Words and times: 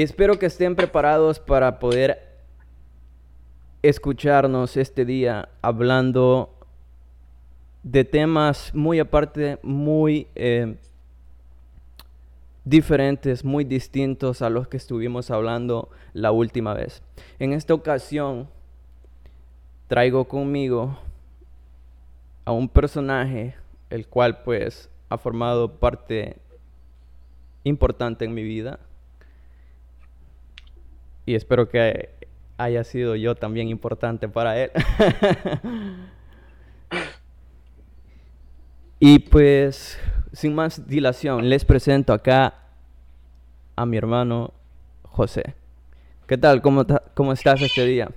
Espero 0.00 0.38
que 0.38 0.46
estén 0.46 0.76
preparados 0.76 1.40
para 1.40 1.80
poder 1.80 2.20
escucharnos 3.82 4.76
este 4.76 5.04
día 5.04 5.48
hablando 5.60 6.54
de 7.82 8.04
temas 8.04 8.72
muy 8.76 9.00
aparte, 9.00 9.58
muy 9.64 10.28
eh, 10.36 10.76
diferentes, 12.64 13.44
muy 13.44 13.64
distintos 13.64 14.40
a 14.40 14.50
los 14.50 14.68
que 14.68 14.76
estuvimos 14.76 15.32
hablando 15.32 15.90
la 16.12 16.30
última 16.30 16.74
vez. 16.74 17.02
En 17.40 17.52
esta 17.52 17.74
ocasión 17.74 18.48
traigo 19.88 20.28
conmigo 20.28 20.96
a 22.44 22.52
un 22.52 22.68
personaje 22.68 23.56
el 23.90 24.06
cual 24.06 24.44
pues 24.44 24.90
ha 25.08 25.18
formado 25.18 25.80
parte 25.80 26.36
importante 27.64 28.24
en 28.24 28.32
mi 28.32 28.44
vida 28.44 28.78
y 31.28 31.34
espero 31.34 31.68
que 31.68 32.08
haya 32.56 32.82
sido 32.84 33.14
yo 33.14 33.34
también 33.34 33.68
importante 33.68 34.30
para 34.30 34.58
él. 34.58 34.70
y 38.98 39.18
pues, 39.18 40.00
sin 40.32 40.54
más 40.54 40.88
dilación, 40.88 41.50
les 41.50 41.66
presento 41.66 42.14
acá 42.14 42.54
a 43.76 43.84
mi 43.84 43.98
hermano 43.98 44.54
José. 45.02 45.54
¿Qué 46.26 46.38
tal? 46.38 46.62
¿Cómo, 46.62 46.86
cómo 47.12 47.34
estás 47.34 47.60
este 47.60 47.84
día? 47.84 48.08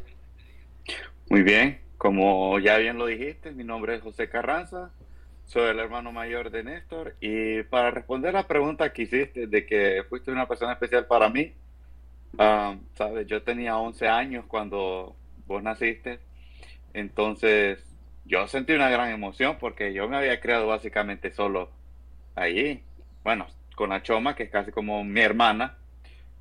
Muy 1.30 1.44
bien, 1.44 1.82
como 1.98 2.60
ya 2.60 2.78
bien 2.78 2.98
lo 2.98 3.08
dijiste, 3.08 3.52
mi 3.52 3.66
nombre 3.66 3.96
es 3.96 4.02
José 4.04 4.30
Carranza, 4.30 4.91
soy 5.48 5.70
el 5.70 5.80
hermano 5.80 6.14
mayor 6.14 6.50
de 6.50 6.64
Néstor 6.64 7.18
y 7.20 7.64
para 7.64 7.91
responder 7.91 8.34
la 8.34 8.48
pregunta 8.48 8.94
que 8.94 9.02
hiciste 9.02 9.48
de 9.48 9.66
que 9.66 10.04
fuiste 10.08 10.32
una 10.32 10.48
persona 10.48 10.72
especial 10.72 11.08
para 11.08 11.28
mí, 11.28 11.54
Ah, 12.38 12.76
sabes, 12.94 13.27
yo 13.27 13.44
tenía 13.44 13.77
11 13.77 14.08
años 14.08 14.45
cuando 14.48 15.15
vos 15.48 15.62
naciste, 15.62 16.20
entonces 16.93 17.79
yo 18.26 18.48
sentí 18.48 18.73
una 18.73 18.90
gran 18.90 19.12
emoción 19.12 19.57
porque 19.60 19.93
yo 19.93 20.07
me 20.07 20.18
había 20.18 20.40
creado 20.40 20.68
básicamente 20.68 21.32
solo 21.32 21.70
allí, 22.35 22.82
bueno, 23.23 23.48
con 23.76 23.90
la 23.90 24.01
Choma, 24.01 24.35
que 24.35 24.43
es 24.43 24.49
casi 24.49 24.71
como 24.71 25.04
mi 25.04 25.21
hermana, 25.21 25.77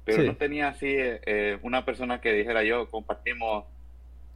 pero 0.05 0.23
no 0.25 0.37
tenía 0.37 0.69
así 0.69 0.89
eh, 0.91 1.59
una 1.63 1.85
persona 1.85 2.21
que 2.21 2.33
dijera 2.33 2.63
yo, 2.65 2.89
compartimos 2.91 3.65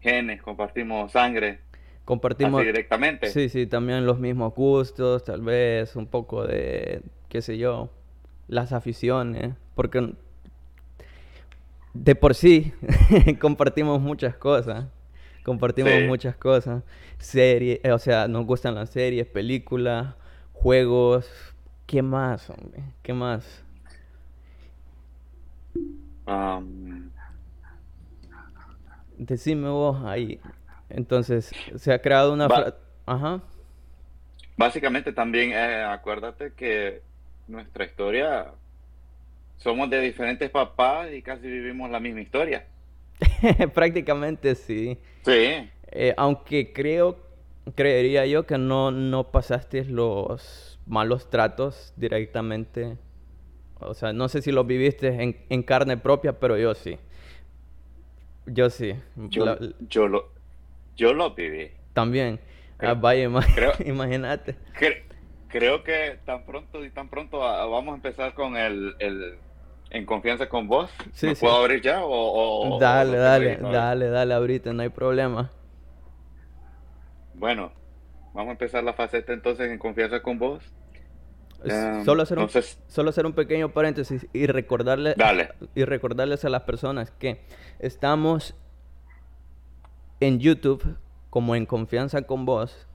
genes, 0.00 0.42
compartimos 0.42 1.12
sangre. 1.12 1.60
Compartimos 2.04 2.62
directamente. 2.62 3.28
Sí, 3.28 3.48
sí, 3.48 3.66
también 3.66 4.04
los 4.04 4.18
mismos 4.18 4.54
gustos, 4.54 5.24
tal 5.24 5.40
vez 5.40 5.96
un 5.96 6.06
poco 6.06 6.46
de, 6.46 7.02
qué 7.28 7.40
sé 7.40 7.56
yo, 7.56 7.90
las 8.46 8.72
aficiones, 8.72 9.54
porque 9.74 10.14
de 11.94 12.14
por 12.16 12.34
sí 12.34 12.72
compartimos 13.40 14.00
muchas 14.00 14.36
cosas. 14.36 14.86
Compartimos 15.44 15.92
muchas 16.06 16.36
cosas. 16.36 16.82
Series, 17.18 17.80
eh, 17.82 17.92
o 17.92 17.98
sea, 17.98 18.28
nos 18.28 18.44
gustan 18.44 18.74
las 18.74 18.90
series, 18.90 19.26
películas, 19.26 20.14
juegos. 20.52 21.30
¿Qué 21.86 22.02
más, 22.02 22.50
hombre? 22.50 22.82
¿Qué 23.02 23.12
más? 23.12 23.62
Decime 29.18 29.68
vos 29.68 30.02
ahí. 30.04 30.40
Entonces, 30.88 31.52
se 31.76 31.92
ha 31.92 32.00
creado 32.00 32.32
una... 32.32 32.48
Ajá. 33.06 33.42
Básicamente 34.56 35.12
también, 35.12 35.52
eh, 35.52 35.82
acuérdate 35.84 36.52
que 36.54 37.02
nuestra 37.48 37.84
historia 37.84 38.52
somos 39.56 39.90
de 39.90 40.00
diferentes 40.00 40.50
papás 40.50 41.12
y 41.12 41.22
casi 41.22 41.46
vivimos 41.46 41.90
la 41.90 42.00
misma 42.00 42.20
historia. 42.20 42.66
Prácticamente 43.74 44.54
sí. 44.54 44.98
Sí. 45.24 45.70
Eh, 45.90 46.14
aunque 46.16 46.72
creo, 46.72 47.18
creería 47.74 48.26
yo 48.26 48.46
que 48.46 48.58
no, 48.58 48.90
no 48.90 49.30
pasaste 49.30 49.84
los 49.84 50.78
malos 50.86 51.30
tratos 51.30 51.92
directamente. 51.96 52.98
O 53.80 53.94
sea, 53.94 54.12
no 54.12 54.28
sé 54.28 54.42
si 54.42 54.52
los 54.52 54.66
viviste 54.66 55.36
en, 55.48 55.62
carne 55.62 55.96
propia, 55.96 56.38
pero 56.38 56.56
yo 56.58 56.74
sí. 56.74 56.98
Yo 58.46 58.70
sí. 58.70 58.94
Yo, 59.28 59.44
lo, 60.08 60.30
yo 60.96 61.12
lo 61.12 61.34
viví. 61.34 61.70
También. 61.92 62.40
ah, 62.78 62.94
vaya, 62.94 63.24
imagínate. 63.84 64.56
Creo 65.48 65.82
que 65.84 66.18
tan 66.24 66.44
pronto 66.44 66.84
y 66.84 66.90
tan 66.90 67.08
pronto 67.08 67.38
vamos 67.38 67.92
a 67.92 67.96
empezar 67.96 68.34
con 68.34 68.56
el 68.56 68.96
en 69.94 70.06
confianza 70.06 70.48
con 70.48 70.66
vos. 70.66 70.90
Sí, 71.12 71.28
¿Me 71.28 71.36
puedo 71.36 71.54
abrir 71.54 71.80
ya 71.80 72.00
o...? 72.04 72.78
dale, 72.80 73.16
dale, 73.16 73.56
dale, 73.58 74.08
dale, 74.08 74.34
ahorita, 74.34 74.72
no 74.72 74.82
hay 74.82 74.88
problema. 74.88 75.50
Bueno, 77.34 77.72
vamos 78.34 78.48
a 78.48 78.52
empezar 78.52 78.82
la 78.82 78.92
faceta 78.92 79.32
entonces 79.32 79.70
en 79.70 79.78
confianza 79.78 80.20
con 80.20 80.38
vos. 80.38 80.64
solo, 82.04 82.22
hacer 82.22 82.38
un, 82.40 82.48
solo 82.88 83.10
hacer 83.10 83.24
un 83.24 83.34
pequeño 83.34 83.70
paréntesis 83.70 84.26
y 84.32 84.46
recordarle, 84.46 85.14
dale. 85.16 85.50
y 85.76 85.84
recordarles 85.84 86.44
a 86.44 86.48
las 86.48 86.62
personas 86.62 87.12
que 87.12 87.40
estamos 87.78 88.56
en 90.18 90.40
YouTube 90.40 90.96
como 91.30 91.54
en 91.54 91.66
confianza 91.66 92.22
con 92.22 92.44
vos. 92.44 92.88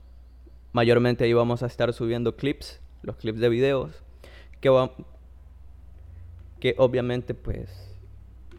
Mayormente 0.72 1.24
ahí 1.24 1.32
vamos 1.32 1.62
a 1.62 1.66
estar 1.66 1.92
subiendo 1.92 2.36
clips, 2.36 2.80
los 3.02 3.16
clips 3.16 3.40
de 3.40 3.48
videos 3.48 4.04
que, 4.60 4.90
que 6.60 6.74
obviamente 6.78 7.34
pues 7.34 7.96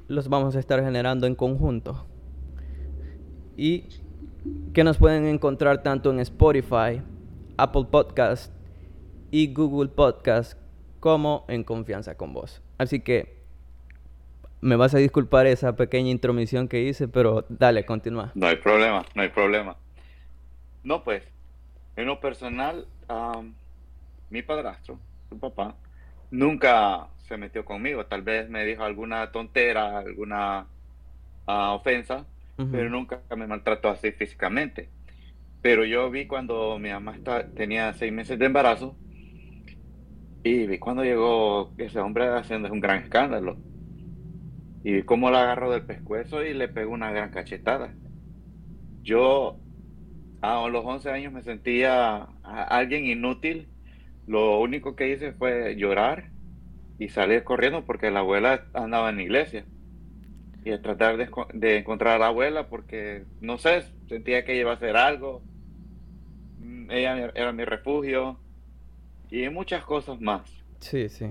los 0.08 0.28
vamos 0.28 0.56
a 0.56 0.60
estar 0.60 0.84
generando 0.84 1.28
en 1.28 1.36
conjunto. 1.36 2.06
Y 3.56 3.86
que 4.74 4.84
nos 4.84 4.98
pueden 4.98 5.26
encontrar 5.26 5.84
tanto 5.84 6.12
en 6.12 6.20
Spotify, 6.20 7.02
Apple 7.58 7.86
Podcast 7.90 8.52
y 9.30 9.54
Google 9.54 9.90
Podcast 9.90 10.58
como 11.00 11.46
en 11.48 11.64
Confianza 11.64 12.16
con 12.16 12.34
Vos. 12.34 12.62
Así 12.78 13.00
que 13.02 13.42
me 14.62 14.76
vas 14.76 14.94
a 14.94 14.98
disculpar 14.98 15.48
esa 15.48 15.76
pequeña 15.76 16.10
intromisión 16.10 16.68
que 16.68 16.82
hice, 16.82 17.08
pero 17.08 17.46
dale, 17.50 17.86
continúa. 17.86 18.32
No 18.36 18.48
hay 18.48 18.58
problema, 18.58 19.06
no 19.16 19.22
hay 19.22 19.30
problema. 19.30 19.78
No, 20.84 21.04
pues, 21.04 21.24
en 21.96 22.06
lo 22.06 22.20
personal, 22.20 22.88
mi 24.30 24.42
padrastro, 24.42 25.00
su 25.30 25.38
papá, 25.40 25.76
nunca 26.30 27.08
se 27.28 27.38
metió 27.38 27.66
conmigo. 27.66 28.06
Tal 28.06 28.22
vez 28.22 28.50
me 28.50 28.66
dijo 28.66 28.84
alguna 28.84 29.32
tontera, 29.32 30.00
alguna 30.00 30.68
ah, 31.48 31.74
ofensa, 31.74 32.26
pero 32.72 32.90
nunca 32.90 33.22
me 33.36 33.48
maltrató 33.48 33.90
así 33.90 34.12
físicamente. 34.12 34.90
Pero 35.62 35.86
yo 35.86 36.10
vi 36.10 36.28
cuando 36.28 36.80
mi 36.80 36.90
mamá 36.90 37.18
tenía 37.56 37.94
seis 37.94 38.12
meses 38.12 38.40
de 38.40 38.46
embarazo 38.46 38.96
y 40.44 40.66
vi 40.66 40.80
cuando 40.80 41.04
llegó 41.04 41.72
ese 41.78 42.00
hombre 42.00 42.28
haciendo 42.28 42.72
un 42.72 42.80
gran 42.80 43.04
escándalo. 43.04 43.58
Y 44.84 44.94
vi 44.94 45.04
cómo 45.04 45.30
la 45.30 45.44
agarró 45.44 45.72
del 45.72 45.84
pescuezo 45.84 46.44
y 46.44 46.54
le 46.54 46.68
pegó 46.68 46.92
una 46.94 47.12
gran 47.12 47.30
cachetada. 47.30 47.94
Yo 49.04 49.61
a 50.42 50.68
los 50.68 50.84
11 50.84 51.10
años 51.12 51.34
me 51.34 51.44
sentía 51.44 52.28
alguien 52.44 53.06
inútil. 53.06 53.68
Lo 54.28 54.60
único 54.60 54.96
que 54.96 55.12
hice 55.12 55.34
fue 55.34 55.76
llorar 55.76 56.30
y 57.00 57.10
salir 57.10 57.44
corriendo 57.44 57.86
porque 57.86 58.12
la 58.12 58.20
abuela 58.20 58.66
andaba 58.74 59.10
en 59.10 59.18
la 59.18 59.24
iglesia. 59.24 59.66
Y 60.64 60.78
tratar 60.80 61.18
de, 61.18 61.78
encontrar 61.78 62.16
a 62.16 62.20
la 62.20 62.28
abuela 62.28 62.68
porque, 62.68 63.24
no 63.40 63.58
sé, 63.58 63.84
sentía 64.08 64.46
que 64.46 64.56
iba 64.56 64.72
a 64.72 64.76
hacer 64.76 64.96
algo. 64.96 65.42
Mm, 66.60 66.92
ella 66.92 67.32
era 67.34 67.52
mi 67.52 67.66
refugio. 67.66 68.38
Y 69.30 69.48
muchas 69.50 69.84
cosas 69.86 70.20
más. 70.20 70.42
Sí, 70.80 71.10
sí. 71.10 71.28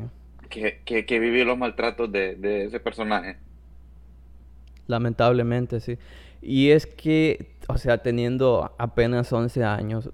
Que, 0.49 0.83
que, 0.85 1.21
viví 1.21 1.45
los 1.45 1.57
maltratos 1.57 2.11
de, 2.11 2.35
de 2.35 2.65
ese 2.65 2.81
personaje. 2.81 3.37
Lamentablemente, 4.89 5.79
sí. 5.79 5.99
Y 6.43 6.71
es 6.71 6.87
que, 6.87 7.55
o 7.71 7.79
sea, 7.79 7.99
teniendo 7.99 8.73
apenas 8.79 9.33
11 9.33 9.65
años, 9.65 10.11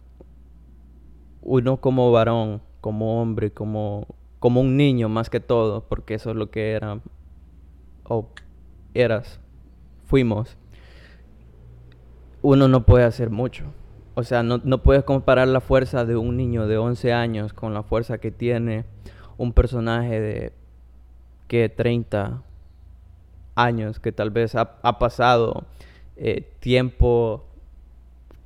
uno 1.43 1.79
como 1.79 2.11
varón, 2.13 2.63
como 2.81 3.21
hombre, 3.21 3.53
como 3.53 4.07
como 4.39 4.61
un 4.61 4.77
niño 4.77 5.09
más 5.09 5.31
que 5.31 5.41
todo, 5.41 5.89
porque 5.89 6.15
eso 6.15 6.31
es 6.31 6.37
lo 6.37 6.51
que 6.51 6.73
era, 6.73 7.01
o 8.05 8.29
eras, 8.95 9.41
fuimos, 10.07 10.57
uno 12.43 12.69
no 12.69 12.87
puede 12.87 13.05
hacer 13.05 13.31
mucho. 13.31 13.65
O 14.15 14.23
sea, 14.23 14.43
no, 14.43 14.61
no 14.63 14.83
puedes 14.83 15.05
comparar 15.05 15.49
la 15.49 15.61
fuerza 15.61 16.05
de 16.05 16.17
un 16.17 16.37
niño 16.37 16.67
de 16.67 16.79
11 16.79 17.13
años 17.13 17.53
con 17.53 17.75
la 17.75 17.83
fuerza 17.83 18.19
que 18.19 18.31
tiene 18.31 18.85
un 19.37 19.53
personaje 19.53 20.21
de 20.21 20.53
que 21.49 21.69
30 21.69 22.43
años, 23.57 23.99
que 23.99 24.13
tal 24.13 24.31
vez 24.31 24.55
ha, 24.55 24.99
pasado 24.99 25.65
eh, 26.17 26.49
tiempo 26.61 27.46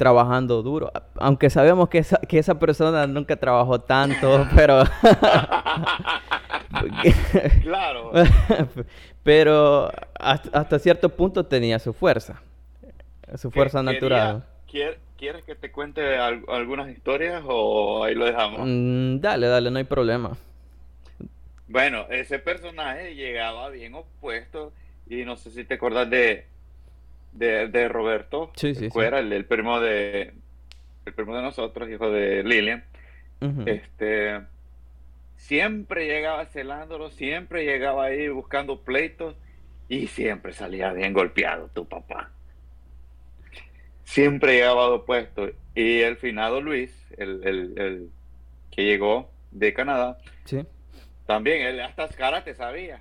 trabajando 0.00 0.62
duro. 0.62 0.90
Aunque 1.16 1.50
sabemos 1.50 1.90
que 1.90 1.98
esa, 1.98 2.16
que 2.16 2.38
esa 2.38 2.58
persona 2.58 3.06
nunca 3.06 3.36
trabajó 3.36 3.82
tanto, 3.82 4.48
pero 4.56 4.82
claro. 7.62 8.10
Pero 9.22 9.90
hasta, 10.18 10.78
cierto 10.78 11.10
punto 11.10 11.44
tenía 11.44 11.78
su 11.78 11.92
fuerza. 11.92 12.40
Su 13.34 13.50
fuerza 13.50 13.82
natural. 13.82 14.46
¿Quieres 14.66 15.44
que 15.44 15.54
te 15.54 15.70
cuente 15.70 16.16
algunas 16.16 16.88
historias 16.88 17.42
o 17.46 18.02
ahí 18.02 18.14
lo 18.14 18.24
dejamos? 18.24 18.60
Mm, 18.64 19.20
dale, 19.20 19.48
dale, 19.48 19.70
no 19.70 19.76
hay 19.76 19.84
problema. 19.84 20.38
Bueno, 21.68 22.06
ese 22.08 22.38
personaje 22.38 23.14
llegaba 23.14 23.68
bien 23.68 23.94
opuesto 23.94 24.72
y 25.06 25.26
no 25.26 25.36
sé 25.36 25.50
si 25.50 25.64
te 25.64 25.74
acuerdas 25.74 26.08
de, 26.08 26.46
de, 27.32 27.88
Roberto. 27.88 28.52
Sí, 28.56 28.74
sí, 28.74 28.90
Fuera 28.90 29.18
el, 29.20 29.44
primo 29.44 29.80
de 29.80 30.34
el 31.06 31.14
primo 31.14 31.34
de 31.34 31.42
nosotros, 31.42 31.88
hijo 31.88 32.10
de 32.10 32.42
Lilian. 32.42 32.84
Este 33.64 34.40
siempre 35.36 36.06
llegaba 36.06 36.44
celándolo, 36.44 37.10
siempre 37.10 37.64
llegaba 37.64 38.04
ahí 38.04 38.28
buscando 38.28 38.82
pleitos 38.82 39.34
y 39.88 40.08
siempre 40.08 40.52
salía 40.52 40.92
bien 40.92 41.14
golpeado 41.14 41.70
tu 41.72 41.88
papá 41.88 42.30
siempre 44.10 44.54
llegaba 44.54 44.88
opuesto. 44.88 45.50
Y 45.74 46.00
el 46.00 46.16
finado 46.16 46.60
Luis, 46.60 46.92
el, 47.16 47.46
el, 47.46 48.10
que 48.70 48.84
llegó 48.84 49.30
de 49.50 49.72
Canadá, 49.72 50.18
sí. 50.44 50.64
también 51.26 51.62
él 51.62 51.80
hasta 51.80 52.08
te 52.44 52.54
sabía. 52.54 53.00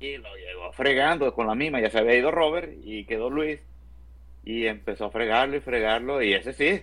Y 0.00 0.16
lo 0.16 0.34
llegó 0.34 0.72
fregando 0.72 1.32
con 1.34 1.46
la 1.46 1.54
misma. 1.54 1.80
Ya 1.80 1.90
se 1.90 1.98
había 1.98 2.16
ido 2.16 2.30
Robert 2.30 2.72
y 2.82 3.04
quedó 3.04 3.30
Luis. 3.30 3.60
Y 4.44 4.66
empezó 4.66 5.06
a 5.06 5.10
fregarlo 5.10 5.56
y 5.56 5.60
fregarlo. 5.60 6.22
Y 6.22 6.32
ese 6.32 6.52
sí, 6.52 6.82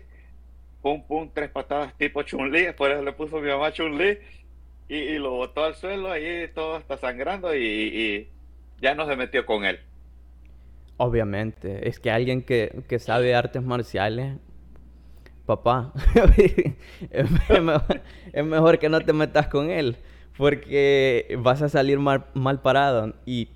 pum, 0.81 1.03
pum, 1.05 1.29
tres 1.33 1.49
patadas 1.49 1.97
tipo 1.97 2.21
Chun-Li. 2.21 2.61
Después 2.67 3.03
le 3.03 3.11
puso 3.13 3.41
mi 3.41 3.49
mamá 3.49 3.71
Chun-Li. 3.71 4.19
Y, 4.89 5.17
lo 5.17 5.31
botó 5.31 5.65
al 5.65 5.75
suelo. 5.75 6.11
Ahí 6.11 6.47
todo 6.53 6.77
está 6.77 6.97
sangrando. 6.97 7.53
y, 7.55 7.59
y 7.59 8.27
ya 8.79 8.95
no 8.95 9.05
se 9.07 9.15
metió 9.15 9.45
con 9.45 9.65
él. 9.65 9.79
Obviamente, 10.97 11.87
es 11.87 11.99
que 11.99 12.09
alguien 12.09 12.41
que, 12.41 12.83
sabe 12.99 13.35
artes 13.35 13.61
marciales, 13.61 14.37
papá, 15.45 15.93
es, 17.11 17.29
mejor, 18.43 18.79
que 18.79 18.89
no 18.89 19.01
te 19.01 19.13
metas 19.13 19.47
con 19.47 19.69
él, 19.69 19.95
porque 20.37 21.35
vas 21.39 21.61
a 21.61 21.69
salir 21.69 21.99
mal, 21.99 22.25
mal 22.33 22.61
parado. 22.61 23.13
¿Y 23.25 23.49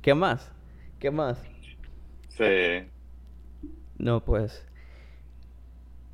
qué 0.00 0.14
más? 0.14 0.52
¿Qué 0.98 1.10
más? 1.10 1.42
Sí. 2.28 2.88
No, 3.98 4.24
pues. 4.24 4.66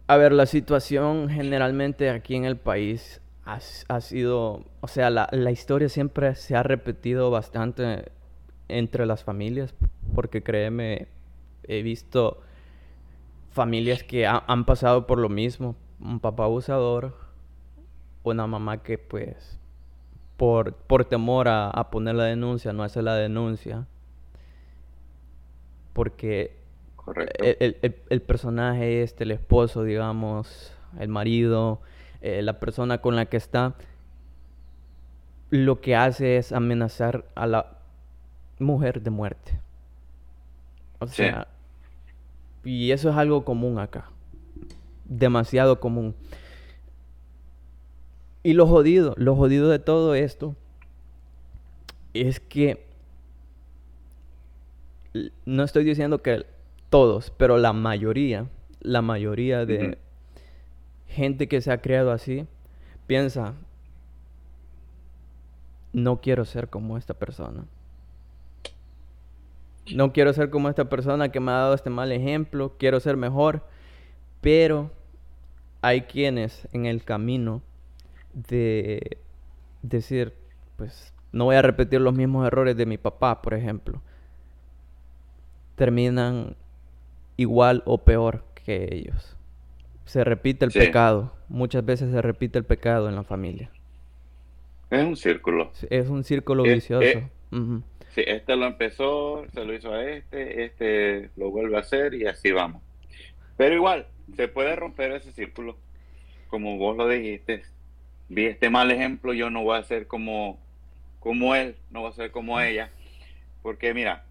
A 0.08 0.16
ver, 0.16 0.32
la 0.32 0.46
situación 0.46 1.28
generalmente 1.28 2.10
aquí 2.10 2.36
en 2.36 2.44
el 2.44 2.56
país 2.56 3.20
ha, 3.44 3.58
ha 3.88 4.00
sido, 4.00 4.64
o 4.80 4.88
sea, 4.88 5.10
la, 5.10 5.28
la 5.32 5.50
historia 5.50 5.88
siempre 5.88 6.34
se 6.36 6.56
ha 6.56 6.62
repetido 6.62 7.30
bastante 7.30 8.10
entre 8.68 9.06
las 9.06 9.24
familias, 9.24 9.74
porque 10.14 10.42
créeme, 10.42 11.08
he 11.64 11.82
visto 11.82 12.40
familias 13.50 14.02
que 14.02 14.26
han 14.26 14.64
pasado 14.64 15.06
por 15.06 15.18
lo 15.18 15.28
mismo. 15.28 15.76
Un 15.98 16.20
papá 16.20 16.44
abusador, 16.44 17.16
una 18.22 18.46
mamá 18.46 18.82
que 18.82 18.98
pues 18.98 19.58
por, 20.36 20.74
por 20.74 21.04
temor 21.04 21.48
a, 21.48 21.88
poner 21.90 22.14
la 22.14 22.24
denuncia 22.24 22.72
no 22.72 22.82
hace 22.82 23.02
la 23.02 23.14
denuncia. 23.14 23.86
Porque 25.92 26.56
el, 27.38 28.22
personaje 28.22 29.02
este, 29.02 29.24
el 29.24 29.30
esposo, 29.30 29.82
digamos, 29.82 30.72
el 30.98 31.08
marido, 31.08 31.80
eh, 32.20 32.42
la 32.42 32.60
persona 32.60 32.98
con 32.98 33.16
la 33.16 33.26
que 33.26 33.38
está, 33.38 33.74
lo 35.50 35.80
que 35.80 35.96
hace 35.96 36.36
es 36.36 36.52
amenazar 36.52 37.24
a 37.34 37.46
la 37.46 37.78
mujer 38.58 39.00
de 39.00 39.10
muerte. 39.10 39.58
O 40.98 41.06
sea, 41.06 41.48
y 42.64 42.90
eso 42.90 43.10
es 43.10 43.16
algo 43.16 43.44
común 43.44 43.78
acá. 43.78 44.10
Demasiado 45.04 45.80
común. 45.80 46.14
Y 48.46 48.52
lo 48.52 48.68
jodido, 48.68 49.12
lo 49.16 49.34
jodido 49.34 49.68
de 49.68 49.80
todo 49.80 50.14
esto 50.14 50.54
es 52.14 52.38
que 52.38 52.86
no 55.44 55.64
estoy 55.64 55.82
diciendo 55.82 56.22
que 56.22 56.46
todos, 56.88 57.32
pero 57.36 57.58
la 57.58 57.72
mayoría, 57.72 58.46
la 58.78 59.02
mayoría 59.02 59.66
de 59.66 59.98
gente 61.08 61.48
que 61.48 61.60
se 61.60 61.72
ha 61.72 61.80
creado 61.82 62.12
así, 62.12 62.46
piensa, 63.08 63.54
no 65.92 66.20
quiero 66.20 66.44
ser 66.44 66.68
como 66.68 66.98
esta 66.98 67.14
persona. 67.14 67.64
No 69.92 70.12
quiero 70.12 70.32
ser 70.32 70.50
como 70.50 70.68
esta 70.68 70.88
persona 70.88 71.32
que 71.32 71.40
me 71.40 71.50
ha 71.50 71.54
dado 71.56 71.74
este 71.74 71.90
mal 71.90 72.12
ejemplo, 72.12 72.74
quiero 72.78 73.00
ser 73.00 73.16
mejor, 73.16 73.64
pero 74.40 74.92
hay 75.82 76.02
quienes 76.02 76.68
en 76.72 76.86
el 76.86 77.02
camino 77.02 77.60
de 78.36 79.18
decir, 79.82 80.34
pues 80.76 81.12
no 81.32 81.46
voy 81.46 81.56
a 81.56 81.62
repetir 81.62 82.00
los 82.00 82.14
mismos 82.14 82.46
errores 82.46 82.76
de 82.76 82.86
mi 82.86 82.98
papá, 82.98 83.40
por 83.40 83.54
ejemplo, 83.54 84.02
terminan 85.74 86.54
igual 87.36 87.82
o 87.86 87.98
peor 87.98 88.44
que 88.64 88.88
ellos. 88.92 89.36
Se 90.04 90.22
repite 90.22 90.64
el 90.64 90.70
pecado, 90.70 91.34
muchas 91.48 91.84
veces 91.84 92.12
se 92.12 92.22
repite 92.22 92.58
el 92.58 92.64
pecado 92.64 93.08
en 93.08 93.16
la 93.16 93.24
familia. 93.24 93.70
Es 94.90 95.04
un 95.04 95.16
círculo. 95.16 95.72
Es 95.90 96.08
un 96.08 96.22
círculo 96.22 96.62
vicioso. 96.62 97.20
Sí, 98.14 98.22
este 98.26 98.56
lo 98.56 98.66
empezó, 98.66 99.44
se 99.52 99.64
lo 99.64 99.74
hizo 99.74 99.92
a 99.92 100.04
este, 100.04 100.64
este 100.64 101.30
lo 101.36 101.50
vuelve 101.50 101.76
a 101.76 101.80
hacer 101.80 102.14
y 102.14 102.26
así 102.26 102.52
vamos. 102.52 102.82
Pero 103.56 103.74
igual, 103.74 104.06
se 104.36 104.48
puede 104.48 104.76
romper 104.76 105.12
ese 105.12 105.32
círculo. 105.32 105.76
Como 106.48 106.78
vos 106.78 106.96
lo 106.96 107.08
dijiste, 107.08 107.64
vi 108.28 108.46
este 108.46 108.70
mal 108.70 108.90
ejemplo, 108.90 109.32
yo 109.32 109.50
no 109.50 109.62
voy 109.62 109.78
a 109.78 109.82
ser 109.82 110.06
como, 110.06 110.58
como 111.20 111.54
él, 111.54 111.76
no 111.90 112.00
voy 112.02 112.10
a 112.10 112.14
ser 112.14 112.30
como 112.30 112.60
ella. 112.60 112.90
Porque 113.62 113.94
mira, 113.94 114.24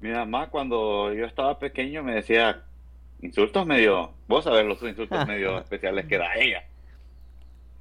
mi 0.00 0.10
mamá 0.10 0.50
cuando 0.50 1.12
yo 1.12 1.24
estaba 1.24 1.58
pequeño 1.58 2.02
me 2.02 2.14
decía 2.14 2.62
insultos 3.22 3.66
medio, 3.66 4.12
vos 4.28 4.44
sabés 4.44 4.66
los 4.66 4.82
insultos 4.82 5.26
medio 5.28 5.58
especiales 5.58 6.06
que 6.06 6.18
da 6.18 6.34
ella. 6.34 6.64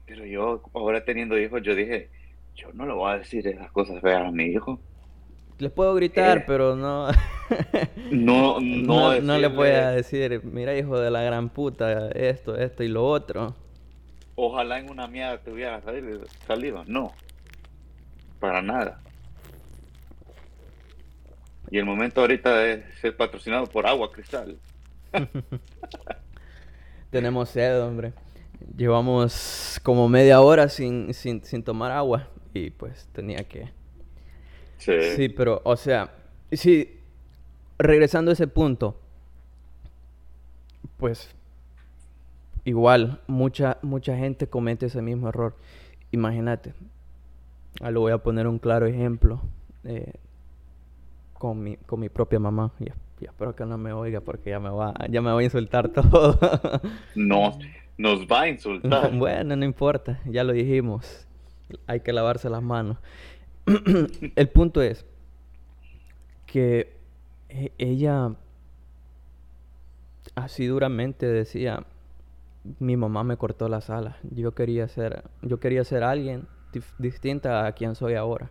Pero 0.05 0.25
yo 0.25 0.61
ahora 0.73 1.03
teniendo 1.03 1.37
hijos, 1.37 1.61
yo 1.63 1.75
dije, 1.75 2.09
yo 2.55 2.67
no 2.73 2.85
le 2.85 2.93
voy 2.93 3.11
a 3.11 3.17
decir 3.19 3.47
esas 3.47 3.71
cosas 3.71 4.01
feas 4.01 4.27
a 4.27 4.31
mi 4.31 4.45
hijo. 4.45 4.79
Les 5.59 5.71
puedo 5.71 5.93
gritar, 5.95 6.39
eh, 6.39 6.43
pero 6.45 6.75
no... 6.75 7.07
no, 8.11 8.59
no, 8.61 9.21
no, 9.21 9.37
le 9.37 9.47
voy 9.47 9.69
a 9.69 9.91
decir, 9.91 10.41
mira 10.43 10.77
hijo 10.77 10.99
de 10.99 11.11
la 11.11 11.21
gran 11.21 11.49
puta, 11.49 12.09
esto, 12.11 12.57
esto 12.57 12.83
y 12.83 12.87
lo 12.87 13.05
otro. 13.05 13.55
Ojalá 14.35 14.79
en 14.79 14.89
una 14.89 15.07
mierda 15.07 15.37
te 15.39 15.51
hubiera 15.51 15.81
salido. 15.81 16.83
No. 16.85 17.13
Para 18.39 18.61
nada. 18.61 18.99
Y 21.69 21.77
el 21.77 21.85
momento 21.85 22.21
ahorita 22.21 22.57
de 22.57 22.83
ser 23.01 23.15
patrocinado 23.15 23.65
por 23.67 23.87
agua 23.87 24.11
cristal. 24.11 24.57
Tenemos 27.09 27.49
sed, 27.49 27.81
hombre. 27.81 28.13
Llevamos 28.75 29.79
como 29.83 30.09
media 30.09 30.41
hora 30.41 30.69
sin, 30.69 31.13
sin, 31.13 31.43
sin 31.43 31.63
tomar 31.63 31.91
agua 31.91 32.27
y 32.53 32.69
pues 32.71 33.07
tenía 33.13 33.43
que... 33.43 33.69
Sí. 34.77 34.93
Sí, 35.15 35.29
pero, 35.29 35.61
o 35.63 35.75
sea, 35.77 36.11
sí, 36.51 36.99
regresando 37.77 38.31
a 38.31 38.33
ese 38.33 38.47
punto, 38.47 38.99
pues 40.97 41.29
igual, 42.65 43.21
mucha, 43.27 43.77
mucha 43.81 44.17
gente 44.17 44.47
comete 44.47 44.87
ese 44.87 45.01
mismo 45.01 45.29
error. 45.29 45.55
Imagínate, 46.11 46.73
ah, 47.81 47.91
lo 47.91 48.01
voy 48.01 48.11
a 48.11 48.19
poner 48.19 48.47
un 48.47 48.59
claro 48.59 48.85
ejemplo 48.85 49.41
eh, 49.83 50.13
con, 51.33 51.63
mi, 51.63 51.77
con 51.77 51.99
mi 51.99 52.09
propia 52.09 52.39
mamá. 52.39 52.71
Ya, 52.79 52.93
espero 53.21 53.55
que 53.55 53.65
no 53.65 53.77
me 53.77 53.93
oiga 53.93 54.21
porque 54.21 54.51
ya 54.51 54.59
me 54.59 54.69
va, 54.69 54.93
ya 55.09 55.21
me 55.21 55.31
va 55.31 55.39
a 55.39 55.43
insultar 55.43 55.89
todo. 55.93 56.39
no, 57.15 57.57
nos 57.97 58.27
va 58.27 58.41
a 58.41 58.49
insultar. 58.49 59.11
bueno, 59.17 59.55
no 59.55 59.65
importa, 59.65 60.19
ya 60.25 60.43
lo 60.43 60.53
dijimos 60.53 61.27
hay 61.87 62.01
que 62.01 62.13
lavarse 62.13 62.49
las 62.49 62.61
manos. 62.61 62.97
el 64.35 64.49
punto 64.49 64.81
es 64.81 65.05
que 66.45 66.95
e, 67.49 67.71
ella 67.77 68.35
así 70.35 70.65
duramente 70.65 71.25
decía, 71.25 71.85
mi 72.79 72.97
mamá 72.97 73.23
me 73.23 73.37
cortó 73.37 73.67
las 73.67 73.89
alas. 73.89 74.15
Yo 74.31 74.53
quería 74.53 74.87
ser, 74.87 75.23
yo 75.41 75.59
quería 75.59 75.83
ser 75.83 76.03
alguien 76.03 76.47
distinta 76.97 77.65
a 77.65 77.71
quien 77.73 77.95
soy 77.95 78.15
ahora. 78.15 78.49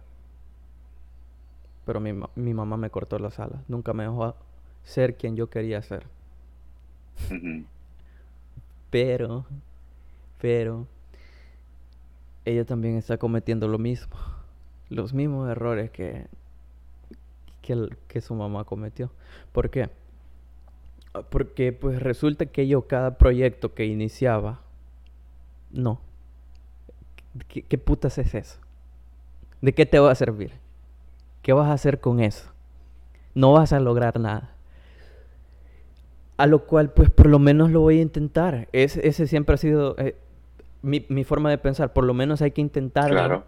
Pero 1.85 2.01
mi, 2.01 2.13
mi, 2.37 2.55
mamá 2.55 2.77
me 2.77 2.91
cortó 2.91 3.19
las 3.19 3.41
alas. 3.41 3.61
Nunca 3.69 3.93
me 3.93 4.05
dejó 4.05 4.37
ser 4.85 5.17
quien 5.17 5.35
yo 5.35 5.49
quería 5.51 5.83
ser. 5.83 6.07
pero, 8.91 9.47
pero, 10.41 10.87
ella 12.45 12.65
también 12.65 12.97
está 12.97 13.19
cometiendo 13.19 13.67
lo 13.69 13.79
mismo, 13.79 14.15
los 14.89 15.13
mismos 15.13 15.51
errores 15.51 15.91
que, 15.91 16.27
que, 17.63 17.89
que 18.07 18.21
su 18.21 18.35
mamá 18.35 18.65
cometió. 18.65 19.11
¿Por 19.53 19.71
qué? 19.71 19.91
Porque 21.31 21.73
pues 21.73 22.01
resulta 22.01 22.47
que 22.47 22.67
yo 22.67 22.87
cada 22.87 23.19
proyecto 23.19 23.75
que 23.75 23.85
iniciaba, 23.85 24.61
no. 25.71 26.01
¿Qué, 27.49 27.63
qué 27.63 27.79
putas 27.79 28.19
es 28.19 28.35
eso? 28.35 28.59
¿De 29.61 29.75
qué 29.75 29.87
te 29.87 29.99
va 29.99 30.11
a 30.11 30.15
servir? 30.15 30.53
¿Qué 31.43 31.53
vas 31.53 31.69
a 31.69 31.75
hacer 31.75 32.01
con 32.01 32.21
eso? 32.21 32.51
No 33.35 33.53
vas 33.53 33.73
a 33.73 33.81
lograr 33.81 34.19
nada. 34.19 34.51
A 36.37 36.47
lo 36.47 36.65
cual, 36.65 36.91
pues 36.91 37.11
por 37.11 37.27
lo 37.27 37.39
menos 37.39 37.71
lo 37.71 37.81
voy 37.81 37.99
a 37.99 38.03
intentar. 38.03 38.69
ese 38.73 39.27
siempre 39.27 39.55
ha 39.55 39.59
sido 39.59 39.97
eh, 39.99 40.17
mi, 40.83 41.05
mi, 41.09 41.25
forma 41.25 41.51
de 41.51 41.59
pensar. 41.59 41.93
Por 41.93 42.05
lo 42.05 42.15
menos 42.15 42.43
hay 42.43 42.53
que 42.53 42.61
intentarlo. 42.61 43.17
Claro. 43.17 43.45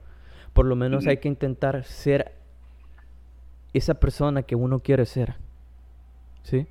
Por 0.52 0.66
lo 0.66 0.76
menos 0.76 1.06
hay 1.06 1.16
que 1.16 1.28
intentar 1.28 1.82
ser 1.84 2.32
esa 3.72 3.94
persona 3.94 4.42
que 4.42 4.54
uno 4.54 4.78
quiere 4.78 5.06
ser. 5.06 5.34
¿Sí? 6.44 6.66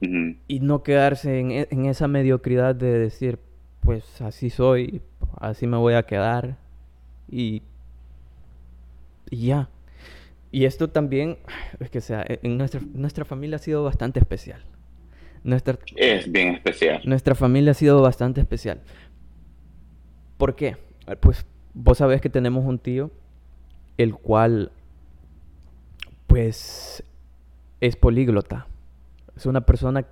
Y 0.00 0.60
no 0.60 0.82
quedarse 0.82 1.40
en, 1.40 1.50
e, 1.50 1.68
en, 1.70 1.86
esa 1.86 2.06
mediocridad 2.06 2.74
de 2.74 2.98
decir, 2.98 3.38
pues 3.80 4.20
así 4.20 4.50
soy, 4.50 5.00
así 5.38 5.66
me 5.66 5.76
voy 5.76 5.94
a 5.94 6.02
quedar. 6.04 6.58
Y, 7.30 7.62
y 9.30 9.46
ya. 9.46 9.70
Y 10.52 10.64
esto 10.64 10.88
también, 10.88 11.38
es 11.80 11.90
que 11.90 12.00
sea, 12.00 12.24
en 12.28 12.58
nuestra, 12.58 12.80
nuestra 12.92 13.24
familia 13.24 13.56
ha 13.56 13.60
sido 13.60 13.84
bastante 13.84 14.20
especial. 14.20 14.62
Nuestra, 15.44 15.78
es 15.94 16.30
bien 16.30 16.54
especial. 16.54 17.00
Nuestra 17.04 17.34
familia 17.34 17.70
ha 17.70 17.74
sido 17.74 18.02
bastante 18.02 18.40
especial. 18.40 18.80
¿Por 20.36 20.56
qué? 20.56 20.76
Pues 21.20 21.46
vos 21.72 21.98
sabés 21.98 22.20
que 22.20 22.28
tenemos 22.28 22.64
un 22.64 22.78
tío, 22.78 23.10
el 23.96 24.14
cual, 24.14 24.72
pues, 26.26 27.04
es 27.80 27.96
políglota. 27.96 28.66
Es 29.36 29.46
una 29.46 29.60
persona... 29.60 30.06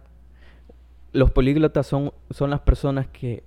Los 1.12 1.30
políglotas 1.30 1.86
son, 1.86 2.12
son 2.30 2.50
las 2.50 2.60
personas 2.60 3.06
que 3.06 3.44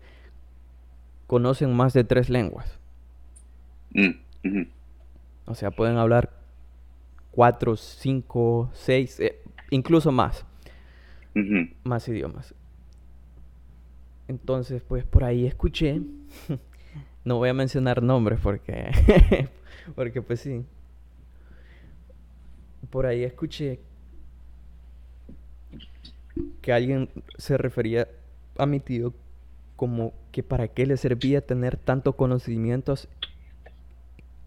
conocen 1.28 1.74
más 1.74 1.94
de 1.94 2.04
tres 2.04 2.30
lenguas. 2.30 2.80
Mm, 3.92 4.62
o 5.46 5.56
sea, 5.56 5.72
pueden 5.72 5.98
hablar 5.98 6.32
cuatro, 7.32 7.76
cinco, 7.76 8.70
seis, 8.74 9.20
eh, 9.20 9.40
incluso 9.70 10.12
más. 10.12 10.46
Más 11.84 12.08
idiomas. 12.08 12.56
Entonces, 14.28 14.82
pues 14.82 15.06
por 15.06 15.24
ahí 15.24 15.46
escuché, 15.46 16.02
no 17.26 17.38
voy 17.38 17.50
a 17.50 17.54
mencionar 17.54 18.02
nombres 18.02 18.40
porque, 18.42 19.48
porque 19.96 20.22
pues 20.22 20.42
sí, 20.42 20.66
por 22.90 23.06
ahí 23.06 23.24
escuché 23.24 23.80
que 26.62 26.74
alguien 26.74 27.10
se 27.38 27.58
refería 27.58 28.08
a 28.58 28.66
mi 28.66 28.80
tío 28.80 29.14
como 29.76 30.14
que 30.32 30.44
para 30.44 30.68
qué 30.68 30.86
le 30.86 30.98
servía 30.98 31.42
tener 31.42 31.78
tantos 31.78 32.16
conocimientos 32.16 33.08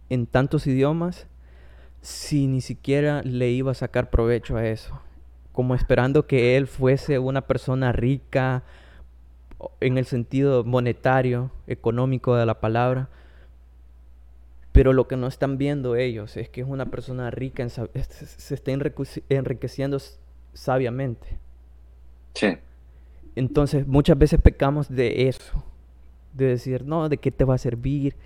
en 0.09 0.27
tantos 0.27 0.67
idiomas 0.67 1.27
si 2.03 2.47
ni 2.47 2.61
siquiera 2.61 3.23
le 3.23 3.51
iba 3.51 3.71
a 3.71 3.75
sacar 3.75 4.11
provecho 4.11 4.57
a 4.57 4.67
eso. 4.67 5.01
Como 5.53 5.75
esperando 5.75 6.27
que 6.27 6.57
él 6.57 6.67
fuese 6.67 7.19
una 7.19 7.43
persona 7.43 7.93
rica 7.93 8.65
en 9.81 9.99
el 9.99 10.07
sentido 10.07 10.65
monetario, 10.65 11.51
económico 11.67 12.35
de 12.37 12.47
la 12.47 12.61
palabra. 12.61 13.09
Pero 14.73 14.93
lo 14.93 15.09
que 15.09 15.17
no 15.17 15.27
están 15.27 15.59
viendo 15.59 15.97
ellos 15.97 16.37
es 16.37 16.49
que 16.49 16.61
es 16.63 16.67
una 16.67 16.87
persona 16.87 17.31
rica, 17.31 17.63
en, 17.63 17.71
se 17.71 18.55
está 18.55 18.73
enriqueciendo 18.73 19.99
sabiamente. 20.55 21.39
Sí. 22.35 22.57
Entonces 23.37 23.87
muchas 23.87 24.19
veces 24.19 24.41
pecamos 24.41 24.89
de 24.89 25.29
eso, 25.29 25.65
de 26.33 26.47
decir, 26.47 26.85
no, 26.85 27.09
¿de 27.09 27.19
qué 27.19 27.31
te 27.31 27.45
va 27.45 27.55
a 27.55 27.59
servir? 27.59 28.17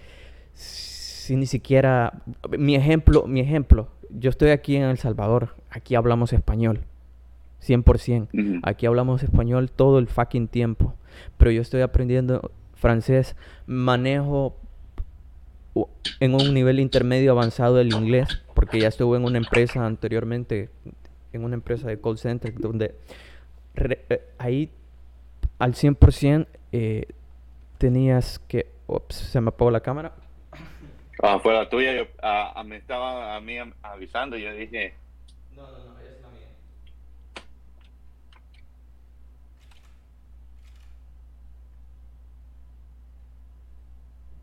si 1.25 1.37
ni 1.37 1.47
siquiera... 1.47 2.23
Mi 2.59 2.75
ejemplo, 2.75 3.27
mi 3.27 3.41
ejemplo, 3.41 3.89
yo 4.11 4.29
estoy 4.29 4.51
aquí 4.51 4.77
en 4.77 4.83
El 4.83 4.99
Salvador, 4.99 5.57
aquí 5.71 5.95
hablamos 5.95 6.35
español, 6.35 6.81
100%. 7.63 8.61
Aquí 8.63 8.85
hablamos 8.85 9.23
español 9.23 9.71
todo 9.71 9.99
el 9.99 10.07
fucking 10.07 10.49
tiempo, 10.49 10.95
pero 11.39 11.51
yo 11.51 11.63
estoy 11.63 11.81
aprendiendo 11.81 12.51
francés, 12.75 13.37
manejo 13.67 14.57
en 16.21 16.35
un 16.35 16.53
nivel 16.53 16.79
intermedio 16.79 17.33
avanzado 17.33 17.81
el 17.81 17.95
inglés, 17.95 18.43
porque 18.55 18.79
ya 18.81 18.89
estuve 18.89 19.17
en 19.17 19.25
una 19.25 19.39
empresa 19.39 19.87
anteriormente, 19.87 20.69
en 21.33 21.43
una 21.43 21.55
empresa 21.55 21.89
de 21.89 21.99
call 21.99 22.19
center, 22.19 22.55
donde 22.61 22.95
eh, 23.77 24.35
ahí 24.39 24.71
al 25.59 25.75
100% 25.75 26.47
eh, 26.73 27.07
tenías 27.79 28.39
que... 28.41 28.73
Ups, 28.87 29.15
se 29.15 29.41
me 29.41 29.49
apagó 29.49 29.71
la 29.71 29.81
cámara. 29.81 30.13
Ah, 31.23 31.39
fue 31.39 31.55
la 31.55 31.69
tuya, 31.69 31.95
yo, 31.95 32.05
ah, 32.23 32.63
me 32.67 32.77
estaba 32.77 33.37
a 33.37 33.41
mí 33.41 33.57
avisando 33.83 34.37
y 34.37 34.43
yo 34.43 34.53
dije... 34.53 34.95
No, 35.57 35.63
no, 35.63 35.85
no, 35.85 35.99
es 36.01 36.21
la 36.21 36.29
mía. 36.29 36.49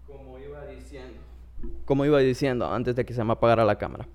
Como 0.08 0.40
iba 0.40 0.66
diciendo... 0.66 1.20
Como 1.86 2.06
iba 2.06 2.20
diciendo 2.20 2.72
antes 2.72 2.96
de 2.96 3.06
que 3.06 3.14
se 3.14 3.24
me 3.24 3.34
apagara 3.34 3.64
la 3.64 3.78
cámara. 3.78 4.08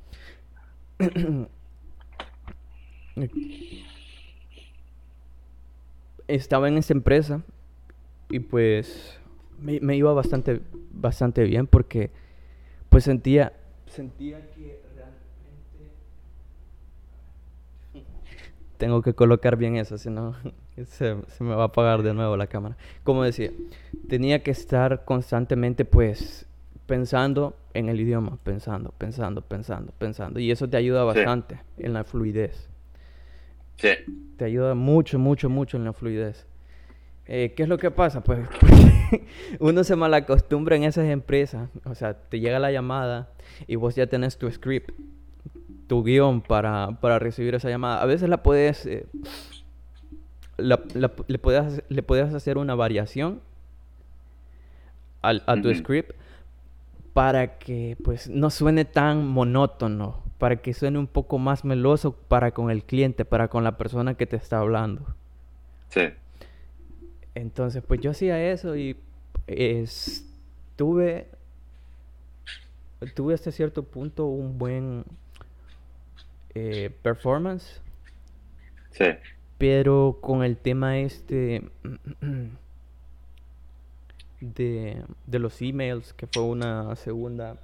Estaba 6.28 6.68
en 6.68 6.78
esa 6.78 6.92
empresa 6.92 7.42
y 8.28 8.40
pues 8.40 9.18
me, 9.60 9.80
me 9.80 9.96
iba 9.96 10.12
bastante, 10.12 10.60
bastante 10.92 11.44
bien 11.44 11.66
porque 11.66 12.10
pues 12.88 13.04
sentía, 13.04 13.52
sentía 13.86 14.50
que 14.50 14.80
realmente... 14.94 15.92
Tengo 18.78 19.02
que 19.02 19.14
colocar 19.14 19.56
bien 19.56 19.76
eso, 19.76 19.98
si 19.98 20.10
no 20.10 20.34
se, 20.84 21.16
me 21.40 21.54
va 21.54 21.62
a 21.62 21.66
apagar 21.66 22.02
de 22.02 22.14
nuevo 22.14 22.36
la 22.36 22.46
cámara. 22.46 22.76
Como 23.04 23.22
decía, 23.22 23.50
tenía 24.08 24.42
que 24.42 24.50
estar 24.50 25.04
constantemente 25.04 25.84
pues 25.84 26.46
pensando 26.86 27.56
en 27.74 27.88
el 27.88 28.00
idioma, 28.00 28.38
pensando, 28.42 28.92
pensando, 28.96 29.42
pensando, 29.42 29.92
pensando. 29.98 30.40
Y 30.40 30.50
eso 30.50 30.68
te 30.68 30.76
ayuda 30.76 31.04
bastante 31.04 31.60
en 31.78 31.92
la 31.92 32.04
fluidez. 32.04 32.70
Sí. 33.76 33.90
Te 34.36 34.44
ayuda 34.44 34.74
mucho, 34.74 35.18
mucho, 35.18 35.48
mucho 35.48 35.76
en 35.76 35.84
la 35.84 35.92
fluidez. 35.92 36.46
Eh, 37.26 37.54
¿Qué 37.56 37.64
es 37.64 37.68
lo 37.68 37.78
que 37.78 37.90
pasa? 37.90 38.22
Pues 38.22 38.46
uno 39.60 39.82
se 39.82 39.96
malacostumbra 39.96 40.76
en 40.76 40.84
esas 40.84 41.06
empresas. 41.06 41.68
O 41.84 41.94
sea, 41.94 42.14
te 42.14 42.38
llega 42.40 42.58
la 42.58 42.70
llamada 42.70 43.30
y 43.66 43.76
vos 43.76 43.96
ya 43.96 44.06
tenés 44.06 44.38
tu 44.38 44.50
script, 44.50 44.90
tu 45.88 46.04
guion 46.04 46.40
para, 46.40 46.98
para 47.00 47.18
recibir 47.18 47.54
esa 47.54 47.68
llamada. 47.68 48.00
A 48.00 48.06
veces 48.06 48.28
la 48.28 48.42
puedes, 48.42 48.86
eh, 48.86 49.06
le, 50.58 50.78
puedes 51.38 51.82
le 51.88 52.02
puedes 52.02 52.32
hacer 52.32 52.58
una 52.58 52.74
variación 52.74 53.40
al, 55.22 55.42
a 55.46 55.60
tu 55.60 55.74
script 55.74 56.12
para 57.12 57.58
que 57.58 57.96
pues 58.04 58.28
no 58.28 58.50
suene 58.50 58.84
tan 58.84 59.26
monótono, 59.26 60.22
para 60.38 60.56
que 60.56 60.74
suene 60.74 60.98
un 60.98 61.06
poco 61.06 61.38
más 61.38 61.64
meloso 61.64 62.12
para 62.12 62.50
con 62.52 62.70
el 62.70 62.84
cliente, 62.84 63.24
para 63.24 63.48
con 63.48 63.64
la 63.64 63.78
persona 63.78 64.14
que 64.14 64.26
te 64.26 64.36
está 64.36 64.58
hablando. 64.58 65.14
Sí. 65.88 66.08
Entonces, 67.34 67.82
pues 67.86 68.00
yo 68.00 68.10
hacía 68.10 68.50
eso 68.50 68.76
y 68.76 68.96
tuve, 70.76 71.28
tuve 73.14 73.34
hasta 73.34 73.50
cierto 73.50 73.82
punto 73.82 74.26
un 74.26 74.58
buen 74.58 75.04
eh, 76.54 76.90
performance. 77.02 77.80
Sí. 78.90 79.06
Pero 79.58 80.18
con 80.20 80.42
el 80.42 80.56
tema 80.58 80.98
este 80.98 81.62
de, 84.40 85.02
de 85.26 85.38
los 85.38 85.62
emails, 85.62 86.12
que 86.12 86.26
fue 86.26 86.42
una 86.42 86.94
segunda... 86.96 87.56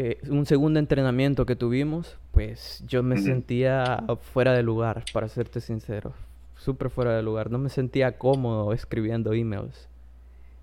Eh, 0.00 0.18
un 0.28 0.46
segundo 0.46 0.78
entrenamiento 0.78 1.44
que 1.44 1.56
tuvimos, 1.56 2.18
pues 2.30 2.84
yo 2.86 3.02
me 3.02 3.16
sentía 3.16 4.04
fuera 4.32 4.52
de 4.52 4.62
lugar, 4.62 5.04
para 5.12 5.26
serte 5.28 5.60
sincero 5.60 6.14
súper 6.54 6.88
fuera 6.88 7.16
de 7.16 7.22
lugar. 7.22 7.50
No 7.50 7.58
me 7.58 7.68
sentía 7.68 8.16
cómodo 8.16 8.72
escribiendo 8.72 9.32
emails, 9.32 9.88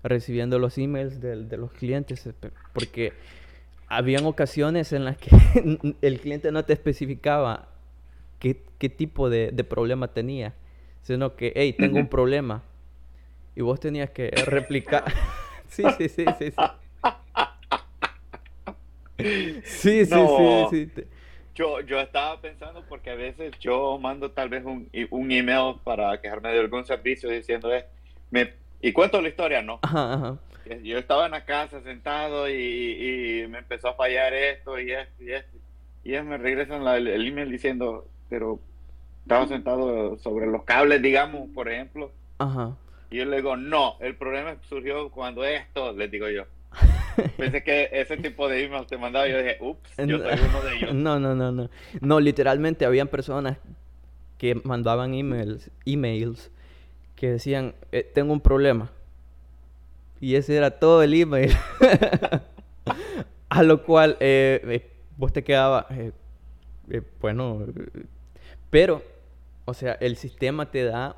recibiendo 0.02 0.58
los 0.58 0.78
emails 0.78 1.20
de, 1.20 1.44
de 1.44 1.56
los 1.58 1.70
clientes, 1.72 2.26
porque 2.72 3.12
habían 3.88 4.24
ocasiones 4.24 4.94
en 4.94 5.04
las 5.04 5.18
que 5.18 5.30
el 6.00 6.20
cliente 6.20 6.50
no 6.50 6.64
te 6.64 6.72
especificaba 6.72 7.68
qué, 8.38 8.62
qué 8.78 8.88
tipo 8.88 9.28
de, 9.28 9.50
de, 9.52 9.64
problema 9.64 10.08
tenía, 10.08 10.54
sino 11.02 11.36
que, 11.36 11.52
hey, 11.56 11.74
tengo 11.78 11.98
un 11.98 12.08
problema. 12.08 12.62
Y 13.54 13.60
vos 13.60 13.80
tenías 13.80 14.10
que 14.10 14.30
replicar, 14.46 15.04
Sí, 15.68 15.82
sí, 15.98 16.08
sí, 16.08 16.24
sí. 16.38 16.52
Sí, 16.52 16.62
sí, 19.18 20.04
sí, 20.04 20.10
No. 20.10 20.68
sí, 20.70 20.90
sí. 20.94 21.02
Yo, 21.54 21.80
yo 21.80 21.98
estaba 22.00 22.38
pensando 22.40 22.84
porque 22.86 23.10
a 23.10 23.14
veces 23.14 23.58
yo 23.60 23.98
mando 23.98 24.30
tal 24.30 24.50
vez 24.50 24.62
un, 24.64 24.90
un 25.10 25.32
email 25.32 25.76
para 25.84 26.20
quejarme 26.20 26.50
de 26.52 26.60
algún 26.60 26.84
servicio 26.84 27.30
diciendo, 27.30 27.74
eh, 27.74 27.86
me, 28.30 28.52
y 28.82 28.92
cuento 28.92 29.22
la 29.22 29.28
historia, 29.28 29.62
¿no? 29.62 29.78
Ajá, 29.82 30.12
ajá. 30.14 30.38
Yo 30.82 30.98
estaba 30.98 31.26
en 31.26 31.32
la 31.32 31.44
casa 31.44 31.80
sentado 31.82 32.48
y, 32.50 32.54
y 33.42 33.46
me 33.48 33.58
empezó 33.58 33.88
a 33.88 33.94
fallar 33.94 34.34
esto 34.34 34.78
y 34.78 34.90
esto 34.92 35.22
y 35.22 35.32
esto. 35.32 35.56
Y 36.04 36.10
ellos 36.12 36.26
me 36.26 36.36
regresan 36.36 36.84
la- 36.84 36.96
el, 36.98 37.06
el 37.06 37.26
email 37.26 37.50
diciendo, 37.50 38.06
pero 38.28 38.60
estaba 39.22 39.46
sentado 39.46 40.18
sobre 40.18 40.46
los 40.48 40.64
cables, 40.64 41.00
digamos, 41.00 41.48
por 41.54 41.68
ejemplo. 41.70 42.12
Ajá. 42.38 42.76
Y 43.10 43.18
yo 43.18 43.24
le 43.24 43.36
digo, 43.36 43.56
no, 43.56 43.96
el 44.00 44.16
problema 44.16 44.56
surgió 44.68 45.08
cuando 45.10 45.42
esto, 45.44 45.92
les 45.92 46.10
digo 46.10 46.28
yo. 46.28 46.44
Pensé 47.36 47.62
que 47.62 47.88
ese 47.92 48.16
tipo 48.16 48.48
de 48.48 48.64
emails 48.64 48.86
te 48.86 48.98
mandaba 48.98 49.28
y 49.28 49.32
yo 49.32 49.38
dije, 49.38 49.56
ups, 49.60 49.90
yo 49.98 50.18
soy 50.18 50.38
uno 50.48 50.62
de 50.62 50.76
ellos. 50.76 50.94
No, 50.94 51.18
no, 51.20 51.34
no, 51.34 51.52
no. 51.52 51.70
No, 52.00 52.20
literalmente 52.20 52.84
habían 52.84 53.08
personas 53.08 53.58
que 54.38 54.54
mandaban 54.64 55.14
emails, 55.14 55.70
emails 55.84 56.50
que 57.14 57.30
decían, 57.30 57.74
"Eh, 57.92 58.02
tengo 58.14 58.32
un 58.32 58.40
problema. 58.40 58.90
Y 60.20 60.34
ese 60.34 60.56
era 60.56 60.70
todo 60.70 61.02
el 61.02 61.14
email. 61.14 61.52
A 63.48 63.62
lo 63.62 63.82
cual 63.84 64.16
eh, 64.20 64.60
eh, 64.64 64.90
vos 65.16 65.32
te 65.32 65.42
quedabas, 65.42 65.86
bueno, 67.20 67.64
pero, 68.70 69.02
o 69.64 69.72
sea, 69.74 69.92
el 70.00 70.16
sistema 70.16 70.70
te 70.70 70.84
da 70.84 71.16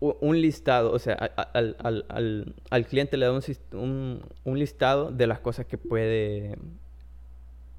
un 0.00 0.40
listado, 0.40 0.92
o 0.92 0.98
sea, 0.98 1.14
al, 1.14 1.76
al- 1.82 2.04
al- 2.08 2.54
al 2.70 2.86
cliente 2.86 3.16
le 3.16 3.26
da 3.26 3.32
un- 3.72 4.20
un 4.44 4.58
listado 4.58 5.10
de 5.10 5.26
las 5.26 5.40
cosas 5.40 5.64
que 5.66 5.78
puede, 5.78 6.56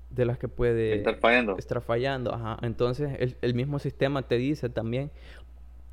de 0.09 0.25
las 0.25 0.37
que 0.39 0.47
puede 0.47 0.95
Estar 0.95 1.15
fallando. 1.17 1.57
estar 1.57 1.81
fallando, 1.81 2.33
ajá. 2.33 2.57
Entonces 2.63 3.15
el, 3.19 3.37
el 3.41 3.53
mismo 3.53 3.77
sistema 3.79 4.23
te 4.23 4.37
dice 4.37 4.69
también, 4.69 5.11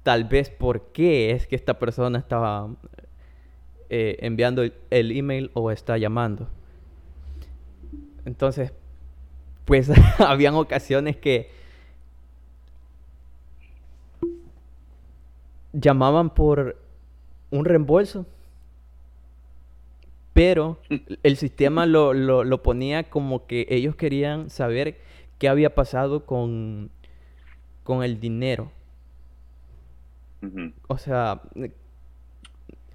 tal 0.03 0.25
vez 0.25 0.49
por 0.51 0.93
qué 0.93 1.33
es 1.33 1.47
que 1.47 1.57
esta 1.57 1.79
persona 1.79 2.19
estaba 2.19 2.75
eh, 3.91 4.17
enviando 4.21 4.63
el, 4.63 4.73
el 4.91 5.13
email 5.17 5.51
o 5.55 5.71
está 5.71 5.99
llamando. 5.99 6.49
Entonces, 8.25 8.73
pues 9.67 9.91
habían 10.19 10.55
ocasiones 10.55 11.17
que 11.17 11.51
llamaban 15.75 16.31
por 16.31 16.77
un 17.51 17.65
reembolso, 17.65 18.25
pero 20.33 20.79
el 21.23 21.37
sistema 21.37 21.85
lo, 21.87 22.15
lo, 22.15 22.45
lo 22.45 22.63
ponía 22.63 23.11
como 23.11 23.47
que 23.47 23.67
ellos 23.69 23.97
querían 23.97 24.49
saber 24.49 24.99
qué 25.39 25.49
había 25.49 25.75
pasado 25.75 26.25
con, 26.25 26.91
con 27.83 28.03
el 28.03 28.21
dinero. 28.21 28.71
O 30.89 30.99
sea, 30.99 31.41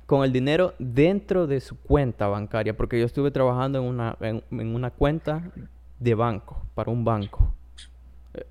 con 0.05 0.23
el 0.23 0.31
dinero 0.31 0.75
dentro 0.77 1.47
de 1.47 1.59
su 1.59 1.79
cuenta 1.79 2.27
bancaria, 2.27 2.77
porque 2.77 2.99
yo 2.99 3.05
estuve 3.05 3.31
trabajando 3.31 3.79
en 3.79 3.85
una, 3.85 4.17
en, 4.21 4.43
en 4.51 4.75
una 4.75 4.91
cuenta 4.91 5.51
de 5.99 6.13
banco, 6.15 6.63
para 6.75 6.91
un 6.91 7.03
banco. 7.03 7.53
Eh, 8.35 8.45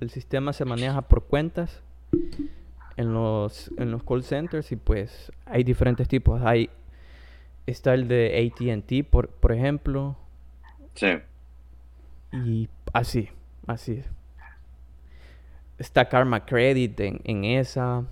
El 0.00 0.10
sistema 0.10 0.52
se 0.52 0.64
maneja 0.64 1.02
por 1.02 1.24
cuentas 1.24 1.82
en 2.96 3.12
los, 3.14 3.70
en 3.78 3.90
los 3.90 4.02
call 4.02 4.22
centers 4.22 4.70
y 4.72 4.76
pues 4.76 5.32
hay 5.46 5.64
diferentes 5.64 6.08
tipos. 6.08 6.42
Hay, 6.42 6.70
está 7.66 7.94
el 7.94 8.08
de 8.08 8.52
AT&T, 8.54 9.04
por, 9.04 9.28
por 9.28 9.52
ejemplo, 9.52 10.16
Sí. 10.94 11.08
y 12.32 12.68
así, 12.92 13.28
así. 13.66 14.02
Está 15.78 16.08
Karma 16.08 16.44
Credit 16.44 17.00
en, 17.00 17.20
en 17.24 17.44
esa. 17.44 18.04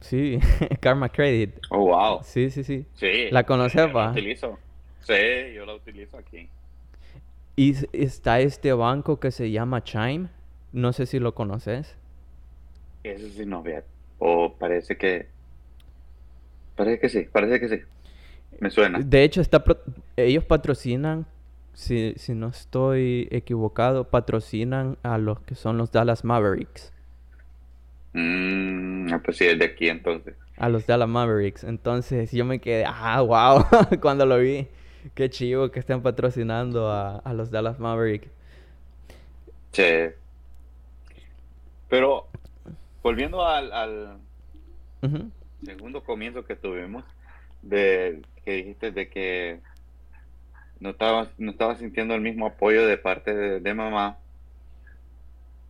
Sí, 0.00 0.38
Karma 0.80 1.08
Credit. 1.08 1.56
Oh, 1.70 1.86
wow. 1.86 2.20
Sí, 2.22 2.50
sí, 2.50 2.62
sí. 2.62 2.86
Sí. 2.94 3.28
¿La 3.30 3.44
conoces, 3.44 3.86
va? 3.94 4.10
utilizo. 4.10 4.58
Sí, 5.00 5.14
yo 5.54 5.64
la 5.66 5.74
utilizo 5.74 6.16
aquí. 6.18 6.48
Y 7.56 7.74
está 7.92 8.40
este 8.40 8.72
banco 8.72 9.18
que 9.20 9.30
se 9.30 9.50
llama 9.50 9.82
Chime. 9.82 10.28
No 10.72 10.92
sé 10.92 11.06
si 11.06 11.18
lo 11.18 11.34
conoces. 11.34 11.96
Eso 13.04 13.28
sí 13.28 13.46
no 13.46 13.62
ve. 13.62 13.84
O 14.18 14.54
parece 14.54 14.96
que. 14.96 15.28
Parece 16.76 16.98
que 16.98 17.08
sí, 17.08 17.28
parece 17.30 17.60
que 17.60 17.68
sí. 17.68 17.82
Me 18.60 18.70
suena. 18.70 18.98
De 19.00 19.22
hecho, 19.22 19.40
está 19.40 19.62
pro- 19.62 19.80
ellos 20.16 20.44
patrocinan, 20.44 21.26
si, 21.74 22.14
si 22.16 22.34
no 22.34 22.48
estoy 22.48 23.28
equivocado, 23.30 24.04
patrocinan 24.04 24.96
a 25.02 25.18
los 25.18 25.40
que 25.40 25.54
son 25.54 25.76
los 25.78 25.92
Dallas 25.92 26.24
Mavericks. 26.24 26.92
Mm, 28.12 29.12
ah, 29.12 29.20
pues 29.24 29.36
sí, 29.36 29.44
es 29.46 29.58
de 29.58 29.64
aquí 29.66 29.88
entonces. 29.88 30.34
A 30.56 30.68
los 30.68 30.86
Dallas 30.86 31.08
Mavericks. 31.08 31.64
Entonces 31.64 32.30
yo 32.32 32.44
me 32.44 32.60
quedé, 32.60 32.84
ah, 32.86 33.20
wow, 33.20 33.66
cuando 34.00 34.24
lo 34.24 34.38
vi. 34.38 34.68
Qué 35.14 35.28
chivo 35.28 35.70
que 35.70 35.80
estén 35.80 36.00
patrocinando 36.00 36.90
a, 36.90 37.18
a 37.18 37.34
los 37.34 37.50
Dallas 37.50 37.78
Mavericks. 37.78 38.28
Sí. 39.72 39.82
Pero 41.88 42.26
volviendo 43.04 43.46
al, 43.46 43.70
al 43.72 44.18
segundo 45.64 46.02
comienzo 46.02 46.44
que 46.44 46.56
tuvimos, 46.56 47.04
de 47.62 48.22
que 48.44 48.52
dijiste 48.52 48.90
de 48.90 49.08
que 49.08 49.60
no 50.80 50.90
estabas, 50.90 51.28
no 51.38 51.52
estabas 51.52 51.78
sintiendo 51.78 52.14
el 52.14 52.20
mismo 52.20 52.46
apoyo 52.46 52.86
de 52.86 52.98
parte 52.98 53.34
de, 53.34 53.60
de 53.60 53.74
mamá. 53.74 54.18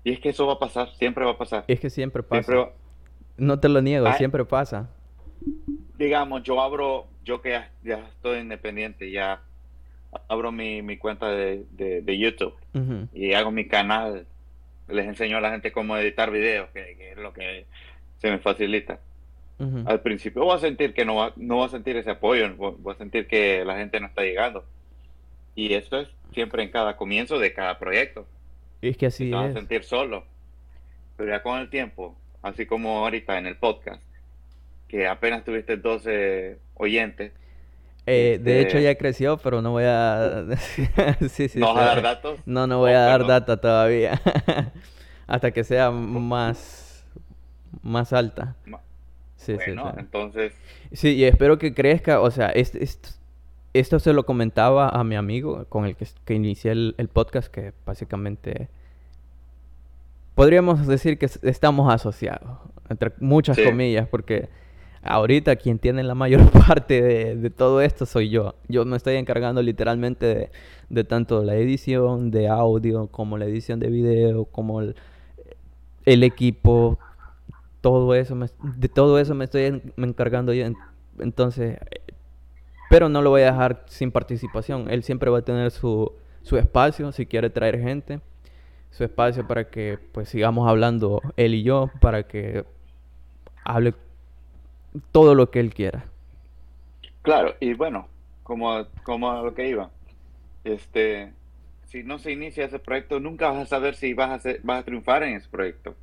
Y 0.05 0.13
es 0.13 0.21
que 0.21 0.31
eso 0.31 0.47
va 0.47 0.55
a 0.55 0.59
pasar, 0.59 0.89
siempre 0.97 1.25
va 1.25 1.33
a 1.33 1.39
pasar. 1.39 1.65
Es 1.67 1.81
que 1.81 1.91
siempre 1.91 2.23
pasa. 2.23 2.53
Siempre 2.53 2.73
No 3.37 3.59
te 3.59 3.69
lo 3.69 3.83
niego, 3.83 4.07
Ay. 4.07 4.15
siempre 4.15 4.45
pasa. 4.45 4.89
digamos, 5.99 6.43
yo 6.45 6.61
abro, 6.61 7.07
yo 7.25 7.41
que 7.43 7.51
ya, 7.51 7.71
ya 7.83 7.99
estoy 8.09 8.39
independiente, 8.41 9.11
ya 9.11 9.41
abro 10.29 10.53
mi, 10.53 10.83
mi 10.83 10.97
cuenta 10.99 11.29
de, 11.31 11.65
de, 11.73 12.01
de 12.03 12.19
YouTube 12.19 12.55
y 13.13 13.33
hago 13.35 13.51
mi 13.51 13.67
canal, 13.67 14.27
les 14.89 15.07
enseño 15.07 15.39
a 15.39 15.41
la 15.41 15.51
gente 15.51 15.73
cómo 15.73 15.97
editar 15.97 16.31
videos, 16.31 16.69
que, 16.71 16.97
que 16.97 17.13
es 17.13 17.19
lo 17.19 17.33
que 17.33 17.67
se 18.19 18.31
me 18.31 18.39
facilita. 18.39 19.01
Ujú. 19.59 19.85
Al 19.87 20.01
principio 20.01 20.45
voy 20.45 20.57
a 20.57 20.61
sentir 20.61 20.95
que 20.95 21.05
no 21.05 21.17
va, 21.17 21.33
no 21.37 21.57
voy 21.57 21.67
a 21.67 21.71
sentir 21.71 21.97
ese 21.97 22.11
apoyo, 22.11 22.55
voy, 22.57 22.95
a 22.95 22.99
sentir 22.99 23.27
que 23.27 23.65
la 23.65 23.77
gente 23.77 24.01
no 24.01 24.07
está 24.07 24.23
llegando. 24.23 24.65
Y 25.55 25.75
eso 25.75 26.01
es 26.01 26.09
siempre 26.33 26.63
en 26.63 26.71
cada 26.71 26.97
comienzo 26.97 27.39
de 27.39 27.53
cada 27.53 27.79
proyecto. 27.79 28.27
Es 28.83 28.97
que 28.97 29.07
así 29.07 29.31
te 29.31 29.35
vas 29.35 29.47
a 29.47 29.49
es. 29.49 29.55
sentir 29.55 29.85
solo. 29.85 30.25
Pero 31.17 31.31
ya 31.31 31.43
con 31.43 31.61
el 31.61 31.71
tiempo, 31.71 32.17
así 32.43 32.67
como 32.67 33.05
ahorita 33.05 33.39
en 33.39 33.47
el 33.47 33.57
podcast, 33.57 34.03
que 34.89 35.07
apenas 35.07 35.45
tuviste 35.45 35.77
12 35.77 36.59
oyentes, 36.75 37.33
Eh, 38.07 38.39
de 38.43 38.61
hecho 38.61 38.77
este- 38.77 38.83
ya 38.83 38.95
creció, 38.97 39.39
pero 39.39 39.63
no 39.63 39.71
voy 39.73 39.85
a... 39.87 40.45
sí, 41.31 41.49
sí, 41.49 41.59
¿no 41.59 41.73
vas 41.75 41.83
a 41.83 41.87
dar 41.87 42.03
datos? 42.03 42.39
No, 42.45 42.67
no 42.67 42.79
voy 42.79 42.93
Oh, 42.93 42.97
a 42.97 43.01
dar 43.01 43.13
perdón. 43.21 43.29
data 43.29 43.57
todavía. 43.61 44.21
Hasta 45.27 45.51
que 45.53 45.65
sea 45.65 45.91
más, 45.91 47.05
más 47.83 48.13
alta. 48.13 48.57
Sí, 49.37 49.53
sí, 49.53 49.73
Bueno, 49.73 49.91
sí. 49.95 50.01
entonces, 50.01 50.53
Sí, 50.93 51.15
y 51.15 51.25
espero 51.25 51.59
que 51.59 51.73
crezca. 51.75 52.21
O 52.21 52.31
sea, 52.31 52.49
es- 52.51 52.75
es- 52.75 53.19
esto 53.73 53.99
se 53.99 54.13
lo 54.13 54.25
comentaba 54.27 54.89
a 54.91 55.03
mi 55.03 55.17
amigo 55.17 55.65
con 55.69 55.85
el 55.87 55.97
que, 55.97 56.07
que 56.25 56.35
inicié 56.35 56.73
el, 56.73 56.95
el 56.99 57.09
podcast, 57.09 57.49
que 57.49 57.73
básicamente 57.87 58.69
podríamos 60.35 60.87
decir 60.87 61.19
que 61.19 61.27
es- 61.27 61.41
estamos 61.43 61.93
asociados, 61.93 62.59
entre 62.89 63.13
muchas 63.21 63.57
Sí. 63.57 63.65
comillas, 63.65 64.09
porque 64.09 64.49
ahorita 65.05 65.57
quien 65.57 65.79
tiene 65.79 66.03
la 66.03 66.15
mayor 66.15 66.51
parte 66.67 67.03
de, 67.03 67.51
todo 67.51 67.81
esto 67.81 68.07
soy 68.07 68.31
yo. 68.31 68.55
Yo 68.69 68.85
me 68.85 68.97
estoy 68.97 69.17
encargando 69.17 69.63
literalmente 69.63 70.51
de, 70.89 71.05
tanto 71.05 71.43
la 71.43 71.55
edición 71.57 72.31
de 72.31 72.49
audio, 72.49 73.07
como 73.09 73.39
la 73.39 73.45
edición 73.45 73.79
de 73.81 73.89
video, 73.91 74.47
como 74.47 74.81
el, 74.81 74.95
equipo, 76.23 76.99
todo 77.81 78.15
eso, 78.15 78.35
me- 78.35 78.49
de 78.63 78.89
todo 78.89 79.19
eso 79.19 79.35
me 79.35 79.45
estoy 79.45 79.83
encargando 79.97 80.53
yo. 80.53 80.65
en- 80.67 80.77
Entonces, 81.19 81.79
pero 82.91 83.09
no 83.09 83.23
lo 83.23 83.31
voy 83.31 83.43
a 83.43 83.47
dejar 83.53 83.85
sin 83.87 84.11
participación. 84.11 84.91
Él 84.91 85.03
siempre 85.03 85.31
va 85.31 85.39
a 85.39 85.43
tener 85.43 85.71
su, 85.71 86.13
su 86.43 86.57
espacio 86.57 87.13
si 87.13 87.27
quiere 87.27 87.51
traer 87.51 87.81
gente. 87.81 88.21
Su 88.91 89.03
espacio 89.03 89.45
para 89.47 89.69
que 89.71 89.99
pues 90.13 90.29
sigamos 90.29 90.69
hablando 90.69 91.21
él 91.37 91.55
y 91.55 91.65
yo, 91.65 91.91
para 92.01 92.29
que 92.29 92.65
hable 93.65 93.95
todo 95.13 95.35
lo 95.35 95.51
que 95.51 95.61
él 95.61 95.75
quiera. 95.75 96.07
claro, 97.23 97.57
y 97.61 97.75
bueno, 97.75 98.13
como, 98.43 98.87
como 99.03 99.31
a 99.33 99.43
lo 99.43 99.55
que 99.55 99.69
iba, 99.69 99.95
este, 100.65 101.37
si 101.85 102.03
no 102.05 102.19
se 102.19 102.33
inicia 102.33 102.67
ese 102.67 102.79
proyecto, 102.81 103.21
nunca 103.21 103.51
vas 103.51 103.63
a 103.65 103.67
saber 103.67 103.97
si 103.97 104.15
vas 104.15 104.31
a, 104.33 104.41
ser- 104.41 104.61
vas 104.65 104.83
a 104.83 104.85
triunfar 104.85 105.23
en 105.25 105.37
ese 105.37 105.49
proyecto 105.51 106.01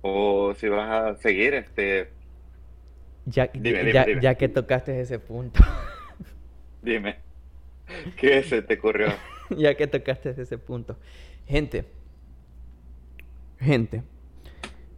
o 0.00 0.54
si 0.56 0.68
vas 0.68 0.90
a 0.90 1.16
seguir 1.16 1.54
este, 1.54 2.16
Ya, 3.26 3.50
Dime, 3.54 3.82
ya- 3.82 3.84
dime, 3.84 4.04
ya- 4.04 4.06
dime. 4.06 4.22
ya 4.22 4.34
que 4.34 4.48
tocaste 4.48 5.00
ese 5.00 5.18
punto, 5.18 5.60
Dime, 6.80 7.24
¿qué 8.16 8.42
se 8.44 8.62
te 8.62 8.74
ocurrió? 8.74 9.26
ya 9.50 9.74
que 9.76 9.86
tocaste 9.86 10.30
ese 10.30 10.58
punto. 10.58 10.96
Gente, 11.46 11.84
gente, 13.60 14.02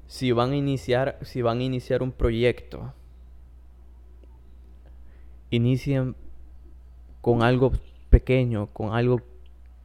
si 0.07 0.33
van 0.33 0.53
a 0.53 0.57
iniciar, 0.57 1.19
si 1.23 1.43
van 1.43 1.61
a 1.61 1.63
iniciar 1.65 2.03
un 2.03 2.13
proyecto, 2.13 2.95
inicien 5.55 6.15
con 7.21 7.43
algo 7.43 7.73
pequeño, 8.11 8.67
con 8.73 8.95
algo 8.95 9.21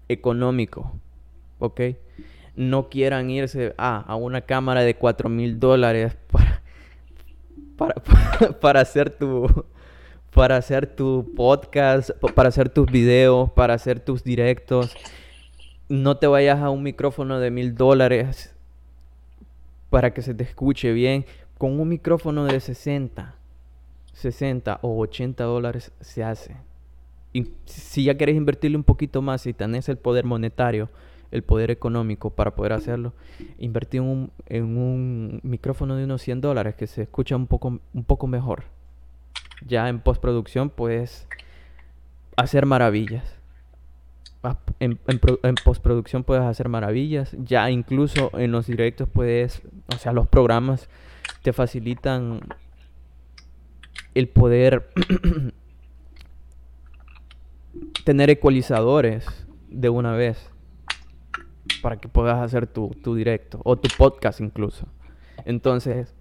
económico, 0.07 0.91
¿ok? 1.59 1.81
No 2.55 2.89
quieran 2.89 3.29
irse 3.29 3.73
a 3.77 4.15
una 4.15 4.41
cámara 4.41 4.81
de 4.81 4.95
4 4.95 5.29
mil 5.29 5.59
dólares 5.59 6.15
para, 6.31 6.61
para, 7.77 7.95
para 8.59 8.81
hacer 8.81 9.09
tu 9.11 9.65
para 10.33 10.57
hacer 10.57 10.85
tu 10.85 11.33
podcast, 11.35 12.11
pa- 12.19 12.27
para 12.27 12.49
hacer 12.49 12.69
tus 12.69 12.85
videos, 12.91 13.49
para 13.51 13.73
hacer 13.73 13.99
tus 13.99 14.23
directos. 14.23 14.95
No 15.87 16.17
te 16.17 16.27
vayas 16.27 16.59
a 16.59 16.69
un 16.69 16.83
micrófono 16.83 17.39
de 17.39 17.49
mil 17.49 17.73
dólares 17.73 18.53
para 19.89 20.13
que 20.13 20.21
se 20.21 20.35
te 20.35 20.43
escuche 20.43 20.91
bien. 20.93 21.25
Con 21.57 21.79
un 21.79 21.89
micrófono 21.89 22.45
de 22.45 22.59
60, 22.59 23.35
60 24.13 24.79
o 24.81 24.99
80 24.99 25.43
dólares 25.43 25.91
se 26.01 26.23
hace. 26.23 26.57
Y 27.33 27.51
si 27.65 28.05
ya 28.05 28.17
quieres 28.17 28.35
invertirle 28.35 28.77
un 28.77 28.83
poquito 28.83 29.21
más, 29.21 29.41
si 29.41 29.53
tenés 29.53 29.87
el 29.89 29.97
poder 29.97 30.25
monetario, 30.25 30.89
el 31.31 31.43
poder 31.43 31.69
económico 31.69 32.31
para 32.31 32.55
poder 32.55 32.73
hacerlo, 32.73 33.13
invertir 33.59 34.01
en 34.01 34.07
un, 34.07 34.31
en 34.47 34.77
un 34.77 35.39
micrófono 35.43 35.95
de 35.95 36.05
unos 36.05 36.21
100 36.23 36.41
dólares 36.41 36.75
que 36.75 36.87
se 36.87 37.03
escucha 37.03 37.35
un 37.35 37.47
poco, 37.47 37.79
un 37.93 38.03
poco 38.03 38.27
mejor. 38.27 38.63
Ya 39.65 39.89
en 39.89 39.99
postproducción 39.99 40.69
puedes 40.69 41.27
hacer 42.35 42.65
maravillas. 42.65 43.35
Ah, 44.41 44.57
En, 44.79 44.99
en 45.07 45.55
postproducción 45.63 46.23
puedes 46.23 46.43
hacer 46.43 46.69
maravillas. 46.69 47.35
Ya 47.37 47.69
incluso 47.69 48.31
en 48.39 48.51
los 48.51 48.65
directos 48.65 49.07
puedes, 49.07 49.61
o 49.93 49.97
sea, 49.97 50.13
los 50.13 50.27
programas 50.27 50.89
te 51.43 51.53
facilitan 51.53 52.39
el 54.15 54.27
poder 54.27 54.89
tener 58.05 58.29
ecualizadores 58.29 59.25
de 59.69 59.89
una 59.89 60.13
vez 60.13 60.49
para 61.81 61.97
que 61.97 62.07
puedas 62.07 62.39
hacer 62.39 62.67
tu, 62.67 62.89
tu 63.03 63.15
directo 63.15 63.61
o 63.63 63.77
tu 63.77 63.89
podcast 63.97 64.41
incluso. 64.41 64.87
Entonces, 65.45 66.15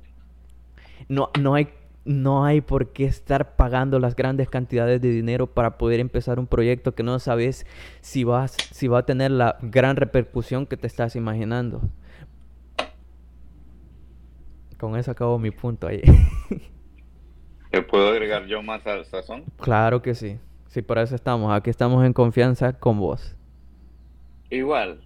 no, 1.08 1.30
no 1.40 1.54
hay 1.54 1.68
no 2.04 2.46
hay 2.46 2.62
por 2.62 2.92
qué 2.92 3.04
estar 3.04 3.54
pagando 3.54 3.98
las 3.98 4.16
grandes 4.16 4.48
cantidades 4.48 5.02
de 5.02 5.10
dinero 5.10 5.46
para 5.46 5.76
poder 5.76 6.00
empezar 6.00 6.38
un 6.38 6.46
proyecto 6.46 6.94
que 6.94 7.02
no 7.02 7.18
sabes 7.18 7.66
si 8.00 8.24
vas 8.24 8.56
si 8.72 8.88
va 8.88 9.00
a 9.00 9.06
tener 9.06 9.30
la 9.30 9.58
gran 9.60 9.96
repercusión 9.96 10.64
que 10.64 10.78
te 10.78 10.86
estás 10.86 11.16
imaginando. 11.16 11.82
Con 14.78 14.96
eso 14.96 15.10
acabo 15.10 15.38
mi 15.38 15.50
punto 15.50 15.86
ahí. 15.86 16.00
¿Te 17.78 17.82
puedo 17.84 18.08
agregar 18.08 18.44
yo 18.46 18.60
más 18.60 18.84
al 18.88 19.04
sazón? 19.04 19.44
claro 19.60 20.02
que 20.02 20.16
sí. 20.16 20.40
Sí, 20.66 20.82
por 20.82 20.98
eso 20.98 21.14
estamos. 21.14 21.56
Aquí 21.56 21.70
estamos 21.70 22.04
en 22.04 22.12
confianza 22.12 22.72
con 22.72 22.98
vos. 22.98 23.36
Igual, 24.50 25.00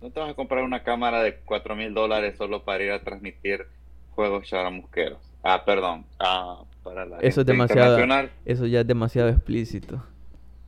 no 0.00 0.08
te 0.12 0.20
vas 0.20 0.30
a 0.30 0.34
comprar 0.34 0.62
una 0.62 0.84
cámara 0.84 1.20
de 1.20 1.40
4 1.40 1.74
mil 1.74 1.92
dólares 1.92 2.36
solo 2.38 2.62
para 2.62 2.84
ir 2.84 2.92
a 2.92 3.02
transmitir 3.02 3.66
juegos 4.12 4.46
charamusqueros. 4.46 5.18
Ah, 5.42 5.64
perdón. 5.64 6.06
Ah, 6.20 6.62
para 6.84 7.04
la 7.06 7.18
Eso 7.18 7.40
es 7.40 7.46
demasiado, 7.48 7.98
eso 8.44 8.66
ya 8.66 8.82
es 8.82 8.86
demasiado 8.86 9.28
explícito. 9.28 10.00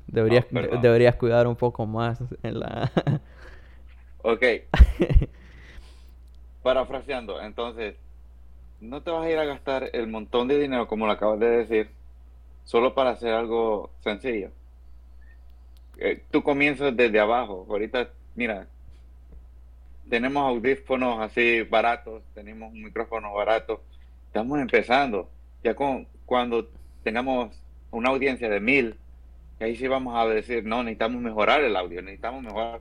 Deberías, 0.08 0.46
deberías 0.50 1.14
cuidar 1.14 1.46
un 1.46 1.54
poco 1.54 1.86
más 1.86 2.18
en 2.42 2.58
la... 2.58 2.90
Ok, 4.24 4.42
parafraseando, 6.64 7.40
entonces, 7.40 7.94
no 8.82 9.00
te 9.00 9.10
vas 9.10 9.24
a 9.24 9.30
ir 9.30 9.38
a 9.38 9.44
gastar 9.44 9.90
el 9.92 10.08
montón 10.08 10.48
de 10.48 10.58
dinero, 10.58 10.88
como 10.88 11.06
lo 11.06 11.12
acabas 11.12 11.38
de 11.38 11.48
decir, 11.48 11.90
solo 12.64 12.94
para 12.94 13.10
hacer 13.10 13.32
algo 13.32 13.90
sencillo. 14.00 14.50
Eh, 15.98 16.22
tú 16.30 16.42
comienzas 16.42 16.96
desde 16.96 17.20
abajo. 17.20 17.64
Ahorita, 17.68 18.10
mira, 18.34 18.66
tenemos 20.10 20.42
audífonos 20.42 21.20
así 21.20 21.62
baratos, 21.62 22.22
tenemos 22.34 22.72
un 22.72 22.82
micrófono 22.82 23.32
barato. 23.32 23.82
Estamos 24.26 24.58
empezando. 24.58 25.30
Ya 25.62 25.74
con, 25.74 26.08
cuando 26.26 26.68
tengamos 27.04 27.56
una 27.92 28.10
audiencia 28.10 28.48
de 28.48 28.58
mil, 28.58 28.96
ahí 29.60 29.76
sí 29.76 29.86
vamos 29.86 30.16
a 30.16 30.26
decir, 30.26 30.64
no, 30.64 30.82
necesitamos 30.82 31.22
mejorar 31.22 31.62
el 31.62 31.76
audio, 31.76 32.02
necesitamos 32.02 32.42
mejorar, 32.42 32.80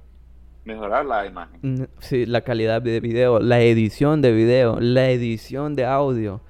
mejorar 0.65 1.06
la 1.06 1.26
imagen. 1.26 1.89
Sí, 2.00 2.26
la 2.26 2.41
calidad 2.41 2.82
de 2.82 3.00
video, 3.00 3.39
la 3.39 3.62
edición 3.62 4.21
de 4.21 4.32
video, 4.32 4.80
la 4.80 5.10
edición 5.10 5.76
de 5.76 5.86
audio. 5.86 6.41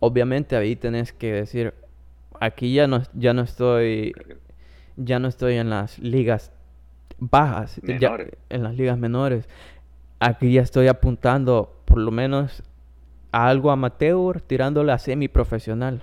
Obviamente 0.00 0.56
ahí 0.56 0.76
tenés 0.76 1.12
que 1.12 1.32
decir, 1.32 1.74
aquí 2.40 2.72
ya 2.74 2.86
no, 2.86 3.02
ya 3.14 3.34
no 3.34 3.42
estoy, 3.42 4.14
ya 4.96 5.18
no 5.18 5.28
estoy 5.28 5.56
en 5.56 5.68
las 5.68 5.98
ligas 5.98 6.52
bajas, 7.18 7.80
ya- 7.98 8.08
en 8.48 8.62
las 8.62 8.74
ligas 8.76 8.96
menores. 8.98 9.48
Aquí 10.20 10.52
ya 10.52 10.62
estoy 10.62 10.88
apuntando 10.88 11.82
por 11.84 11.98
lo 11.98 12.10
menos 12.10 12.62
a 13.32 13.48
algo 13.48 13.70
amateur, 13.70 14.40
tirándole 14.40 14.92
a 14.92 14.98
semiprofesional. 14.98 16.02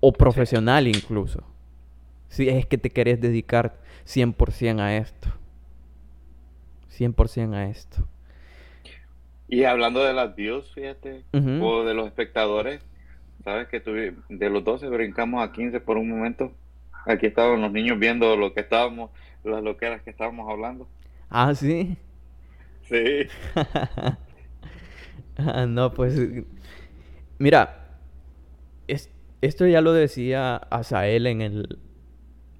O 0.00 0.12
profesional 0.12 0.86
incluso. 0.88 1.42
Si 2.28 2.48
es 2.48 2.66
que 2.66 2.76
te 2.76 2.90
querés 2.90 3.20
dedicar 3.20 3.76
100% 4.06 4.80
a 4.80 4.96
esto. 4.96 5.28
100% 6.90 7.54
a 7.54 7.64
esto. 7.66 8.06
Y 9.48 9.64
hablando 9.64 10.02
de 10.04 10.12
las 10.14 10.34
views, 10.34 10.70
fíjate, 10.74 11.24
o 11.62 11.84
de 11.84 11.94
los 11.94 12.06
espectadores, 12.06 12.80
sabes 13.44 13.68
que 13.68 13.84
tuvi- 13.84 14.16
de 14.28 14.50
los 14.50 14.64
12 14.64 14.88
brincamos 14.88 15.46
a 15.46 15.52
15 15.52 15.80
por 15.80 15.96
un 15.98 16.08
momento. 16.08 16.52
Aquí 17.06 17.26
estaban 17.26 17.60
los 17.60 17.72
niños 17.72 17.98
viendo 17.98 18.36
lo 18.36 18.54
que 18.54 18.60
estábamos, 18.60 19.10
las 19.44 19.62
loqueras 19.62 20.02
que 20.02 20.10
estábamos 20.10 20.48
hablando. 20.50 20.88
Ah, 21.28 21.54
sí. 21.54 21.96
Sí. 22.88 23.26
Ah, 25.36 25.66
no, 25.68 25.92
pues. 25.92 26.18
Mira, 27.38 27.98
es- 28.86 29.10
esto 29.40 29.66
ya 29.66 29.80
lo 29.80 29.92
decía 29.92 30.56
Asael 30.56 31.26
en 31.26 31.40
el 31.42 31.78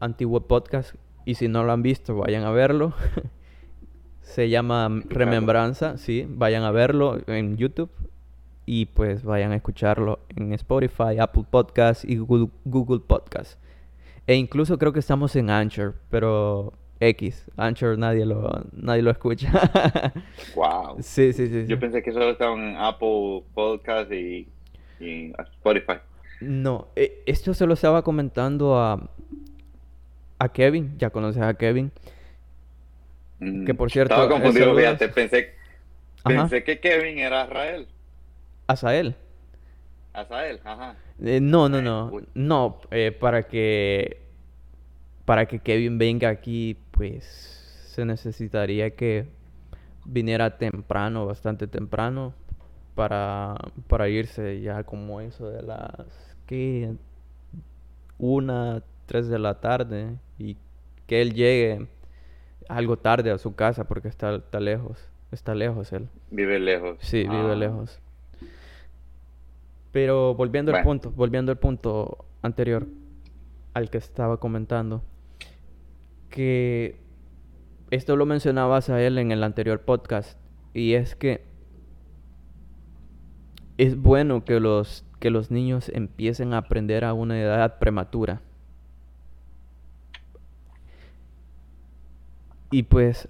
antiguo 0.01 0.47
podcast. 0.49 0.95
Y 1.25 1.35
si 1.35 1.49
no 1.49 1.65
lo 1.65 1.73
han 1.73 1.83
visto, 1.83 2.17
vayan 2.17 2.45
a 2.45 2.51
verlo. 2.51 2.95
Se 4.23 4.49
llama 4.49 4.89
Remembranza, 5.09 5.99
sí, 5.99 6.27
vayan 6.29 6.63
a 6.63 6.71
verlo 6.71 7.19
en 7.27 7.57
YouTube. 7.57 7.91
Y 8.65 8.87
pues 8.87 9.25
vayan 9.25 9.53
a 9.53 9.57
escucharlo 9.57 10.21
en 10.37 10.53
Spotify, 10.53 11.19
Apple 11.19 11.45
Podcast 11.51 12.05
y 12.05 12.17
Google, 12.17 12.49
Google 12.65 13.01
Podcast. 13.01 13.59
E 14.27 14.37
incluso 14.37 14.79
creo 14.79 14.93
que 14.93 15.01
estamos 15.01 15.35
en 15.35 15.51
Anchor, 15.51 15.97
pero 16.09 16.73
X, 17.01 17.51
Anchor 17.57 17.99
nadie 17.99 18.25
lo, 18.25 18.49
nadie 18.73 19.03
lo 19.03 19.11
escucha. 19.11 19.51
Wow. 20.55 20.97
sí, 21.01 21.33
sí, 21.33 21.49
sí. 21.49 21.63
sí. 21.63 21.67
Yo 21.67 21.79
pensé 21.81 22.03
que 22.03 22.13
solo 22.13 22.31
estaban 22.31 22.61
en 22.61 22.77
Apple 22.77 23.43
Podcast 23.53 24.13
y, 24.13 24.49
y 25.01 25.33
Spotify. 25.57 25.99
No, 26.41 26.89
eh, 26.95 27.23
esto 27.27 27.55
se 27.55 27.67
lo 27.67 27.75
estaba 27.75 28.03
comentando 28.03 28.79
a, 28.79 29.11
a 30.43 30.49
Kevin, 30.49 30.99
ya 30.99 31.11
conoces 31.11 31.43
a 31.43 31.55
Kevin. 31.55 31.93
Mm, 33.39 33.65
Que 33.65 33.75
por 33.75 33.91
cierto, 33.91 34.15
Estaba 34.15 34.29
confundido, 34.31 34.75
fíjate, 34.75 35.09
pensé, 35.09 35.55
pensé 36.25 36.65
que 36.65 36.81
Kevin 36.81 37.19
era. 37.19 37.43
Asael. 38.67 39.15
Azael, 40.13 40.61
ajá. 40.65 40.97
Eh, 41.25 41.41
no, 41.41 41.69
no, 41.69 41.81
no. 41.81 42.11
No, 42.35 42.81
eh, 42.91 43.13
para 43.13 43.45
que 43.45 44.21
para 45.25 45.47
que 45.47 45.61
Kevin 45.61 45.99
venga 45.99 46.29
aquí, 46.29 46.77
pues 46.91 47.25
se 47.87 48.05
necesitaría 48.05 48.91
que 48.91 49.29
viniera 50.05 50.59
temprano, 50.59 51.27
bastante 51.27 51.69
temprano, 51.69 52.35
para, 52.97 53.55
para 53.87 54.09
irse 54.09 54.61
ya 54.61 54.83
como 54.83 55.21
eso 55.21 55.49
de 55.49 55.63
las 55.63 56.37
que 56.47 56.95
una, 58.19 58.83
de 59.21 59.39
la 59.39 59.61
tarde 59.61 60.17
y 60.39 60.57
que 61.07 61.21
él 61.21 61.35
llegue 61.35 61.89
algo 62.69 62.97
tarde 62.97 63.31
a 63.31 63.39
su 63.39 63.55
casa 63.55 63.85
porque 63.85 64.09
está, 64.09 64.35
está 64.37 64.61
lejos, 64.61 65.09
está 65.31 65.55
lejos 65.55 65.93
él. 65.93 66.09
Vive 66.31 66.59
lejos. 66.59 66.97
Sí, 67.01 67.23
vive 67.23 67.53
Ah, 67.53 67.55
lejos. 67.55 68.01
Pero 69.93 70.35
volviendo 70.35 70.75
al 70.75 70.83
punto, 70.83 71.11
volviendo 71.11 71.53
al 71.53 71.59
punto 71.59 72.25
anterior 72.41 72.87
al 73.75 73.91
que 73.91 73.99
estaba 73.99 74.39
comentando, 74.39 75.03
que 76.31 76.97
esto 77.91 78.17
lo 78.17 78.25
mencionabas 78.25 78.89
a 78.89 79.03
él 79.03 79.19
en 79.19 79.33
el 79.33 79.45
anterior 79.45 79.81
podcast, 79.83 80.39
y 80.73 80.95
es 80.95 81.15
que 81.15 81.45
es 83.77 83.97
bueno 83.97 84.45
que 84.45 84.61
los, 84.61 85.05
que 85.21 85.31
los 85.31 85.51
niños 85.51 85.91
empiecen 85.95 86.55
a 86.55 86.59
aprender 86.59 87.05
a 87.05 87.13
una 87.13 87.41
edad 87.41 87.79
prematura. 87.79 88.41
Y 92.73 92.85
pues 92.85 93.29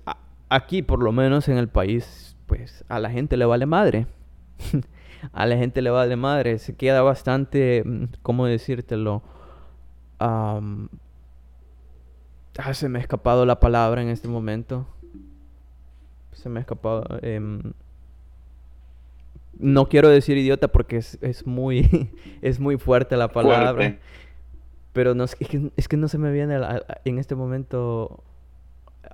aquí, 0.49 0.83
por 0.83 1.03
lo 1.03 1.13
menos 1.13 1.49
en 1.49 1.59
el 1.59 1.69
país, 1.69 2.37
pues 2.47 2.85
a 2.89 3.01
la 3.01 3.11
gente 3.11 3.37
le 3.37 3.45
vale 3.45 3.67
madre. 3.67 4.07
a 5.33 5.47
la 5.47 5.57
gente 5.57 5.83
le 5.83 5.91
vale 5.91 6.17
madre. 6.17 6.59
Se 6.59 6.77
queda 6.77 7.03
bastante, 7.03 7.83
mm, 7.85 8.05
¿cómo 8.23 8.47
decírtelo? 8.47 9.23
ah, 10.19 10.61
se 12.75 12.89
me 12.89 13.01
ha 13.01 13.03
escapado 13.03 13.45
la 13.45 13.59
palabra 13.59 14.01
en 14.01 14.09
este 14.09 14.29
momento. 14.29 14.87
Se 16.33 16.49
me 16.49 16.61
ha 16.61 16.63
escapado. 16.63 17.05
Em, 17.23 17.73
no 19.59 19.89
quiero 19.89 20.09
decir 20.09 20.39
idiota 20.39 20.69
porque 20.69 20.99
es, 20.99 21.19
es 21.21 21.47
muy 21.47 22.11
es 22.43 22.61
muy 22.61 22.79
fuerte 22.79 23.17
la 23.17 23.33
palabra. 23.33 23.75
Fuerte. 23.75 23.99
Pero 24.93 25.15
no, 25.15 25.25
es, 25.25 25.35
que, 25.35 25.73
es 25.77 25.89
que 25.89 25.97
no 25.97 26.07
se 26.07 26.19
me 26.19 26.31
viene 26.31 26.61
en 27.05 27.19
este 27.19 27.35
momento. 27.35 28.23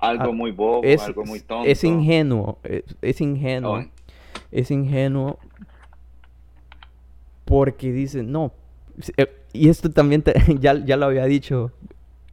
Algo 0.00 0.24
Ah, 0.30 0.32
muy 0.32 0.50
bobo, 0.52 0.80
Es, 0.84 1.02
algo 1.02 1.24
muy 1.24 1.40
tonto. 1.40 1.68
es 1.68 1.82
ingenuo. 1.84 2.58
Es, 2.62 2.84
es 3.02 3.20
ingenuo. 3.20 3.78
Oh, 3.80 3.84
Es 4.52 4.70
ingenuo. 4.70 5.38
Porque 7.44 7.92
dice, 7.92 8.22
no. 8.22 8.52
eh, 9.16 9.26
Y 9.52 9.68
esto 9.68 9.90
también 9.90 10.22
te- 10.22 10.34
ya, 10.60 10.74
ya 10.84 10.96
lo 10.96 11.06
había 11.06 11.24
dicho 11.24 11.72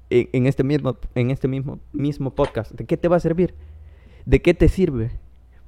en, 0.10 0.30
en 0.34 0.45
este 0.45 0.63
mismo, 0.63 0.97
en 1.15 1.32
este 1.32 1.47
mismo, 1.47 1.80
mismo 1.93 2.32
podcast. 2.36 2.71
¿De 2.73 2.86
qué 2.86 2.97
te 2.97 3.08
va 3.08 3.15
a 3.17 3.19
servir? 3.21 3.56
¿De 4.25 4.41
qué 4.41 4.54
te 4.54 4.67
sirve? 4.69 5.12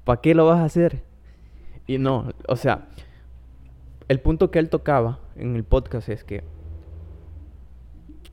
¿Para 0.03 0.21
qué 0.21 0.36
lo 0.36 0.45
vas 0.45 0.60
a 0.60 0.65
hacer? 0.65 1.03
Y 1.88 1.97
no, 1.97 2.31
o 2.47 2.55
sea, 2.57 2.89
el 4.10 4.19
punto 4.19 4.51
que 4.51 4.60
él 4.60 4.69
tocaba 4.69 5.19
en 5.36 5.55
el 5.55 5.63
podcast 5.63 6.10
es 6.10 6.23
que 6.23 6.43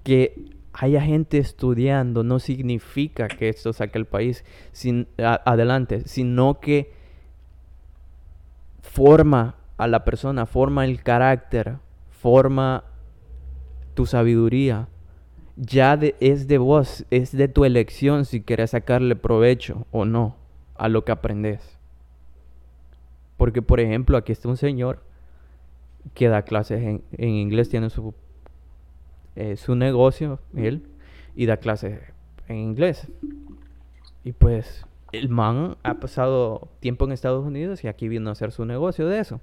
que 0.03 0.35
haya 0.75 1.01
gente 1.01 1.39
estudiando 1.39 2.25
no 2.25 2.41
significa 2.41 3.29
que 3.29 3.49
esto 3.49 3.73
saque 3.73 3.97
el 3.97 4.07
país 4.07 4.45
sin, 4.73 5.07
adelante, 5.19 6.03
sino 6.07 6.59
que 6.61 6.93
forma 8.83 9.55
a 9.77 9.87
la 9.87 10.05
persona, 10.05 10.47
forma 10.47 10.85
el 10.85 11.03
carácter, 11.03 11.77
forma 12.11 12.85
tu 13.95 14.05
sabiduría. 14.05 14.89
Ya 15.57 15.97
es 16.19 16.49
de 16.49 16.59
vos, 16.59 17.07
es 17.11 17.31
de 17.31 17.47
tu 17.47 17.65
elección 17.65 18.25
si 18.25 18.43
quieres 18.43 18.71
sacarle 18.71 19.15
provecho 19.15 19.87
o 19.93 20.05
no 20.05 20.37
a 20.75 20.89
lo 20.89 21.05
que 21.05 21.13
aprendes. 21.13 21.79
Porque, 23.37 23.63
por 23.63 23.79
ejemplo, 23.79 24.17
aquí 24.17 24.33
está 24.33 24.49
un 24.49 24.57
señor 24.57 25.05
que 26.15 26.29
da 26.29 26.43
clases 26.43 26.83
en, 26.83 27.05
en 27.13 27.31
inglés, 27.31 27.69
tiene 27.69 27.91
su, 27.91 28.15
eh, 29.37 29.57
su 29.57 29.75
negocio, 29.75 30.41
él, 30.57 30.83
y 31.35 31.47
da 31.47 31.57
clases 31.57 32.01
en 32.49 32.57
inglés. 32.57 33.09
Y 34.25 34.33
pues 34.33 34.87
el 35.13 35.29
man 35.29 35.77
ha 35.83 35.95
pasado 35.95 36.69
tiempo 36.81 37.05
en 37.05 37.13
Estados 37.13 37.45
Unidos 37.45 37.85
y 37.85 37.89
aquí 37.89 38.09
vino 38.09 38.31
a 38.31 38.33
hacer 38.33 38.53
su 38.53 38.65
negocio 38.65 39.07
de 39.09 39.21
eso. 39.21 39.41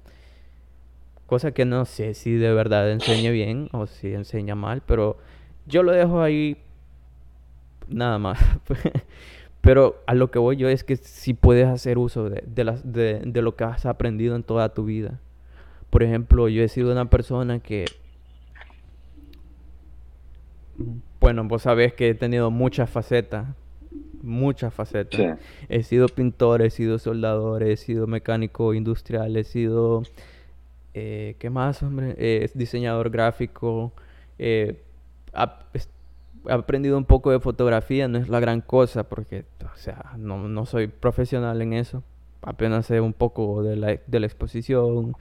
Cosa 1.26 1.52
que 1.52 1.64
no 1.64 1.84
sé 1.84 2.14
si 2.14 2.32
de 2.34 2.52
verdad 2.52 2.90
enseña 2.90 3.30
bien 3.30 3.68
o 3.72 3.86
si 3.86 4.12
enseña 4.12 4.54
mal, 4.54 4.82
pero 4.86 5.16
yo 5.66 5.82
lo 5.82 5.92
dejo 5.92 6.20
ahí 6.20 6.58
nada 7.88 8.18
más. 8.18 8.38
Pero 9.62 10.02
a 10.08 10.14
lo 10.14 10.32
que 10.32 10.40
voy 10.40 10.56
yo 10.56 10.68
es 10.68 10.82
que 10.82 10.96
si 10.96 11.34
puedes 11.34 11.68
hacer 11.68 11.96
uso 11.96 12.28
de, 12.28 12.42
de, 12.44 13.42
lo 13.42 13.54
que 13.54 13.62
has 13.62 13.86
aprendido 13.86 14.34
en 14.34 14.42
toda 14.42 14.74
tu 14.74 14.84
vida. 14.84 15.20
Por 15.88 16.02
ejemplo, 16.02 16.48
yo 16.48 16.64
he 16.64 16.68
sido 16.68 16.90
una 16.90 17.08
persona 17.08 17.60
que, 17.60 17.84
bueno, 21.20 21.44
vos 21.44 21.62
sabés 21.62 21.92
que 21.94 22.10
he 22.10 22.14
tenido 22.14 22.50
muchas 22.50 22.88
facetas, 22.90 23.46
muchas 24.22 24.72
facetas. 24.74 25.20
Sí. 25.20 25.26
He 25.68 25.82
sido 25.82 26.08
pintor, 26.08 26.62
he 26.62 26.70
sido 26.70 26.98
soldador, 26.98 27.62
he 27.62 27.76
sido 27.76 28.06
mecánico 28.06 28.74
industrial, 28.74 29.36
he 29.36 29.44
sido, 29.44 30.02
eh, 30.94 31.36
¿qué 31.38 31.50
más, 31.50 31.82
hombre? 31.82 32.14
Eh, 32.18 32.50
diseñador 32.54 33.10
gráfico. 33.10 33.92
eh, 34.38 34.82
ap- 35.32 35.62
he 35.74 36.52
aprendido 36.52 36.98
un 36.98 37.04
poco 37.04 37.30
de 37.30 37.38
fotografía, 37.38 38.08
no 38.08 38.18
es 38.18 38.28
la 38.28 38.40
gran 38.40 38.60
cosa 38.62 39.04
porque, 39.04 39.44
o 39.64 39.76
sea, 39.76 40.12
no, 40.18 40.48
no 40.48 40.66
soy 40.66 40.88
profesional 40.88 41.62
en 41.62 41.72
eso. 41.72 42.02
Apenas 42.42 42.86
sé 42.86 43.00
un 43.00 43.12
poco 43.12 43.62
de 43.62 43.76
la, 43.76 43.98
de 44.04 44.20
la 44.20 44.26
exposición, 44.26 45.14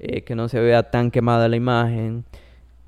eh, 0.00 0.22
que 0.22 0.34
no 0.34 0.48
se 0.48 0.58
vea 0.58 0.90
tan 0.90 1.12
quemada 1.12 1.48
la 1.48 1.54
imagen. 1.54 2.24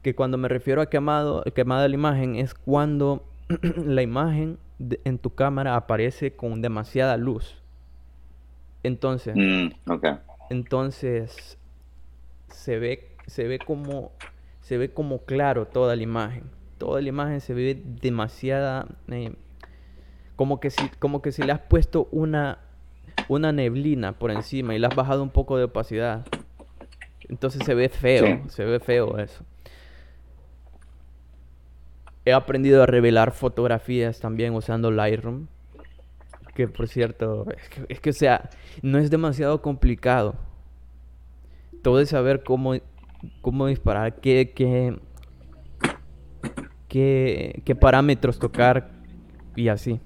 Que 0.07 0.15
cuando 0.15 0.39
me 0.39 0.47
refiero 0.47 0.81
a 0.81 0.87
quemado, 0.89 1.43
quemada 1.53 1.89
la 1.89 1.95
imagen 1.97 2.37
es 2.37 2.55
cuando 2.55 3.25
la 3.85 4.03
imagen 4.03 4.57
de- 4.79 5.01
en 5.03 5.19
tu 5.19 5.35
cámara 5.35 5.75
aparece 5.75 6.37
con 6.37 6.63
demasiada 6.63 7.17
luz. 7.17 7.61
Entonces, 8.85 9.35
Mm, 9.35 9.71
entonces 10.51 11.59
se 12.47 12.79
ve, 12.79 13.17
se 13.27 13.49
ve 13.49 13.59
como, 13.59 14.13
se 14.61 14.79
ve 14.79 14.93
como 14.93 15.25
claro 15.25 15.67
toda 15.67 15.97
la 15.97 16.05
imagen. 16.05 16.45
Toda 16.79 17.01
la 17.03 17.09
imagen 17.09 17.41
se 17.41 17.53
ve 17.53 17.83
demasiada, 17.85 18.87
eh, 19.09 19.33
como 20.37 20.61
que 20.61 20.71
si, 20.71 20.89
como 21.01 21.21
que 21.21 21.33
si 21.33 21.43
le 21.43 21.51
has 21.51 21.59
puesto 21.63 22.07
una, 22.13 22.59
una 23.29 23.51
neblina 23.51 24.13
por 24.13 24.31
encima 24.31 24.73
y 24.73 24.79
le 24.79 24.87
has 24.87 24.95
bajado 24.95 25.25
un 25.25 25.31
poco 25.31 25.59
de 25.59 25.65
opacidad. 25.65 26.25
Entonces 27.29 27.65
se 27.65 27.75
ve 27.75 27.89
feo, 27.89 28.25
Sí. 28.25 28.41
se 28.51 28.65
ve 28.65 28.79
feo 28.79 29.19
eso. 29.19 29.45
He 32.27 32.33
aprendido 32.33 32.83
a 32.83 32.87
revelar 32.87 33.31
fotografías 33.31 34.19
también 34.19 34.53
usando 34.53 34.91
Lightroom. 34.91 35.47
Que 36.57 36.67
por 36.67 36.89
cierto, 36.89 37.47
es 37.89 38.01
que, 38.01 38.11
o 38.11 38.13
sea, 38.13 38.51
no 38.83 38.99
es 38.99 39.11
demasiado 39.11 39.63
complicado. 39.63 40.35
Todo 41.85 42.01
es 42.01 42.09
saber 42.09 42.43
cómo, 42.43 42.75
cómo 43.43 43.69
disparar, 43.69 44.17
qué, 44.17 44.53
qué, 44.57 44.99
qué, 46.89 47.77
parámetros 47.81 48.41
tocar 48.41 48.91
y 49.55 49.69
así. 49.69 50.01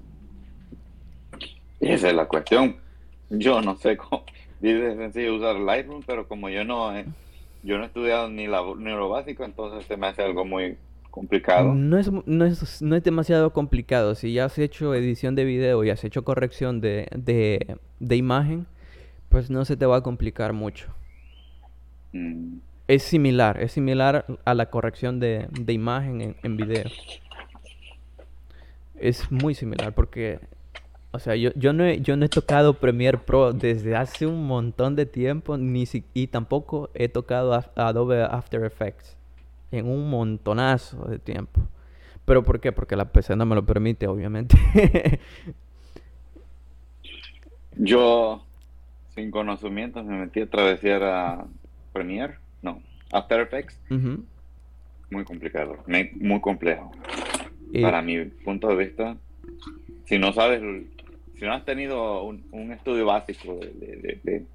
Esa 1.79 2.09
es 2.09 2.13
la 2.13 2.27
cuestión. 2.27 2.77
Yo 3.31 3.61
no 3.61 3.77
sé 3.77 3.97
cómo. 3.97 4.25
Dice 4.59 4.95
sencillo 4.95 5.37
usar 5.37 5.55
Lightroom, 5.55 6.03
pero 6.05 6.27
como 6.27 6.49
yo 6.49 6.63
no 6.63 6.93
yo 7.63 7.77
no 7.77 7.83
he 7.83 7.87
estudiado 7.87 8.29
ni, 8.29 8.45
la, 8.45 8.61
ni 8.77 8.91
lo 8.91 9.09
básico, 9.09 9.43
entonces 9.43 9.85
se 9.85 9.97
me 9.97 10.05
hace 10.05 10.21
algo 10.21 10.45
muy 10.45 10.77
complicado. 11.11 11.73
No 11.75 11.97
es, 11.99 12.09
no 12.25 12.45
es, 12.45 12.81
no 12.81 12.95
es 12.95 13.03
demasiado 13.03 13.51
complicado. 13.53 14.15
Si 14.15 14.33
ya 14.33 14.45
has 14.45 14.57
hecho 14.57 14.95
edición 14.95 15.35
de 15.35 15.43
video 15.43 15.83
y 15.83 15.89
has 15.91 16.03
hecho 16.03 16.23
corrección 16.23 16.81
de, 16.81 17.07
de, 17.15 17.77
de 17.99 18.15
imagen, 18.15 18.65
pues 19.29 19.49
no 19.49 19.63
se 19.65 19.77
te 19.77 19.85
va 19.85 19.97
a 19.97 20.01
complicar 20.01 20.53
mucho. 20.53 20.87
Mm, 22.13 22.57
Es 22.87 23.03
similar, 23.03 23.61
es 23.61 23.71
similar 23.73 24.25
a 24.43 24.53
la 24.53 24.69
corrección 24.69 25.19
de, 25.19 25.47
de 25.51 25.73
imagen 25.73 26.21
en, 26.21 26.35
en 26.43 26.57
video. 26.57 26.85
Es 28.95 29.31
muy 29.31 29.55
similar 29.55 29.93
porque, 29.93 30.39
o 31.11 31.19
sea, 31.19 31.35
yo, 31.35 31.49
yo, 31.55 31.73
no 31.73 31.85
he, 31.85 32.01
yo 32.01 32.15
no 32.17 32.25
he 32.25 32.29
tocado 32.29 32.75
Premiere 32.75 33.17
Pro 33.17 33.51
desde 33.53 33.95
hace 33.95 34.27
un 34.27 34.45
montón 34.45 34.95
de 34.95 35.05
tiempo 35.05 35.57
ni 35.57 35.85
si- 35.85 36.03
y 36.13 36.27
tampoco 36.27 36.89
he 36.93 37.09
tocado 37.09 37.53
Adobe 37.75 38.21
After 38.23 38.63
Effects 38.63 39.17
en 39.71 39.87
un 39.87 40.09
montonazo 40.09 41.05
de 41.05 41.19
tiempo. 41.19 41.61
¿Pero 42.25 42.43
por 42.43 42.59
qué? 42.59 42.71
Porque 42.71 42.95
la 42.95 43.11
PC 43.11 43.35
no 43.35 43.45
me 43.45 43.55
lo 43.55 43.65
permite, 43.65 44.07
obviamente. 44.07 44.55
Yo, 47.77 48.45
sin 49.15 49.31
conocimientos, 49.31 50.05
me 50.05 50.17
metí 50.19 50.41
a 50.41 50.49
travesar 50.49 51.03
a 51.03 51.45
Premiere, 51.93 52.35
no, 52.61 52.81
After 53.11 53.39
Effects, 53.41 53.79
muy 55.09 55.23
complicado, 55.23 55.77
muy 55.87 56.41
complejo. 56.41 56.91
Para 57.81 58.01
mi 58.01 58.25
punto 58.25 58.67
de 58.67 58.75
vista, 58.75 59.17
si 60.05 60.19
no 60.19 60.33
sabes, 60.33 60.61
si 61.37 61.45
no 61.45 61.53
has 61.53 61.63
tenido 61.65 62.23
un, 62.23 62.45
un 62.51 62.71
estudio 62.73 63.05
básico 63.05 63.55
de, 63.55 63.67
de- 63.71 63.95
de- 63.97 64.19
de- 64.23 64.45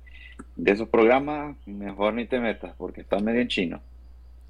de 0.57 0.71
esos 0.73 0.89
programas, 0.89 1.57
mejor 1.67 2.13
ni 2.15 2.27
te 2.27 2.39
metas 2.39 2.75
porque 2.77 3.01
está 3.01 3.19
medio 3.19 3.41
en 3.41 3.49
chino. 3.49 3.81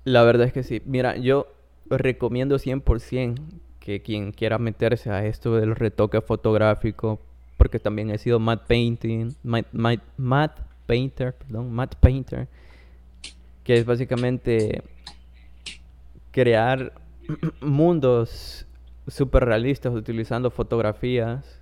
La 0.06 0.22
verdad 0.22 0.46
es 0.46 0.52
que 0.52 0.62
sí. 0.62 0.80
Mira, 0.84 1.16
yo 1.16 1.48
recomiendo 1.90 2.60
100% 2.60 3.40
que 3.80 4.02
quien 4.02 4.30
quiera 4.30 4.56
meterse 4.56 5.10
a 5.10 5.26
esto 5.26 5.56
del 5.56 5.74
retoque 5.74 6.20
fotográfico, 6.20 7.20
porque 7.56 7.80
también 7.80 8.10
he 8.10 8.18
sido 8.18 8.38
matte 8.38 8.66
painting, 8.68 9.34
matte, 9.42 10.62
painter, 10.86 11.34
perdón, 11.34 11.76
painter, 11.98 12.46
que 13.64 13.78
es 13.78 13.84
básicamente 13.84 14.84
crear 16.30 16.92
mundos 17.60 18.64
super 19.08 19.44
realistas 19.44 19.92
utilizando 19.92 20.52
fotografías. 20.52 21.60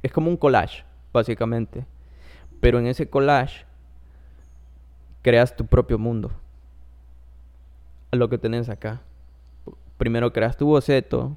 Es 0.00 0.12
como 0.12 0.30
un 0.30 0.36
collage, 0.36 0.84
básicamente. 1.12 1.84
Pero 2.60 2.78
en 2.78 2.86
ese 2.86 3.10
collage 3.10 3.64
creas 5.22 5.56
tu 5.56 5.66
propio 5.66 5.98
mundo. 5.98 6.30
Lo 8.14 8.28
que 8.28 8.38
tenés 8.38 8.68
acá. 8.68 9.00
Primero 9.96 10.32
creas 10.32 10.56
tu 10.56 10.66
boceto. 10.66 11.36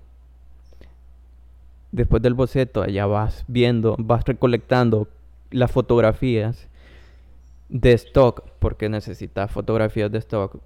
Después 1.92 2.22
del 2.22 2.34
boceto, 2.34 2.84
allá 2.84 3.06
vas 3.06 3.46
viendo, 3.48 3.96
vas 3.98 4.24
recolectando 4.26 5.08
las 5.52 5.72
fotografías 5.72 6.68
de 7.70 7.94
stock, 7.94 8.44
porque 8.60 8.90
necesitas 8.90 9.52
fotografías 9.52 10.12
de 10.12 10.18
stock. 10.20 10.58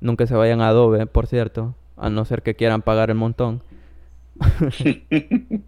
Nunca 0.00 0.26
se 0.26 0.34
vayan 0.34 0.60
a 0.60 0.68
Adobe, 0.68 1.06
por 1.06 1.26
cierto, 1.26 1.74
a 1.96 2.10
no 2.10 2.24
ser 2.24 2.42
que 2.42 2.54
quieran 2.54 2.82
pagar 2.82 3.10
el 3.10 3.16
montón. 3.16 3.62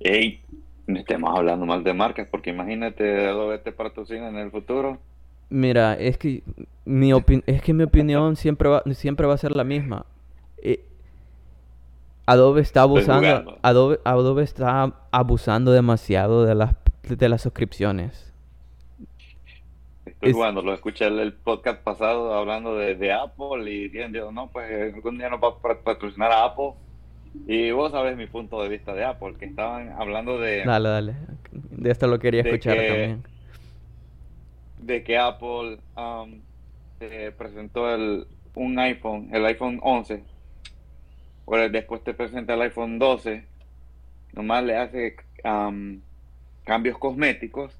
Ey, 0.00 0.40
no 0.86 0.98
estemos 0.98 1.36
hablando 1.36 1.66
mal 1.66 1.84
de 1.84 1.94
marcas, 1.94 2.28
porque 2.30 2.50
imagínate 2.50 3.26
Adobe 3.26 3.58
te 3.58 3.72
patrocina 3.72 4.28
en 4.28 4.36
el 4.36 4.50
futuro. 4.50 4.98
Mira, 5.48 5.94
es 5.94 6.18
que 6.18 6.42
mi 6.84 7.12
opin- 7.12 7.42
es 7.46 7.62
que 7.62 7.72
mi 7.72 7.84
opinión 7.84 8.36
siempre 8.36 8.68
va, 8.68 8.82
siempre 8.94 9.26
va 9.26 9.34
a 9.34 9.38
ser 9.38 9.54
la 9.54 9.64
misma. 9.64 10.06
Eh, 10.62 10.80
Adobe 12.26 12.60
está 12.60 12.82
abusando. 12.82 13.58
Adobe, 13.62 14.00
Adobe 14.04 14.42
está 14.42 14.92
abusando 15.12 15.70
demasiado 15.72 16.44
de 16.44 16.54
las 16.56 16.74
de 17.04 17.28
las 17.28 17.42
suscripciones. 17.42 18.32
Estoy 20.04 20.30
Es- 20.30 20.34
jugando, 20.34 20.62
lo 20.62 20.72
escuché 20.74 21.06
el, 21.06 21.18
el 21.20 21.32
podcast 21.32 21.82
pasado 21.82 22.34
hablando 22.34 22.74
de, 22.76 22.94
de 22.96 23.12
Apple 23.12 23.70
y 23.70 23.84
diciendo, 23.84 24.32
no, 24.32 24.48
pues 24.48 24.68
eh, 24.70 24.92
algún 24.94 25.18
día 25.18 25.28
nos 25.28 25.40
va 25.40 25.48
a 25.48 25.58
pat- 25.58 25.82
patrocinar 25.84 26.32
a 26.32 26.44
Apple. 26.46 26.72
Y 27.46 27.70
vos 27.70 27.92
sabés 27.92 28.16
mi 28.16 28.26
punto 28.26 28.62
de 28.62 28.68
vista 28.68 28.94
de 28.94 29.04
Apple, 29.04 29.34
que 29.38 29.44
estaban 29.44 29.90
hablando 29.98 30.38
de, 30.38 30.64
Dale, 30.64 30.88
dale. 30.88 31.14
De 31.52 31.90
esto 31.90 32.06
lo 32.06 32.18
quería 32.18 32.40
escuchar 32.40 32.76
que- 32.76 32.86
también. 32.88 33.22
De 34.86 35.02
que 35.02 35.18
Apple 35.18 35.78
um, 35.96 36.40
eh, 37.00 37.32
presentó 37.36 37.92
el, 37.94 38.26
un 38.54 38.78
iPhone, 38.78 39.28
el 39.32 39.44
iPhone 39.46 39.80
11, 39.82 40.22
Ahora 41.46 41.68
después 41.68 42.02
te 42.02 42.12
presenta 42.12 42.54
el 42.54 42.62
iPhone 42.62 42.98
12, 42.98 43.44
nomás 44.32 44.64
le 44.64 44.76
hace 44.76 45.16
um, 45.44 46.00
cambios 46.64 46.98
cosméticos. 46.98 47.78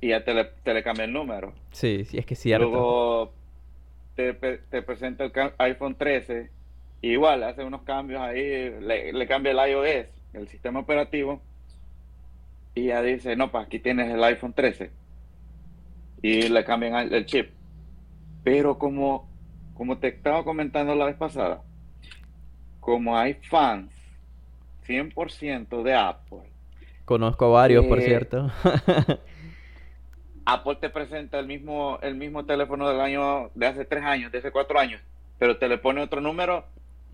Y 0.00 0.08
ya 0.08 0.24
te 0.24 0.34
le, 0.34 0.44
te 0.64 0.74
le 0.74 0.82
cambia 0.82 1.04
el 1.04 1.12
número. 1.12 1.52
Sí, 1.70 2.04
sí, 2.04 2.18
es 2.18 2.26
que 2.26 2.34
cierto. 2.34 2.68
Luego 2.68 3.32
te, 4.16 4.32
presenta 4.82 5.24
el 5.24 5.32
iPhone 5.58 5.94
13, 5.94 6.50
igual 7.02 7.44
hace 7.44 7.62
unos 7.62 7.82
cambios 7.82 8.20
ahí, 8.20 8.70
le, 8.80 9.12
le 9.12 9.26
cambia 9.28 9.52
el 9.52 9.70
iOS, 9.70 10.08
el 10.32 10.48
sistema 10.48 10.80
operativo, 10.80 11.40
y 12.74 12.86
ya 12.86 13.02
dice, 13.02 13.36
no, 13.36 13.52
pues 13.52 13.66
aquí 13.66 13.78
tienes 13.78 14.10
el 14.10 14.24
iPhone 14.24 14.54
13, 14.54 14.90
y 16.22 16.48
le 16.48 16.64
cambian 16.64 17.12
el, 17.12 17.26
chip. 17.26 17.50
Pero 18.44 18.78
como, 18.78 19.28
como 19.74 19.98
te 19.98 20.08
estaba 20.08 20.44
comentando 20.44 20.94
la 20.94 21.06
vez 21.06 21.16
pasada, 21.16 21.62
como 22.80 23.16
hay 23.16 23.34
fans 23.34 23.92
100% 24.86 25.82
de 25.82 25.94
Apple, 25.94 26.52
Conozco 27.04 27.46
a 27.46 27.48
varios, 27.48 27.84
por 27.86 27.98
Eh, 27.98 28.02
cierto. 28.02 28.50
Apple 30.44 30.76
te 30.80 30.88
presenta 30.88 31.38
el 31.38 31.46
mismo, 31.46 31.98
el 32.02 32.14
mismo 32.14 32.44
teléfono 32.44 32.88
del 32.88 33.00
año, 33.00 33.50
de 33.54 33.66
hace 33.66 33.84
tres 33.84 34.04
años, 34.04 34.32
de 34.32 34.38
hace 34.38 34.50
cuatro 34.50 34.78
años, 34.78 35.00
pero 35.38 35.58
te 35.58 35.68
le 35.68 35.78
pone 35.78 36.00
otro 36.00 36.20
número, 36.20 36.64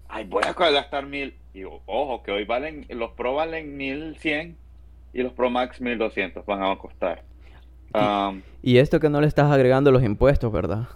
ay, 0.09 0.25
voy 0.25 0.43
a 0.45 0.53
gastar 0.53 1.07
mil. 1.07 1.35
Y 1.53 1.65
ojo, 1.65 2.23
que 2.23 2.31
hoy 2.31 2.45
valen, 2.45 2.87
los 2.91 3.13
Pro 3.13 3.35
valen 3.35 3.77
mil 3.77 4.17
cien 4.19 4.57
y 5.13 5.23
los 5.23 5.33
Pro 5.33 5.51
Max 5.51 5.81
mil 5.81 5.99
doscientos 5.99 6.47
van 6.47 6.63
a 6.63 6.77
costar. 6.77 7.25
Um, 7.95 8.43
Y 8.63 8.79
esto 8.79 9.01
que 9.01 9.09
no 9.09 9.21
le 9.21 9.27
estás 9.27 9.51
agregando 9.51 9.91
los 9.91 10.03
impuestos, 10.03 10.53
¿verdad? 10.53 10.89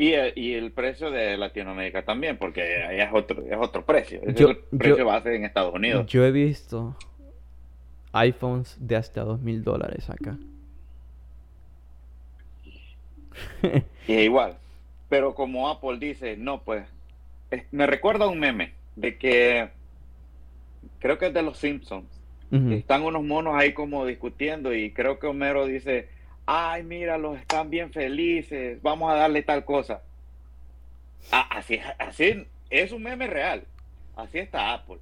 y, 0.00 0.12
el- 0.12 0.32
y 0.36 0.54
el 0.54 0.70
precio 0.70 1.10
de 1.10 1.36
Latinoamérica 1.36 2.04
también, 2.04 2.36
porque 2.36 2.62
ahí 2.84 3.00
es 3.00 3.08
otro, 3.12 3.42
es 3.44 3.56
otro 3.58 3.84
precio. 3.84 4.20
Yo- 4.32 4.50
el 4.50 4.56
precio 4.58 4.98
yo- 4.98 5.06
base 5.06 5.34
en 5.34 5.44
Estados 5.44 5.74
Unidos. 5.74 6.06
Yo 6.06 6.24
he 6.24 6.30
visto 6.30 6.94
iPhones 8.12 8.76
de 8.78 8.94
hasta 8.96 9.22
dos 9.24 9.40
mil 9.40 9.64
dólares 9.64 10.08
acá. 10.08 10.36
Y 14.06 14.12
es 14.12 14.22
igual. 14.24 14.56
Pero 15.08 15.34
como 15.34 15.68
Apple 15.68 15.98
dice, 15.98 16.36
no, 16.36 16.62
pues, 16.62 16.84
es- 17.50 17.64
me 17.72 17.86
recuerda 17.86 18.26
a 18.26 18.28
un 18.28 18.38
meme 18.38 18.72
de 18.94 19.16
que 19.16 19.68
creo 21.00 21.18
que 21.18 21.26
es 21.28 21.34
de 21.34 21.42
los 21.42 21.58
Simpsons. 21.58 22.06
Están 22.50 23.02
unos 23.02 23.22
monos 23.24 23.54
ahí 23.56 23.74
como 23.74 24.06
discutiendo 24.06 24.74
y 24.74 24.90
creo 24.92 25.18
que 25.18 25.26
Homero 25.26 25.66
dice, 25.66 26.08
ay, 26.46 26.82
míralos, 26.82 27.38
están 27.38 27.68
bien 27.68 27.92
felices, 27.92 28.80
vamos 28.80 29.12
a 29.12 29.16
darle 29.16 29.42
tal 29.42 29.66
cosa. 29.66 30.02
Ah, 31.30 31.46
así, 31.50 31.78
así 31.98 32.46
es 32.70 32.92
un 32.92 33.02
meme 33.02 33.26
real. 33.26 33.64
Así 34.16 34.38
está 34.38 34.72
Apple. 34.72 34.98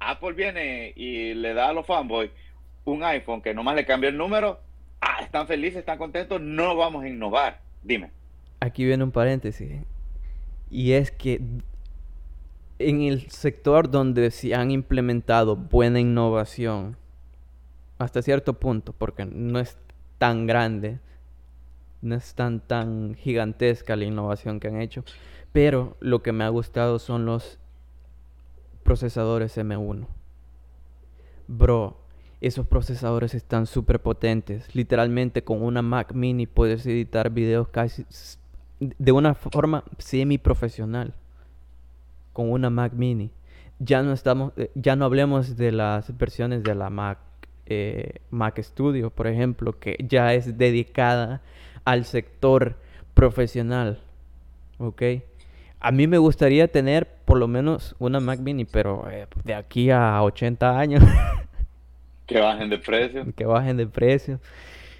Apple 0.00 0.32
viene 0.32 0.92
y 0.96 1.34
le 1.34 1.54
da 1.54 1.70
a 1.70 1.72
los 1.72 1.86
fanboys 1.86 2.30
un 2.84 3.02
iPhone 3.04 3.42
que 3.42 3.54
nomás 3.54 3.76
le 3.76 3.86
cambió 3.86 4.08
el 4.08 4.16
número. 4.16 4.60
Ah, 5.00 5.20
están 5.22 5.46
felices, 5.46 5.78
están 5.78 5.98
contentos, 5.98 6.40
no 6.40 6.76
vamos 6.76 7.04
a 7.04 7.08
innovar. 7.08 7.60
Dime. 7.82 8.10
Aquí 8.60 8.84
viene 8.84 9.02
un 9.02 9.12
paréntesis. 9.12 9.70
Y 10.70 10.92
es 10.92 11.10
que 11.10 11.40
en 12.88 13.02
el 13.02 13.30
sector 13.30 13.90
donde 13.90 14.30
se 14.30 14.54
han 14.54 14.70
implementado 14.70 15.56
buena 15.56 16.00
innovación, 16.00 16.96
hasta 17.98 18.22
cierto 18.22 18.54
punto, 18.54 18.92
porque 18.92 19.24
no 19.24 19.58
es 19.58 19.76
tan 20.18 20.46
grande, 20.46 21.00
no 22.00 22.14
es 22.14 22.34
tan 22.34 22.60
tan 22.60 23.14
gigantesca 23.14 23.96
la 23.96 24.04
innovación 24.04 24.60
que 24.60 24.68
han 24.68 24.80
hecho, 24.80 25.04
pero 25.52 25.96
lo 26.00 26.22
que 26.22 26.32
me 26.32 26.44
ha 26.44 26.48
gustado 26.48 26.98
son 26.98 27.26
los 27.26 27.58
procesadores 28.82 29.56
M1. 29.56 30.06
Bro, 31.46 31.96
esos 32.40 32.66
procesadores 32.66 33.34
están 33.34 33.66
súper 33.66 34.00
potentes. 34.00 34.74
Literalmente 34.74 35.44
con 35.44 35.62
una 35.62 35.82
Mac 35.82 36.12
mini 36.12 36.46
puedes 36.46 36.84
editar 36.86 37.30
videos 37.30 37.68
casi 37.68 38.04
de 38.80 39.12
una 39.12 39.34
forma 39.34 39.84
semi 39.98 40.38
profesional. 40.38 41.14
Con 42.32 42.50
una 42.50 42.70
Mac 42.70 42.92
mini. 42.94 43.30
Ya 43.78 44.02
no 44.02 44.12
estamos, 44.12 44.52
eh, 44.56 44.70
ya 44.74 44.96
no 44.96 45.04
hablemos 45.04 45.56
de 45.56 45.72
las 45.72 46.16
versiones 46.16 46.62
de 46.62 46.74
la 46.74 46.88
Mac, 46.90 47.18
eh, 47.66 48.20
Mac 48.30 48.58
Studio, 48.62 49.10
por 49.10 49.26
ejemplo, 49.26 49.78
que 49.78 49.96
ya 50.08 50.34
es 50.34 50.56
dedicada 50.56 51.42
al 51.84 52.04
sector 52.04 52.76
profesional. 53.14 54.00
¿Ok? 54.78 55.02
A 55.80 55.90
mí 55.90 56.06
me 56.06 56.18
gustaría 56.18 56.68
tener 56.68 57.08
por 57.24 57.38
lo 57.38 57.48
menos 57.48 57.96
una 57.98 58.20
Mac 58.20 58.38
mini, 58.40 58.64
pero 58.64 59.10
eh, 59.10 59.26
de 59.44 59.54
aquí 59.54 59.90
a 59.90 60.22
80 60.22 60.78
años 60.78 61.02
Que 62.26 62.38
bajen 62.40 62.70
de 62.70 62.78
precio. 62.78 63.26
que 63.34 63.44
bajen 63.44 63.76
de 63.76 63.86
precio. 63.86 64.40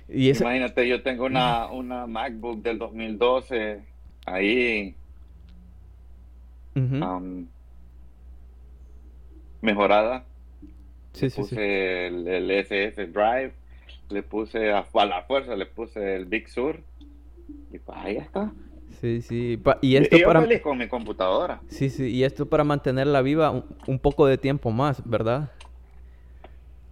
Y 0.08 0.28
esa, 0.30 0.44
Imagínate, 0.44 0.86
yo 0.88 1.02
tengo 1.02 1.24
una, 1.24 1.66
una 1.70 2.06
MacBook 2.06 2.62
del 2.62 2.78
2012 2.78 3.80
ahí 4.26 4.94
Mejorada. 9.60 10.24
Sí, 11.12 11.26
le 11.26 11.30
sí, 11.30 11.42
sí. 11.42 11.48
puse 11.50 12.06
el, 12.06 12.26
el 12.26 12.50
SS 12.50 13.06
Drive, 13.08 13.52
le 14.08 14.22
puse 14.22 14.72
a, 14.72 14.86
a 14.92 15.04
la 15.04 15.22
fuerza, 15.22 15.54
le 15.56 15.66
puse 15.66 16.16
el 16.16 16.24
Big 16.24 16.48
Sur 16.48 16.80
y 17.70 17.78
pues 17.78 17.98
ahí 17.98 18.16
está. 18.16 18.52
Sí, 19.00 19.20
sí. 19.22 19.56
Pa- 19.56 19.78
y 19.82 19.96
esto 19.96 20.16
yo 20.16 20.26
para 20.26 20.42
feliz 20.42 20.60
con 20.60 20.78
mi 20.78 20.88
computadora. 20.88 21.60
Sí, 21.68 21.90
sí, 21.90 22.08
y 22.08 22.24
esto 22.24 22.46
para 22.46 22.64
mantenerla 22.64 23.22
viva 23.22 23.50
un, 23.50 23.64
un 23.86 23.98
poco 23.98 24.26
de 24.26 24.38
tiempo 24.38 24.70
más, 24.70 25.02
¿verdad? 25.08 25.50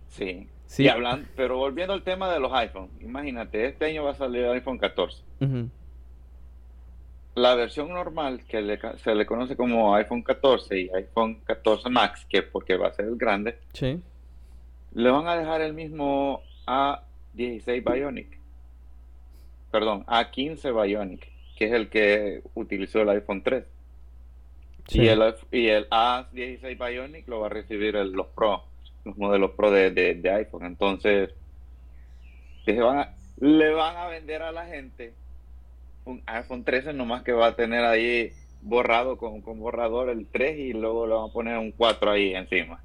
Sí. 0.09 0.47
Sí. 0.66 0.87
Y 0.87 0.90
pero 1.35 1.57
volviendo 1.57 1.93
al 1.93 2.05
tema 2.05 2.33
de 2.33 2.38
los 2.38 2.53
iPhones, 2.53 2.90
imagínate, 3.01 3.66
este 3.66 3.87
año 3.87 4.05
va 4.05 4.12
a 4.12 4.14
salir 4.14 4.43
el 4.45 4.53
iPhone 4.53 4.78
14. 4.78 5.22
Ujú. 5.41 5.68
La 7.35 7.55
versión 7.55 7.89
normal, 7.91 8.45
que 8.47 8.61
le 8.61 8.78
se 8.99 9.14
le 9.14 9.24
conoce 9.24 9.57
como 9.57 9.95
iPhone 9.95 10.22
14 10.22 10.78
y 10.81 10.91
iPhone 10.91 11.41
14 11.45 11.89
Max, 11.89 12.26
que 12.28 12.43
porque 12.43 12.76
va 12.76 12.89
a 12.89 12.93
ser 12.93 13.07
el 13.07 13.16
grande, 13.16 13.59
Sí. 13.72 14.03
le 14.95 15.11
van 15.11 15.28
a 15.28 15.37
dejar 15.37 15.61
el 15.61 15.72
mismo 15.72 16.43
A16 16.66 17.83
Bionic. 17.85 18.39
Perdón, 19.70 20.05
A15 20.07 20.72
Bionic, 20.72 21.28
que 21.57 21.66
es 21.66 21.72
el 21.72 21.89
que 21.89 22.43
utilizó 22.55 23.01
el 23.03 23.11
iPhone 23.11 23.43
3. 23.43 23.64
Sí. 24.89 25.03
Y 25.03 25.09
el, 25.09 25.35
y 25.53 25.68
el 25.68 25.89
A16 25.89 26.76
Bionic 26.76 27.28
lo 27.28 27.41
va 27.41 27.47
a 27.47 27.51
recibir 27.51 27.95
el- 27.95 28.11
los 28.11 28.26
Pro, 28.28 28.64
los 29.05 29.16
modelos 29.16 29.53
Pro 29.53 29.70
de, 29.70 29.93
de- 29.93 30.14
de 30.16 30.31
iPhone. 30.33 30.64
Entonces, 30.66 31.31
que 32.64 32.74
se 32.74 32.81
van 32.81 32.99
a- 32.99 33.14
le 33.39 33.72
van 33.72 33.97
a 33.97 34.07
vender 34.09 34.43
a 34.43 34.51
la 34.51 34.66
gente 34.66 35.14
un 36.05 36.22
iPhone 36.26 36.64
13, 36.64 36.92
nomás 36.92 37.22
que 37.22 37.32
va 37.32 37.48
a 37.48 37.57
tener 37.57 37.84
ahí 37.84 38.32
borrado 38.62 39.16
con, 39.16 39.40
con 39.40 39.59
borrador 39.59 40.09
el 40.11 40.26
3 40.26 40.59
y 40.59 40.72
luego 40.72 41.07
le 41.07 41.14
van 41.14 41.30
a 41.30 41.32
poner 41.32 41.59
un 41.59 41.72
4 41.72 42.11
ahí 42.11 42.34
encima. 42.34 42.82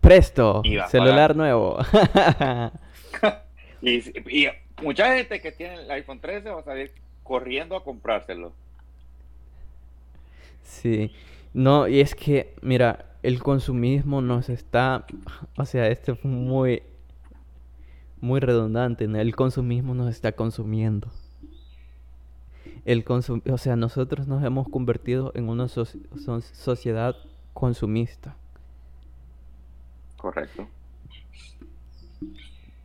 Presto, 0.00 0.62
celular 0.88 1.36
nuevo. 1.36 1.78
Y, 3.84 3.98
y 4.30 4.46
mucha 4.80 5.16
gente 5.16 5.40
que 5.40 5.50
tiene 5.50 5.74
el 5.74 5.90
iPhone 5.90 6.20
13 6.20 6.50
va 6.50 6.60
a 6.60 6.64
salir 6.64 6.92
corriendo 7.24 7.76
a 7.76 7.82
comprárselo. 7.82 8.52
Sí, 10.62 11.10
no, 11.52 11.88
y 11.88 12.00
es 12.00 12.14
que, 12.14 12.54
mira, 12.62 13.06
el 13.22 13.42
consumismo 13.42 14.22
nos 14.22 14.48
está, 14.48 15.04
o 15.56 15.64
sea, 15.64 15.88
este 15.88 16.14
fue 16.14 16.30
muy, 16.30 16.82
muy 18.20 18.40
redundante, 18.40 19.06
¿no? 19.08 19.18
El 19.18 19.34
consumismo 19.34 19.94
nos 19.94 20.08
está 20.08 20.32
consumiendo. 20.32 21.08
El 22.84 23.04
consum 23.04 23.40
o 23.50 23.58
sea, 23.58 23.76
nosotros 23.76 24.26
nos 24.26 24.42
hemos 24.44 24.68
convertido 24.68 25.32
en 25.34 25.48
una 25.48 25.68
sociedad 25.68 27.16
consumista. 27.54 28.36
Correcto. 30.16 30.66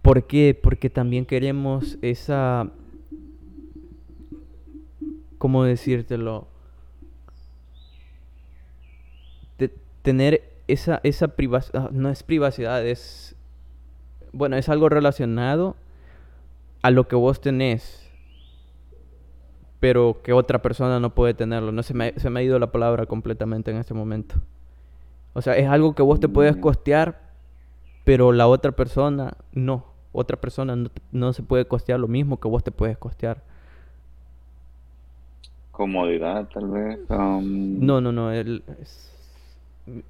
¿Por 0.02 0.28
qué? 0.28 0.60
Porque 0.62 0.90
también 0.90 1.26
queremos 1.26 1.98
esa, 2.02 2.70
¿cómo 5.38 5.64
decírtelo? 5.64 6.48
tener 10.08 10.42
esa, 10.70 11.02
esa 11.04 11.28
privacidad, 11.28 11.88
ah, 11.88 11.90
no 11.92 12.10
es 12.10 12.24
privacidad, 12.24 12.86
es, 12.88 13.36
bueno, 14.32 14.56
es 14.56 14.70
algo 14.70 14.88
relacionado 14.88 15.76
a 16.82 16.92
lo 16.92 17.10
que 17.10 17.18
vos 17.18 17.42
tenés, 17.42 18.07
pero 19.80 20.22
que 20.24 20.34
otra 20.34 20.62
persona 20.62 21.00
no 21.00 21.14
puede 21.14 21.34
tenerlo. 21.34 21.72
No 21.72 21.84
se 21.84 21.94
me, 21.94 22.14
se 22.18 22.30
me 22.30 22.40
ha 22.40 22.44
ido 22.44 22.58
la 22.60 22.72
palabra 22.72 23.06
completamente 23.06 23.72
en 23.72 23.78
este 23.78 23.94
momento. 23.94 24.36
O 25.34 25.42
sea, 25.42 25.56
es 25.56 25.68
algo 25.68 25.94
que 25.94 26.02
vos 26.02 26.20
te 26.20 26.28
puedes 26.28 26.56
costear, 26.58 27.22
pero 28.04 28.32
la 28.32 28.48
otra 28.48 28.72
persona 28.72 29.38
no. 29.54 29.86
Otra 30.12 30.38
persona 30.38 30.76
no, 31.12 31.34
se 31.34 31.44
puede 31.44 31.66
costear 31.66 32.00
lo 32.00 32.08
mismo 32.08 32.40
que 32.40 32.48
vos 32.48 32.64
te 32.64 32.72
puedes 32.72 32.98
costear. 32.98 33.44
Comodidad, 35.72 36.48
tal 36.52 36.70
vez. 36.70 37.00
Um, 37.10 37.86
no, 37.86 38.02
no, 38.02 38.12
no. 38.12 38.32
El, 38.32 38.64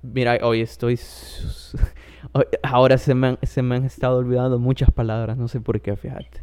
Mira, 0.02 0.40
hoy 0.44 0.62
estoy... 0.62 0.98
Ahora 2.64 2.98
se 2.98 3.14
me, 3.14 3.28
han, 3.28 3.38
se 3.44 3.62
me 3.62 3.76
han 3.76 3.84
estado 3.84 4.18
olvidando 4.18 4.60
muchas 4.60 4.92
palabras, 4.92 5.38
no 5.38 5.48
sé 5.48 5.60
por 5.60 5.82
qué, 5.82 5.96
fíjate. 5.96 6.42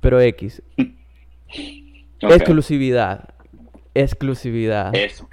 Pero 0.00 0.20
X. 0.20 0.60
Exclusividad. 2.30 3.28
Exclusividad. 3.94 4.94
Eso. 4.94 5.28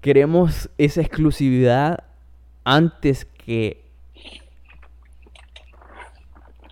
Queremos 0.00 0.70
esa 0.78 1.00
exclusividad 1.00 2.04
antes 2.64 3.24
que 3.24 3.84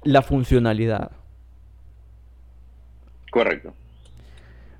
la 0.03 0.23
funcionalidad. 0.23 1.13
Correcto. 3.31 3.75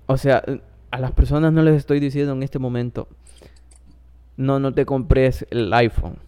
O 0.07 0.17
sea, 0.17 0.43
a 0.91 0.99
las 0.99 1.13
personas 1.13 1.53
no 1.53 1.63
les 1.63 1.77
estoy 1.77 2.01
diciendo 2.01 2.33
en 2.33 2.43
este 2.43 2.59
momento, 2.59 3.09
no, 4.37 4.59
no 4.59 4.75
te 4.75 4.85
compres 4.85 5.47
el 5.51 5.73
iPhone. 5.73 6.19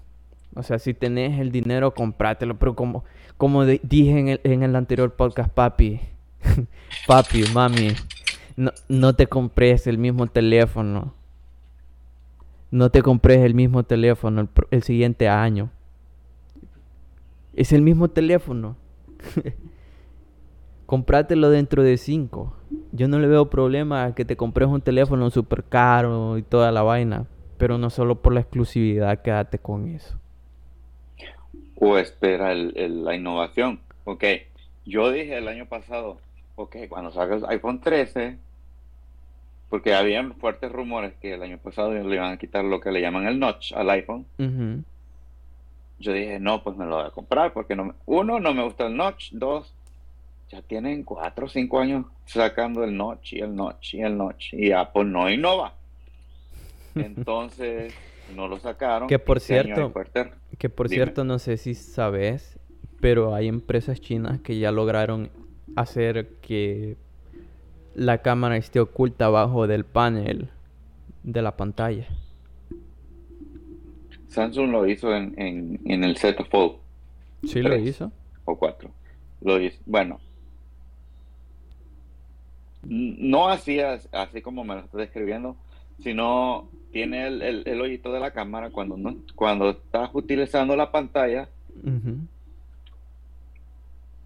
O 0.54 0.62
sea, 0.62 0.78
si 0.78 0.94
tenés 0.94 1.38
el 1.40 1.50
dinero, 1.50 1.94
comprátelo. 1.94 2.58
Pero 2.58 2.74
como, 2.74 3.04
como 3.36 3.64
dije 3.64 4.18
en 4.18 4.28
el, 4.28 4.40
en 4.44 4.62
el 4.62 4.76
anterior 4.76 5.14
podcast, 5.14 5.52
papi, 5.52 6.00
papi, 7.06 7.44
mami, 7.52 7.88
no, 8.56 8.72
no 8.88 9.14
te 9.14 9.26
compres 9.26 9.86
el 9.86 9.98
mismo 9.98 10.26
teléfono. 10.26 11.14
No 12.70 12.90
te 12.90 13.02
compres 13.02 13.38
el 13.38 13.54
mismo 13.54 13.84
teléfono 13.84 14.40
el, 14.40 14.48
el 14.70 14.82
siguiente 14.82 15.28
año. 15.28 15.70
Es 17.54 17.72
el 17.72 17.82
mismo 17.82 18.08
teléfono. 18.08 18.76
Comprátelo 20.86 21.50
dentro 21.50 21.82
de 21.82 21.96
cinco. 21.96 22.56
Yo 22.92 23.08
no 23.08 23.18
le 23.18 23.28
veo 23.28 23.48
problema 23.48 24.04
a 24.04 24.14
que 24.14 24.24
te 24.24 24.36
compres 24.36 24.68
un 24.68 24.80
teléfono 24.80 25.30
súper 25.30 25.64
caro 25.64 26.36
y 26.36 26.42
toda 26.42 26.72
la 26.72 26.82
vaina 26.82 27.26
pero 27.56 27.78
no 27.78 27.90
solo 27.90 28.20
por 28.20 28.34
la 28.34 28.40
exclusividad, 28.40 29.22
quédate 29.22 29.58
con 29.58 29.88
eso. 29.88 30.18
O 31.76 31.98
espera 31.98 32.52
el, 32.52 33.04
la 33.04 33.14
innovación. 33.14 33.80
Ok, 34.04 34.24
yo 34.84 35.10
dije 35.10 35.38
el 35.38 35.48
año 35.48 35.66
pasado, 35.66 36.18
ok, 36.56 36.76
cuando 36.88 37.10
salga 37.10 37.36
el 37.36 37.44
iPhone 37.46 37.80
13, 37.80 38.38
porque 39.68 39.94
habían 39.94 40.34
fuertes 40.34 40.70
rumores 40.70 41.14
que 41.20 41.34
el 41.34 41.42
año 41.42 41.58
pasado 41.58 41.92
le 41.92 42.14
iban 42.14 42.32
a 42.32 42.36
quitar 42.36 42.64
lo 42.64 42.80
que 42.80 42.92
le 42.92 43.00
llaman 43.00 43.26
el 43.26 43.38
notch 43.38 43.72
al 43.72 43.90
iPhone. 43.90 44.26
Yo 45.98 46.12
dije, 46.12 46.38
no, 46.38 46.62
pues 46.62 46.76
me 46.76 46.86
lo 46.86 46.96
voy 46.96 47.06
a 47.06 47.10
comprar, 47.10 47.52
porque 47.52 47.74
no 47.76 47.94
uno, 48.06 48.40
no 48.40 48.52
me 48.52 48.62
gusta 48.62 48.86
el 48.86 48.96
notch, 48.96 49.32
dos, 49.32 49.72
ya 50.50 50.60
tienen 50.62 51.02
cuatro 51.02 51.46
o 51.46 51.48
cinco 51.48 51.80
años 51.80 52.06
sacando 52.26 52.84
el 52.84 52.96
notch 52.96 53.32
y 53.32 53.40
el 53.40 53.54
notch 53.54 53.94
y 53.94 54.02
el 54.02 54.16
notch, 54.16 54.54
y 54.54 54.72
Apple 54.72 55.04
no 55.04 55.30
innova. 55.30 55.74
Entonces, 56.94 57.94
no 58.34 58.48
lo 58.48 58.58
sacaron. 58.58 59.08
Que 59.08 59.18
por 59.18 59.40
cierto, 59.40 59.92
que 60.58 60.68
por 60.68 60.88
cierto, 60.88 61.24
no 61.24 61.38
sé 61.38 61.56
si 61.56 61.74
sabes, 61.74 62.58
pero 63.00 63.34
hay 63.34 63.48
empresas 63.48 64.00
chinas 64.00 64.40
que 64.40 64.58
ya 64.58 64.70
lograron 64.70 65.30
hacer 65.76 66.28
que 66.40 66.96
la 67.94 68.18
cámara 68.18 68.56
esté 68.56 68.80
oculta 68.80 69.26
abajo 69.26 69.66
del 69.66 69.84
panel 69.84 70.48
de 71.22 71.42
la 71.42 71.56
pantalla. 71.56 72.06
Samsung 74.28 74.70
lo 74.70 74.86
hizo 74.88 75.14
en, 75.14 75.34
en, 75.84 76.04
el 76.04 76.16
Z 76.16 76.44
Fold. 76.44 76.76
Sí, 77.44 77.62
lo 77.62 77.76
hizo. 77.76 78.10
O 78.44 78.56
4. 78.56 78.90
Lo 79.42 79.60
hizo. 79.60 79.78
Bueno. 79.86 80.20
No 82.82 83.48
hacía 83.48 83.98
así 84.12 84.42
como 84.42 84.64
me 84.64 84.74
lo 84.74 84.80
estoy 84.80 85.02
describiendo, 85.02 85.56
sino 86.00 86.68
tiene 86.92 87.28
el, 87.28 87.42
el, 87.42 87.62
el, 87.66 87.80
hoyito 87.80 88.12
de 88.12 88.20
la 88.20 88.32
cámara 88.32 88.70
cuando 88.70 88.96
no, 88.96 89.16
cuando 89.34 89.70
estás 89.70 90.10
utilizando 90.12 90.76
la 90.76 90.90
pantalla. 90.90 91.48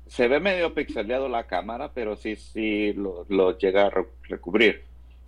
Se 0.08 0.28
ve 0.28 0.40
medio 0.40 0.74
pixeleado 0.74 1.28
la 1.28 1.46
cámara, 1.46 1.92
pero 1.94 2.16
sí, 2.16 2.36
sí 2.36 2.92
lo, 2.92 3.26
lo 3.28 3.56
llega 3.58 3.86
a 3.86 3.92
recubrir. 4.28 4.84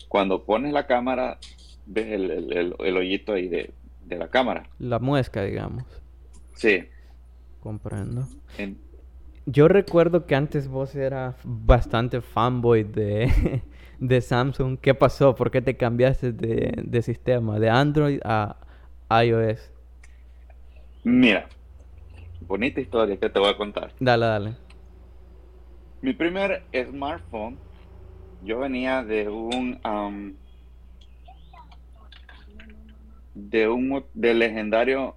Cuando 0.09 0.45
pones 0.45 0.73
la 0.73 0.87
cámara, 0.87 1.39
ves 1.87 2.07
el, 2.13 2.75
el 2.79 2.97
hoyito 2.97 3.35
ahí 3.35 3.49
de, 3.49 3.71
de, 4.07 4.19
la 4.19 4.29
cámara. 4.29 4.69
La 4.79 4.99
muesca, 4.99 5.45
digamos. 5.45 5.85
Sí. 6.55 6.85
Comprendo. 7.61 8.27
Yo 9.47 9.69
recuerdo 9.69 10.27
que 10.27 10.35
antes 10.35 10.69
vos 10.69 10.95
eras 10.95 11.37
bastante 11.45 12.21
fanboy 12.21 12.85
de, 12.85 13.63
de 13.99 14.21
Samsung. 14.21 14.79
¿Qué 14.79 14.95
pasó? 14.95 15.35
¿Por 15.35 15.51
qué 15.51 15.61
te 15.61 15.77
cambiaste 15.77 16.33
de, 16.33 17.03
sistema, 17.03 17.59
de 17.59 17.69
Android 17.69 18.21
a 18.25 18.57
iOS? 19.25 19.71
Mira, 21.05 21.49
bonita 22.41 22.81
historia 22.81 23.17
que 23.17 23.31
te 23.31 23.39
voy 23.39 23.49
a 23.49 23.57
contar. 23.57 23.93
Dale, 23.99 24.27
dale. 24.27 24.70
Mi 26.03 26.15
primer 26.15 26.63
smartphone, 26.73 27.59
yo 28.43 28.59
venía 28.59 29.03
de 29.05 29.29
un... 29.29 29.81
Um, 29.85 30.35
de 33.35 33.69
un 33.69 34.05
de 34.15 34.35
legendario... 34.35 35.15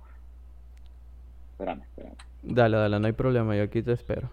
Espérame, 1.51 1.83
espérame. 1.83 2.15
Dale, 2.43 2.77
dale, 2.77 2.99
no 2.99 3.07
hay 3.07 3.13
problema, 3.13 3.55
yo 3.55 3.63
aquí 3.63 3.81
te 3.81 3.93
espero. 3.93 4.29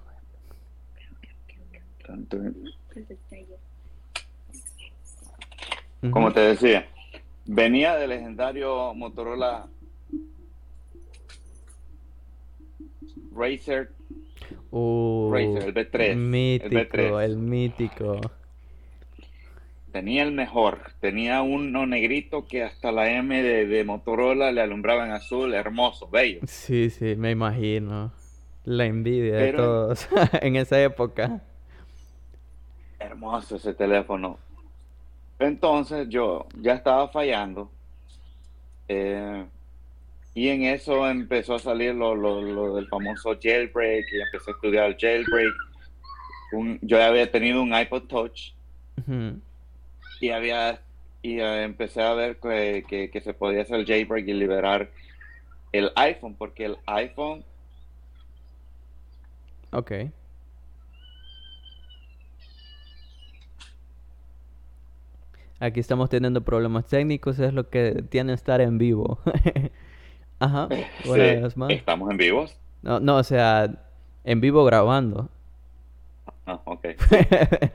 Como 6.11 6.33
te 6.33 6.41
decía, 6.41 6.89
venía 7.47 7.95
del 7.95 8.11
legendario 8.11 8.95
Motorola 8.95 9.69
Racer. 13.33 13.93
Uh, 14.71 15.31
Racer, 15.33 15.63
el 15.65 15.75
B3. 15.75 16.17
Mítico, 16.17 17.21
el, 17.21 17.37
mítico. 17.37 18.21
Tenía 19.93 20.23
el 20.23 20.33
mejor. 20.33 20.93
Tenía 21.01 21.43
uno 21.43 21.87
negrito 21.87 22.47
que 22.47 22.63
hasta 22.63 22.93
la 22.93 23.11
M 23.11 23.43
de, 23.43 23.85
Motorola 23.85 24.53
le 24.53 24.61
alumbraba 24.61 25.05
en 25.05 25.13
azul, 25.13 25.55
hermoso, 25.55 26.09
bello. 26.09 26.41
Sí, 26.47 26.91
sí, 26.91 27.17
me 27.17 27.33
imagino. 27.33 28.13
La 28.65 28.85
envidia 28.85 29.37
de 29.37 29.53
todos 29.55 30.09
en 30.41 30.57
esa 30.57 30.81
época. 30.81 31.43
Hermoso 32.99 33.57
ese 33.57 33.75
teléfono 33.75 34.39
entonces 35.41 36.09
yo 36.09 36.47
ya 36.61 36.75
estaba 36.75 37.09
fallando. 37.09 37.71
Eh, 38.87 39.45
y 40.35 40.49
en 40.49 40.63
eso 40.63 41.09
empezó 41.09 41.57
a 41.57 41.59
salir 41.59 41.95
lo, 41.95 42.15
lo, 42.15 42.41
lo 42.41 42.77
del 42.77 42.87
famoso 42.89 43.37
jailbreak 43.41 44.07
y 44.13 44.21
empecé 44.21 44.51
a 44.51 44.55
estudiar 44.55 44.87
el 44.91 44.97
jailbreak. 44.97 45.55
Yo 46.83 47.03
había 47.03 47.31
tenido 47.31 47.63
un 47.63 47.75
iPod 47.75 48.03
Touch 48.05 48.53
y 50.21 50.31
había 50.31 50.81
y 51.23 51.39
eh, 51.41 51.65
empecé 51.65 52.03
a 52.03 52.15
ver 52.15 52.39
que, 52.39 53.11
que, 53.13 53.21
se 53.21 53.35
podía 53.35 53.63
hacer 53.63 53.81
el 53.81 53.87
jailbreak 53.87 54.27
y 54.27 54.33
liberar 54.33 54.91
el 55.73 55.93
iPhone, 55.97 56.35
porque 56.35 56.65
el 56.65 56.77
iPhone... 56.87 57.45
Ok. 59.73 59.93
Aquí 65.59 65.79
estamos 65.79 66.09
teniendo 66.09 66.41
problemas 66.41 66.87
técnicos, 66.87 67.39
es 67.39 67.53
lo 67.53 67.69
que 67.69 68.03
tiene 68.09 68.33
estar 68.33 68.63
en 68.63 68.79
vivo. 68.79 69.21
Ajá, 70.41 70.69
Sí, 71.05 71.73
estamos 71.75 72.11
en 72.11 72.17
vivos. 72.17 72.57
No, 72.83 72.99
no, 72.99 73.17
o 73.17 73.23
sea, 73.23 73.71
en 74.25 74.41
vivo 74.41 74.65
grabando. 74.65 75.29
Ah, 76.47 76.61
ok. 76.65 76.87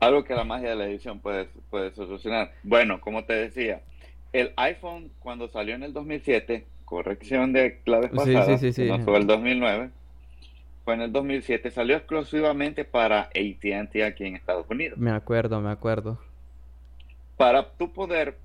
Algo 0.00 0.24
que 0.24 0.34
la 0.34 0.44
magia 0.44 0.70
de 0.70 0.76
la 0.76 0.84
edición 0.86 1.20
puede, 1.20 1.48
puede 1.70 1.92
solucionar. 1.92 2.52
Bueno, 2.62 3.00
como 3.00 3.24
te 3.24 3.34
decía, 3.34 3.82
el 4.32 4.52
iPhone 4.56 5.10
cuando 5.20 5.48
salió 5.48 5.74
en 5.74 5.82
el 5.84 5.92
2007, 5.92 6.66
corrección 6.84 7.52
de 7.52 7.80
la 7.86 8.00
vez 8.00 8.10
Sí, 8.12 8.18
sí, 8.24 8.32
pasada, 8.34 8.58
sí, 8.58 8.66
que 8.66 8.72
sí. 8.72 8.84
no 8.86 8.98
fue 9.00 9.18
el 9.18 9.26
2009, 9.26 9.90
fue 10.84 10.94
en 10.94 11.02
el 11.02 11.12
2007, 11.12 11.70
salió 11.70 11.96
exclusivamente 11.96 12.84
para 12.84 13.22
AT&T 13.22 14.04
aquí 14.04 14.24
en 14.24 14.36
Estados 14.36 14.66
Unidos. 14.70 14.98
Me 14.98 15.10
acuerdo, 15.10 15.60
me 15.60 15.70
acuerdo. 15.70 16.18
Para 17.36 17.70
tú 17.72 17.92
poder 17.92 18.38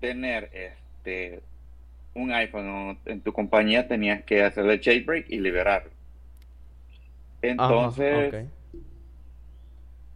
tener 0.00 0.50
este 0.52 1.40
un 2.16 2.32
iPhone 2.32 2.98
en 3.06 3.20
tu 3.20 3.32
compañía 3.32 3.86
tenías 3.88 4.24
que 4.24 4.42
hacerle 4.42 4.80
jailbreak 4.82 5.26
y 5.30 5.38
liberarlo. 5.40 5.90
Ajá, 7.42 7.50
Entonces, 7.94 8.30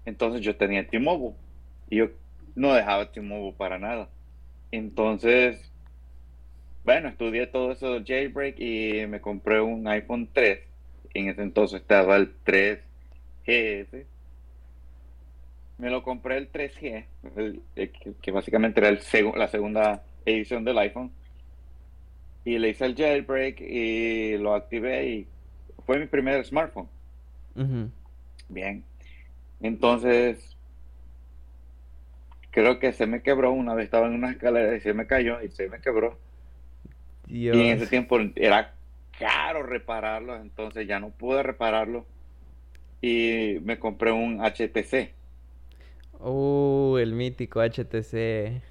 entonces 0.04 0.40
yo 0.40 0.56
tenía 0.56 0.86
T-Mobile 0.88 1.34
y 1.88 1.96
yo 1.98 2.10
no 2.54 2.72
dejaba 2.74 3.12
T-Mobile 3.12 3.54
para 3.56 3.78
nada. 3.78 4.08
Entonces, 4.72 5.70
bueno, 6.84 7.08
estudié 7.08 7.46
todo 7.46 7.72
eso 7.72 7.92
del 7.94 8.04
jailbreak 8.04 8.58
y 8.58 9.06
me 9.06 9.20
compré 9.20 9.60
un 9.60 9.86
iPhone 9.88 10.28
3. 10.32 10.60
En 11.14 11.28
ese 11.28 11.42
entonces 11.42 11.80
estaba 11.80 12.16
el 12.16 12.34
3GS. 12.44 14.06
Me 15.78 15.90
lo 15.90 16.02
compré 16.02 16.36
el 16.36 16.50
3G, 16.50 17.06
el- 17.36 17.62
el 17.74 17.90
que, 18.20 18.30
básicamente 18.30 18.80
era 18.80 18.88
el 18.90 19.00
segu- 19.00 19.34
la 19.36 19.48
segunda 19.48 20.02
edición 20.26 20.64
del 20.64 20.78
iPhone. 20.78 21.10
Y 22.44 22.58
le 22.58 22.70
hice 22.70 22.86
el 22.86 22.96
jailbreak 22.96 23.60
y 23.60 24.36
lo 24.38 24.54
activé 24.54 25.08
y 25.08 25.26
fue 25.84 25.98
mi 25.98 26.06
primer 26.06 26.44
smartphone. 26.44 26.88
Bien. 28.48 28.84
Entonces, 29.60 30.56
creo 32.50 32.78
que 32.78 32.92
se 32.92 33.06
me 33.06 33.22
quebró 33.22 33.52
una 33.52 33.74
vez, 33.74 33.84
estaba 33.84 34.06
en 34.06 34.14
una 34.14 34.30
escalera 34.30 34.74
y 34.74 34.80
se 34.80 34.94
me 34.94 35.06
cayó 35.06 35.42
y 35.42 35.48
se 35.50 35.68
me 35.68 35.80
quebró. 35.80 36.18
Y 37.26 37.48
en 37.48 37.76
ese 37.76 37.86
tiempo 37.86 38.18
era 38.36 38.74
caro 39.18 39.62
repararlo, 39.62 40.36
entonces 40.36 40.86
ya 40.88 40.98
no 40.98 41.10
pude 41.10 41.42
repararlo. 41.42 42.06
Y 43.02 43.58
me 43.62 43.78
compré 43.78 44.12
un 44.12 44.40
HTC. 44.40 45.12
Uh, 46.18 46.96
el 46.98 47.14
mítico 47.14 47.60
HTC. 47.60 48.62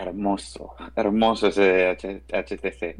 Hermoso, 0.00 0.74
hermoso 0.94 1.48
ese 1.48 1.90
HTC. 1.90 2.96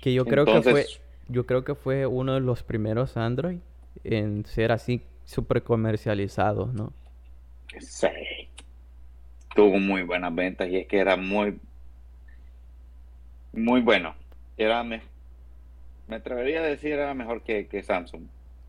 Que, 0.00 0.12
yo 0.12 0.24
creo 0.24 0.44
que 0.44 0.62
fue, 0.62 0.86
yo 1.28 1.46
creo 1.46 1.64
que 1.64 1.74
fue 1.74 2.06
uno 2.06 2.34
de 2.34 2.40
los 2.40 2.62
primeros 2.62 3.16
Android 3.16 3.58
en 4.04 4.44
ser 4.44 4.72
así 4.72 5.02
súper 5.24 5.62
comercializados, 5.62 6.74
¿no? 6.74 6.92
sí, 7.78 8.08
tuvo 9.54 9.78
muy 9.78 10.02
buenas 10.02 10.34
ventas 10.34 10.68
y 10.68 10.76
es 10.76 10.86
que 10.86 10.98
era 10.98 11.16
muy, 11.16 11.58
muy 13.52 13.80
bueno. 13.80 14.14
Era, 14.56 14.84
me, 14.84 15.00
me 16.06 16.16
atrevería 16.16 16.60
a 16.60 16.64
decir 16.64 16.92
era 16.92 17.14
mejor 17.14 17.42
que, 17.42 17.66
que 17.66 17.82
Samsung. 17.82 18.22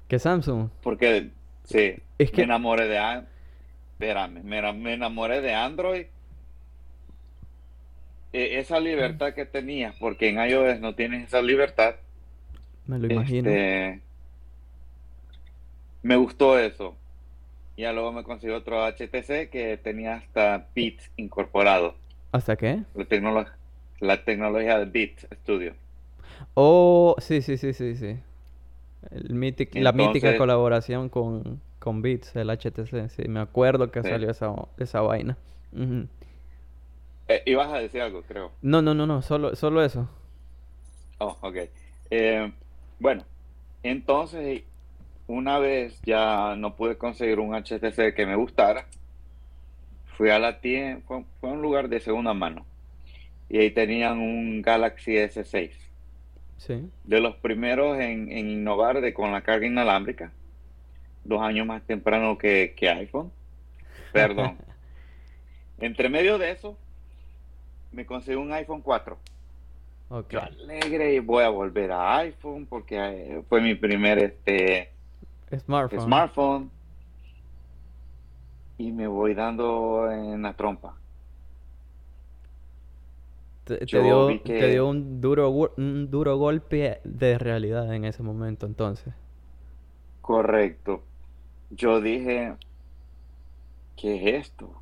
Que 0.07 0.19
Samsung. 0.19 0.69
Porque 0.81 1.29
sí, 1.63 1.95
Es 2.17 2.31
me 2.31 2.35
que, 2.35 2.41
enamoré 2.43 2.87
de 2.87 3.23
espérame, 3.93 4.43
me, 4.43 4.73
me 4.73 4.93
enamoré 4.93 5.41
de 5.41 5.53
Android. 5.53 6.05
E- 8.33 8.59
esa 8.59 8.79
libertad 8.79 9.33
que 9.33 9.45
tenías, 9.45 9.95
porque 9.99 10.29
en 10.29 10.37
iOS 10.39 10.79
no 10.79 10.95
tienes 10.95 11.27
esa 11.27 11.41
libertad, 11.41 11.95
me 12.87 12.97
lo 12.99 13.07
imagino. 13.07 13.49
este, 13.49 14.01
me 16.01 16.15
gustó 16.15 16.57
eso. 16.59 16.95
Ya 17.77 17.93
luego 17.93 18.11
me 18.13 18.23
conseguí 18.23 18.53
otro 18.53 18.83
HTC 18.85 19.49
que 19.49 19.77
tenía 19.77 20.15
hasta 20.15 20.69
Beats 20.75 21.11
incorporado, 21.17 21.95
¿Hasta 22.31 22.55
qué? 22.55 22.83
la 22.95 23.05
tecnolo- 23.05 23.51
la 23.99 24.23
tecnología 24.25 24.79
de 24.79 24.85
Beats 24.85 25.27
Studio. 25.43 25.75
Oh, 26.53 27.15
sí, 27.19 27.41
sí, 27.41 27.57
sí, 27.57 27.73
sí, 27.73 27.95
sí. 27.95 28.17
El 29.11 29.29
mític- 29.35 29.75
la 29.81 29.91
mítica 29.91 30.35
colaboración 30.37 31.09
con, 31.09 31.61
con 31.79 32.01
Beats, 32.01 32.35
el 32.35 32.49
HTC, 32.49 33.09
sí, 33.09 33.27
me 33.27 33.39
acuerdo 33.39 33.91
que 33.91 34.01
sí. 34.01 34.09
salió 34.09 34.31
esa, 34.31 34.53
esa 34.77 35.01
vaina. 35.01 35.37
Ujú. 35.73 36.07
Eh, 37.27 37.43
ibas 37.45 37.71
a 37.73 37.79
decir 37.79 38.01
algo, 38.01 38.21
creo. 38.23 38.51
No, 38.61 38.81
no, 38.81 38.93
no, 38.93 39.05
no, 39.05 39.21
solo, 39.21 39.55
solo 39.55 39.83
eso. 39.83 40.09
Oh, 41.19 41.37
ok. 41.41 41.55
Eh, 42.09 42.51
bueno, 42.99 43.23
entonces 43.83 44.63
una 45.27 45.59
vez 45.59 45.99
ya 46.03 46.55
no 46.55 46.75
pude 46.75 46.97
conseguir 46.97 47.39
un 47.39 47.53
HTC 47.53 48.13
que 48.15 48.25
me 48.25 48.35
gustara, 48.35 48.85
fui 50.15 50.29
a 50.29 50.39
la 50.39 50.61
tienda, 50.61 51.01
fue, 51.05 51.23
fue 51.41 51.49
a 51.49 51.53
un 51.53 51.61
lugar 51.61 51.89
de 51.89 51.99
segunda 51.99 52.33
mano 52.33 52.65
y 53.49 53.57
ahí 53.57 53.71
tenían 53.71 54.19
un 54.19 54.61
Galaxy 54.61 55.13
S6, 55.17 55.71
Sí. 56.57 56.89
de 57.03 57.19
los 57.19 57.35
primeros 57.35 57.99
en, 57.99 58.31
en 58.31 58.49
innovar 58.49 58.99
de, 59.01 59.13
con 59.13 59.31
la 59.31 59.41
carga 59.41 59.67
inalámbrica, 59.67 60.31
dos 61.23 61.41
años 61.41 61.67
más 61.67 61.83
temprano 61.83 62.37
que, 62.37 62.73
que 62.75 62.89
iPhone, 62.89 63.31
perdón. 64.13 64.57
Entre 65.79 66.09
medio 66.09 66.37
de 66.37 66.51
eso, 66.51 66.77
me 67.97 68.05
conseguí 68.05 68.37
un 68.37 68.53
iPhone 68.53 68.81
4. 68.81 69.17
Ok. 70.09 70.29
Yo 70.29 70.41
alegre 70.43 71.15
y 71.15 71.19
voy 71.19 71.43
a 71.43 71.49
volver 71.49 71.91
a 71.91 72.17
iPhone 72.17 72.67
porque 72.67 72.95
eh, 72.95 73.43
fue 73.49 73.59
mi 73.59 73.73
primer 73.73 74.19
este, 74.19 74.93
Smartphone. 75.57 76.03
smartphone 76.03 76.71
y 78.77 78.91
me 78.91 79.07
voy 79.07 79.33
dando 79.33 80.11
en 80.11 80.43
la 80.43 80.53
trompa. 80.53 80.95
Te, 83.63 83.83
dio, 83.83 84.27
te 84.43 84.43
dio 84.43 84.43
que, 84.43 84.81
un 84.81 85.19
duro, 85.19 85.49
un 85.49 86.11
duro 86.11 86.37
golpe 86.37 87.01
de 87.03 87.37
realidad 87.39 87.91
en 87.95 88.05
ese 88.05 88.21
momento, 88.21 88.67
entonces. 88.67 89.11
correcto, 90.21 91.01
yo 91.71 91.99
dije, 91.99 92.53
¿qué 93.95 94.37
es 94.37 94.45
esto? 94.45 94.81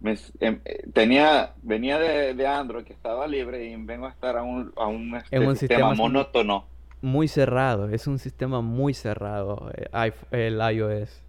Me 0.00 0.16
em, 0.40 0.60
eh, 0.64 0.84
tenía, 0.92 1.54
venía 1.62 1.98
de, 1.98 2.34
de 2.34 2.46
Android 2.46 2.84
que 2.84 2.92
estaba 2.94 3.26
libre 3.26 3.64
y 3.66 3.76
vengo 3.76 4.06
a 4.06 4.10
estar 4.10 4.36
a 4.36 4.42
un, 4.42 4.72
a 4.76 4.86
un 4.86 5.14
este, 5.16 5.38
un 5.38 5.56
sistema 5.56 5.92
monótono. 5.94 6.66
muy 7.02 7.28
cerrado, 7.28 7.88
es 7.90 8.06
un 8.06 8.18
sistema 8.18 8.60
muy 8.62 8.94
cerrado, 8.94 9.70
eh, 9.76 10.12
el 10.32 10.58
iOS. 10.60 11.22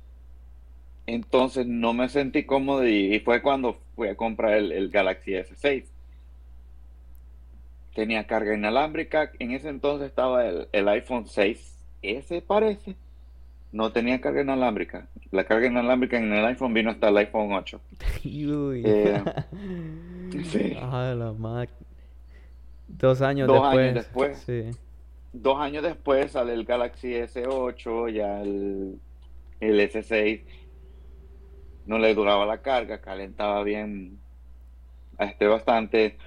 Entonces 1.06 1.68
no 1.68 1.94
me 1.94 2.10
sentí 2.10 2.46
cómodo 2.46 2.88
y, 2.88 3.14
y 3.16 3.20
fue 3.20 3.42
cuando 3.42 3.80
fui 3.96 4.08
a 4.10 4.16
comprar 4.16 4.54
el, 4.54 4.72
el 4.72 4.90
Galaxy 4.90 5.34
S6. 5.34 5.86
Tenía 7.94 8.26
carga 8.28 8.56
inalámbrica. 8.56 9.32
En 9.40 9.52
ese 9.52 9.70
entonces 9.70 10.08
estaba 10.10 10.46
el, 10.48 10.68
el 10.72 10.88
iPhone 10.88 11.26
6S, 11.26 12.42
parece. 12.46 12.96
No 13.72 13.92
tenía 13.92 14.20
carga 14.20 14.42
inalámbrica. 14.42 15.08
La 15.32 15.46
carga 15.46 15.68
inalámbrica 15.68 16.18
en 16.18 16.32
el 16.34 16.46
iPhone 16.46 16.74
vino 16.74 16.92
hasta 16.92 17.10
el 17.10 17.18
iPhone 17.18 17.54
8. 17.54 17.80
Uy. 18.26 18.84
Eh, 18.86 19.24
sí. 20.44 20.76
Ah, 20.80 21.14
la 21.18 21.68
Dos 22.88 23.22
años 23.22 23.48
Dos 23.48 23.64
años 23.64 23.94
después, 23.94 24.46
después. 24.46 24.74
sí. 24.74 24.80
Dos 25.34 25.60
años 25.60 25.84
después 25.84 26.32
sale 26.32 26.54
el 26.54 26.66
Galaxy 26.66 27.14
S8, 27.14 28.10
ya 28.14 28.42
el, 28.42 29.00
el 29.62 29.80
S6. 29.80 30.42
No 31.86 31.98
le 31.98 32.14
duraba 32.14 32.46
la 32.46 32.62
carga, 32.62 33.00
calentaba 33.00 33.64
bien 33.64 34.20
este, 35.18 35.48
bastante. 35.48 36.18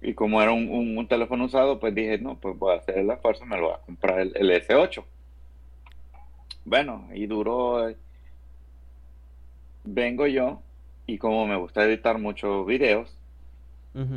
Y 0.00 0.14
como 0.14 0.40
era 0.40 0.52
un, 0.52 0.68
un- 0.68 0.96
un 0.96 1.08
teléfono 1.08 1.44
usado, 1.44 1.80
pues 1.80 1.94
dije, 1.94 2.18
no, 2.18 2.38
pues 2.38 2.56
voy 2.56 2.72
a 2.74 2.78
hacer 2.78 2.98
el 2.98 3.10
esfuerzo, 3.10 3.44
me 3.44 3.56
lo 3.58 3.64
voy 3.66 3.74
a 3.74 3.84
comprar 3.84 4.20
el, 4.20 4.32
el 4.36 4.50
S8. 4.50 5.04
Bueno, 6.70 7.08
y 7.12 7.26
duró. 7.26 7.88
eh, 7.88 7.96
Vengo 9.84 10.26
yo, 10.26 10.62
y 11.06 11.18
como 11.18 11.46
me 11.46 11.56
gusta 11.56 11.84
editar 11.84 12.18
muchos 12.18 12.66
videos, 12.66 13.16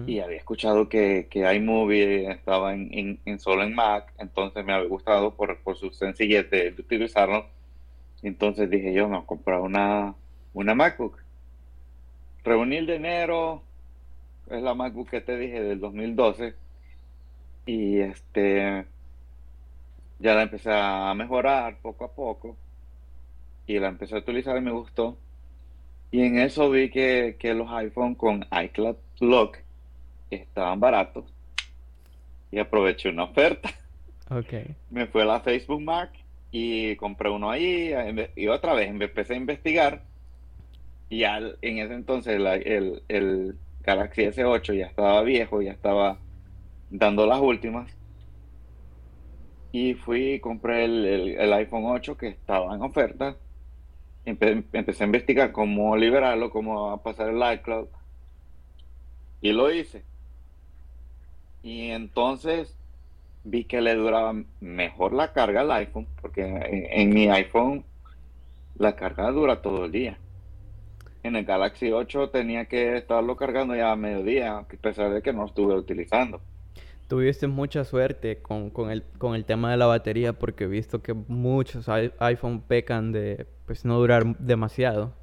y 0.08 0.20
había 0.20 0.38
escuchado 0.38 0.88
que, 0.90 1.28
que 1.32 1.52
iMovie 1.56 2.30
estaba 2.32 2.74
en, 2.74 2.94
en- 2.94 3.20
en 3.26 3.40
solo 3.40 3.64
en 3.64 3.74
Mac, 3.74 4.14
entonces 4.20 4.64
me 4.66 4.74
había 4.74 4.88
gustado 4.90 5.36
por, 5.36 5.62
por 5.64 5.78
su 5.78 5.92
sencillez 5.92 6.50
de, 6.52 6.72
de 6.72 6.82
utilizarlo. 6.82 7.48
Entonces 8.22 8.70
dije 8.70 8.94
yo, 8.94 9.08
me 9.08 9.16
voy 9.18 9.24
a 9.24 9.28
comprar 9.28 9.62
una, 9.62 10.16
una 10.54 10.76
MacBook. 10.76 11.20
Reuní 12.44 12.78
el 12.78 12.88
dinero, 12.88 13.64
es 14.48 14.62
la 14.62 14.74
MacBook 14.76 15.10
que 15.10 15.22
te 15.22 15.38
dije 15.38 15.62
del 15.62 15.80
2012, 15.80 16.56
y 17.66 18.00
este 18.00 18.88
ya 20.24 20.36
la 20.36 20.44
empecé 20.44 20.70
a 20.72 21.14
mejorar 21.16 21.80
poco 21.82 22.06
a 22.06 22.12
poco, 22.14 22.56
y 23.68 23.78
la 23.78 23.90
empecé 23.90 24.16
a 24.16 24.20
utilizar 24.20 24.58
y 24.58 24.62
me 24.62 24.72
gustó. 24.72 25.18
Y 26.12 26.22
en 26.22 26.40
eso 26.40 26.70
vi 26.70 26.90
que, 26.90 27.36
que 27.38 27.54
los 27.54 27.70
iPhone 27.72 28.16
con 28.16 28.46
iCloud 28.64 28.96
Lock 29.20 29.58
estaban 30.32 30.80
baratos 30.80 31.26
y 32.52 32.60
aproveché 32.60 33.10
una 33.10 33.26
oferta. 33.26 33.70
Ok. 34.30 34.54
Me 34.92 35.08
fui 35.08 35.22
a 35.22 35.26
la 35.26 35.42
Facebook 35.42 35.82
Mark 35.82 36.12
y 36.52 36.96
compré 36.96 37.30
uno 37.30 37.52
ahí 37.52 37.94
y 38.36 38.48
otra 38.48 38.74
vez 38.76 38.90
empecé 38.90 39.34
a 39.34 39.38
investigar 39.38 40.04
y 41.10 41.20
ya 41.20 41.40
en 41.62 41.80
ese 41.80 41.96
entonces 41.96 42.36
el, 42.36 43.02
el 43.10 43.56
Galaxy 43.82 44.22
S8 44.22 44.78
ya 44.78 44.86
estaba 44.86 45.22
viejo, 45.24 45.62
ya 45.62 45.72
estaba 45.72 46.18
dando 46.90 47.26
las 47.26 47.42
últimas. 47.42 47.92
Y 49.74 49.96
fui 49.96 50.40
compré 50.40 50.86
el, 50.86 51.52
iPhone 51.52 51.86
8 51.86 52.16
que 52.16 52.28
estaba 52.28 52.76
en 52.76 52.84
oferta. 52.84 53.36
empecé 54.24 55.04
a 55.04 55.08
investigar 55.08 55.52
cómo 55.52 55.98
liberarlo, 55.98 56.52
cómo 56.52 57.02
pasar 57.02 57.30
el 57.30 57.42
iCloud. 57.56 57.88
Y 59.42 59.52
lo 59.52 59.72
hice. 59.74 60.04
Y 61.64 61.90
entonces 61.90 62.78
vi 63.44 63.64
que 63.64 63.82
le 63.82 63.96
duraba 63.96 64.36
mejor 64.62 65.12
la 65.12 65.34
carga 65.34 65.62
al 65.62 65.72
iPhone, 65.72 66.08
porque 66.22 66.44
en, 66.92 67.10
mi 67.10 67.28
iPhone 67.30 67.84
la 68.78 68.96
carga 68.96 69.32
dura 69.32 69.64
todo 69.64 69.86
el 69.86 69.92
día. 69.92 70.20
En 71.24 71.36
el 71.36 71.46
Galaxy 71.46 71.92
8 71.92 72.30
tenía 72.30 72.66
que 72.66 72.96
estarlo 72.98 73.36
cargando 73.36 73.76
ya 73.76 73.92
a 73.92 73.96
mediodía, 73.96 74.60
a 74.60 74.64
pesar 74.68 75.12
de 75.12 75.24
que 75.24 75.34
no 75.34 75.46
estuve 75.46 75.74
utilizando. 75.74 76.42
Tuviste 77.14 77.46
mucha 77.46 77.84
suerte 77.84 78.42
con, 78.42 78.72
el, 78.90 79.04
con 79.20 79.36
el 79.36 79.46
tema 79.46 79.70
de 79.70 79.78
la 79.78 79.86
batería 79.86 80.34
porque 80.34 80.64
he 80.64 80.68
visto 80.68 81.04
que 81.04 81.14
muchos 81.14 81.88
iPhone 81.88 82.62
pecan 82.62 83.12
de 83.12 83.46
pues 83.68 83.86
no 83.86 84.00
durar 84.00 84.36
demasiado, 84.40 85.14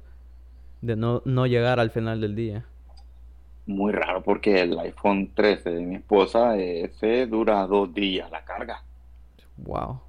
de 0.79 0.95
no, 0.95 1.21
no 1.25 1.47
llegar 1.47 1.81
al 1.81 1.91
final 1.91 2.21
del 2.21 2.33
día. 2.33 2.65
Muy 3.65 3.91
raro 3.91 4.23
porque 4.23 4.61
el 4.61 4.79
iPhone 4.79 5.31
13 5.35 5.69
de 5.69 5.81
mi 5.81 5.95
esposa 5.95 6.57
ese 6.57 7.27
dura 7.27 7.67
dos 7.67 7.93
días 7.93 8.31
la 8.31 8.45
carga. 8.45 8.81
Wow. 9.57 9.99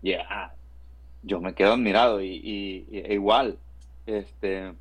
Ya. 0.00 0.54
Yo 1.24 1.40
me 1.40 1.54
quedo 1.54 1.72
admirado 1.72 2.22
y, 2.22 2.86
e 2.92 3.14
igual, 3.14 3.58
este, 4.06 4.74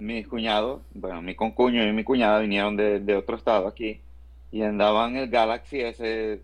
mis 0.00 0.26
cuñados, 0.26 0.82
bueno, 0.92 1.22
mi 1.22 1.36
concuño 1.36 1.86
y 1.86 1.92
mi 1.92 2.02
cuñada 2.02 2.40
vinieron 2.40 2.76
de, 2.76 2.98
de 2.98 3.14
otro 3.14 3.36
estado 3.36 3.68
aquí 3.68 4.00
y 4.52 4.62
andaban 4.62 5.16
el 5.16 5.28
Galaxy 5.28 5.80
S, 5.80 6.40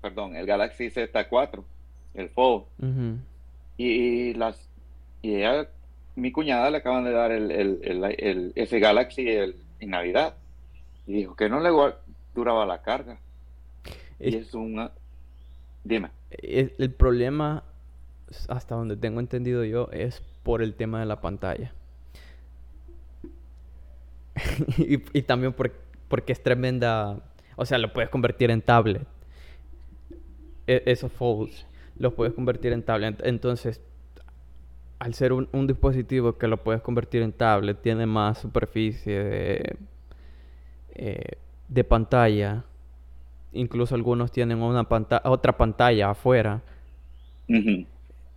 perdón, 0.00 0.36
el 0.36 0.46
Galaxy 0.46 0.90
Z4, 0.90 1.62
el 2.14 2.28
Fold. 2.30 2.64
y, 3.76 4.34
las 4.34 4.68
y 5.22 5.36
ella, 5.36 5.68
mi 6.16 6.32
cuñada 6.32 6.70
le 6.70 6.78
acaban 6.78 7.04
de 7.04 7.12
dar 7.12 7.32
el, 7.32 7.50
el, 7.50 8.52
ese 8.54 8.78
Galaxy 8.78 9.28
en 9.28 9.90
Navidad 9.90 10.34
y 11.06 11.14
dijo 11.14 11.34
que 11.34 11.48
no 11.48 11.60
le 11.60 11.70
duraba 12.34 12.66
la 12.66 12.82
carga. 12.82 13.18
y 14.20 14.36
es 14.36 14.54
una 14.54 14.90
dime. 15.84 16.10
El, 16.30 16.92
problema 16.92 17.64
hasta 18.48 18.74
donde 18.74 18.96
tengo 18.96 19.20
entendido 19.20 19.64
yo 19.64 19.88
es 19.90 20.22
por 20.42 20.62
el 20.62 20.74
tema 20.74 21.00
de 21.00 21.06
la 21.06 21.20
pantalla. 21.20 21.72
y, 24.76 25.18
y, 25.18 25.22
también 25.22 25.52
porque 25.52 26.32
es 26.32 26.42
tremenda 26.42 27.20
o 27.58 27.66
sea, 27.66 27.76
lo 27.78 27.92
puedes 27.92 28.08
convertir 28.08 28.52
en 28.52 28.62
tablet. 28.62 29.02
E 30.68 30.84
esos 30.86 31.10
folds 31.10 31.66
los 31.98 32.14
puedes 32.14 32.32
convertir 32.32 32.72
en 32.72 32.84
tablet. 32.84 33.20
Entonces, 33.24 33.82
al 35.00 35.14
ser 35.14 35.32
un, 35.32 35.66
dispositivo 35.66 36.38
que 36.38 36.46
lo 36.46 36.58
puedes 36.62 36.82
convertir 36.82 37.20
en 37.22 37.32
tablet, 37.32 37.82
tiene 37.82 38.06
más 38.06 38.38
superficie 38.38 39.24
de, 39.24 39.76
eh, 40.94 41.84
pantalla. 41.84 42.62
Incluso 43.52 43.96
algunos 43.96 44.30
tienen 44.30 44.62
una 44.62 44.86
otra 45.24 45.56
pantalla 45.56 46.10
afuera. 46.10 46.62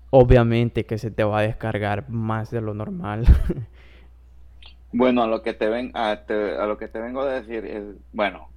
Obviamente 0.09 0.83
que 0.87 0.97
se 0.97 1.11
te 1.11 1.23
va 1.23 1.39
a 1.39 1.43
descargar 1.43 2.09
más 2.09 2.49
de 2.49 2.61
lo 2.61 2.73
normal. 2.73 3.25
bueno, 4.91 5.21
a 5.21 5.27
lo 5.27 5.43
que 5.43 5.53
te 5.53 5.69
ven, 5.69 5.91
a, 5.93 6.09
a 6.09 6.65
lo 6.65 6.79
que 6.79 6.87
te 6.87 6.99
vengo 6.99 7.21
a 7.21 7.33
decir 7.33 7.65
es, 7.65 7.83
bueno, 8.13 8.49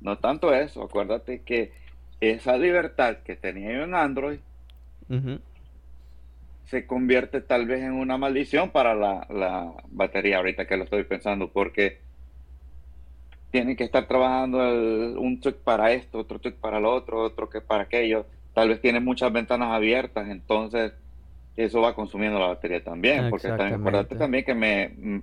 no 0.00 0.18
tanto 0.18 0.54
eso, 0.54 0.82
acuérdate 0.82 1.42
que 1.42 1.72
esa 2.20 2.56
libertad 2.56 3.18
que 3.24 3.36
tenía 3.36 3.72
yo 3.72 3.84
en 3.84 3.94
Android 3.94 4.38
se 6.66 6.86
convierte 6.86 7.40
tal 7.40 7.66
vez 7.66 7.82
en 7.82 7.92
una 7.92 8.18
maldición 8.18 8.70
para 8.70 8.94
la, 8.94 9.72
batería 9.88 10.38
ahorita 10.38 10.66
que 10.66 10.76
lo 10.76 10.84
estoy 10.84 11.04
pensando, 11.04 11.48
porque 11.48 12.00
tiene 13.50 13.76
que 13.76 13.84
estar 13.84 14.06
trabajando 14.08 14.58
un 15.20 15.40
tweak 15.40 15.58
para 15.58 15.92
esto, 15.92 16.18
otro 16.18 16.38
tweak 16.40 16.56
para 16.56 16.80
lo 16.80 16.92
otro, 16.92 17.22
otro 17.22 17.48
que 17.48 17.60
para 17.60 17.84
aquello. 17.84 18.26
Tal 18.52 18.68
vez 18.68 18.80
tiene 18.80 19.00
muchas 19.00 19.32
ventanas 19.32 19.70
abiertas, 19.70 20.28
entonces 20.28 20.92
eso 21.56 21.80
va 21.80 21.94
consumiendo 21.94 22.38
la 22.38 22.48
batería 22.48 22.82
también, 22.82 23.30
porque 23.30 23.48
también, 23.48 23.74
acuérdate 23.74 24.16
también 24.16 24.44
que 24.44 24.54
me 24.54 24.88
mm, 24.88 25.22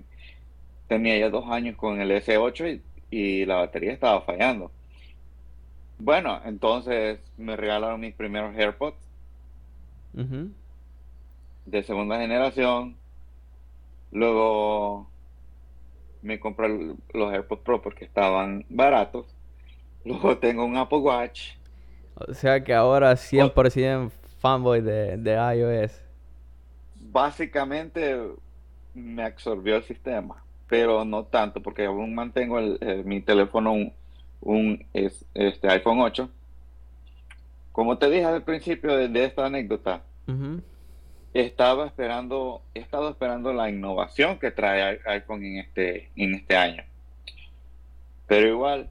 tenía 0.88 1.18
ya 1.18 1.30
dos 1.30 1.48
años 1.50 1.76
con 1.76 2.00
el 2.00 2.10
S8 2.10 2.74
y 2.74 2.82
y 3.14 3.46
la 3.46 3.56
batería 3.56 3.92
estaba 3.92 4.22
fallando. 4.22 4.72
Bueno, 6.00 6.40
entonces 6.44 7.20
me 7.38 7.54
regalaron 7.54 8.00
mis 8.00 8.12
primeros 8.12 8.56
AirPods 8.56 8.96
de 11.64 11.82
segunda 11.84 12.18
generación. 12.18 12.96
Luego 14.10 15.08
me 16.22 16.40
compré 16.40 16.96
los 17.12 17.32
AirPods 17.32 17.62
Pro 17.62 17.80
porque 17.80 18.04
estaban 18.04 18.66
baratos. 18.68 19.26
Luego 20.04 20.36
tengo 20.44 20.64
un 20.64 20.76
Apple 20.76 20.98
Watch. 20.98 21.52
O 22.16 22.34
sea 22.34 22.64
que 22.64 22.74
ahora 22.74 23.12
100% 23.12 24.10
fanboy 24.40 24.80
de, 24.80 25.16
de 25.18 25.34
iOS. 25.56 26.02
Básicamente 26.96 28.20
me 28.92 29.22
absorbió 29.22 29.76
el 29.76 29.84
sistema 29.84 30.44
pero 30.68 31.04
no 31.04 31.24
tanto, 31.24 31.62
porque 31.62 31.86
aún 31.86 32.14
mantengo 32.14 32.58
el, 32.58 33.04
mi 33.04 33.20
teléfono 33.20 33.72
un, 33.72 33.92
un 34.40 34.86
este 34.92 35.68
iPhone 35.68 36.00
8. 36.00 36.28
Como 37.72 37.98
te 37.98 38.08
dije 38.08 38.24
al 38.24 38.44
principio 38.44 38.96
de, 38.96 39.24
esta 39.24 39.46
anécdota, 39.46 40.02
estaba 41.34 41.86
esperando, 41.86 42.62
he 42.72 42.78
estado 42.78 43.10
esperando 43.10 43.52
la 43.52 43.68
innovación 43.68 44.38
que 44.38 44.52
trae 44.52 45.00
iPhone 45.06 45.44
en 45.44 45.58
este, 45.58 46.10
en 46.14 46.34
este 46.34 46.56
año. 46.56 46.84
Pero 48.26 48.48
igual, 48.48 48.90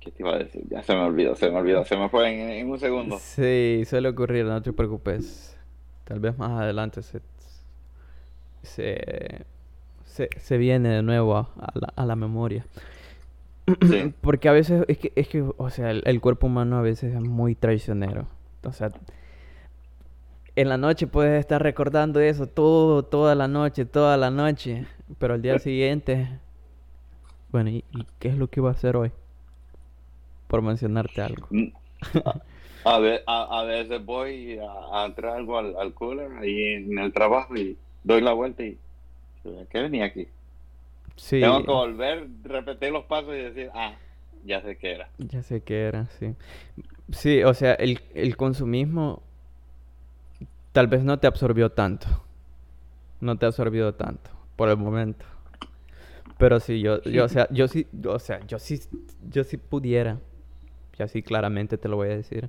¿qué 0.00 0.10
te 0.12 0.22
iba 0.22 0.34
a 0.34 0.38
decir? 0.38 0.62
Ya 0.70 0.82
se 0.82 0.94
me 0.94 1.00
olvidó, 1.00 1.34
se 1.34 1.50
me 1.50 1.58
olvidó, 1.58 1.84
se 1.84 1.96
me 1.96 2.08
fue 2.08 2.30
en, 2.30 2.48
en 2.48 2.70
un 2.70 2.78
segundo. 2.78 3.18
Sí, 3.18 3.82
suele 3.84 4.08
ocurrir, 4.08 4.44
no 4.44 4.62
te 4.62 4.72
preocupes. 4.72 5.58
Tal 6.04 6.20
vez 6.20 6.38
más 6.38 6.52
adelante 6.52 7.02
se, 7.02 7.20
se, 8.68 9.44
se, 10.04 10.58
viene 10.58 10.88
de 10.88 11.02
nuevo 11.02 11.36
a, 11.36 11.50
la, 11.74 11.92
a 11.94 12.06
la, 12.06 12.16
memoria. 12.16 12.66
Porque 14.20 14.48
a 14.48 14.52
veces, 14.52 14.84
es 14.88 14.98
que, 14.98 15.12
es 15.14 15.28
que 15.28 15.44
o 15.56 15.70
sea, 15.70 15.90
el, 15.90 16.20
cuerpo 16.20 16.46
humano 16.46 16.78
a 16.78 16.82
veces 16.82 17.14
es 17.14 17.22
muy 17.22 17.54
traicionero. 17.54 18.26
O 18.64 18.72
sea, 18.72 18.90
en 20.56 20.68
la 20.68 20.76
noche 20.76 21.06
puedes 21.06 21.38
estar 21.38 21.62
recordando 21.62 22.20
eso 22.20 22.46
todo, 22.46 23.04
toda 23.04 23.34
la 23.34 23.48
noche, 23.48 23.84
toda 23.84 24.16
la 24.16 24.30
noche, 24.30 24.86
pero 25.18 25.34
al 25.34 25.42
día 25.42 25.58
siguiente, 25.58 26.28
bueno, 27.50 27.70
¿y, 27.70 27.84
qué 28.18 28.28
es 28.28 28.36
lo 28.36 28.48
que 28.48 28.60
iba 28.60 28.70
a 28.70 28.72
hacer 28.72 28.96
hoy? 28.96 29.12
Por 30.48 30.62
mencionarte 30.62 31.22
algo. 31.22 31.46
Mm. 31.50 31.68
A, 32.84 32.98
ver, 33.00 33.22
a, 33.26 33.64
veces 33.64 34.04
voy 34.04 34.58
a, 34.58 35.04
entrar 35.04 35.36
algo 35.36 35.58
al, 35.58 35.76
al 35.76 35.92
cooler 35.92 36.32
ahí 36.38 36.74
en 36.74 36.98
el 36.98 37.12
trabajo 37.12 37.54
y 37.54 37.76
doy 38.04 38.20
la 38.20 38.32
vuelta 38.32 38.62
y 38.62 38.78
¿qué 39.70 39.82
venía 39.82 40.06
aquí? 40.06 40.28
Sí. 41.16 41.40
Tengo 41.40 41.64
que 41.64 41.70
volver, 41.70 42.28
repetir 42.44 42.92
los 42.92 43.04
pasos 43.04 43.34
y 43.34 43.38
decir, 43.38 43.70
ah, 43.74 43.96
ya 44.44 44.62
sé 44.62 44.76
qué 44.76 44.92
era. 44.92 45.10
Ya 45.18 45.42
sé 45.42 45.62
qué 45.62 45.82
era, 45.82 46.06
sí. 46.18 46.34
Sí, 47.10 47.42
o 47.42 47.54
sea, 47.54 47.74
el, 47.74 48.00
el 48.14 48.36
consumismo 48.36 49.22
tal 50.72 50.86
vez 50.86 51.02
no 51.02 51.18
te 51.18 51.26
absorbió 51.26 51.70
tanto. 51.70 52.06
No 53.20 53.36
te 53.36 53.46
ha 53.46 53.48
absorbido 53.48 53.94
tanto 53.94 54.30
por 54.54 54.68
el 54.68 54.76
momento. 54.76 55.24
Pero 56.38 56.60
sí, 56.60 56.80
yo, 56.80 57.02
yo, 57.02 57.24
o 57.24 57.28
sea, 57.28 57.48
yo 57.50 57.66
sí, 57.66 57.86
o 58.06 58.18
sea, 58.20 58.40
yo 58.46 58.60
sí, 58.60 58.80
yo 59.28 59.42
sí 59.42 59.56
pudiera, 59.56 60.18
y 60.96 61.02
así 61.02 61.22
claramente 61.22 61.78
te 61.78 61.88
lo 61.88 61.96
voy 61.96 62.10
a 62.10 62.16
decir, 62.16 62.48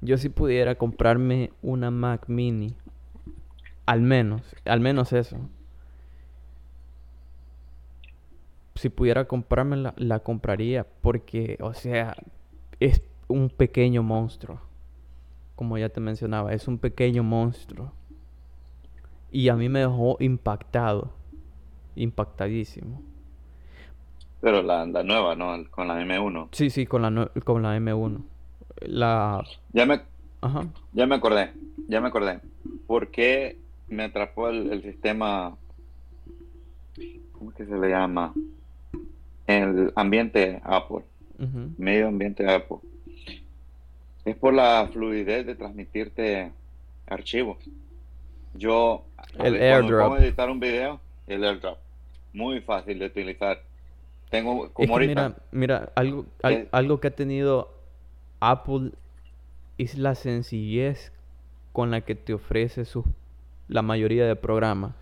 yo 0.00 0.16
sí 0.16 0.30
pudiera 0.30 0.76
comprarme 0.76 1.50
una 1.60 1.90
Mac 1.90 2.24
Mini 2.28 2.74
al 3.88 4.02
menos, 4.02 4.42
al 4.66 4.80
menos 4.80 5.14
eso. 5.14 5.38
Si 8.74 8.90
pudiera 8.90 9.24
comprármela, 9.24 9.94
la 9.96 10.18
compraría 10.18 10.86
porque, 11.00 11.56
o 11.62 11.72
sea, 11.72 12.14
es 12.80 13.02
un 13.28 13.48
pequeño 13.48 14.02
monstruo. 14.02 14.60
como 15.56 15.78
ya 15.78 15.88
te 15.88 16.00
mencionaba, 16.00 16.52
es 16.52 16.68
un 16.68 16.76
pequeño 16.76 17.22
monstruo. 17.22 17.90
Y 19.32 19.48
a 19.48 19.56
mí 19.56 19.70
me 19.70 19.80
dejó 19.80 20.18
impactado, 20.20 21.14
impactadísimo. 21.96 23.00
Pero 24.42 24.62
la, 24.62 24.84
la 24.84 25.02
nueva, 25.02 25.34
¿no? 25.34 25.56
Con 25.70 25.88
la 25.88 25.98
M1. 25.98 26.48
Sí, 26.52 26.68
sí, 26.68 26.84
con 26.84 27.00
la, 27.00 27.30
con 27.42 27.62
la 27.62 27.78
M1. 27.78 28.20
La... 28.82 29.42
Ya 29.72 29.86
me, 29.86 30.02
Ajá. 30.42 30.66
ya 30.92 31.06
me 31.06 31.14
acordé, 31.14 31.52
ya 31.88 32.02
me 32.02 32.08
acordé. 32.08 32.40
¿Por 32.86 33.10
qué 33.10 33.58
me 33.88 34.04
atrapó 34.04 34.48
el, 34.48 34.72
el 34.72 34.82
sistema, 34.82 35.56
¿cómo 37.32 37.52
que 37.52 37.64
se 37.64 37.76
le 37.76 37.88
llama? 37.90 38.32
El 39.46 39.92
ambiente 39.96 40.60
Apple, 40.64 41.04
medio 41.78 42.08
ambiente 42.08 42.48
Apple. 42.50 42.78
Es 44.24 44.36
por 44.36 44.52
la 44.52 44.88
fluidez 44.92 45.46
de 45.46 45.54
transmitirte 45.54 46.52
archivos. 47.06 47.56
Yo, 48.54 49.04
El 49.38 49.54
airdrop. 49.56 50.02
pongo 50.10 50.18
editar 50.18 50.50
un 50.50 50.60
video, 50.60 51.00
el 51.26 51.44
airdrop, 51.44 51.78
muy 52.32 52.60
fácil 52.60 52.98
de 52.98 53.06
utilizar. 53.06 53.62
Tengo, 54.30 54.66
Es 54.66 54.72
como 54.72 54.86
que 54.88 54.92
ahorita, 54.92 55.28
mira, 55.52 55.78
mira, 55.80 55.92
algo, 55.94 56.26
al- 56.42 56.52
Eh. 56.52 56.68
algo 56.72 57.00
que 57.00 57.08
ha 57.08 57.14
tenido 57.14 57.72
Apple 58.40 58.90
es 59.78 59.96
la 59.96 60.14
sencillez 60.14 61.12
con 61.72 61.90
la 61.90 62.02
que 62.02 62.14
te 62.14 62.34
ofrece 62.34 62.84
sus, 62.84 63.06
la 63.68 63.82
mayoría 63.82 64.26
de 64.26 64.36
programas 64.36 64.94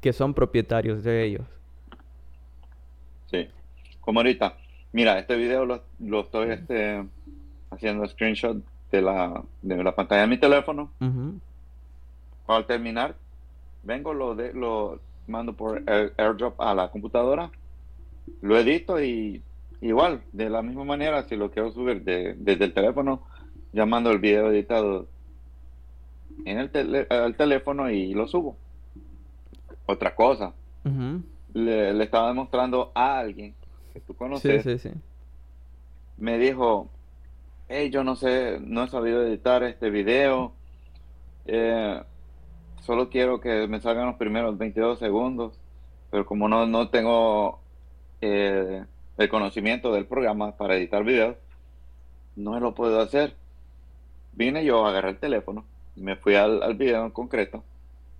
que 0.00 0.12
son 0.12 0.34
propietarios 0.34 1.02
de 1.04 1.24
ellos. 1.24 1.42
Sí, 3.30 3.48
como 4.00 4.20
ahorita. 4.20 4.56
Mira, 4.92 5.18
este 5.18 5.36
video 5.36 5.66
lo, 5.66 5.82
lo 5.98 6.20
estoy 6.20 6.50
este, 6.50 7.04
haciendo 7.70 8.06
screenshot 8.06 8.56
de 8.90 9.02
la, 9.02 9.42
de 9.60 9.82
la 9.84 9.94
pantalla 9.94 10.22
de 10.22 10.26
mi 10.28 10.38
teléfono. 10.38 10.90
Ujú. 11.00 11.38
Al 12.46 12.64
terminar, 12.64 13.14
vengo, 13.82 14.14
lo, 14.14 14.34
de, 14.34 14.54
lo 14.54 14.98
mando 15.26 15.52
por 15.52 15.82
air- 15.86 16.14
airdrop 16.16 16.58
a 16.60 16.74
la 16.74 16.90
computadora, 16.90 17.50
lo 18.40 18.56
edito 18.58 19.02
y 19.02 19.42
igual, 19.82 20.22
de 20.32 20.48
la 20.48 20.62
misma 20.62 20.84
manera, 20.84 21.24
si 21.24 21.36
lo 21.36 21.50
quiero 21.50 21.70
subir 21.72 22.02
de- 22.02 22.34
desde 22.38 22.64
el 22.64 22.72
teléfono, 22.72 23.22
ya 23.72 23.84
mando 23.84 24.10
el 24.10 24.18
video 24.18 24.50
editado 24.50 25.06
en 26.44 26.58
el 26.58 26.70
tele- 26.70 27.06
al 27.10 27.36
teléfono 27.36 27.90
y 27.90 28.14
lo 28.14 28.26
subo. 28.28 28.56
Otra 29.86 30.14
cosa, 30.14 30.52
le, 31.54 31.92
le 31.94 32.04
estaba 32.04 32.28
demostrando 32.28 32.92
a 32.94 33.18
alguien 33.18 33.54
que 33.92 34.00
tú 34.00 34.12
Sí, 34.12 34.18
conoces 34.18 34.62
sí, 34.64 34.78
sí. 34.78 34.90
me 36.16 36.38
dijo, 36.38 36.90
hey, 37.68 37.90
yo 37.90 38.04
no 38.04 38.16
sé, 38.16 38.58
no 38.60 38.84
he 38.84 38.88
sabido 38.88 39.22
editar 39.26 39.62
este 39.62 39.90
video, 39.90 40.52
eh, 41.46 42.02
solo 42.82 43.08
quiero 43.08 43.40
que 43.40 43.66
me 43.66 43.80
salgan 43.80 44.06
los 44.06 44.16
primeros 44.16 44.58
22 44.58 44.98
segundos, 44.98 45.58
pero 46.10 46.26
como 46.26 46.48
no, 46.48 46.66
no 46.66 46.88
tengo 46.90 47.60
eh, 48.20 48.84
el 49.16 49.28
conocimiento 49.28 49.92
del 49.92 50.06
programa 50.06 50.56
para 50.56 50.76
editar 50.76 51.04
videos, 51.04 51.36
no 52.36 52.58
lo 52.60 52.74
puedo 52.74 53.00
hacer. 53.00 53.36
Vine 54.32 54.64
yo, 54.64 54.86
agarré 54.86 55.10
el 55.10 55.18
teléfono, 55.18 55.64
me 55.98 56.16
fui 56.16 56.34
al, 56.34 56.62
al 56.62 56.74
video 56.74 57.04
en 57.04 57.10
concreto 57.10 57.62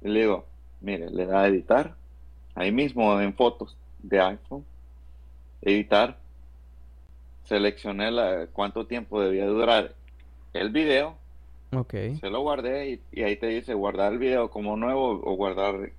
y 0.03 0.09
le 0.09 0.20
digo, 0.20 0.47
mire, 0.81 1.11
le 1.11 1.26
da 1.26 1.43
a 1.43 1.49
editar, 1.49 1.95
ahí 2.55 2.72
mismo 2.72 3.20
en 3.20 3.35
fotos 3.35 3.76
de 4.03 4.20
iPhone, 4.20 4.64
editar, 5.62 6.18
seleccioné 7.45 8.11
la, 8.11 8.47
cuánto 8.53 8.87
tiempo 8.87 9.20
debía 9.20 9.47
durar 9.47 9.95
el 10.53 10.70
video, 10.70 11.16
Ok. 11.74 11.95
se 12.20 12.31
lo 12.31 12.41
guardé 12.41 12.91
y, 12.91 13.01
y 13.12 13.22
ahí 13.22 13.37
te 13.37 13.47
dice 13.49 13.74
guardar 13.74 14.12
el 14.12 14.18
video 14.18 14.51
como 14.51 14.76
nuevo 14.76 15.20
o 15.22 15.35
guardar 15.35 15.91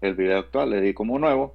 el 0.00 0.14
video 0.14 0.38
actual, 0.38 0.70
le 0.70 0.80
di 0.80 0.94
como 0.94 1.18
nuevo 1.18 1.54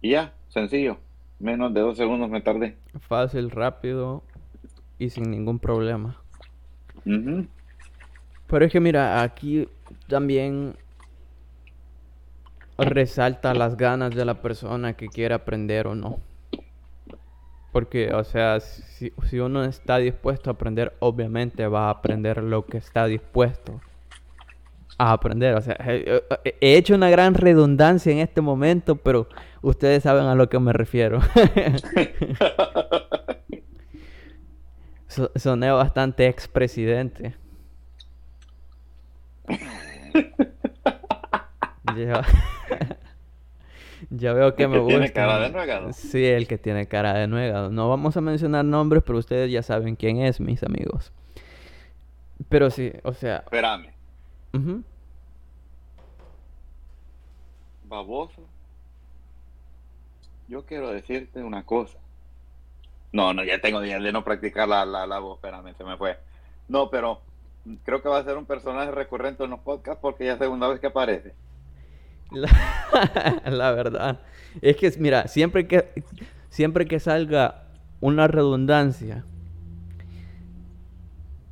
y 0.00 0.10
ya, 0.10 0.34
sencillo, 0.48 0.98
menos 1.38 1.72
de 1.72 1.80
dos 1.80 1.96
segundos 1.96 2.28
me 2.30 2.40
tardé. 2.40 2.76
Fácil, 3.08 3.50
rápido 3.50 4.22
y 4.98 5.10
sin 5.10 5.30
ningún 5.30 5.58
problema. 5.58 6.16
Ujú. 7.06 7.46
Pero 8.54 8.66
es 8.66 8.72
que 8.72 8.78
mira, 8.78 9.20
aquí 9.20 9.68
también 10.06 10.76
resalta 12.78 13.52
las 13.52 13.76
ganas 13.76 14.14
de 14.14 14.24
la 14.24 14.42
persona 14.42 14.92
que 14.92 15.08
quiere 15.08 15.34
aprender 15.34 15.88
o 15.88 15.96
no. 15.96 16.20
Porque, 17.72 18.12
o 18.12 18.22
sea, 18.22 18.60
si, 18.60 19.12
si 19.28 19.40
uno 19.40 19.64
está 19.64 19.96
dispuesto 19.96 20.50
a 20.50 20.52
aprender, 20.52 20.92
obviamente 21.00 21.66
va 21.66 21.88
a 21.88 21.90
aprender 21.90 22.44
lo 22.44 22.64
que 22.64 22.78
está 22.78 23.06
dispuesto 23.06 23.80
a 24.98 25.10
aprender. 25.10 25.56
O 25.56 25.60
sea, 25.60 25.76
he 26.44 26.76
hecho 26.76 26.94
una 26.94 27.10
gran 27.10 27.34
redundancia 27.34 28.12
en 28.12 28.18
este 28.18 28.40
momento, 28.40 28.94
pero 28.94 29.26
ustedes 29.62 30.04
saben 30.04 30.26
a 30.26 30.36
lo 30.36 30.48
que 30.48 30.60
me 30.60 30.72
refiero. 30.72 31.18
So- 35.08 35.30
soné 35.36 35.70
bastante 35.70 36.26
expresidente. 36.26 37.36
Ya, 41.84 42.22
ya 44.10 44.32
veo 44.32 44.54
que 44.56 44.64
El 44.64 44.68
me 44.68 44.78
que 44.78 44.80
tiene 44.80 45.06
gusta. 45.06 45.12
cara 45.12 45.38
de 45.38 45.50
nuegado. 45.50 45.92
Sí, 45.92 46.24
el 46.24 46.46
que 46.48 46.58
tiene 46.58 46.86
cara 46.88 47.14
de 47.14 47.26
nuegado. 47.26 47.70
No 47.70 47.88
vamos 47.88 48.16
a 48.16 48.20
mencionar 48.20 48.64
nombres, 48.64 49.02
pero 49.04 49.18
ustedes 49.18 49.50
ya 49.52 49.62
saben 49.62 49.96
quién 49.96 50.18
es, 50.18 50.40
mis 50.40 50.62
amigos. 50.62 51.12
Pero 52.48 52.70
sí, 52.70 52.92
o 53.02 53.12
sea, 53.12 53.44
Espérame, 53.44 53.94
ujú, 54.54 54.84
baboso, 57.84 58.50
yo 60.46 60.64
quiero 60.64 60.90
decirte 60.90 61.42
una 61.42 61.64
cosa. 61.66 61.98
No, 63.12 63.32
no, 63.32 63.44
ya 63.44 63.60
tengo 63.60 63.80
días 63.80 64.02
de 64.02 64.12
no 64.12 64.24
practicar 64.24 64.68
la, 64.68 64.84
la, 64.84 65.06
la 65.06 65.18
voz, 65.20 65.36
espérame, 65.36 65.74
se 65.76 65.84
me 65.84 65.96
fue. 65.96 66.18
No, 66.68 66.90
pero 66.90 67.22
creo 67.84 68.02
que 68.02 68.08
va 68.08 68.18
a 68.18 68.24
ser 68.24 68.36
un 68.36 68.46
personaje 68.46 68.90
recurrente 68.90 69.44
en 69.44 69.50
los 69.50 69.60
podcasts 69.60 70.00
porque 70.00 70.26
ya 70.26 70.34
es 70.34 70.38
segunda 70.38 70.68
vez 70.68 70.80
que 70.80 70.86
aparece. 70.88 71.34
la, 73.44 73.72
verdad. 73.72 74.20
Es 74.60 74.76
que, 74.76 74.92
mira, 74.98 75.28
siempre 75.28 75.66
que, 75.66 75.88
siempre 76.50 76.86
que 76.86 76.98
salga 77.00 77.62
una 78.00 78.26
redundancia 78.26 79.24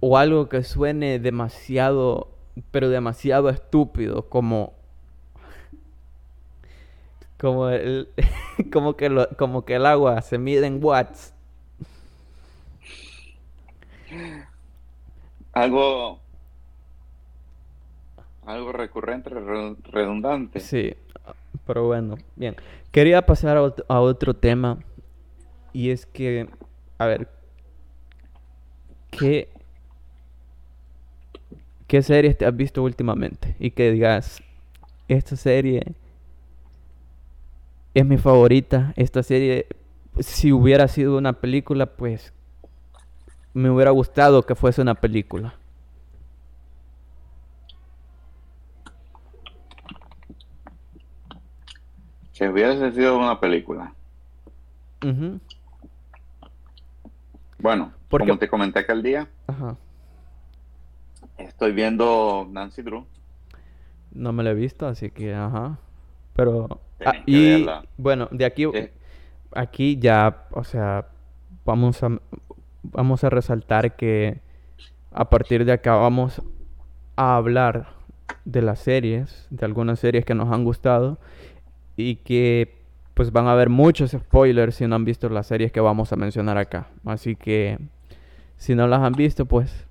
o 0.00 0.18
algo 0.18 0.48
que 0.48 0.64
suene 0.64 1.18
demasiado, 1.18 2.28
pero 2.70 2.88
demasiado 2.88 3.48
estúpido, 3.48 4.28
como 4.28 4.74
como 7.38 7.68
el, 7.70 8.08
como 8.72 8.96
que 8.96 9.08
lo- 9.08 9.28
como 9.36 9.64
que 9.64 9.74
el 9.76 9.86
agua 9.86 10.22
se 10.22 10.38
mide 10.38 10.66
en 10.66 10.82
watts. 10.82 11.32
Algo, 15.52 16.18
algo 18.46 18.72
recurrente, 18.72 19.30
re- 19.30 19.76
redundante. 19.90 20.60
Sí, 20.60 20.94
pero 21.66 21.86
bueno, 21.86 22.16
bien. 22.36 22.56
Quería 22.90 23.24
pasar 23.24 23.56
a 23.88 24.00
otro 24.00 24.34
tema 24.34 24.78
y 25.72 25.90
es 25.90 26.06
que, 26.06 26.48
a 26.98 27.06
ver, 27.06 27.28
¿qué, 29.10 29.48
qué 31.86 32.02
series 32.02 32.36
te 32.38 32.46
has 32.46 32.56
visto 32.56 32.82
últimamente? 32.82 33.56
Y 33.58 33.70
que 33.70 33.90
digas, 33.92 34.42
esta 35.08 35.36
serie 35.36 35.94
es 37.94 38.06
mi 38.06 38.16
favorita, 38.16 38.92
esta 38.96 39.22
serie, 39.22 39.66
si 40.20 40.52
hubiera 40.52 40.88
sido 40.88 41.18
una 41.18 41.34
película, 41.34 41.86
pues 41.86 42.32
me 43.54 43.70
hubiera 43.70 43.90
gustado 43.90 44.42
que 44.44 44.54
fuese 44.54 44.82
una 44.82 44.94
película. 44.94 45.54
Si 52.32 52.46
hubiese 52.46 52.92
sido 52.92 53.18
una 53.18 53.38
película. 53.38 53.92
Ujú, 55.04 55.40
Bueno, 57.58 57.92
Porque- 58.08 58.26
como 58.26 58.38
te 58.40 58.48
comenté 58.48 58.80
aquel 58.80 59.04
día, 59.04 59.28
Ajá. 59.46 59.76
estoy 61.38 61.70
viendo 61.72 62.48
Nancy 62.50 62.82
Drew. 62.82 63.06
No 64.10 64.32
me 64.32 64.42
la 64.42 64.50
he 64.50 64.54
visto, 64.54 64.84
así 64.88 65.10
que, 65.10 65.32
ajá. 65.32 65.78
Pero, 66.34 66.80
ah, 67.04 67.12
que 67.12 67.22
y 67.26 67.50
verla. 67.60 67.84
bueno, 67.96 68.28
de 68.32 68.44
aquí, 68.46 68.64
Eh. 68.64 68.92
aquí 69.52 69.96
ya, 69.96 70.44
o 70.50 70.64
sea, 70.64 71.06
vamos 71.64 72.02
a, 72.02 72.08
vamos 72.82 73.24
a 73.24 73.30
resaltar 73.30 73.96
que 73.96 74.40
a 75.12 75.28
partir 75.28 75.64
de 75.64 75.72
acá 75.72 75.94
vamos 75.94 76.42
a 77.16 77.36
hablar 77.36 77.88
de 78.44 78.62
las 78.62 78.80
series, 78.80 79.46
de 79.50 79.64
algunas 79.64 80.00
series 80.00 80.24
que 80.24 80.34
nos 80.34 80.52
han 80.52 80.64
gustado 80.64 81.18
y 81.96 82.16
que 82.16 82.82
pues 83.14 83.30
van 83.30 83.46
a 83.46 83.52
haber 83.52 83.68
muchos 83.68 84.12
spoilers 84.12 84.76
si 84.76 84.86
no 84.86 84.96
han 84.96 85.04
visto 85.04 85.28
las 85.28 85.46
series 85.46 85.70
que 85.70 85.80
vamos 85.80 86.12
a 86.12 86.16
mencionar 86.16 86.56
acá. 86.56 86.88
Así 87.04 87.36
que 87.36 87.78
si 88.56 88.74
no 88.74 88.86
las 88.86 89.00
han 89.00 89.12
visto, 89.12 89.44
pues 89.46 89.86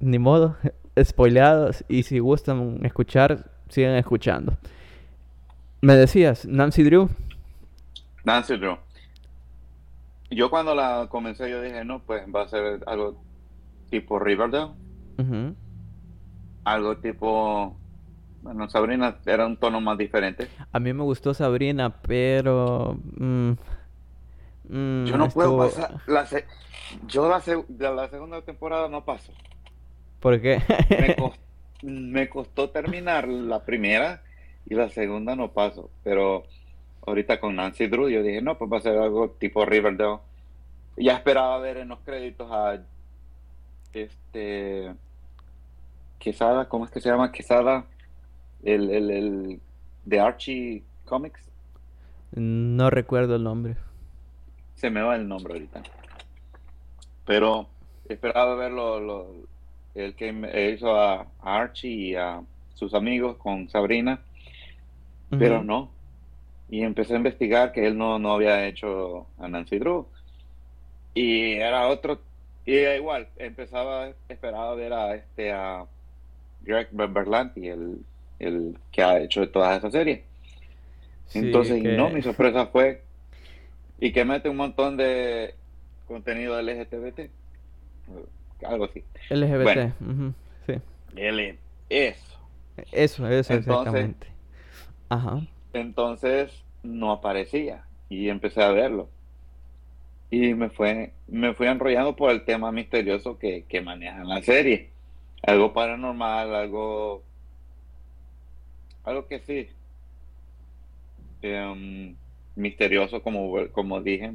ni 0.00 0.18
modo, 0.18 0.56
spoileados. 1.02 1.84
Y 1.88 2.04
si 2.04 2.18
gustan 2.18 2.80
escuchar, 2.84 3.50
sigan 3.68 3.96
escuchando. 3.96 4.56
Me 5.80 5.94
decías, 5.94 6.46
Nancy 6.46 6.82
Drew. 6.82 7.10
Nancy 8.24 8.56
Drew. 8.56 8.78
Yo 10.30 10.50
cuando 10.50 10.74
la 10.74 11.06
comencé, 11.08 11.48
yo 11.50 11.62
dije, 11.62 11.84
no, 11.84 12.00
pues 12.00 12.24
va 12.34 12.42
a 12.42 12.48
ser 12.48 12.82
algo 12.86 13.22
tipo 13.90 14.18
Riverdale. 14.18 14.72
Algo 16.64 16.96
tipo... 16.98 17.76
Bueno, 18.42 18.68
Sabrina 18.68 19.18
era 19.26 19.46
un 19.46 19.56
tono 19.56 19.80
más 19.80 19.98
diferente. 19.98 20.48
A 20.70 20.78
mí 20.78 20.92
me 20.92 21.02
gustó 21.02 21.34
Sabrina, 21.34 22.00
pero... 22.02 22.98
Mm, 23.16 23.52
mm, 24.68 25.04
yo 25.04 25.16
no 25.16 25.28
puedo 25.28 25.58
pasar... 25.58 26.00
La 26.06 26.26
Yo 27.08 27.28
la, 27.28 27.92
la 27.92 28.08
segunda 28.08 28.42
temporada 28.42 28.88
no 28.88 29.04
paso. 29.04 29.32
¿Por 30.20 30.40
qué? 30.40 30.60
me, 31.82 32.28
costó, 32.28 32.70
terminar 32.70 33.28
la 33.28 33.64
primera 33.64 34.22
y 34.64 34.74
la 34.74 34.88
segunda 34.88 35.36
no 35.36 35.52
paso. 35.52 35.90
Pero 36.02 36.44
ahorita 37.06 37.40
con 37.40 37.56
Nancy 37.56 37.86
Drew 37.86 38.08
yo 38.08 38.22
dije, 38.22 38.42
no, 38.42 38.58
pues 38.58 38.70
va 38.70 38.78
a 38.78 38.82
ser 38.82 38.98
algo 38.98 39.30
tipo 39.30 39.64
Riverdale. 39.64 40.18
Ya 40.96 41.14
esperaba 41.14 41.58
ver 41.58 41.78
en 41.78 41.88
los 41.88 42.00
créditos 42.00 42.50
a 42.50 42.82
este 43.92 44.92
Quesada, 46.18 46.68
¿cómo 46.68 46.84
es 46.84 46.90
que 46.90 47.00
se 47.00 47.08
llama? 47.08 47.30
Quesada, 47.30 47.86
el, 48.64 48.90
el, 48.90 49.10
el 49.10 49.60
de 50.04 50.20
Archie 50.20 50.82
Comics. 51.04 51.40
No 52.32 52.90
recuerdo 52.90 53.36
el 53.36 53.44
nombre. 53.44 53.76
Se 54.74 54.90
me 54.90 55.02
va 55.02 55.16
el 55.16 55.28
nombre 55.28 55.54
ahorita. 55.54 55.82
Pero 57.24 57.68
esperaba 58.08 58.54
verlo, 58.54 59.00
lo, 59.00 59.26
el 59.94 60.14
que 60.14 60.72
hizo 60.74 60.98
a, 60.98 61.26
Archie 61.40 61.90
y 61.90 62.14
a 62.14 62.42
sus 62.74 62.94
amigos 62.94 63.36
con 63.38 63.68
Sabrina, 63.68 64.20
pero 65.30 65.64
no. 65.64 65.90
Y 66.68 66.82
empecé 66.82 67.14
a 67.14 67.18
investigar 67.18 67.72
que 67.72 67.86
él 67.86 67.96
no, 67.96 68.18
no 68.18 68.32
había 68.32 68.66
hecho 68.66 69.26
a 69.38 69.48
Nancy 69.48 69.78
Drew. 69.78 70.06
Y 71.14 71.52
era 71.52 71.88
otro, 71.88 72.20
y 72.64 72.76
igual, 72.76 73.28
empezaba, 73.38 74.10
esperaba 74.28 74.74
ver 74.74 74.92
a 74.92 75.14
este 75.14 75.52
a 75.52 75.86
Greg 76.62 76.88
Berlanti, 76.92 77.68
el, 77.68 78.00
el 78.38 78.76
que 78.90 79.02
ha 79.02 79.20
hecho 79.20 79.48
toda 79.48 79.76
esa 79.76 79.90
serie. 79.90 80.24
Entonces, 81.32 81.82
no, 81.82 82.10
mi 82.10 82.22
sorpresa 82.22 82.66
fue, 82.66 83.02
y 83.98 84.12
que 84.12 84.24
mete 84.24 84.48
un 84.48 84.56
montón 84.56 84.96
de 84.96 85.54
contenido 86.06 86.60
LGTBT 86.60 87.30
algo 88.64 88.84
así. 88.84 89.02
LGBT, 89.30 89.92
sí. 90.66 90.74
L 91.16 91.58
eso. 91.88 92.38
Eso, 92.92 93.28
eso, 93.28 93.54
exactamente. 93.54 94.26
Ajá. 95.08 95.40
Entonces 95.72 96.64
no 96.82 97.12
aparecía 97.12 97.86
y 98.08 98.28
empecé 98.28 98.62
a 98.62 98.72
verlo. 98.72 99.08
Y 100.30 100.54
me 100.54 100.70
fue, 100.70 101.12
me 101.28 101.54
fui 101.54 101.66
enrollando 101.66 102.16
por 102.16 102.30
el 102.30 102.44
tema 102.44 102.72
misterioso 102.72 103.38
que, 103.38 103.64
que 103.68 103.80
manejan 103.80 104.28
la 104.28 104.42
serie. 104.42 104.90
Algo 105.42 105.72
paranormal, 105.72 106.54
algo, 106.54 107.22
algo 109.04 109.26
que 109.28 109.40
sí, 109.40 109.68
em, 111.42 112.16
misterioso 112.56 113.22
como, 113.22 113.52
como 113.72 114.00
dije 114.02 114.34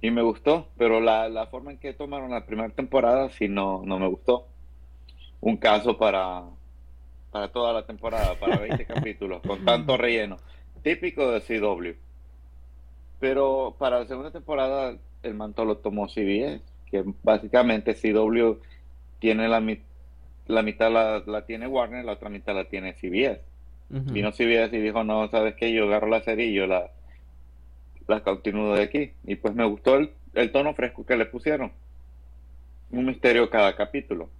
y 0.00 0.10
me 0.10 0.22
gustó, 0.22 0.68
pero 0.76 1.00
la, 1.00 1.28
la 1.28 1.46
forma 1.46 1.72
en 1.72 1.78
que 1.78 1.92
tomaron 1.92 2.30
la 2.30 2.46
primera 2.46 2.68
temporada 2.70 3.28
sí 3.30 3.48
no, 3.48 3.82
no 3.84 3.98
me 3.98 4.06
gustó. 4.08 4.46
Un 5.40 5.56
caso 5.56 5.96
para, 5.98 6.44
para 7.36 7.48
toda 7.48 7.74
la 7.74 7.84
temporada, 7.84 8.34
para 8.40 8.56
20 8.56 8.86
capítulos, 8.94 9.42
con 9.46 9.62
tanto 9.62 9.98
relleno. 9.98 10.38
Típico 10.82 11.30
de 11.30 11.42
CW. 11.42 11.90
Pero 13.20 13.76
para 13.78 14.00
la 14.00 14.06
segunda 14.06 14.30
temporada 14.30 14.96
el 15.22 15.34
manto 15.34 15.66
lo 15.66 15.76
tomó 15.76 16.08
CBS, 16.08 16.62
que 16.90 17.04
básicamente 17.22 17.94
CW 17.94 18.58
tiene 19.18 19.48
la, 19.48 19.62
la 20.46 20.62
mitad 20.62 20.90
la, 20.90 21.22
la, 21.26 21.44
tiene 21.44 21.66
Warner, 21.66 22.06
la 22.06 22.12
otra 22.12 22.30
mitad 22.30 22.54
la 22.54 22.64
tiene 22.64 22.94
CBS. 22.94 23.42
Vino 23.90 24.32
CBS 24.32 24.74
y 24.74 24.80
dijo, 24.80 25.04
no, 25.04 25.28
sabes 25.28 25.56
qué, 25.56 25.70
yo 25.74 25.84
agarro 25.84 26.08
la 26.08 26.22
serie 26.22 26.46
y 26.46 26.54
yo 26.54 26.66
la, 26.66 26.90
la 28.08 28.20
continúo 28.22 28.74
de 28.74 28.82
aquí. 28.82 29.12
Y 29.26 29.36
pues 29.36 29.54
me 29.54 29.66
gustó 29.66 29.96
el, 29.96 30.52
tono 30.52 30.72
fresco 30.72 31.04
que 31.04 31.18
le 31.18 31.26
pusieron. 31.26 31.70
Un 32.92 33.04
misterio 33.04 33.50
cada 33.50 33.76
capítulo. 33.76 34.30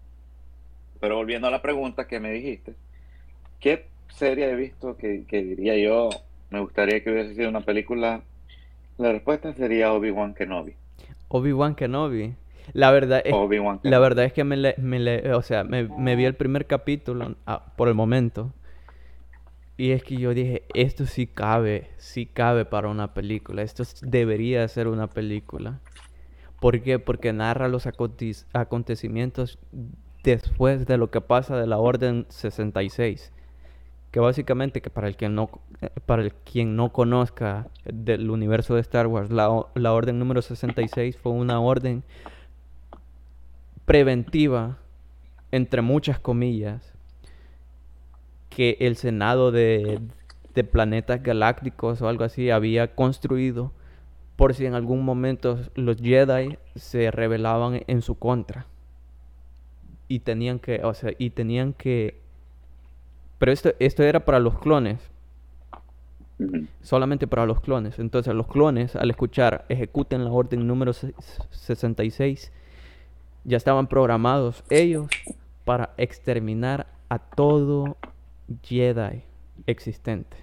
Pero 0.98 1.16
volviendo 1.16 1.46
a 1.46 1.50
la 1.50 1.60
pregunta 1.60 2.06
que 2.06 2.20
me 2.20 2.32
dijiste, 2.32 2.74
¿qué 3.60 3.86
serie 4.08 4.50
he 4.50 4.54
visto 4.54 4.96
que, 4.96 5.24
diría 5.30 5.76
yo 5.76 6.10
me 6.50 6.60
gustaría 6.60 7.02
que 7.02 7.10
hubiese 7.10 7.34
sido 7.34 7.48
una 7.48 7.60
película? 7.60 8.22
La 8.98 9.12
respuesta 9.12 9.52
sería 9.52 9.92
Obi-Wan 9.92 10.34
Kenobi. 10.34 10.74
Obi-Wan 11.28 11.74
Kenobi. 11.74 12.34
La 12.72 12.90
verdad 12.90 13.22
es, 13.24 13.32
la 13.82 13.98
verdad 14.00 14.24
es 14.24 14.32
que 14.32 14.42
me, 14.42 14.56
le, 14.56 15.32
o 15.32 15.42
sea, 15.42 15.62
me, 15.62 15.84
me, 15.84 16.16
vi 16.16 16.24
el 16.24 16.34
primer 16.34 16.66
capítulo 16.66 17.36
ah, 17.46 17.72
por 17.76 17.86
el 17.86 17.94
momento 17.94 18.52
y 19.76 19.90
es 19.90 20.02
que 20.02 20.16
yo 20.16 20.32
dije, 20.32 20.62
esto 20.74 21.04
sí 21.04 21.26
cabe, 21.26 21.90
sí 21.98 22.26
cabe 22.26 22.64
para 22.64 22.88
una 22.88 23.12
película. 23.12 23.62
Esto 23.62 23.84
debería 24.02 24.66
ser 24.68 24.88
una 24.88 25.08
película. 25.08 25.80
¿Por 26.60 26.80
qué? 26.80 26.98
Porque 26.98 27.32
narra 27.34 27.68
los 27.68 27.86
acontecimientos 27.86 29.58
después 30.22 30.86
de 30.86 30.96
lo 30.96 31.10
que 31.10 31.20
pasa 31.20 31.58
de 31.58 31.66
la 31.66 31.76
Orden 31.76 32.24
66. 32.30 33.32
Que 34.16 34.20
básicamente, 34.20 34.80
que 34.80 34.88
para 34.88 35.08
el 35.08 35.14
quien 35.14 35.34
no, 35.34 35.50
eh, 35.82 35.90
para 36.06 36.22
el 36.22 36.32
quien 36.32 36.74
no 36.74 36.90
conozca 36.90 37.68
del 37.84 38.30
universo 38.30 38.74
de 38.74 38.80
Star 38.80 39.08
Wars, 39.08 39.30
la, 39.30 39.66
la 39.74 39.92
Orden 39.92 40.18
número 40.18 40.40
66 40.40 41.18
fue 41.18 41.32
una 41.32 41.60
orden 41.60 42.02
preventiva, 43.84 44.78
entre 45.52 45.82
muchas 45.82 46.18
comillas, 46.18 46.94
que 48.48 48.78
el 48.80 48.96
Senado 48.96 49.52
de, 49.52 50.00
planetas 50.72 51.22
galácticos 51.22 52.00
o 52.00 52.08
algo 52.08 52.24
así 52.24 52.48
había 52.48 52.94
construido 52.94 53.74
por 54.36 54.54
si 54.54 54.64
en 54.64 54.72
algún 54.72 55.04
momento 55.04 55.60
los 55.74 55.98
Jedi 55.98 56.56
se 56.74 57.10
rebelaban 57.10 57.82
en 57.86 58.00
su 58.00 58.14
contra. 58.14 58.64
Y 60.08 60.20
tenían 60.20 60.58
que, 60.58 60.80
o 60.84 60.94
sea, 60.94 61.12
y 61.18 61.28
tenían 61.28 61.74
que... 61.74 62.24
Pero 63.38 63.52
esto, 63.52 63.72
esto 63.78 64.02
era 64.02 64.24
para 64.24 64.38
los 64.38 64.58
clones. 64.58 64.98
Solamente 66.82 67.26
para 67.26 67.46
los 67.46 67.60
clones. 67.60 67.98
Entonces 67.98 68.34
los 68.34 68.46
clones, 68.46 68.94
al 68.96 69.10
escuchar 69.10 69.64
ejecuten 69.68 70.24
la 70.24 70.30
orden 70.30 70.66
número 70.66 70.92
66, 70.92 72.52
ya 73.44 73.56
estaban 73.56 73.86
programados 73.86 74.64
ellos 74.70 75.08
para 75.64 75.94
exterminar 75.96 76.86
a 77.08 77.18
todo 77.18 77.96
Jedi 78.62 79.22
existente, 79.66 80.36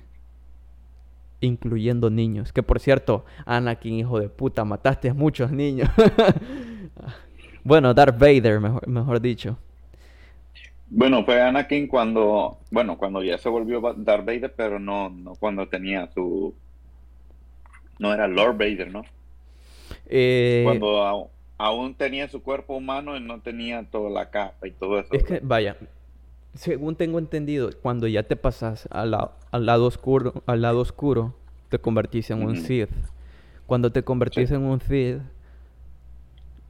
incluyendo 1.42 2.10
niños. 2.10 2.52
Que 2.52 2.64
por 2.64 2.80
cierto, 2.80 3.26
Anakin, 3.46 3.94
hijo 3.94 4.20
de 4.20 4.30
puta, 4.30 4.66
mataste 4.66 5.10
a 5.10 5.14
muchos 5.14 5.52
niños. 5.52 5.90
bueno, 7.64 7.94
Darth 7.94 8.18
Vader, 8.18 8.60
mejor, 8.88 9.22
dicho. 9.22 9.58
Bueno, 10.96 11.26
fue 11.26 11.42
Anakin 11.42 11.88
cuando, 11.88 12.60
bueno, 12.70 13.00
cuando 13.00 13.24
ya 13.24 13.40
se 13.40 13.50
volvió 13.50 13.82
Darth 13.98 14.26
Vader, 14.26 14.54
pero 14.56 14.80
no, 14.80 15.10
no 15.10 15.34
cuando 15.34 15.68
tenía 15.68 16.08
su, 16.14 16.54
no 17.98 18.14
era 18.14 18.28
Lord 18.28 18.58
Vader, 18.58 18.92
¿no? 18.92 19.04
Eh, 20.06 20.62
cuando 20.64 21.32
aún 21.58 21.96
tenía 21.96 22.28
su 22.28 22.44
cuerpo 22.44 22.76
humano 22.76 23.18
y 23.18 23.22
no 23.22 23.42
tenía 23.42 23.84
toda 23.90 24.12
la 24.12 24.30
capa 24.30 24.68
y 24.68 24.72
todo 24.72 25.00
eso. 25.00 25.10
Es 25.14 25.24
que, 25.24 25.40
vaya, 25.42 25.78
según 26.54 26.96
tengo 26.96 27.18
entendido, 27.18 27.72
cuando 27.82 28.08
ya 28.08 28.22
te 28.22 28.36
pasas 28.36 28.88
al, 28.92 29.10
lado 29.52 29.86
oscuro, 29.86 30.44
al 30.46 30.62
lado 30.62 30.80
oscuro, 30.80 31.34
te 31.70 31.80
convertís 31.80 32.30
en 32.30 32.44
un 32.44 32.56
Sith. 32.58 32.92
Cuando 33.66 33.92
te 33.92 34.04
convertís 34.04 34.52
en 34.52 34.62
un 34.62 34.80
Sith, 34.80 35.22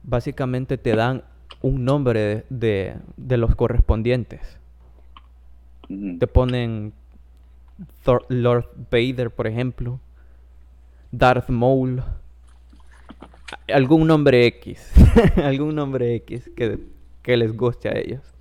básicamente 0.02 0.78
te 0.78 0.96
dan 0.96 1.24
un 1.64 1.84
nombre 1.84 2.44
de, 2.50 2.96
los 3.16 3.54
correspondientes. 3.54 4.58
Te 5.88 6.26
ponen 6.26 6.92
Lord 8.28 8.70
Vader, 8.90 9.30
por 9.30 9.46
ejemplo, 9.46 10.00
Darth 11.12 11.48
Maul, 11.48 12.02
algún 13.72 14.06
nombre 14.06 14.46
X, 14.46 14.92
algún 15.36 15.74
nombre 15.74 16.14
X 16.16 16.50
que, 16.56 16.78
que 17.22 17.36
les 17.36 17.54
guste 17.56 17.88
a 17.88 17.98
ellos 17.98 18.34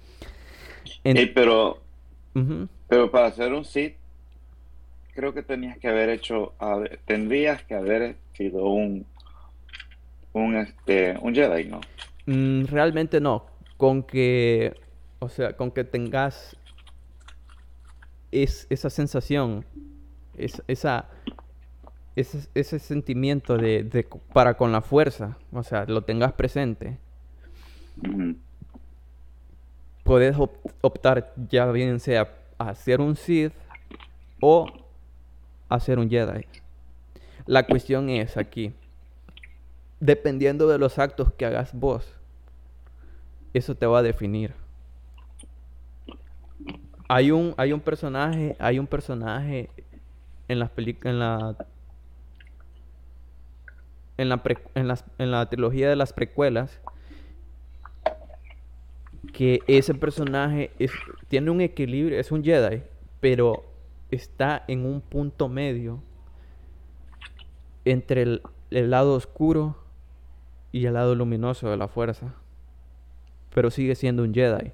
pero, 1.34 1.80
pero 2.88 3.11
para 3.11 3.28
hacer 3.28 3.53
un 3.53 3.65
Sith, 3.65 3.95
creo 5.13 5.34
que 5.34 5.43
tenías 5.43 5.78
que 5.78 5.88
haber 5.88 6.09
hecho, 6.09 6.53
tendrías 7.05 7.63
que 7.63 7.76
haber 7.76 8.15
sido 8.34 8.65
un, 8.65 9.05
un, 10.34 10.55
este, 10.55 11.15
un 11.21 11.36
Jedi, 11.36 11.65
¿no? 11.65 11.82
Mm, 12.26 12.65
realmente 12.65 13.19
no. 13.19 13.45
con 13.78 14.03
que, 14.03 14.74
o 15.19 15.30
sea, 15.30 15.57
con 15.57 15.71
que 15.71 15.84
tengas 15.84 16.55
es, 18.32 18.67
esa 18.69 18.89
sensación, 18.89 19.65
esa, 20.67 21.09
ese, 22.15 22.47
ese 22.53 22.80
sentimiento 22.80 23.57
de, 23.57 23.84
de, 23.84 24.07
para 24.34 24.55
con 24.55 24.71
la 24.71 24.82
fuerza, 24.82 25.38
o 25.51 25.63
sea, 25.63 25.86
lo 25.86 26.03
tengas 26.03 26.34
presente, 26.34 26.97
puedes 30.03 30.36
optar 30.82 31.34
ya 31.49 31.71
bien 31.71 31.99
sea 31.99 32.34
a 32.57 32.76
ser 32.76 33.01
un 33.01 33.15
Sith 33.15 33.53
o 34.41 34.67
a 35.69 35.80
ser 35.80 35.99
un 35.99 36.09
Jedi. 36.09 36.45
La 37.45 37.65
cuestión 37.65 38.09
es 38.09 38.38
aquí, 38.38 38.74
dependiendo 40.04 40.68
de 40.68 40.78
los 40.78 40.99
actos 40.99 41.32
que 41.32 41.45
hagas 41.45 41.74
vos, 41.74 42.06
eso 43.54 43.74
te 43.74 43.86
va 43.86 43.99
a 43.99 44.04
definir. 44.04 44.54
Hay 47.08 47.32
un, 47.32 47.54
hay 47.56 47.72
un 47.72 47.80
personaje, 47.80 48.58
hay 48.60 48.80
un 48.80 48.88
personaje 48.88 49.70
en 50.49 50.60
las 50.60 50.70
películas, 50.72 51.14
en 51.14 51.20
la 51.20 51.56
en 54.18 54.30
la, 54.88 54.99
en, 55.18 55.32
la 55.32 55.49
trilogía 55.49 55.89
de 55.89 55.95
las 55.95 56.12
precuelas 56.12 56.80
que 59.32 59.62
ese 59.68 59.95
personaje 59.95 60.72
tiene 61.30 61.49
un 61.49 61.62
equilibrio, 61.62 62.20
es 62.20 62.32
un 62.32 62.43
Jedi, 62.43 62.84
pero 63.20 63.64
está 64.12 64.64
en 64.68 64.86
un 64.86 65.01
punto 65.01 65.47
medio 65.47 66.04
entre 67.86 68.22
el, 68.24 68.41
el, 68.70 68.91
lado 68.91 69.16
oscuro 69.16 69.83
y 70.74 70.86
el 70.86 70.95
lado 70.95 71.15
luminoso 71.15 71.69
de 71.69 71.78
la 71.78 71.88
fuerza. 71.88 72.34
Pero 73.53 73.71
sigue 73.71 73.95
siendo 73.95 74.24
un 74.24 74.34
Jedi, 74.34 74.71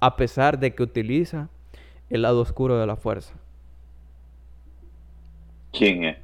a 0.00 0.16
pesar 0.16 0.58
de 0.58 0.74
que 0.74 0.82
utiliza 0.82 1.48
el 2.10 2.22
lado 2.22 2.40
oscuro 2.40 2.78
de 2.78 2.86
la 2.86 2.96
fuerza. 2.96 3.34
¿Quién 5.70 6.04
es? 6.04 6.16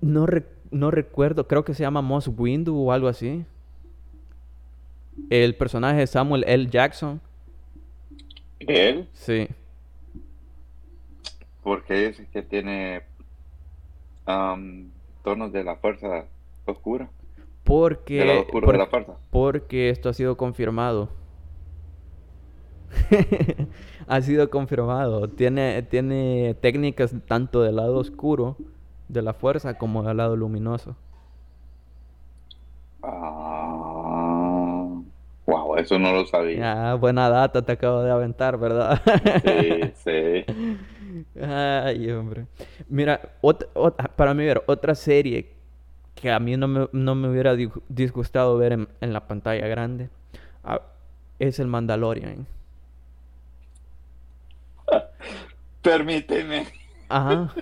No, 0.00 0.26
no 0.70 0.90
recuerdo, 0.90 1.46
creo 1.48 1.64
que 1.64 1.74
se 1.74 1.82
llama 1.82 2.00
Moss 2.00 2.28
Windu 2.28 2.78
o 2.78 2.92
algo 2.92 3.08
así. 3.08 3.44
El 5.28 5.56
personaje 5.56 5.98
de 5.98 6.06
Samuel 6.06 6.44
L. 6.46 6.68
Jackson. 6.70 7.20
¿Él? 8.60 9.08
Sí. 9.12 9.48
Porque 11.62 12.06
es 12.06 12.20
que 12.32 12.42
tiene 12.42 13.02
tonos 14.24 15.52
de 15.52 15.64
la 15.64 15.76
fuerza 15.76 16.26
oscura. 16.64 17.10
Porque, 17.66 18.14
de 18.14 18.78
la 18.78 18.88
porque 19.30 19.90
esto 19.90 20.08
ha 20.08 20.12
sido 20.12 20.36
confirmado. 20.36 21.08
ha 24.06 24.20
sido 24.20 24.48
confirmado. 24.50 25.28
Tiene, 25.28 25.82
tiene 25.82 26.56
técnicas 26.60 27.12
tanto 27.26 27.62
del 27.62 27.74
lado 27.76 27.96
oscuro 27.96 28.56
de 29.08 29.20
la 29.20 29.34
fuerza 29.34 29.76
como 29.76 30.04
del 30.04 30.18
lado 30.18 30.36
luminoso. 30.36 30.94
Ah, 33.02 33.42
wow, 35.46 35.76
eso 35.76 35.98
no 35.98 36.12
lo 36.12 36.24
sabía. 36.24 36.92
Ah, 36.92 36.94
buena 36.94 37.28
data 37.28 37.62
te 37.62 37.72
acabo 37.72 38.00
de 38.02 38.12
aventar, 38.12 38.58
¿verdad? 38.58 39.02
sí, 39.44 39.92
sí. 40.04 40.44
Ay, 41.42 42.12
hombre. 42.12 42.46
Mira, 42.88 43.20
para 44.14 44.34
mí 44.34 44.44
ver, 44.44 44.62
otra 44.68 44.94
serie 44.94 45.55
que 46.16 46.32
a 46.32 46.40
mí 46.40 46.56
no 46.56 46.66
me, 46.66 46.88
no 46.92 47.14
me 47.14 47.28
hubiera 47.28 47.54
disgustado 47.88 48.56
ver 48.56 48.72
en, 48.72 48.88
en 49.00 49.12
la 49.12 49.28
pantalla 49.28 49.68
grande 49.68 50.08
ah, 50.64 50.80
es 51.38 51.60
el 51.60 51.68
Mandalorian. 51.68 52.46
Permíteme. 55.82 56.66
Ajá. 57.08 57.54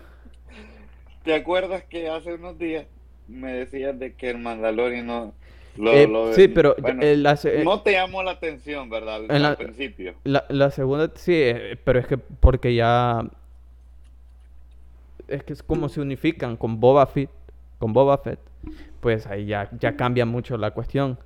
¿Te 1.25 1.35
acuerdas 1.35 1.85
que 1.85 2.09
hace 2.09 2.35
unos 2.35 2.59
días 2.59 2.87
me 3.29 3.53
decías 3.53 3.99
de 3.99 4.15
que 4.15 4.31
el 4.31 4.39
Mandalorian 4.39 5.07
no... 5.07 5.35
Lo, 5.77 5.93
eh, 5.93 6.35
sí, 6.35 6.47
pero 6.47 6.77
no 7.65 7.83
te 7.83 7.93
llamó 7.93 8.23
la 8.23 8.31
atención, 8.31 8.89
¿verdad? 8.89 9.23
Al, 9.29 9.57
principio. 9.57 10.15
La, 10.23 10.45
la, 10.49 10.71
segunda 10.71 11.11
sí, 11.17 11.33
eh, 11.35 11.77
pero 11.83 11.99
es 11.99 12.07
que 12.07 12.17
porque 12.17 12.77
ya 12.77 13.29
es 15.27 15.43
que 15.43 15.53
es 15.53 15.65
como 15.65 15.89
se 15.89 16.01
unifican 16.01 16.57
con 16.57 16.79
Boba 16.79 17.07
Fett, 17.07 17.31
con 17.85 17.93
Boba 17.93 18.17
Fett, 18.17 18.39
pues 19.03 19.27
ahí 19.27 19.45
ya, 19.45 19.69
ya 19.79 19.95
cambia 19.95 20.25
mucho 20.25 20.57
la 20.57 20.71
cuestión. 20.71 21.19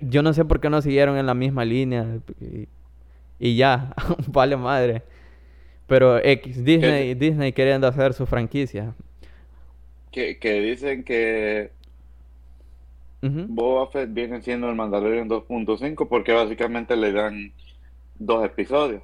Yo 0.00 0.22
no 0.22 0.32
sé 0.32 0.46
por 0.46 0.58
qué 0.58 0.70
no 0.70 0.80
siguieron 0.80 1.18
en 1.18 1.26
la 1.26 1.34
misma 1.34 1.66
línea 1.66 2.20
y, 2.40 2.68
y 3.38 3.56
ya, 3.56 3.92
vale 4.28 4.56
madre. 4.56 5.02
Pero 5.86 6.24
X, 6.24 6.64
Disney, 6.64 7.12
Disney 7.12 7.52
queriendo 7.52 7.86
hacer 7.86 8.14
su 8.14 8.24
franquicia 8.24 8.94
que, 10.10 10.60
dicen 10.62 11.04
que 11.04 11.70
Boba 13.20 13.90
Fett 13.90 14.14
viene 14.14 14.40
siendo 14.40 14.70
el 14.70 14.74
Mandalorian 14.74 15.28
2.5 15.28 16.08
porque 16.08 16.32
básicamente 16.32 16.96
le 16.96 17.12
dan 17.12 17.52
dos 18.18 18.42
episodios. 18.42 19.02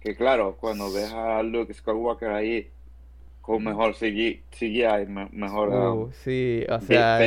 Que 0.00 0.16
claro, 0.16 0.56
cuando 0.58 0.90
ves 0.90 1.12
a 1.12 1.42
Luke 1.42 1.74
Skywalker 1.74 2.30
ahí 2.30 2.70
con 3.46 3.62
mejor 3.62 3.94
CGI, 3.94 4.42
CGI 4.50 5.06
mejor 5.30 5.68
uh, 5.68 5.92
um, 5.92 6.12
sí, 6.12 6.64
o 6.68 6.80
sea, 6.80 7.20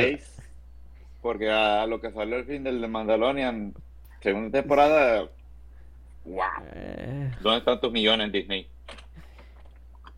porque 1.22 1.50
a, 1.50 1.86
lo 1.86 1.98
que 2.02 2.12
salió 2.12 2.36
el 2.36 2.44
fin 2.44 2.62
del 2.62 2.82
de 2.82 2.88
Mandalorian, 2.88 3.72
segunda 4.20 4.60
temporada, 4.60 5.30
wow. 6.26 6.44
Eh. 6.74 7.30
¿Dónde 7.40 7.60
están 7.60 7.80
tus 7.80 7.90
millones 7.90 8.30
Disney? 8.32 8.66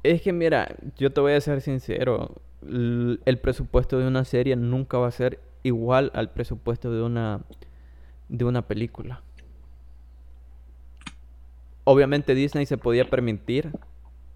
Es 0.03 0.22
que 0.22 0.32
mira, 0.32 0.74
yo 0.98 1.12
te 1.12 1.20
voy 1.20 1.34
a 1.34 1.40
ser 1.40 1.61
sincero, 1.61 2.34
el 2.62 3.38
presupuesto 3.40 4.00
de 4.00 4.09
una 4.09 4.24
serie 4.24 4.57
nunca 4.57 4.98
va 4.98 5.07
a 5.07 5.12
ser 5.12 5.38
igual 5.62 6.11
al 6.14 6.30
presupuesto 6.30 6.92
de 6.92 7.03
una 7.03 7.42
de 8.28 8.44
una 8.44 8.62
película. 8.62 9.22
Obviamente 11.84 12.34
Disney 12.34 12.66
se 12.66 12.76
podía 12.76 13.09
permitir 13.09 13.70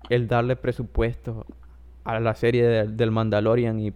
el 0.09 0.29
darle 0.29 0.57
presupuesto 0.57 1.47
a 2.05 2.21
la 2.21 2.35
serie 2.35 2.87
del 2.87 3.11
Mandalorian 3.11 3.81
y, 3.81 3.93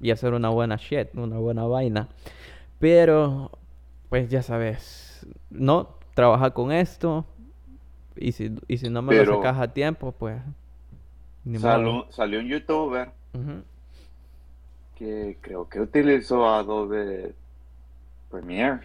y 0.00 0.10
hacer 0.10 0.32
una 0.32 0.48
buena 0.48 0.76
shit, 0.76 1.14
una 1.14 1.38
buena 1.38 1.64
vaina. 1.64 2.08
Pero, 2.78 3.50
pues 4.08 4.30
ya 4.30 4.42
sabes, 4.42 5.26
no, 5.50 5.96
trabaja 6.14 6.52
con 6.52 6.72
esto 6.72 7.26
y 8.16 8.32
si, 8.32 8.50
y 8.66 8.78
si 8.78 8.88
no 8.88 9.02
me 9.02 9.14
lo 9.14 9.36
sacas 9.36 9.58
a 9.58 9.72
tiempo, 9.72 10.12
pues... 10.12 10.40
salió 12.10 12.40
un 12.40 12.48
youtuber 12.48 13.10
que 14.96 15.38
creo 15.40 15.68
que 15.68 15.80
utilizó 15.80 16.48
Adobe 16.48 17.32
Premiere. 18.30 18.80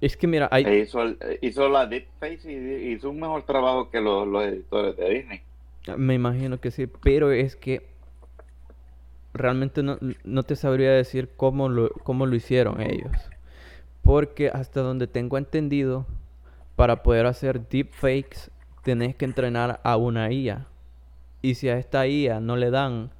Es 0.00 0.16
que 0.16 0.26
mira, 0.26 0.48
hay... 0.50 0.64
E 0.64 0.78
hizo, 0.78 1.00
hizo, 1.40 1.68
la 1.68 1.86
deepface 1.86 2.50
y 2.50 2.92
hizo 2.92 3.10
un 3.10 3.20
mejor 3.20 3.42
trabajo 3.42 3.90
que 3.90 4.00
los, 4.00 4.26
editores 4.44 4.96
de 4.96 5.10
Disney. 5.10 5.42
Me 5.96 6.14
imagino 6.14 6.60
que 6.60 6.70
sí, 6.70 6.86
pero 6.86 7.32
es 7.32 7.56
que 7.56 7.88
realmente 9.34 9.82
no, 9.82 9.98
no 10.24 10.42
te 10.42 10.56
sabría 10.56 10.92
decir 10.92 11.30
cómo 11.36 11.68
lo, 11.68 11.90
cómo 12.04 12.26
lo 12.26 12.36
hicieron 12.36 12.80
ellos. 12.80 13.12
Porque 14.02 14.48
hasta 14.48 14.80
donde 14.80 15.06
tengo 15.06 15.38
entendido, 15.38 16.06
para 16.76 17.02
poder 17.02 17.26
hacer 17.26 17.68
deepfakes 17.68 18.50
tenés 18.82 19.14
que 19.14 19.24
entrenar 19.24 19.80
a 19.84 19.96
una 19.96 20.32
IA. 20.32 20.66
Y 21.40 21.54
si 21.54 21.68
a 21.68 21.78
esta 21.78 22.06
IA 22.06 22.40
no 22.40 22.56
le 22.56 22.70
dan 22.70 23.10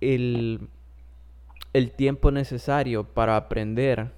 el, 0.00 0.68
tiempo 1.96 2.30
necesario 2.30 3.04
para 3.04 3.36
aprender 3.36 4.10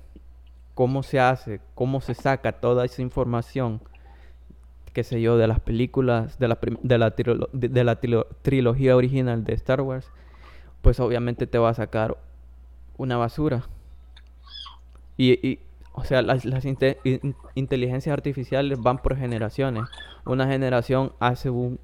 cómo 0.74 1.02
se 1.02 1.20
hace, 1.20 1.60
cómo 1.74 2.00
se 2.00 2.14
saca 2.14 2.52
toda 2.52 2.84
esa 2.84 3.02
información, 3.02 3.80
qué 4.94 5.02
sé 5.02 5.20
yo, 5.20 5.36
de 5.36 5.48
las 5.48 5.60
películas, 5.60 6.38
de 6.38 6.48
la, 6.48 6.58
de 7.52 7.84
la, 7.84 8.00
trilogía 8.42 8.96
original 8.96 9.44
de 9.44 9.52
Star 9.54 9.80
Wars, 9.80 10.10
pues 10.82 11.00
obviamente 11.00 11.46
te 11.46 11.58
va 11.58 11.70
a 11.70 11.74
sacar 11.74 12.16
una 12.96 13.16
basura. 13.16 13.64
Y, 15.16 15.58
o 15.92 16.04
sea, 16.04 16.22
las, 16.22 16.44
las 16.44 16.64
inteligencias 17.54 18.12
artificiales 18.12 18.80
van 18.80 18.98
por 18.98 19.16
generaciones. 19.16 19.84
Una 20.24 20.46
generación 20.46 21.12
hace 21.18 21.50
un 21.50 21.80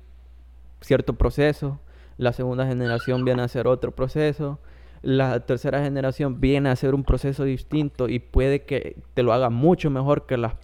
cierto 0.80 1.14
proceso, 1.14 1.80
la 2.16 2.32
segunda 2.32 2.66
generación 2.66 3.24
viene 3.24 3.42
a 3.42 3.46
hacer 3.46 3.66
otro 3.66 3.90
proceso, 3.90 4.60
la 5.02 5.40
tercera 5.40 5.82
generación 5.82 6.40
viene 6.40 6.68
a 6.68 6.72
hacer 6.72 6.94
un 6.94 7.02
proceso 7.02 7.42
distinto 7.42 8.08
y 8.08 8.20
puede 8.20 8.62
que 8.62 8.96
te 9.14 9.24
lo 9.24 9.32
haga 9.32 9.50
mucho 9.50 9.90
mejor 9.90 10.26
que 10.26 10.36
las 10.36 10.54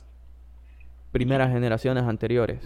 primeras 1.16 1.50
generaciones 1.50 2.04
anteriores. 2.04 2.60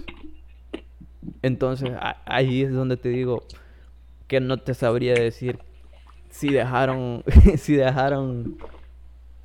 Entonces 1.41 1.93
ahí 2.27 2.63
es 2.63 2.73
donde 2.73 2.97
te 2.97 3.09
digo 3.09 3.45
que 4.27 4.41
no 4.41 4.57
te 4.57 4.75
sabría 4.75 5.15
decir 5.15 5.61
si 6.31 6.51
dejaron, 6.51 7.23
si 7.59 7.77
dejaron 7.77 8.57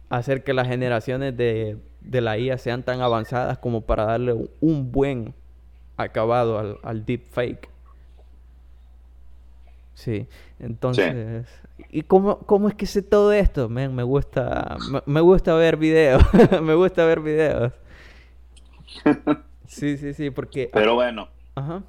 hacer 0.09 0.43
que 0.43 0.53
las 0.53 0.67
generaciones 0.67 1.37
de, 1.37 1.77
de 2.01 2.21
la 2.21 2.39
IA 2.39 2.57
sean 2.57 2.81
tan 2.81 3.01
avanzadas 3.01 3.59
como 3.59 3.81
para 3.81 4.05
darle 4.05 4.49
un, 4.59 4.91
buen 4.91 5.35
acabado 5.97 6.57
al, 6.57 6.79
al 6.81 7.05
deepfake. 7.05 7.69
Sí, 9.93 10.27
entonces... 10.59 11.45
¿Y 11.91 12.01
cómo, 12.01 12.39
cómo 12.39 12.69
es 12.69 12.73
que 12.73 12.87
sé 12.87 13.03
todo 13.03 13.31
esto? 13.31 13.69
Me 13.69 14.01
gusta, 14.01 14.77
me 15.05 15.21
gusta 15.21 15.53
ver 15.53 15.77
videos, 15.77 16.23
me 16.63 16.73
gusta 16.73 17.05
ver 17.05 17.19
videos. 17.19 17.71
Sí, 19.67 19.97
sí, 19.97 20.13
sí, 20.13 20.29
porque... 20.29 20.69
Pero 20.71 20.93
bueno, 20.95 21.27
Ajá. 21.55 21.81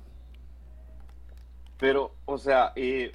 pero, 1.78 2.12
o 2.24 2.38
sea, 2.38 2.72
y... 2.76 3.10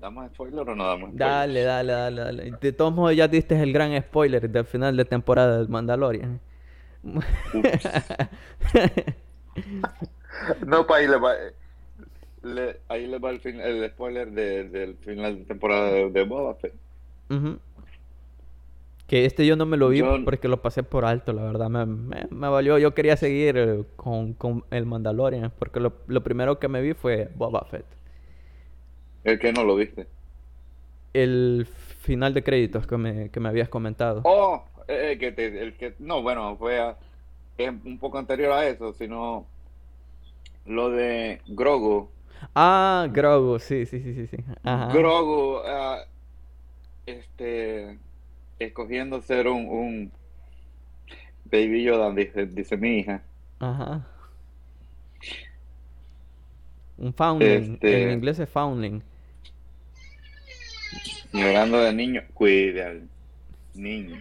¿Damos 0.00 0.28
spoiler 0.30 0.60
o 0.68 0.74
no 0.74 0.86
damos 0.86 1.10
spoiler? 1.10 1.18
Dale, 1.28 1.62
dale, 1.62 1.92
dale, 1.92 2.20
dale. 2.22 2.52
De 2.60 2.72
todos 2.72 2.94
modos 2.94 3.14
ya 3.16 3.28
diste 3.28 3.60
el 3.60 3.72
gran 3.72 4.00
spoiler 4.02 4.48
del 4.48 4.64
final 4.64 4.96
de 4.96 5.04
temporada 5.04 5.58
del 5.58 5.68
Mandalorian. 5.68 6.40
No, 10.66 10.86
pues 10.86 11.00
ahí 11.00 11.08
le 11.08 11.16
va, 11.18 11.34
le- 12.42 12.80
ahí 12.88 13.06
le 13.06 13.18
va 13.18 13.30
el, 13.30 13.40
fin- 13.40 13.60
el 13.60 13.88
spoiler 13.90 14.30
de- 14.30 14.64
del 14.68 14.96
final 14.96 15.38
de 15.40 15.44
temporada 15.44 15.90
de, 15.90 16.10
de 16.10 16.24
Boba 16.24 16.54
Fett. 16.54 16.74
Ujú. 17.28 17.58
Que 19.10 19.24
este 19.24 19.44
yo 19.44 19.56
no 19.56 19.66
me 19.66 19.76
lo 19.76 19.88
vi 19.88 19.98
Yo- 19.98 20.24
porque 20.24 20.46
lo 20.46 20.62
pasé 20.62 20.84
por 20.84 21.04
alto, 21.04 21.32
la 21.32 21.42
verdad. 21.42 21.68
Me, 21.68 21.84
me- 21.84 22.28
me 22.30 22.48
valió. 22.48 22.78
Yo 22.78 22.94
quería 22.94 23.16
seguir 23.16 23.56
eh, 23.58 23.82
con, 23.96 24.34
con 24.34 24.62
el 24.70 24.86
Mandalorian 24.86 25.52
porque 25.58 25.80
lo, 25.80 25.94
lo 26.06 26.22
primero 26.22 26.60
que 26.60 26.68
me 26.68 26.80
vi 26.80 26.94
fue 26.94 27.28
Boba 27.34 27.66
Fett. 27.68 27.84
El 29.24 29.40
que 29.40 29.52
no 29.52 29.64
lo 29.64 29.74
viste. 29.74 30.06
El 31.12 31.66
final 32.02 32.34
de 32.34 32.44
créditos 32.44 32.86
que 32.86 32.96
me, 32.98 33.30
que 33.30 33.40
me 33.40 33.48
habías 33.48 33.68
comentado. 33.68 34.20
Oh, 34.22 34.62
eh, 34.86 35.10
eh, 35.14 35.18
que 35.18 35.32
te- 35.32 35.60
el 35.60 35.74
que, 35.74 35.94
no, 35.98 36.22
bueno, 36.22 36.54
fue 36.56 36.78
a- 36.78 36.96
es 37.58 37.68
un 37.84 37.98
poco 37.98 38.16
anterior 38.16 38.52
a 38.52 38.64
eso, 38.68 38.92
sino 38.92 39.44
lo 40.66 40.88
de 40.90 41.40
Grogu. 41.48 42.08
Ah, 42.54 43.08
Grogu, 43.10 43.58
sí, 43.58 43.86
sí, 43.86 44.00
sí, 44.00 44.14
sí, 44.14 44.28
sí. 44.28 44.36
Ajá. 44.62 44.92
Grogu, 44.92 45.56
ah, 45.66 45.98
este, 47.06 47.98
escogiendo 48.60 49.20
ser 49.22 49.48
un, 49.48 49.66
un 49.68 50.12
Baby 51.46 51.82
Yoda, 51.84 52.12
dice, 52.12 52.46
dice 52.46 52.76
mi 52.76 52.98
hija. 52.98 53.22
Ajá. 53.58 54.06
Un 56.98 57.12
foundling. 57.14 57.74
Este- 57.74 58.02
En 58.04 58.10
inglés 58.12 58.38
es 58.38 58.48
foundling. 58.48 59.02
Llorando 61.32 61.78
de 61.80 61.92
niño, 61.92 62.22
cuide 62.34 62.84
al 62.84 63.08
niño. 63.74 64.16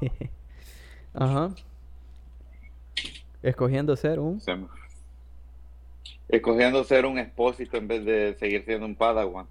Ajá. 1.14 1.50
Escogiendo 3.42 3.96
ser 3.96 4.20
un. 4.20 4.40
Escogiendo 6.28 6.84
ser 6.84 7.04
un 7.06 7.18
expósito 7.18 7.76
en 7.76 7.88
vez 7.88 8.04
de 8.04 8.36
seguir 8.38 8.64
siendo 8.64 8.86
un 8.86 8.94
Padawan. 8.94 9.46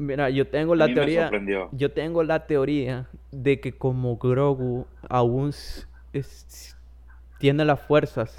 Mira, 0.00 0.30
yo 0.30 0.46
tengo 0.48 0.74
la 0.74 0.86
teoría. 0.94 1.28
Yo 1.72 1.92
tengo 1.92 2.22
la 2.22 2.46
teoría 2.46 3.06
de 3.32 3.60
que 3.60 3.72
como 3.72 4.16
Grogu 4.16 4.86
aún 5.10 5.50
es- 6.14 6.74
tiene 7.38 7.66
las 7.66 7.82
fuerzas 7.82 8.34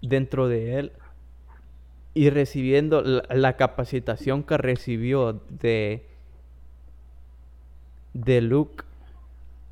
dentro 0.00 0.46
de 0.46 0.78
él 0.78 0.92
y 2.14 2.30
recibiendo 2.30 3.02
la, 3.02 3.24
la 3.28 3.56
capacitación 3.56 4.44
que 4.44 4.56
recibió 4.56 5.40
de 5.50 6.06
de 8.14 8.40
Luke, 8.40 8.84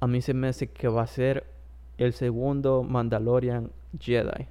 a 0.01 0.09
mí 0.09 0.23
se 0.23 0.35
me 0.35 0.49
hace 0.49 0.67
que 0.67 0.89
va 0.89 1.03
a 1.03 1.07
ser 1.07 1.45
el 1.99 2.15
segundo 2.15 2.83
Mandalorian 2.83 3.71
Jedi. 4.01 4.47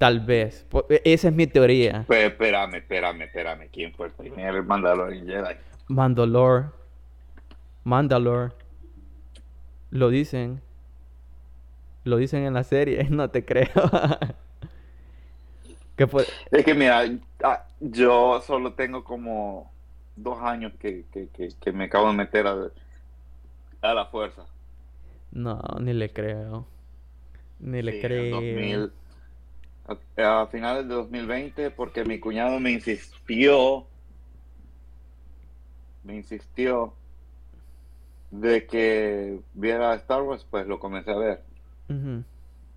Tal 0.00 0.20
vez. 0.20 0.66
E- 0.88 1.02
Esa 1.04 1.28
es 1.28 1.34
mi 1.34 1.46
teoría. 1.46 2.04
Pues 2.06 2.24
espérame, 2.24 2.74
espérame, 2.76 3.22
espérame. 3.22 3.68
¿Quién 3.72 3.92
fue 3.94 4.06
el 4.08 4.12
primer 4.14 4.62
Mandalorian 4.64 5.26
Jedi? 5.26 5.54
Mandalore. 5.88 6.66
Mandalore. 7.84 8.52
Lo 9.90 10.08
dicen. 10.10 10.60
Lo 12.04 12.16
dicen 12.16 12.44
en 12.44 12.54
la 12.54 12.64
serie, 12.64 13.04
no 13.10 13.30
te 13.30 13.44
creo. 13.44 13.68
¿Qué 15.96 16.06
fue? 16.06 16.24
Es 16.50 16.64
que 16.64 16.74
mira, 16.74 17.04
ah, 17.44 17.66
yo 17.80 18.40
solo 18.46 18.72
tengo 18.74 19.04
como 19.04 19.70
dos 20.16 20.38
años 20.42 20.72
que, 20.80 21.04
que, 21.12 21.28
que, 21.28 21.50
que 21.60 21.72
me 21.72 21.84
acabo 21.84 22.08
de 22.08 22.14
meter 22.14 22.46
a, 22.46 22.56
a 23.82 23.94
la 23.94 24.06
fuerza. 24.06 24.46
No, 25.32 25.60
ni 25.80 25.92
le 25.92 26.10
creo. 26.12 26.66
Ni 27.60 27.82
le 27.82 27.92
Sí, 27.92 27.98
en 27.98 28.02
creo. 28.02 28.30
2000, 28.30 28.92
a, 30.16 30.42
a 30.42 30.46
finales 30.46 30.88
de 30.88 30.94
2020, 30.94 31.70
porque 31.70 32.04
mi 32.04 32.18
cuñado 32.18 32.58
me 32.60 32.70
insistió, 32.70 33.86
me 36.02 36.16
insistió 36.16 36.94
de 38.30 38.66
que 38.66 39.40
viera 39.54 39.94
Star 39.94 40.22
Wars, 40.22 40.46
pues 40.50 40.66
lo 40.66 40.78
comencé 40.78 41.10
a 41.10 41.16
ver. 41.16 41.44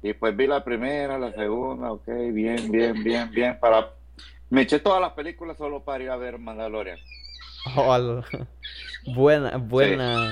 Y 0.02 0.14
pues 0.14 0.36
vi 0.36 0.48
la 0.48 0.64
primera, 0.64 1.18
la 1.18 1.32
segunda, 1.32 1.92
ok, 1.92 2.08
bien, 2.34 2.72
bien, 2.72 3.04
bien, 3.04 3.30
bien. 3.32 3.58
Para... 3.60 3.90
Me 4.50 4.62
eché 4.62 4.80
todas 4.80 5.00
las 5.02 5.14
películas 5.14 5.58
solo 5.58 5.84
para 5.84 6.04
ir 6.04 6.10
a 6.10 6.18
ver 6.18 6.38
Mandalorian. 6.38 7.00
Oh, 7.76 7.94
al- 7.94 8.26
Buena, 9.06 9.58
buena. 9.58 10.30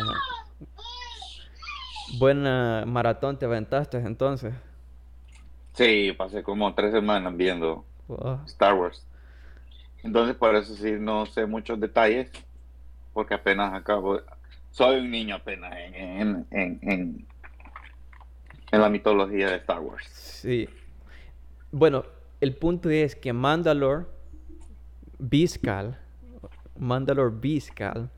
Buena 2.20 2.84
maratón 2.86 3.38
te 3.40 3.46
aventaste 3.46 3.98
entonces. 3.98 4.54
Sí, 5.82 6.12
pasé 6.14 6.44
como 6.44 6.74
tres 6.76 6.92
semanas 6.92 7.36
viendo 7.36 7.84
Wow. 8.08 8.42
Star 8.46 8.74
Wars. 8.76 9.04
Entonces, 10.04 10.36
por 10.36 10.56
eso 10.56 10.76
sí, 10.76 10.92
no 11.00 11.26
sé 11.26 11.46
muchos 11.46 11.80
detalles, 11.80 12.30
porque 13.14 13.34
apenas 13.34 13.74
acabo. 13.74 14.20
Soy 14.72 15.00
un 15.00 15.10
niño 15.10 15.36
apenas 15.36 15.74
en, 15.78 15.96
en, 15.96 16.48
en, 16.52 16.80
en, 16.82 17.28
en 18.72 18.82
la 18.82 18.90
mitología 18.90 19.50
de 19.50 19.56
Star 19.58 19.80
Wars. 19.80 20.06
Sí. 20.08 20.70
Bueno, 21.72 22.04
el 22.42 22.56
punto 22.56 22.90
es 22.90 23.16
que 23.16 23.34
Mandalore 23.34 24.06
Viscal, 25.20 25.98
Mandalore 26.78 27.36
Viscal, 27.40 28.10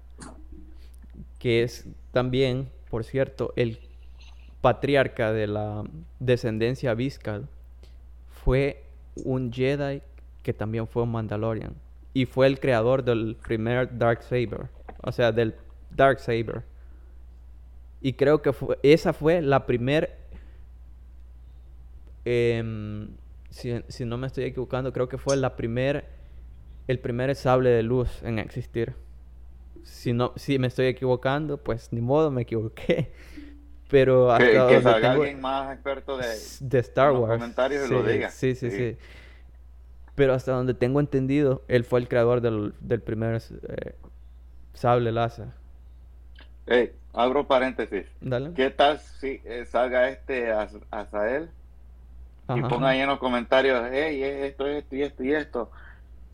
que 1.40 1.64
es 1.64 1.88
también, 2.12 2.70
por 2.90 3.04
cierto, 3.04 3.54
el 3.56 3.80
patriarca 4.64 5.34
de 5.34 5.46
la 5.46 5.84
descendencia 6.22 6.94
Viscal, 6.94 7.50
fue 8.30 8.86
un 9.26 9.52
Jedi 9.52 10.02
que 10.42 10.54
también 10.54 10.88
fue 10.88 11.04
un 11.04 11.12
Mandalorian. 11.12 11.76
Y 12.14 12.26
fue 12.26 12.48
el 12.48 12.62
creador 12.62 13.04
del 13.04 13.36
primer 13.36 13.98
Dark 13.98 14.24
Saber. 14.24 14.70
O 15.02 15.12
sea, 15.12 15.34
del 15.34 15.54
Dark 15.92 16.22
Saber. 16.22 16.64
Y 18.00 18.14
creo 18.14 18.42
que 18.42 18.54
esa 18.84 19.12
fue 19.12 19.42
la 19.42 19.66
primer 19.66 20.16
em, 22.24 23.10
si, 23.50 23.84
si 23.90 24.06
no 24.06 24.18
me 24.18 24.28
estoy 24.28 24.46
equivocando, 24.46 24.94
creo 24.94 25.10
que 25.10 25.18
fue 25.18 25.36
la 25.36 25.58
primer, 25.58 26.06
el 26.88 27.00
primer 27.00 27.36
sable 27.36 27.70
de 27.70 27.84
luz 27.84 28.24
en 28.24 28.40
existir. 28.40 28.96
Si 29.84 30.14
no, 30.14 30.32
si 30.38 30.58
me 30.58 30.68
estoy 30.68 30.86
equivocando, 30.86 31.58
pues 31.58 31.92
ni 31.92 32.00
modo, 32.00 32.32
me 32.32 32.44
equivoqué. 32.44 33.12
Pero 33.94 34.32
hasta 34.32 34.44
Que, 34.46 34.52
que 34.54 34.58
donde 34.58 34.82
salga 34.82 35.10
tengo- 35.12 35.22
alguien 35.22 35.40
más 35.42 35.72
experto 35.72 36.18
de... 36.18 36.26
de 36.62 36.80
Star 36.80 37.10
en 37.10 37.14
los 37.14 37.22
Wars. 37.22 37.34
comentarios 37.40 37.86
y 37.86 37.88
sí, 37.88 37.94
lo 37.94 38.02
diga. 38.04 38.30
Sí, 38.32 38.56
sí, 38.56 38.72
Sí. 38.72 38.78
sí. 38.78 38.98
Pero 40.16 40.34
hasta 40.34 40.52
donde 40.52 40.74
tengo 40.74 41.00
entendido, 41.00 41.62
él 41.68 41.84
fue 41.84 42.00
el 42.00 42.08
creador 42.08 42.42
del, 42.42 42.74
del 42.80 43.02
primer 43.02 43.36
eh, 43.36 43.96
sable 44.74 45.12
láser. 45.12 45.48
Ey, 46.66 46.92
abro 47.14 47.46
paréntesis. 47.46 48.06
Dale. 48.20 48.52
¿Qué 48.56 48.72
tal 48.72 49.00
si 49.00 49.42
eh, 49.46 49.66
salga 49.70 50.10
este 50.10 50.52
Az- 50.52 50.80
Azael 50.90 51.50
y 52.56 52.62
ponga 52.64 52.90
ahí 52.90 53.00
en 53.00 53.08
los 53.10 53.20
comentarios, 53.20 53.88
hey, 53.92 54.22
esto, 54.24 54.66
esto 54.66 54.96
y 54.96 55.04
esto 55.04 55.24
y 55.24 55.34
esto? 55.34 55.72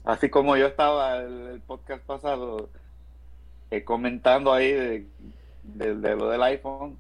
Así 0.06 0.30
como 0.30 0.56
yo 0.56 0.66
estaba 0.68 1.18
el, 1.18 1.48
el 1.48 1.60
podcast 1.60 2.04
pasado 2.06 2.70
eh, 3.70 3.84
comentando 3.84 4.54
ahí 4.54 4.72
de, 4.72 5.06
de- 5.64 5.96
de 5.96 6.16
lo 6.16 6.30
del 6.30 6.42
iPhone 6.44 6.98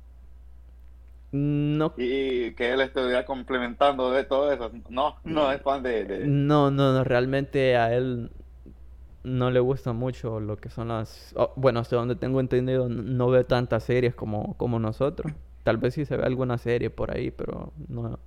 No, 1.32 1.94
y 1.96 2.54
que 2.56 2.72
él 2.74 2.82
estuviera 2.82 3.26
complementando 3.26 4.12
de 4.12 4.24
todo 4.24 4.52
eso. 4.52 4.72
No, 4.90 5.18
no 5.24 5.52
es 5.52 5.62
fan 5.62 5.84
de... 5.84 6.06
de- 6.06 6.28
no, 6.28 6.72
no, 6.72 6.94
no, 6.94 7.04
realmente 7.04 7.78
a 7.78 7.94
él 7.96 8.32
no 9.24 9.52
le 9.52 9.60
gusta 9.60 9.94
mucho 9.94 10.40
lo 10.40 10.58
que 10.58 10.70
son 10.70 10.90
las... 10.90 11.34
oh, 11.38 11.54
bueno, 11.56 11.80
hasta 11.82 11.96
donde 11.98 12.16
tengo 12.16 12.40
entendido, 12.40 12.90
no 12.90 13.30
ve 13.30 13.44
tantas 13.44 13.84
series 13.84 14.16
como, 14.16 14.56
como 14.58 14.80
nosotros. 14.80 15.34
Tal 15.64 15.78
vez 15.78 15.94
sí 15.96 16.06
se 16.06 16.18
ve 16.18 16.24
alguna 16.26 16.58
serie 16.58 16.90
por 16.90 17.16
ahí, 17.16 17.32
pero 17.32 17.74
no... 17.90 18.20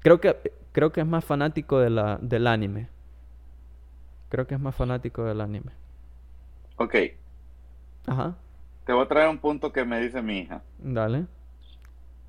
Creo 0.00 0.20
que, 0.20 0.36
creo 0.72 0.92
que 0.92 1.02
es 1.02 1.06
más 1.06 1.24
fanático 1.24 1.78
de 1.80 1.90
la, 1.90 2.18
del 2.22 2.46
anime. 2.46 2.88
Creo 4.28 4.46
que 4.46 4.54
es 4.54 4.60
más 4.60 4.74
fanático 4.76 5.24
del 5.24 5.40
anime. 5.40 5.72
Ok, 6.78 6.94
Ajá. 8.06 8.36
te 8.84 8.92
voy 8.94 9.04
a 9.04 9.08
traer 9.08 9.28
un 9.28 9.38
punto 9.38 9.70
que 9.70 9.84
me 9.84 10.00
dice 10.00 10.22
mi 10.22 10.38
hija. 10.38 10.62
Dale. 10.78 11.26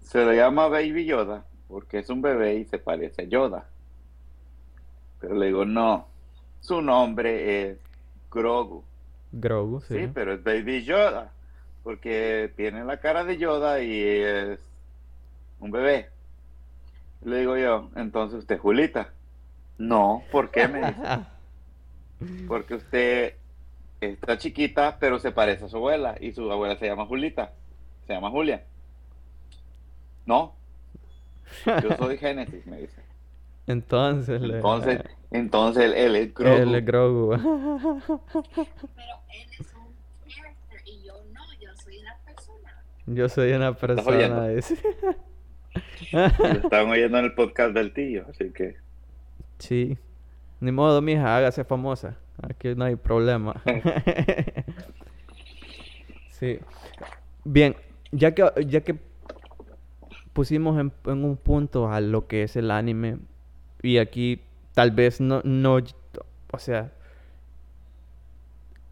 Se 0.02 0.26
le 0.26 0.36
llama 0.36 0.68
Baby 0.68 1.06
Yoda 1.06 1.46
porque 1.68 2.00
es 2.00 2.10
un 2.10 2.22
bebé 2.22 2.56
y 2.56 2.66
se 2.66 2.80
parece 2.80 3.24
a 3.24 3.26
Yoda. 3.26 3.68
Pero 5.20 5.36
le 5.36 5.48
digo, 5.48 5.66
no, 5.66 6.08
su 6.62 6.82
nombre 6.82 7.72
es 7.72 7.78
Grogu. 8.32 8.84
Grogu, 9.32 9.82
sí. 9.82 9.96
Sí, 9.96 10.12
pero 10.14 10.34
es 10.34 10.44
Baby 10.44 10.84
Yoda 10.84 11.32
porque 11.84 12.52
tiene 12.56 12.84
la 12.84 13.00
cara 13.00 13.24
de 13.24 13.38
Yoda 13.38 13.82
y 13.82 14.02
es 14.02 14.60
un 15.60 15.72
bebé. 15.72 16.10
Le 17.24 17.40
digo 17.40 17.58
yo, 17.58 17.90
entonces 17.96 18.40
usted 18.40 18.56
es 18.56 18.62
Julita. 18.62 19.14
No, 19.78 20.24
¿por 20.32 20.52
qué 20.52 20.68
me 20.68 20.80
dice? 20.80 21.02
Porque 22.48 22.74
usted 22.74 23.36
está 24.02 24.38
chiquita, 24.40 24.98
pero 25.00 25.20
se 25.20 25.32
parece 25.32 25.66
a 25.66 25.70
su 25.70 25.78
abuela 25.78 26.16
y 26.20 26.32
su 26.32 26.52
abuela 26.52 26.76
se 26.76 26.88
llama 26.88 27.06
Julita. 27.06 27.54
Se 28.08 28.14
llama 28.14 28.32
Julia. 28.32 28.66
No. 30.28 30.54
Yo 31.66 31.96
soy 31.98 32.18
Génesis, 32.18 32.66
me 32.68 32.78
dice. 32.82 33.02
Entonces, 33.66 34.40
le- 34.42 34.56
Entonces, 34.58 35.02
entonces 35.32 35.92
él 35.96 36.16
es 36.16 36.34
Grogu. 36.34 36.56
él 36.56 36.76
es 36.76 36.86
Grogu. 36.86 37.30
Pero 37.38 37.48
él 39.34 39.50
es 39.60 39.74
un 39.74 39.88
character 40.30 40.82
y 40.86 41.04
yo 41.06 41.14
no, 41.34 41.42
yo 41.60 41.70
soy 41.76 41.98
una 42.00 42.18
persona. 42.26 42.84
Yo 43.08 43.28
soy 43.30 43.52
una 43.54 43.70
oyendo? 43.70 43.80
persona. 43.80 44.48
dice. 44.50 44.78
Lo 46.12 46.26
estaban 46.64 46.90
oyendo 46.90 47.18
en 47.20 47.26
el 47.26 47.34
podcast 47.34 47.74
del 47.74 47.94
tío, 47.94 48.26
así 48.30 48.52
que. 48.52 48.78
Sí. 49.60 49.98
Ni 50.60 50.72
modo, 50.72 51.02
mija, 51.02 51.36
hágase 51.38 51.64
famosa. 51.64 52.18
Aquí 52.42 52.74
no 52.76 52.86
hay 52.86 52.96
problema. 52.96 53.62
Sí. 56.32 56.60
Bien, 57.44 57.76
ya 58.12 58.36
que, 58.36 58.48
ya 58.68 58.82
que 58.82 58.96
pusimos 60.38 60.80
en, 60.80 60.92
en 61.06 61.26
un 61.26 61.36
punto 61.36 61.92
a 61.92 62.00
lo 62.00 62.28
que 62.28 62.44
es 62.44 62.56
el 62.56 62.70
anime, 62.70 63.18
y 63.82 63.98
aquí 63.98 64.40
tal 64.76 64.92
vez 64.92 65.20
no, 65.20 65.42
no, 65.44 65.80
o 66.52 66.60
sea, 66.60 66.92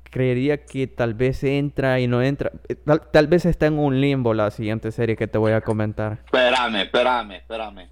creería 0.09 0.65
que 0.65 0.87
tal 0.87 1.13
vez 1.13 1.43
entra 1.43 1.99
y 1.99 2.07
no 2.07 2.23
entra. 2.23 2.51
eh, 2.67 2.73
Tal, 2.73 2.99
tal 3.11 3.27
vez 3.27 3.45
está 3.45 3.67
en 3.67 3.77
un 3.77 4.01
limbo 4.01 4.33
la 4.33 4.49
siguiente 4.49 4.91
serie 4.91 5.15
que 5.15 5.27
te 5.27 5.37
voy 5.37 5.51
a 5.51 5.61
comentar. 5.61 6.13
Espérame, 6.25 6.81
espérame, 6.81 7.31
espérame. 7.33 7.89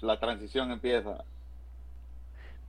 La 0.00 0.18
transición 0.18 0.72
empieza. 0.72 1.22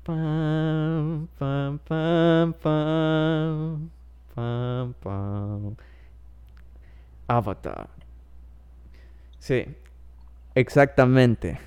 Pam, 0.03 1.27
pam, 1.39 1.79
pam, 1.79 2.53
pam, 2.61 3.89
pam, 4.35 4.93
pam. 5.01 5.75
Avatar. 7.27 7.89
Sí, 9.39 9.65
exactamente. 10.55 11.59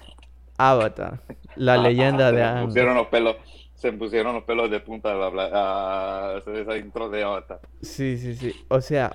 Avatar, 0.57 1.21
la 1.55 1.77
leyenda 1.77 2.33
de 2.33 2.39
se 2.39 2.43
Aang. 2.43 2.67
pusieron 2.67 2.95
los 2.97 3.07
pelos, 3.07 3.37
se 3.75 3.93
pusieron 3.93 4.35
los 4.35 4.43
pelos 4.43 4.69
de 4.71 4.81
punta 4.81 5.13
al 5.13 5.23
hablar 5.23 5.55
a 5.55 6.37
hacer 6.39 6.57
esa 6.57 6.77
intro 6.77 7.09
de 7.09 7.23
Avatar. 7.23 7.61
Sí, 7.81 8.19
sí, 8.19 8.35
sí. 8.35 8.53
O 8.69 8.81
sea, 8.81 9.13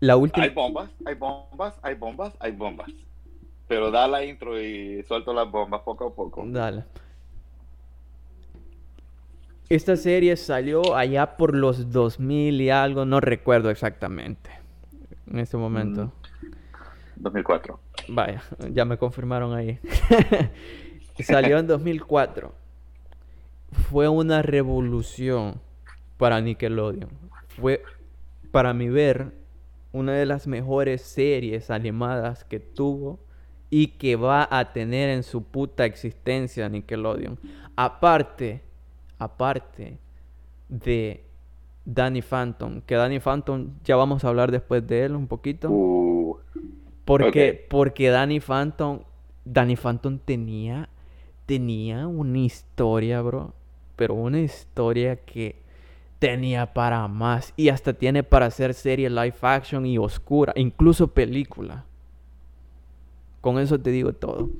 la 0.00 0.16
última. 0.18 0.44
Hay 0.44 0.50
bombas, 0.50 0.90
hay 1.06 1.14
bombas, 1.14 1.78
hay 1.82 1.94
bombas, 1.94 2.34
hay 2.40 2.52
bombas. 2.52 2.90
Pero 3.68 3.90
da 3.90 4.06
la 4.06 4.22
intro 4.22 4.60
y 4.60 5.02
suelto 5.04 5.32
las 5.32 5.50
bombas 5.50 5.80
poco 5.80 6.08
a 6.08 6.14
poco. 6.14 6.44
Dale. 6.46 6.84
Esta 9.68 9.96
serie 9.96 10.36
salió 10.36 10.94
allá 10.94 11.36
por 11.36 11.56
los 11.56 11.90
2000 11.90 12.60
y 12.60 12.70
algo, 12.70 13.04
no 13.04 13.20
recuerdo 13.20 13.70
exactamente. 13.70 14.50
En 15.28 15.40
este 15.40 15.56
momento. 15.56 16.12
2004. 17.16 17.80
Vaya, 18.08 18.42
ya 18.72 18.84
me 18.84 18.98
confirmaron 18.98 19.54
ahí. 19.54 19.78
Salió 21.20 21.58
en 21.58 21.66
2004. 21.66 22.52
Fue 23.90 24.08
una 24.08 24.42
revolución 24.42 25.60
para 26.16 26.40
Nickelodeon. 26.40 27.10
Fue, 27.48 27.82
para 28.50 28.72
mi 28.74 28.88
ver, 28.88 29.32
una 29.92 30.12
de 30.12 30.26
las 30.26 30.46
mejores 30.46 31.02
series 31.02 31.70
animadas 31.70 32.44
que 32.44 32.60
tuvo 32.60 33.18
y 33.70 33.88
que 33.88 34.16
va 34.16 34.46
a 34.50 34.72
tener 34.72 35.08
en 35.10 35.22
su 35.22 35.42
puta 35.42 35.84
existencia 35.84 36.68
Nickelodeon. 36.68 37.38
Aparte, 37.76 38.62
aparte 39.18 39.98
de 40.68 41.24
Danny 41.84 42.22
Phantom, 42.22 42.80
que 42.82 42.94
Danny 42.94 43.20
Phantom 43.20 43.70
ya 43.84 43.96
vamos 43.96 44.24
a 44.24 44.28
hablar 44.28 44.50
después 44.50 44.86
de 44.86 45.04
él 45.04 45.16
un 45.16 45.26
poquito. 45.26 45.70
Uh, 45.70 46.38
Porque, 47.06 47.66
porque 47.70 48.10
Danny 48.10 48.40
Phantom, 48.40 49.00
Danny 49.44 49.76
Phantom 49.76 50.18
tenía, 50.18 50.88
tenía 51.46 52.06
una 52.06 52.38
historia, 52.38 53.22
bro. 53.22 53.54
Pero 53.94 54.14
una 54.14 54.40
historia 54.40 55.16
que 55.16 55.56
tenía 56.18 56.74
para 56.74 57.06
más. 57.08 57.54
Y 57.56 57.68
hasta 57.70 57.94
tiene 57.94 58.22
para 58.22 58.46
hacer 58.46 58.74
serie 58.74 59.08
live 59.08 59.36
action 59.40 59.86
y 59.86 59.96
oscura, 59.98 60.52
incluso 60.56 61.06
película. 61.08 61.84
Con 63.40 63.58
eso 63.58 63.78
te 63.78 63.90
digo 63.90 64.12
todo. 64.12 64.50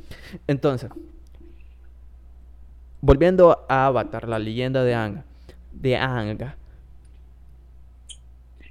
Entonces, 0.46 0.90
volviendo 3.00 3.64
a 3.68 3.86
Avatar, 3.86 4.28
la 4.28 4.38
leyenda 4.38 4.84
de 4.84 4.94
Aang. 4.94 5.24
De 5.72 5.96
Aang. 5.96 6.54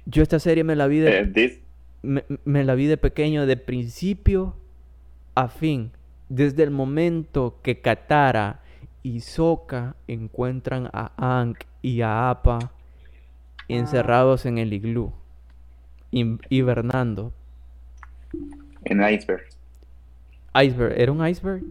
Yo 0.06 0.22
esta 0.22 0.38
serie 0.38 0.64
me 0.64 0.76
la 0.76 0.86
vi 0.86 0.98
de 0.98 1.18
eh, 1.18 1.26
this- 1.26 1.60
me, 2.06 2.24
me 2.44 2.64
la 2.64 2.74
vi 2.74 2.86
de 2.86 2.96
pequeño, 2.96 3.46
de 3.46 3.56
principio 3.56 4.56
a 5.34 5.48
fin. 5.48 5.92
Desde 6.28 6.62
el 6.62 6.70
momento 6.70 7.60
que 7.62 7.80
Katara 7.80 8.62
y 9.02 9.20
Sokka 9.20 9.94
encuentran 10.08 10.88
a 10.92 11.12
Aang 11.16 11.56
y 11.82 12.00
a 12.00 12.30
Appa 12.30 12.72
encerrados 13.68 14.46
en 14.46 14.58
el 14.58 14.72
iglú, 14.72 15.12
hibernando. 16.48 17.32
en 18.84 19.00
iceberg. 19.02 19.44
Iceberg, 20.54 20.94
¿era 20.98 21.12
un 21.12 21.26
iceberg? 21.26 21.62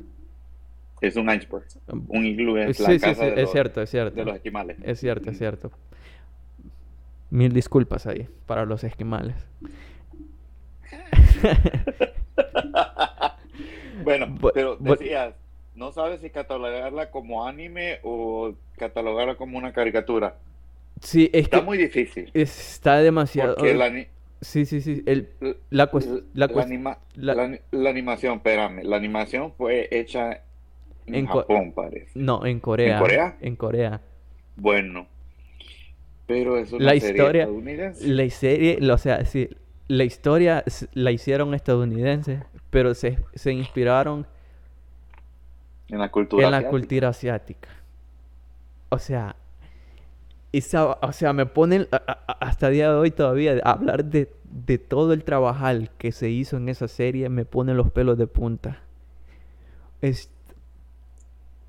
Es 1.02 1.16
un 1.18 1.30
iceberg. 1.30 1.66
Un 2.08 2.26
iglú 2.26 2.58
es 2.58 2.78
Sí, 2.78 2.84
la 2.84 2.90
sí, 2.90 3.00
casa 3.00 3.14
sí, 3.16 3.32
de, 3.32 3.42
es 3.42 3.42
los, 3.42 3.52
cierto, 3.52 3.82
es 3.82 3.90
cierto. 3.90 4.16
de 4.16 4.26
los 4.26 4.36
esquimales. 4.36 4.78
Es 4.82 5.00
cierto, 5.00 5.30
es 5.32 5.38
cierto. 5.38 5.72
Mil 7.30 7.52
disculpas 7.52 8.06
ahí 8.08 8.28
para 8.46 8.66
los 8.66 8.84
esquimales. 8.84 9.36
Bueno, 14.04 14.28
Bu- 14.28 14.52
pero 14.54 14.78
decías, 14.80 15.34
no 15.76 15.92
sabes 15.92 16.22
si 16.22 16.30
catalogarla 16.30 17.12
como 17.12 17.48
anime 17.48 18.00
o 18.04 18.54
catalogarla 18.78 19.36
como 19.36 19.58
una 19.58 19.74
caricatura. 19.74 20.36
Sí, 21.02 21.30
es 21.34 21.46
Está 21.46 21.60
que 21.60 21.66
muy 21.66 21.78
difícil. 21.78 22.32
está 22.34 23.00
demasiado... 23.00 23.56
Porque 23.56 23.74
la, 23.74 23.86
ani- 23.86 24.08
Sí, 24.42 24.66
sí, 24.66 24.82
sí. 24.82 25.02
El, 25.06 25.30
la 25.70 25.90
la 26.34 26.48
la, 26.48 26.64
anima- 26.64 27.00
la- 27.16 27.36
la 27.36 27.44
ani- 27.44 27.60
la 27.72 27.90
animación, 27.90 28.36
espérame, 28.38 28.84
la 28.84 28.96
animación 28.98 29.54
fue 29.54 29.88
hecha 29.92 30.42
en, 31.08 31.16
En 31.16 31.28
Japón, 31.28 31.72
parece. 31.72 32.12
No, 32.20 32.46
en 32.46 32.60
Corea. 32.60 33.00
Corea? 33.00 33.38
En 33.42 33.56
Corea. 33.56 34.02
Bueno, 34.56 35.08
pero 36.28 36.58
es 36.58 36.72
una 36.74 36.86
La 36.86 36.96
historia-. 36.96 37.48
La 38.02 38.30
serie, 38.30 38.78
o 38.92 38.98
sea, 38.98 39.26
sí, 39.26 39.50
la 39.88 40.04
historia 40.04 40.64
la 40.94 41.12
hicieron 41.12 41.54
estadounidenses, 41.54 42.44
pero 42.70 42.94
se, 42.96 43.20
se 43.36 43.52
inspiraron 43.54 44.26
En 45.90 46.00
la 46.00 46.10
cultura 46.12 46.46
en 46.46 46.52
la 46.52 46.58
asiática. 46.58 46.72
cultura 46.72 47.10
asiática. 47.10 47.70
O 48.90 49.00
sea, 49.00 49.36
esa, 50.52 50.86
o 51.02 51.12
sea, 51.12 51.34
me 51.34 51.46
ponen 51.46 51.88
a- 51.92 51.98
a- 51.98 52.20
a- 52.28 52.38
hasta 52.48 52.70
día 52.70 52.90
de 52.90 52.96
hoy 52.98 53.12
todavía 53.12 53.60
a 53.64 53.72
hablar 53.72 54.06
de, 54.06 54.32
de 54.44 54.78
todo 54.78 55.14
el 55.14 55.24
trabajal 55.24 55.92
que 55.98 56.12
se 56.12 56.30
hizo 56.30 56.58
en 56.58 56.70
esa 56.70 56.88
serie, 56.88 57.30
me 57.30 57.46
ponen 57.46 57.78
los 57.78 57.92
pelos 57.92 58.18
de 58.18 58.28
punta. 58.28 58.80
Es 60.02 60.30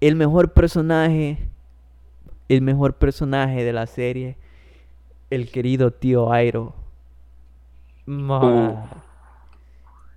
el 0.01 0.15
mejor 0.17 0.53
personaje, 0.53 1.49
el 2.49 2.63
mejor 2.63 2.95
personaje 2.95 3.65
de 3.65 3.73
la 3.73 3.87
serie, 3.87 4.37
el 5.31 5.51
querido 5.51 5.91
tío 5.91 6.33
Airo. 6.33 6.75
Ma- 8.07 8.91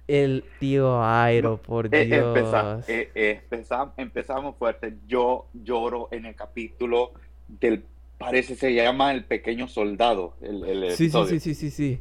El 0.07 0.43
tío 0.59 1.03
Airo, 1.03 1.57
por 1.57 1.93
Eh, 1.93 2.05
Dios. 2.05 2.89
eh, 2.89 3.11
eh, 3.13 3.41
empezam- 3.49 3.91
empezamos 3.97 4.55
fuerte. 4.57 4.95
Yo 5.07 5.45
lloro 5.53 6.07
en 6.11 6.25
el 6.25 6.35
capítulo 6.35 7.11
del, 7.47 7.83
parece 8.17 8.55
se 8.55 8.73
llama 8.73 9.11
El 9.11 9.23
Pequeño 9.25 9.67
Soldado, 9.67 10.33
el, 10.41 10.63
el 10.65 10.91
Sí, 10.91 11.09
sí, 11.11 11.19
sí, 11.27 11.39
sí, 11.39 11.53
sí, 11.53 11.69
sí. 11.71 11.99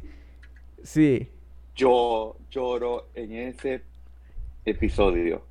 Sí. 0.83 1.27
Yo 1.75 2.35
lloro 2.49 3.07
en 3.13 3.31
ese 3.33 3.83
episodio. 4.65 5.43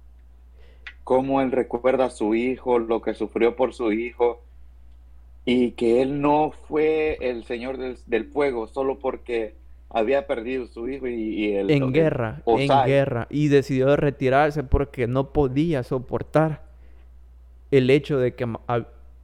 Cómo 1.04 1.40
él 1.40 1.52
recuerda 1.52 2.06
a 2.06 2.10
su 2.10 2.34
hijo, 2.34 2.78
lo 2.80 3.00
que 3.02 3.14
sufrió 3.14 3.54
por 3.56 3.72
su 3.74 3.92
hijo. 3.92 4.42
y 5.44 5.70
que 5.70 6.02
él 6.02 6.20
no 6.20 6.50
fue 6.68 7.16
el 7.22 7.44
señor 7.44 7.78
del, 7.78 7.96
del 8.04 8.26
fuego 8.26 8.66
solo 8.66 8.98
porque 8.98 9.54
había 9.90 10.26
perdido 10.26 10.66
su 10.66 10.88
hijo 10.88 11.06
y, 11.08 11.14
y 11.14 11.52
el 11.54 11.70
En 11.70 11.82
el 11.84 11.92
guerra, 11.92 12.42
en 12.46 12.82
guerra. 12.84 13.26
Y 13.30 13.48
decidió 13.48 13.96
retirarse 13.96 14.62
porque 14.64 15.06
no 15.06 15.32
podía 15.32 15.82
soportar 15.82 16.62
el 17.70 17.90
hecho 17.90 18.18
de 18.18 18.34
que 18.34 18.46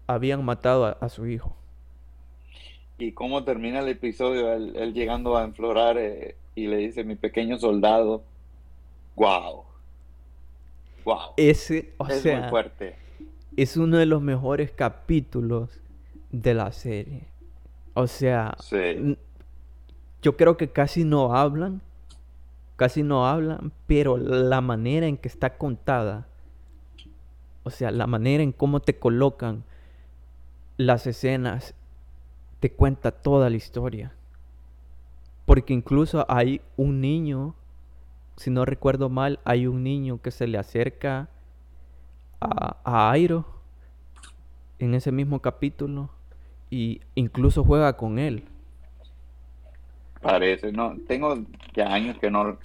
habían 0.07 0.45
matado 0.45 0.86
a, 0.86 0.91
a 0.93 1.09
su 1.09 1.27
hijo. 1.27 1.57
Y 2.99 3.12
cómo 3.12 3.45
termina 3.45 3.81
el 3.81 3.89
episodio, 3.89 4.53
él, 4.53 4.73
él 4.77 4.95
llegando 4.95 5.36
a 5.36 5.45
enflorar 5.45 5.97
eh, 5.99 6.36
y 6.55 6.66
le 6.69 6.77
dice, 6.78 7.05
mi 7.05 7.16
pequeño 7.16 7.59
soldado, 7.59 8.24
wow, 9.16 9.65
wow, 11.05 11.35
Ese, 11.36 11.95
o 11.99 12.09
es 12.09 12.23
sea, 12.23 12.35
muy 12.41 12.43
fuerte. 12.43 12.97
es 13.57 13.77
uno 13.77 13.99
de 13.99 14.07
los 14.07 14.23
mejores 14.23 14.70
capítulos 14.73 15.81
de 16.31 16.55
la 16.55 16.73
serie. 16.73 17.28
O 17.95 18.07
sea, 18.07 18.57
Sí, 18.59 18.77
yo 20.25 20.39
creo 20.39 20.57
que 20.57 20.71
casi 20.71 21.05
no 21.05 21.37
hablan, 21.37 21.83
casi 22.77 23.03
no 23.03 23.27
hablan, 23.27 23.73
pero 23.87 24.17
la 24.17 24.63
manera 24.63 25.07
en 25.07 25.19
que 25.19 25.29
está 25.29 25.59
contada, 25.59 26.27
o 27.63 27.69
sea, 27.69 27.91
la 27.91 28.07
manera 28.07 28.43
en 28.43 28.53
cómo 28.53 28.81
te 28.81 28.99
colocan 28.99 29.65
las 30.79 31.07
escenas, 31.07 31.75
te 32.59 32.73
cuenta 32.73 33.11
toda 33.11 33.51
la 33.51 33.57
historia. 33.57 34.15
Porque 35.45 35.75
incluso 35.75 36.25
hay 36.27 36.63
un 36.79 37.03
niño, 37.03 37.55
si 38.39 38.49
no 38.49 38.65
recuerdo 38.65 39.11
mal, 39.11 39.41
hay 39.45 39.67
un 39.67 39.85
niño 39.85 40.23
que 40.23 40.31
se 40.31 40.47
le 40.47 40.57
acerca 40.57 41.29
a, 42.41 42.79
a 42.83 43.11
Airo 43.11 43.45
en 44.79 44.95
ese 44.95 45.13
mismo 45.13 45.41
capítulo 45.41 46.09
y 46.71 47.03
incluso 47.15 47.63
juega 47.63 47.99
con 47.99 48.19
él. 48.19 48.49
Parece, 50.25 50.73
no, 50.73 50.97
tengo 51.07 51.37
ya 51.75 51.93
años 51.93 52.19
que 52.19 52.31
no, 52.31 52.59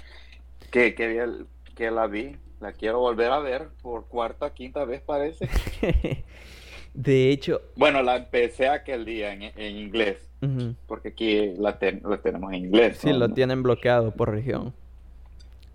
que, 0.71 0.95
que, 0.95 1.07
vi 1.07 1.17
el- 1.17 1.45
que 1.75 1.91
la 1.91 2.07
vi, 2.07 2.35
la 2.59 2.71
quiero 2.73 2.99
volver 2.99 3.31
a 3.31 3.39
ver 3.39 3.69
por 3.81 4.05
cuarta, 4.07 4.53
quinta 4.53 4.85
vez 4.85 5.01
parece. 5.01 5.47
De 6.93 7.29
hecho, 7.29 7.61
Bueno, 7.75 8.01
la 8.01 8.15
empecé 8.17 8.67
aquel 8.67 9.05
día 9.05 9.31
en, 9.33 9.43
en 9.43 9.75
inglés, 9.77 10.17
porque 10.87 11.09
aquí 11.09 11.53
la, 11.57 11.77
ten- 11.77 12.01
la 12.03 12.17
tenemos 12.21 12.51
en 12.51 12.65
inglés. 12.65 12.97
sí, 12.97 13.11
¿no? 13.11 13.19
lo 13.19 13.29
tienen 13.33 13.61
bloqueado 13.61 14.11
por 14.11 14.31
región. 14.31 14.73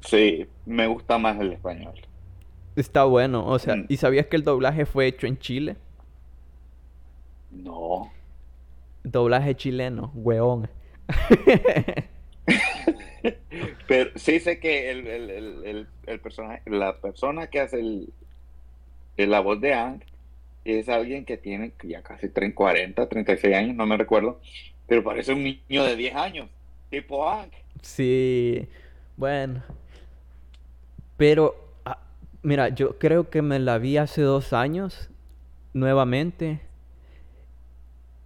Sí, 0.00 0.46
me 0.66 0.86
gusta 0.86 1.16
más 1.18 1.38
el 1.40 1.52
español. 1.52 1.94
Está 2.76 3.04
bueno, 3.04 3.46
o 3.46 3.58
sea, 3.58 3.76
Mm. 3.76 3.86
¿y 3.88 3.96
sabías 3.98 4.26
que 4.26 4.36
el 4.36 4.42
doblaje 4.42 4.84
fue 4.86 5.06
hecho 5.06 5.26
en 5.26 5.38
Chile? 5.38 5.76
No. 7.50 8.10
Doblaje 9.04 9.54
chileno, 9.54 10.10
weón. 10.14 10.68
Pero 13.88 14.10
sí 14.16 14.40
sé 14.40 14.58
que 14.58 14.90
el, 14.90 15.06
el, 15.06 15.86
el, 16.06 16.20
personaje, 16.20 16.62
la 16.66 17.00
persona 17.00 17.46
que 17.48 17.60
hace 17.60 17.80
el- 17.80 18.12
la 19.16 19.40
voz 19.40 19.60
de 19.60 19.74
Ang 19.74 20.02
es 20.64 20.88
alguien 20.88 21.24
que 21.24 21.36
tiene 21.36 21.72
ya 21.82 22.02
casi 22.02 22.28
30, 22.28 22.54
40, 22.54 23.08
36 23.08 23.54
años, 23.54 23.76
no 23.76 23.86
me 23.86 23.96
recuerdo, 23.96 24.40
pero 24.86 25.04
parece 25.04 25.32
un 25.32 25.44
niño 25.44 25.84
de 25.84 25.96
10 25.96 26.14
años, 26.16 26.48
tipo 26.90 27.28
Ang. 27.28 27.50
Sí, 27.82 28.66
bueno. 29.16 29.62
Pero, 31.16 31.54
ah, 31.84 31.98
mira, 32.42 32.70
yo 32.70 32.98
creo 32.98 33.30
que 33.30 33.42
me 33.42 33.58
la 33.58 33.78
vi 33.78 33.98
hace 33.98 34.22
dos 34.22 34.52
años, 34.52 35.10
nuevamente, 35.74 36.60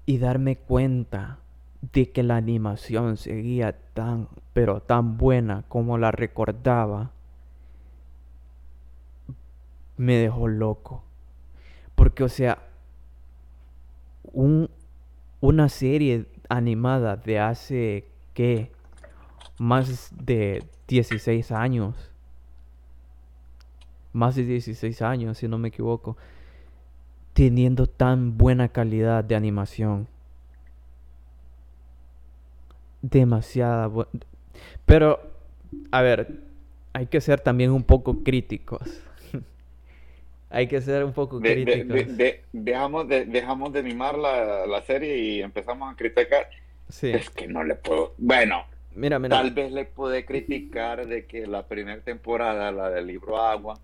y 0.07 0.19
darme 0.19 0.57
cuenta 0.57 1.39
de 1.81 2.11
que 2.11 2.23
la 2.23 2.37
animación 2.37 3.17
seguía 3.17 3.73
tan, 3.95 4.29
pero 4.53 4.81
tan 4.81 5.17
buena 5.17 5.65
como 5.69 5.99
la 5.99 6.11
recordaba, 6.11 7.13
me 9.97 10.17
dejó 10.17 10.49
loco. 10.49 11.05
Porque, 11.95 12.25
o 12.25 12.29
sea, 12.29 12.59
un, 14.33 14.71
una 15.41 15.69
serie 15.69 16.27
animada 16.49 17.17
de 17.17 17.39
hace, 17.39 18.09
¿qué? 18.35 18.73
Más 19.59 20.13
de 20.17 20.65
16 20.87 21.51
años. 21.53 22.13
Más 24.13 24.37
de 24.37 24.45
16 24.45 25.03
años, 25.03 25.39
si 25.39 25.49
no 25.49 25.59
me 25.59 25.69
equivoco. 25.69 26.17
Teniendo 27.33 27.87
tan 27.87 28.39
buena 28.39 28.69
calidad 28.69 29.25
de 29.25 29.37
animación. 29.37 30.09
Demasiada 33.03 33.91
Pero, 34.85 35.21
a 35.93 36.03
ver, 36.03 36.29
hay 36.93 37.07
que 37.07 37.21
ser 37.21 37.41
también 37.41 37.71
un 37.71 37.83
poco 37.85 38.23
críticos. 38.25 38.81
hay 40.51 40.67
que 40.67 40.81
ser 40.81 41.05
un 41.05 41.13
poco 41.13 41.39
De- 41.41 41.65
críticos. 41.65 42.17
de- 42.17 42.45
dejamos, 42.53 43.09
de, 43.09 43.25
dejamos 43.27 43.73
de 43.73 43.83
mimar 43.83 44.19
la, 44.19 44.67
la 44.67 44.83
serie 44.83 45.17
y 45.19 45.43
empezamos 45.43 45.93
a 45.93 45.97
criticar. 45.97 46.49
Sí. 46.89 47.11
Es 47.11 47.31
que 47.31 47.47
no 47.49 47.63
le 47.65 47.75
puedo. 47.75 48.15
Bueno, 48.19 48.65
Mira, 48.95 49.19
mira. 49.21 49.37
Tal 49.37 49.53
vez 49.53 49.71
le 49.71 49.85
puede 49.85 50.25
criticar 50.25 51.07
de 51.07 51.25
que 51.27 51.47
la 51.47 51.67
primera 51.69 52.01
temporada, 52.01 52.73
la 52.73 52.91
del 52.91 53.07
libro 53.07 53.41
Agua, 53.41 53.79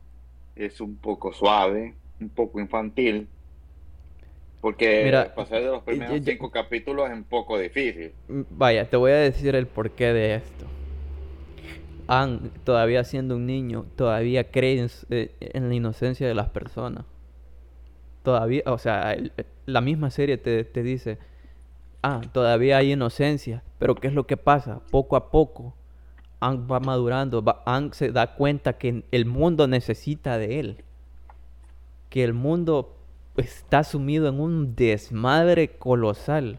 es 0.56 0.80
un 0.80 0.96
poco 0.96 1.32
suave, 1.32 1.94
un 2.20 2.30
poco 2.30 2.58
infantil, 2.58 3.28
porque 4.64 5.02
Mira, 5.04 5.34
pasar 5.34 5.60
de 5.60 5.66
los 5.66 5.82
primeros 5.82 6.16
yo- 6.24 6.24
cinco 6.24 6.50
capítulos 6.50 7.06
es 7.10 7.12
un 7.12 7.24
poco 7.24 7.58
difícil. 7.58 8.12
Mm, 8.28 8.40
Vaya, 8.48 8.88
te 8.88 8.96
voy 8.96 9.10
a 9.12 9.16
decir 9.16 9.54
el 9.54 9.66
porqué 9.66 10.14
de 10.14 10.36
esto. 10.36 10.64
Ann, 12.06 12.50
todavía 12.64 13.04
siendo 13.04 13.36
un 13.36 13.44
niño, 13.44 13.84
todavía 13.94 14.50
cree 14.50 14.80
en, 14.80 14.88
eh, 15.10 15.32
en 15.38 15.68
la 15.68 15.74
inocencia 15.74 16.26
de 16.26 16.34
las 16.34 16.48
personas. 16.48 17.04
Todavía, 18.22 18.62
o 18.64 18.78
sea, 18.78 19.12
el- 19.12 19.32
eh, 19.36 19.44
la 19.66 19.82
misma 19.82 20.08
serie 20.10 20.38
te, 20.38 20.64
te 20.64 20.82
dice, 20.82 21.18
ah, 22.02 22.22
todavía 22.32 22.78
hay 22.78 22.92
inocencia, 22.92 23.62
pero 23.78 23.94
¿qué 23.96 24.06
es 24.06 24.14
lo 24.14 24.26
que 24.26 24.38
pasa? 24.38 24.80
Poco 24.90 25.16
a 25.16 25.30
poco, 25.30 25.74
Ann 26.40 26.66
va 26.72 26.80
madurando, 26.80 27.44
va, 27.44 27.62
Aang 27.66 27.92
se 27.92 28.12
da 28.12 28.34
cuenta 28.34 28.78
que 28.78 29.04
el 29.10 29.26
mundo 29.26 29.66
necesita 29.66 30.38
de 30.38 30.58
él. 30.58 30.84
Que 32.08 32.24
el 32.24 32.32
mundo 32.32 32.96
está 33.36 33.84
sumido 33.84 34.28
en 34.28 34.40
un 34.40 34.74
desmadre 34.76 35.68
colosal 35.68 36.58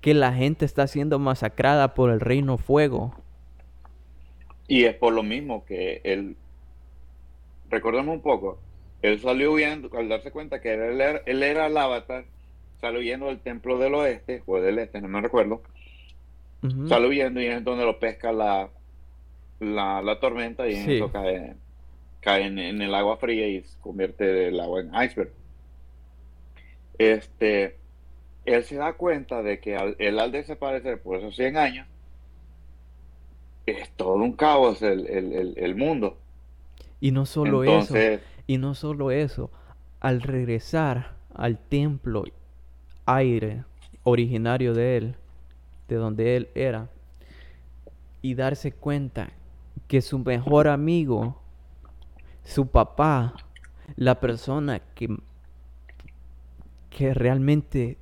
que 0.00 0.14
la 0.14 0.32
gente 0.32 0.64
está 0.64 0.86
siendo 0.86 1.18
masacrada 1.18 1.94
por 1.94 2.10
el 2.10 2.20
reino 2.20 2.56
fuego. 2.56 3.14
Y 4.68 4.84
es 4.84 4.94
por 4.94 5.12
lo 5.12 5.22
mismo 5.22 5.64
que 5.64 6.00
él, 6.04 6.36
recordemos 7.70 8.14
un 8.14 8.22
poco, 8.22 8.58
él 9.02 9.20
salió 9.20 9.52
huyendo, 9.52 9.90
al 9.98 10.08
darse 10.08 10.30
cuenta 10.30 10.60
que 10.60 10.72
él 10.74 11.00
era, 11.00 11.20
él 11.26 11.42
era 11.42 11.66
el 11.66 11.76
avatar, 11.76 12.24
salió 12.80 13.00
huyendo 13.00 13.26
del 13.26 13.40
templo 13.40 13.78
del 13.78 13.94
oeste, 13.94 14.42
o 14.46 14.60
del 14.60 14.78
este, 14.78 15.00
no 15.00 15.08
me 15.08 15.20
recuerdo, 15.20 15.60
Ujú. 16.62 16.88
sale 16.88 17.08
huyendo 17.08 17.40
y 17.40 17.46
es 17.46 17.64
donde 17.64 17.84
lo 17.84 17.98
pesca 17.98 18.32
la, 18.32 18.70
la, 19.58 20.00
la 20.02 20.20
tormenta 20.20 20.68
y 20.68 20.76
en 20.76 20.84
Sí. 20.84 20.92
eso 20.96 21.10
cae, 21.10 21.56
cae 22.20 22.44
en, 22.46 22.58
en 22.58 22.80
el 22.80 22.94
agua 22.94 23.16
fría 23.16 23.48
y 23.48 23.62
se 23.62 23.78
convierte 23.80 24.48
el 24.48 24.60
agua 24.60 24.80
en 24.80 24.94
iceberg. 24.94 25.32
Este, 27.00 27.78
él 28.44 28.62
se 28.64 28.76
da 28.76 28.92
cuenta 28.92 29.42
de 29.42 29.58
que 29.58 29.74
al, 29.74 29.96
él 29.98 30.18
al 30.18 30.32
desaparecer 30.32 31.00
por 31.00 31.16
esos 31.16 31.34
100 31.34 31.56
años, 31.56 31.86
es 33.64 33.88
todo 33.92 34.16
un 34.16 34.34
caos 34.34 34.82
el, 34.82 35.06
el, 35.06 35.32
el, 35.32 35.54
el 35.56 35.74
mundo. 35.76 36.18
Y 37.00 37.12
no 37.12 37.24
solo 37.24 37.64
eso, 37.64 37.94
y 38.46 38.58
no 38.58 38.74
solo 38.74 39.10
eso, 39.12 39.50
al 40.00 40.20
regresar 40.20 41.14
al 41.34 41.56
templo 41.56 42.24
aire 43.06 43.64
originario 44.02 44.74
de 44.74 44.98
él, 44.98 45.14
de 45.88 45.96
donde 45.96 46.36
él 46.36 46.48
era, 46.54 46.90
y 48.20 48.34
darse 48.34 48.72
cuenta 48.72 49.30
que 49.88 50.02
su 50.02 50.18
mejor 50.18 50.68
amigo, 50.68 51.40
su 52.44 52.66
papá, 52.66 53.36
la 53.96 54.20
persona 54.20 54.80
que, 54.94 55.08
que 56.90 57.14
realmente 57.14 57.96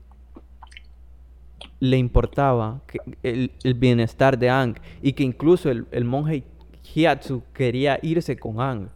le 1.80 1.96
importaba 1.96 2.80
el, 3.22 3.52
el 3.62 3.74
bienestar 3.74 4.38
de 4.38 4.50
Ang 4.50 4.80
y 5.00 5.12
que 5.12 5.22
incluso 5.22 5.70
el, 5.70 5.86
el 5.92 6.04
monje 6.04 6.44
Hyatsu 6.82 7.42
quería 7.52 7.98
irse 8.02 8.36
con 8.36 8.60
Ang. 8.60 8.88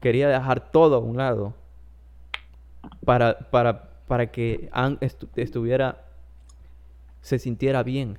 Quería 0.00 0.28
dejar 0.28 0.70
todo 0.70 0.96
a 0.96 0.98
un 0.98 1.16
lado 1.16 1.54
para, 3.04 3.38
para, 3.50 3.90
para 4.06 4.30
que 4.30 4.68
Ang 4.72 4.98
estu- 5.00 5.28
estuviera, 5.36 6.04
se 7.22 7.38
sintiera 7.38 7.82
bien. 7.82 8.18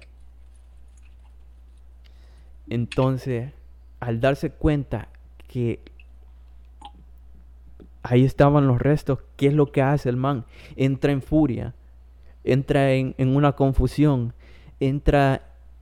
Entonces, 2.68 3.52
al 4.00 4.20
darse 4.20 4.50
cuenta 4.50 5.10
que 5.48 5.80
ahí 8.06 8.24
estaban 8.24 8.68
los 8.68 8.80
restos. 8.80 9.20
¿Qué 9.36 9.48
es 9.48 9.54
lo 9.54 9.72
que 9.72 9.82
hace 9.82 10.10
el 10.10 10.18
man? 10.18 10.46
Entra 10.76 11.12
en 11.12 11.22
furia, 11.22 11.74
entra 12.44 12.94
en, 12.94 13.16
en 13.18 13.36
una 13.36 13.54
confusión, 13.54 14.34
entra 14.80 15.42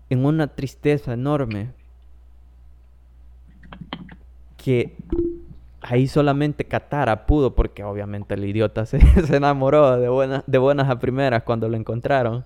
en 0.10 0.26
una 0.26 0.48
tristeza 0.48 1.14
enorme. 1.14 1.72
Que 4.58 4.95
ahí 5.82 6.08
solamente 6.08 6.64
Katara 6.64 7.26
pudo, 7.26 7.54
porque 7.54 7.84
obviamente 7.84 8.36
el 8.36 8.45
idiota 8.45 8.86
se, 8.86 9.00
se 9.26 9.36
enamoró 9.36 10.00
de, 10.00 10.08
buenas 10.08 10.44
de 10.48 10.58
buenas 10.58 10.90
a 10.90 11.00
primeras 11.00 11.44
cuando 11.44 11.68
lo 11.68 11.76
encontraron. 11.76 12.45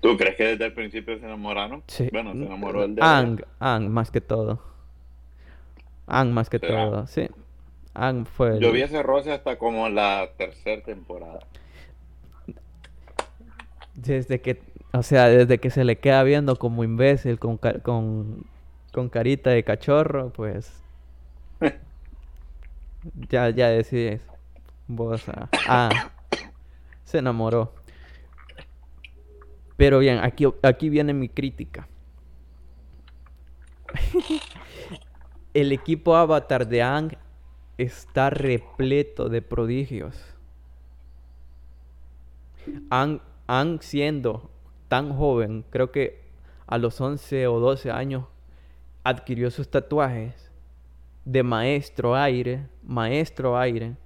¿Tú 0.00 0.16
crees 0.16 0.36
que 0.36 0.44
desde 0.44 0.66
el 0.66 0.72
principio 0.72 1.18
se 1.18 1.24
enamoraron? 1.24 1.82
Sí. 1.86 2.08
Bueno, 2.12 2.32
se 2.32 2.44
enamoró 2.44 2.84
el 2.84 2.94
de 2.94 3.02
Ang, 3.02 3.42
Ang 3.58 3.88
más 3.88 4.10
que 4.10 4.20
todo. 4.20 4.60
Ang 6.06 6.32
más 6.32 6.50
que 6.50 6.58
¿Será? 6.58 6.84
todo, 6.84 7.06
sí. 7.06 7.28
Ang 7.94 8.24
fue 8.26 8.56
el- 8.56 8.60
Yo 8.60 8.72
vi 8.72 8.82
ese 8.82 9.02
roce 9.02 9.32
hasta 9.32 9.56
como 9.58 9.88
la 9.88 10.30
tercera 10.36 10.82
temporada. 10.82 11.40
desde 13.94 14.40
que, 14.40 14.62
o 14.92 15.02
sea, 15.02 15.28
desde 15.28 15.58
que 15.58 15.68
se 15.70 15.84
le 15.84 15.98
queda 15.98 16.22
viendo 16.22 16.56
como 16.56 16.82
imbécil 16.82 17.38
con, 17.38 17.58
con, 17.58 18.44
con 18.92 19.08
carita 19.10 19.50
de 19.50 19.62
cachorro, 19.64 20.30
pues 20.30 20.72
ya, 23.28 23.50
ya 23.50 23.68
decís, 23.68 24.22
vos, 24.88 25.28
ah, 25.28 25.48
ah, 25.68 26.10
se 27.04 27.18
enamoró. 27.18 27.74
Pero 29.76 29.98
bien, 29.98 30.18
aquí, 30.22 30.46
aquí 30.62 30.88
viene 30.88 31.12
mi 31.12 31.28
crítica. 31.28 31.86
El 35.54 35.70
equipo 35.72 36.16
Avatar 36.16 36.66
de 36.66 36.82
Ang 36.82 37.12
está 37.82 38.30
repleto 38.30 39.28
de 39.28 39.42
prodigios. 39.42 40.16
Ang 42.90 43.20
siendo 43.80 44.50
tan 44.88 45.14
joven, 45.16 45.64
creo 45.70 45.90
que 45.90 46.22
a 46.66 46.78
los 46.78 47.00
11 47.00 47.46
o 47.48 47.60
12 47.60 47.90
años, 47.90 48.24
adquirió 49.04 49.50
sus 49.50 49.68
tatuajes 49.68 50.50
de 51.24 51.42
maestro 51.42 52.16
aire, 52.16 52.68
maestro 52.82 53.58
aire, 53.58 53.96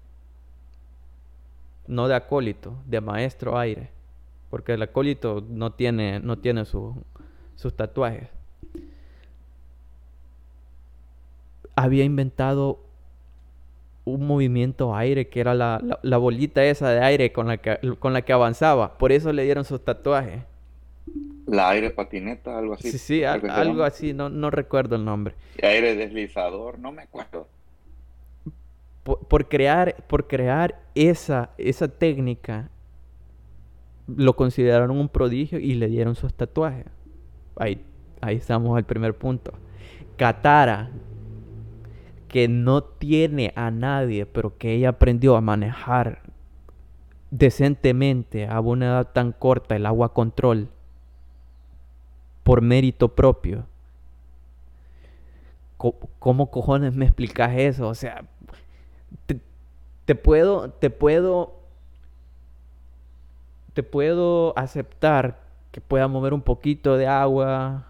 no 1.87 2.09
de 2.09 2.15
acólito, 2.15 2.77
de 2.87 3.01
maestro 3.01 3.59
aire, 3.59 3.91
porque 4.51 4.73
el 4.73 4.83
acólito 4.83 5.45
no 5.49 5.73
tiene, 5.73 6.19
no 6.21 6.39
tiene 6.39 6.65
su- 6.65 7.05
sus 7.55 7.75
tatuajes. 7.75 8.29
Había 11.75 12.05
inventado 12.05 12.81
un 14.07 14.27
movimiento 14.27 14.95
aire 14.97 15.29
que 15.29 15.41
era 15.41 15.53
la, 15.55 15.79
la- 15.85 15.99
la 16.03 16.17
bolita 16.17 16.65
esa 16.65 16.89
de 16.89 17.01
aire 17.01 17.33
con 17.33 17.49
la 17.49 17.59
que, 17.59 17.79
con 17.99 18.15
la 18.15 18.23
que 18.23 18.33
avanzaba. 18.33 18.97
Por 18.97 19.13
eso 19.13 19.33
le 19.35 19.43
dieron 19.45 19.65
sus 19.65 19.85
tatuajes. 19.85 20.43
La 21.47 21.69
aire 21.71 21.91
patineta, 21.91 22.57
algo 22.59 22.75
así. 22.75 22.91
Sí, 22.93 23.23
al- 23.25 23.51
algo 23.51 23.83
así, 23.83 24.15
no, 24.15 24.31
no 24.31 24.51
recuerdo 24.51 24.97
el 24.97 25.05
nombre. 25.05 25.35
Aire 25.63 25.95
deslizador, 25.95 26.79
no 26.79 26.91
me 26.93 27.03
acuerdo. 27.03 27.47
Por, 29.03 29.19
por 29.27 29.49
crear, 29.49 29.95
por 30.09 30.27
crear 30.27 30.81
esa, 30.95 31.51
esa 31.59 31.87
técnica, 31.89 32.71
lo 34.09 34.35
consideraron 34.37 34.91
un 34.93 35.09
prodigio 35.09 35.59
y 35.59 35.75
le 35.75 35.89
dieron 35.89 36.15
sus 36.15 36.33
tatuajes. 36.35 36.87
Ahí, 37.57 37.85
ahí 38.21 38.37
estamos 38.37 38.77
al 38.77 38.85
primer 38.85 39.15
punto. 39.15 39.53
Katara, 40.17 40.91
que 42.29 42.49
no 42.49 42.83
tiene 42.83 43.53
a 43.57 43.71
nadie, 43.71 44.27
pero 44.27 44.57
que 44.59 44.73
ella 44.75 44.91
aprendió 44.91 45.37
a 45.37 45.41
manejar 45.41 46.23
decentemente 47.31 48.47
a 48.47 48.61
una 48.61 48.87
edad 48.87 49.13
tan 49.13 49.33
corta 49.33 49.77
el 49.77 49.87
agua 49.87 50.13
control 50.13 50.69
por 52.43 52.63
mérito 52.63 53.09
propio. 53.09 53.67
¿Cómo 56.19 56.51
cojones 56.51 56.95
me 56.95 57.05
explicas 57.05 57.53
eso? 57.57 57.89
O 57.89 57.95
sea, 57.95 58.25
te, 59.27 59.41
te 60.05 60.15
puedo, 60.15 60.71
te 60.71 60.91
puedo, 60.91 61.55
te 63.75 63.83
puedo 63.83 64.57
aceptar 64.59 65.39
que 65.71 65.81
pueda 65.81 66.09
mover 66.09 66.33
un 66.33 66.41
poquito 66.41 66.97
de 66.97 67.07
agua 67.07 67.89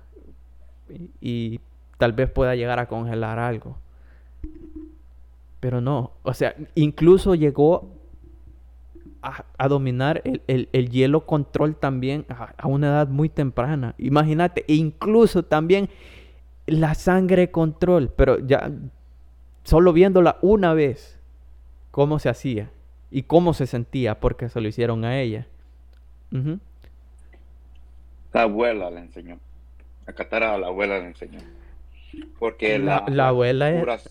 y 1.20 1.60
tal 1.98 2.12
vez 2.12 2.30
pueda 2.30 2.56
llegar 2.56 2.78
a 2.80 2.88
congelar 2.88 3.38
algo. 3.38 3.76
Pero 5.61 5.81
no, 5.81 6.12
o 6.23 6.35
sea, 6.35 6.55
incluso 6.74 7.35
llegó 7.35 7.91
a, 9.23 9.45
a 9.59 9.69
dominar 9.69 10.20
el, 10.24 10.43
el- 10.47 10.69
el 10.73 10.91
hielo 10.91 11.27
control 11.27 11.74
también 11.77 12.27
a, 12.28 12.55
a 12.57 12.66
una 12.69 12.89
edad 12.89 13.09
muy 13.09 13.28
temprana. 13.28 13.95
Imagínate, 13.99 14.65
e 14.69 14.74
incluso 14.74 15.43
también 15.45 15.89
la 16.66 16.95
sangre 16.95 17.51
control, 17.51 18.11
pero 18.15 18.39
ya 18.39 18.70
solo 19.65 19.93
viéndola 19.93 20.39
una 20.43 20.74
vez, 20.74 21.19
cómo 21.91 22.19
se 22.19 22.28
hacía 22.28 22.70
y 23.11 23.23
cómo 23.23 23.55
se 23.55 23.66
sentía 23.66 24.20
porque 24.20 24.49
se 24.49 24.61
lo 24.61 24.69
hicieron 24.69 25.05
a 25.05 25.20
ella. 25.20 25.47
La 28.33 28.43
abuela 28.43 28.91
le 28.91 29.01
enseñó. 29.01 29.39
A 30.07 30.12
Katara 30.12 30.55
a 30.55 30.59
la 30.59 30.66
abuela 30.69 30.99
le 30.99 31.07
enseñó. 31.07 31.39
Porque 32.39 32.78
La- 32.78 33.05
la, 33.09 33.15
la 33.15 33.28
abuela 33.28 33.70
es- 33.70 34.11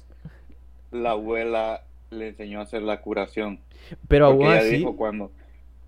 la 0.96 1.12
abuela 1.12 1.84
le 2.10 2.30
enseñó 2.30 2.60
a 2.60 2.64
hacer 2.64 2.82
la 2.82 3.02
curación. 3.02 3.60
Pero 4.08 4.28
aún 4.28 4.44
ella 4.44 4.60
así, 4.60 4.78
dijo 4.78 4.96
cuando, 4.96 5.32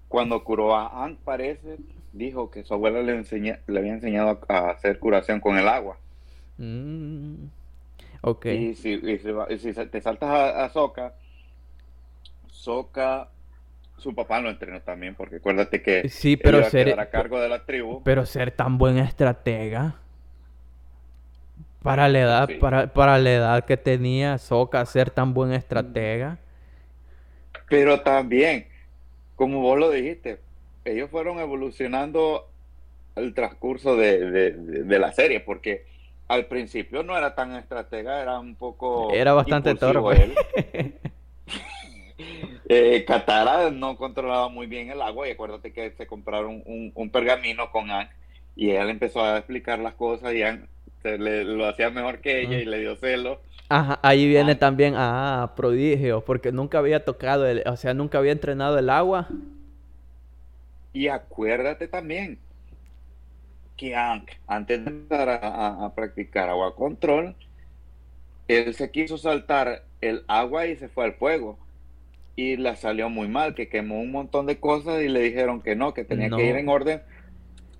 cuando 0.08 0.44
curó 0.44 0.76
a 0.76 1.04
Anne, 1.04 1.18
parece, 1.24 1.78
dijo 2.14 2.52
que 2.52 2.64
su 2.64 2.74
abuela 2.74 3.02
le, 3.02 3.14
enseña, 3.16 3.60
le 3.68 3.80
había 3.80 3.94
enseñado 3.94 4.40
a, 4.48 4.70
hacer 4.70 5.00
curación 5.00 5.40
con 5.40 5.58
el 5.58 5.68
agua. 5.68 5.98
Mm, 6.58 7.46
ok. 8.22 8.46
Y 8.48 8.76
si, 8.76 8.94
y 8.94 9.18
si, 9.20 9.30
y 9.50 9.58
si 9.58 9.74
te 9.74 10.02
saltas 10.02 10.30
a, 10.30 10.66
a 10.66 10.70
Sokka, 10.70 11.14
Sokka, 12.48 13.30
su 13.98 14.14
papá 14.14 14.40
lo 14.42 14.50
entrenó 14.50 14.82
también, 14.82 15.16
porque 15.16 15.38
acuérdate 15.38 15.82
que 15.82 16.08
Sí, 16.10 16.34
él 16.34 16.40
pero 16.44 16.58
iba 16.60 16.68
a 16.68 16.70
ser, 16.70 17.00
a 17.00 17.10
cargo 17.10 17.40
de 17.40 17.50
la 17.50 17.66
tribu. 17.66 18.02
pero 18.04 18.26
ser 18.26 18.52
tan 18.52 18.78
buen 18.78 18.98
estratega 18.98 19.96
para 21.84 22.10
la 22.10 22.20
edad, 22.20 22.48
Sí. 22.48 22.56
para, 22.56 22.88
para 22.94 23.18
la 23.20 23.32
edad 23.34 23.66
que 23.66 23.78
tenía 23.78 24.38
Sokka, 24.38 24.86
ser 24.86 25.10
tan 25.10 25.34
buen 25.34 25.54
estratega. 25.54 26.38
Pero 27.70 28.02
también, 28.02 28.68
como 29.36 29.62
vos 29.62 29.78
lo 29.78 29.90
dijiste, 29.90 30.40
ellos 30.86 31.10
fueron 31.10 31.40
evolucionando 31.40 32.49
el 33.16 33.34
transcurso 33.34 33.95
de, 33.95 34.20
de- 34.30 34.52
de- 34.52 34.84
de 34.84 34.99
la 34.99 35.12
serie, 35.12 35.40
porque 35.40 35.86
al 36.28 36.45
principio 36.45 37.04
no 37.04 37.18
era 37.18 37.36
tan 37.36 37.56
estratega, 37.56 38.22
era 38.22 38.40
un 38.40 38.56
poco 38.56 39.12
Era 39.14 39.34
bastante 39.34 39.76
torpe. 39.76 40.24
él. 40.24 40.94
Eh, 42.70 43.06
Katara 43.06 43.70
no 43.72 43.95
controlaba 43.95 44.49
muy 44.49 44.66
bien 44.68 44.90
el 44.90 45.02
agua 45.02 45.28
y 45.28 45.32
acuérdate 45.32 45.72
que 45.72 45.91
se 45.91 46.08
compraron 46.08 46.64
un, 46.66 46.91
un 46.95 47.10
pergamino 47.12 47.72
con 47.72 47.90
Anne 47.91 48.10
y 48.56 48.68
le 48.68 48.90
empezó 48.90 49.24
a 49.24 49.38
explicar 49.38 49.80
las 49.80 49.94
cosas 49.94 50.34
y 50.34 50.41
Anne 50.44 50.66
le, 51.18 51.44
lo 51.46 51.66
hacía 51.68 51.90
mejor 51.92 52.20
que 52.20 52.42
ella 52.42 52.58
y 52.60 52.66
le 52.66 52.80
dio 52.80 52.96
celo. 52.98 53.40
Ajá, 53.70 54.00
ahí 54.02 54.28
viene 54.28 54.54
Ah. 54.54 54.60
también, 54.60 54.94
ah, 54.98 55.54
prodigio, 55.56 56.22
porque 56.26 56.52
nunca 56.52 56.80
había 56.80 57.06
tocado 57.06 57.46
el, 57.48 57.64
o 57.68 57.76
sea, 57.78 57.94
nunca 57.94 58.18
había 58.18 58.32
entrenado 58.32 58.78
el 58.80 58.90
agua. 58.90 59.28
Y 60.94 61.08
acuérdate 61.08 61.88
también 61.88 62.40
que 63.76 63.96
antes 63.96 64.84
de 64.84 64.90
empezar 64.92 65.30
a, 65.30 65.36
a- 65.38 65.86
a 65.86 65.94
practicar 65.96 66.50
agua 66.50 66.76
control, 66.76 67.36
él 68.48 68.74
se 68.74 68.92
quiso 68.92 69.18
saltar 69.18 69.84
el 70.02 70.24
agua 70.28 70.68
y 70.68 70.76
se 70.78 70.90
fue 70.90 71.06
al 71.06 71.14
fuego. 71.14 71.60
Y 72.36 72.58
la 72.58 72.76
salió 72.76 73.10
muy 73.10 73.28
mal, 73.28 73.56
que 73.56 73.68
quemó 73.70 74.00
un 74.00 74.12
montón 74.12 74.46
de 74.46 74.60
cosas 74.60 75.02
y 75.02 75.10
le 75.10 75.22
dijeron 75.22 75.62
que 75.62 75.76
no, 75.76 75.94
que 75.94 76.06
tenía 76.06 76.30
No. 76.30 76.38
que 76.38 76.46
ir 76.48 76.56
en 76.56 76.70
orden. 76.70 77.02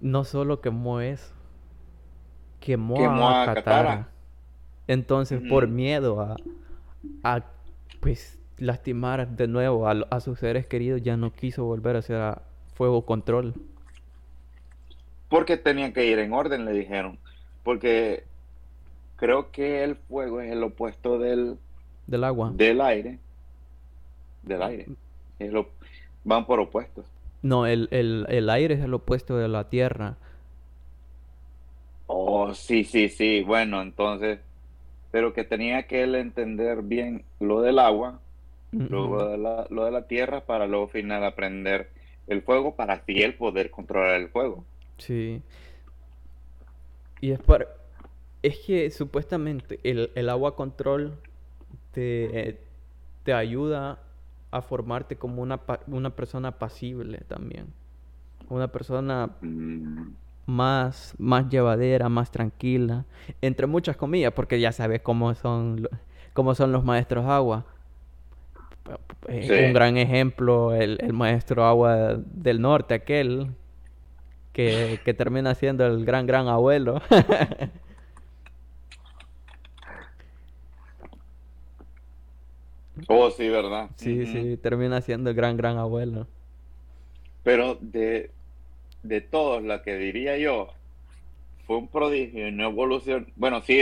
No 0.02 0.24
solo 0.24 0.62
quemó 0.62 1.02
eso, 1.02 1.34
quemó, 2.60 2.96
Quemó 2.96 3.30
a 3.30 3.44
a 3.44 3.46
Katara. 3.46 3.64
Katara. 3.64 4.08
Entonces, 4.88 5.42
por 5.50 5.68
miedo 5.68 6.22
a, 6.22 6.38
a, 7.24 7.46
pues, 8.00 8.40
lastimar 8.58 9.28
de 9.30 9.48
nuevo 9.48 9.88
a, 9.88 9.92
a 10.12 10.20
sus 10.22 10.40
seres 10.40 10.66
queridos, 10.68 11.02
ya 11.04 11.18
no 11.18 11.34
quiso 11.34 11.66
volver 11.66 11.96
a 11.96 12.00
hacer 12.00 12.18
a 12.22 12.42
fuego 12.74 13.06
control. 13.06 13.54
Porque 15.30 15.58
tenían 15.58 15.94
que 15.94 16.06
ir 16.06 16.20
en 16.20 16.34
orden, 16.34 16.66
le 16.66 16.72
dijeron. 16.72 17.20
Porque 17.64 18.24
creo 19.18 19.52
que 19.52 19.84
el 19.84 19.96
fuego 19.96 20.42
es 20.42 20.52
el 20.52 20.64
opuesto 20.64 21.20
del, 21.20 21.58
Del 22.08 22.24
agua. 22.24 22.56
del 22.56 22.82
aire. 22.82 23.20
Del 24.44 24.62
aire. 24.64 24.90
Es 25.40 25.52
lo- 25.52 25.70
van 26.24 26.46
por 26.46 26.60
opuestos. 26.60 27.06
No, 27.42 27.66
el, 27.66 27.88
el, 27.92 28.26
el 28.30 28.50
aire 28.50 28.76
es 28.76 28.82
el 28.82 28.94
opuesto 28.94 29.38
de 29.38 29.48
la 29.48 29.70
tierra. 29.70 30.18
Oh, 32.08 32.54
sí, 32.54 32.84
sí, 32.84 33.10
sí. 33.10 33.44
Bueno, 33.44 33.82
entonces, 33.82 34.40
pero 35.12 35.34
que 35.34 35.44
tenía 35.44 35.88
que 35.88 36.04
él 36.04 36.16
entender 36.16 36.82
bien 36.84 37.26
lo 37.40 37.62
del 37.62 37.80
agua 37.80 38.22
de 38.72 39.38
la, 39.38 39.68
lo 39.70 39.86
de 39.86 39.92
la 39.92 40.08
tierra, 40.08 40.46
para 40.46 40.68
luego 40.68 40.88
final 40.88 41.24
aprender 41.24 41.92
el 42.28 42.42
fuego, 42.44 42.76
para 42.76 42.96
así 42.96 43.22
él 43.22 43.36
poder 43.36 43.72
controlar 43.72 44.22
el 44.22 44.30
fuego. 44.30 44.66
Sí. 44.98 45.44
Y 47.22 47.32
es 47.32 47.40
para... 47.40 47.68
Es 48.44 48.60
que 48.60 48.92
supuestamente 48.92 49.80
el, 49.84 50.12
el 50.16 50.30
agua 50.30 50.56
control 50.56 51.20
te, 51.92 52.60
te 53.24 53.34
ayuda 53.34 54.00
a 54.52 54.62
formarte 54.62 55.18
como 55.18 55.42
una, 55.42 55.62
una 55.88 56.12
persona 56.16 56.60
pasible 56.60 57.20
también. 57.28 57.74
Una 58.50 58.72
persona 58.72 59.32
Mm, 59.42 60.14
más, 60.48 61.14
más 61.20 61.48
llevadera, 61.50 62.10
más 62.10 62.32
tranquila. 62.32 63.06
Entre 63.42 63.68
muchas 63.68 63.96
comillas, 63.96 64.34
porque 64.34 64.60
ya 64.60 64.72
sabes 64.72 65.02
cómo 65.02 65.36
son, 65.36 65.88
cómo 66.34 66.56
son 66.56 66.72
los 66.72 66.84
maestros 66.84 67.26
agua. 67.26 67.66
Sí. 69.28 69.52
Un 69.52 69.74
gran 69.74 69.98
ejemplo, 69.98 70.74
el, 70.74 70.98
el 71.02 71.14
maestro 71.14 71.66
agua 71.66 72.18
del 72.26 72.62
norte, 72.62 72.96
aquel 72.96 73.52
que, 74.54 75.02
que 75.04 75.14
termina 75.14 75.54
siendo 75.54 75.86
el 75.86 76.06
gran, 76.06 76.26
gran 76.26 76.48
abuelo. 76.48 77.02
Oh, 83.08 83.30
sí, 83.30 83.48
¿verdad? 83.48 83.90
Sí, 83.96 84.26
sí, 84.26 84.58
termina 84.58 85.02
siendo 85.02 85.30
el 85.30 85.36
gran, 85.36 85.56
gran 85.56 85.78
abuelo. 85.78 86.26
Pero 87.44 87.78
de, 87.80 88.32
de 89.08 89.22
todos, 89.22 89.64
la 89.64 89.82
que 89.84 89.96
diría 89.98 90.38
yo, 90.38 90.70
fue 91.66 91.78
un 91.78 91.88
prodigio 91.90 92.48
y 92.48 92.52
no 92.52 92.66
evolucionó. 92.70 93.26
Bueno, 93.36 93.62
sí, 93.62 93.82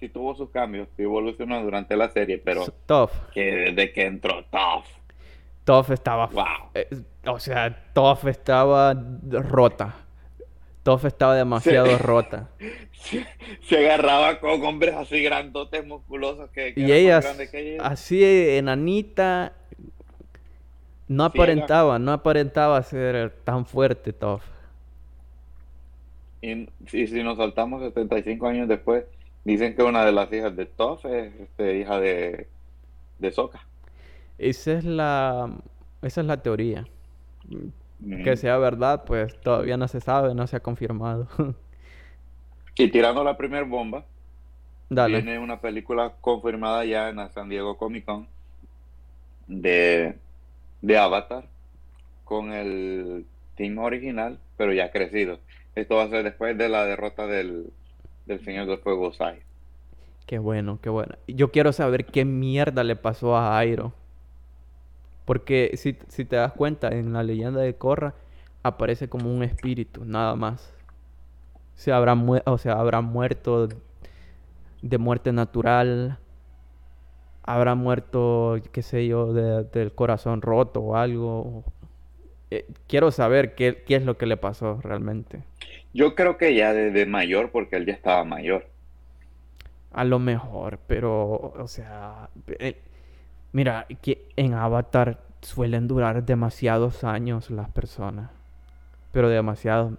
sí 0.00 0.08
tuvo 0.08 0.34
sus 0.34 0.50
cambios, 0.50 0.88
sí 0.96 1.02
evolucionó 1.04 1.62
durante 1.62 1.96
la 1.96 2.10
serie, 2.10 2.38
pero 2.38 2.64
Toph. 2.86 3.12
que 3.32 3.42
desde 3.72 3.92
que 3.92 4.06
entró 4.06 4.44
Toph, 4.46 4.86
Toph 5.64 5.90
estaba... 5.90 6.26
wow. 6.28 6.70
eh, 6.74 6.88
o 7.26 7.38
sea, 7.38 7.90
Toph 7.92 8.26
estaba 8.26 8.94
rota. 9.30 9.94
Toph 10.82 11.04
estaba 11.04 11.36
demasiado 11.36 11.96
rota. 11.98 12.50
Se, 12.92 13.26
se 13.62 13.78
agarraba 13.78 14.38
con 14.38 14.62
hombres 14.64 14.94
así 14.94 15.22
grandotes, 15.22 15.84
musculosos, 15.84 16.50
que, 16.50 16.72
que 16.74 16.80
Y 16.80 16.92
ella, 16.92 17.20
que 17.50 17.74
ella. 17.74 17.84
así 17.86 18.22
enanita, 18.24 19.54
no 21.08 21.24
Sí, 21.28 21.28
aparentaba, 21.28 21.98
no 21.98 22.12
aparentaba 22.12 22.82
ser 22.82 23.30
tan 23.44 23.66
fuerte, 23.66 24.12
Toph. 24.12 24.44
Y, 26.42 26.68
y 26.92 27.06
si 27.06 27.22
nos 27.22 27.38
saltamos 27.38 27.82
75 27.82 28.46
años 28.48 28.68
después, 28.68 29.04
dicen 29.44 29.74
que 29.74 29.82
una 29.82 30.04
de 30.04 30.12
las 30.12 30.32
hijas 30.32 30.54
de 30.56 30.66
Toph 30.66 31.06
es 31.06 31.34
este, 31.40 31.78
hija 31.78 32.00
de, 32.00 32.48
de 33.18 33.32
Sokka. 33.32 33.66
Esa 34.38 34.72
es 34.74 34.84
la, 34.84 35.50
esa 36.02 36.20
es 36.20 36.26
la 36.26 36.42
teoría. 36.42 36.84
Mm. 37.48 38.24
Que 38.24 38.36
sea 38.36 38.58
verdad, 38.58 39.04
pues 39.06 39.40
todavía 39.40 39.76
no 39.76 39.88
se 39.88 40.00
sabe, 40.00 40.34
no 40.34 40.46
se 40.46 40.56
ha 40.56 40.60
confirmado. 40.60 41.28
Y 42.74 42.90
tirando 42.90 43.22
la 43.22 43.36
primera 43.36 43.64
bomba, 43.64 44.06
Dale. 44.88 45.22
viene 45.22 45.38
una 45.38 45.60
película 45.60 46.14
confirmada 46.20 46.84
ya 46.86 47.10
en 47.10 47.16
la 47.16 47.28
San 47.30 47.48
Diego 47.50 47.76
Comic 47.76 48.04
Con 48.06 48.28
de, 49.46 50.18
de 50.80 50.98
Avatar 50.98 51.48
con 52.24 52.52
el 52.52 53.26
team 53.56 53.78
original, 53.78 54.40
pero 54.56 54.72
ya 54.72 54.90
crecido. 54.92 55.40
Esto 55.74 55.96
va 55.96 56.04
a 56.04 56.10
ser 56.10 56.24
después 56.24 56.56
de 56.58 56.68
la 56.68 56.84
derrota 56.86 57.26
del, 57.26 57.72
del 58.26 58.44
Señor 58.44 58.66
del 58.66 58.78
Fuego 58.80 59.12
Sai. 59.12 59.42
Qué 60.26 60.38
bueno, 60.38 60.78
qué 60.80 60.88
bueno. 60.90 61.14
Yo 61.28 61.50
quiero 61.50 61.72
saber 61.72 62.06
qué 62.06 62.24
mierda 62.24 62.84
le 62.84 62.96
pasó 62.96 63.36
a 63.36 63.58
Airo. 63.58 63.92
Porque 65.24 65.72
si, 65.76 65.96
si 66.08 66.24
te 66.24 66.36
das 66.36 66.52
cuenta, 66.52 66.88
en 66.88 67.12
la 67.12 67.22
leyenda 67.22 67.60
de 67.60 67.76
Korra 67.76 68.14
aparece 68.62 69.08
como 69.08 69.32
un 69.34 69.42
espíritu, 69.42 70.04
nada 70.04 70.34
más. 70.36 70.74
Se 71.74 71.92
habrá, 71.92 72.14
o 72.46 72.58
sea, 72.58 72.74
habrá 72.80 73.00
muerto 73.02 73.68
de 74.82 74.98
muerte 74.98 75.32
natural. 75.32 76.18
Habrá 77.42 77.74
muerto, 77.74 78.56
qué 78.72 78.82
sé 78.82 79.06
yo, 79.06 79.32
de- 79.32 79.64
del 79.64 79.92
corazón 79.94 80.42
roto 80.42 80.80
o 80.80 80.96
algo. 80.96 81.64
Eh, 82.54 82.66
quiero 82.86 83.10
saber 83.10 83.54
qué, 83.54 83.82
qué 83.86 83.96
es 83.96 84.04
lo 84.04 84.18
que 84.18 84.26
le 84.26 84.36
pasó 84.36 84.78
realmente. 84.82 85.42
Yo 85.94 86.14
creo 86.14 86.36
que 86.36 86.54
ya 86.54 86.74
desde 86.74 87.06
mayor, 87.06 87.50
porque 87.50 87.76
él 87.76 87.86
ya 87.86 87.94
estaba 87.94 88.24
mayor. 88.24 88.66
A 89.90 90.04
lo 90.04 90.18
mejor, 90.18 90.78
pero, 90.86 91.54
o 91.56 91.66
sea, 91.66 92.28
eh, 92.58 92.76
mira, 93.52 93.86
que 94.02 94.26
en 94.36 94.52
Avatar 94.54 95.22
suelen 95.40 95.88
durar 95.88 96.24
demasiados 96.26 97.04
años 97.04 97.50
las 97.50 97.70
personas, 97.70 98.30
pero 99.12 99.30
demasiados. 99.30 99.94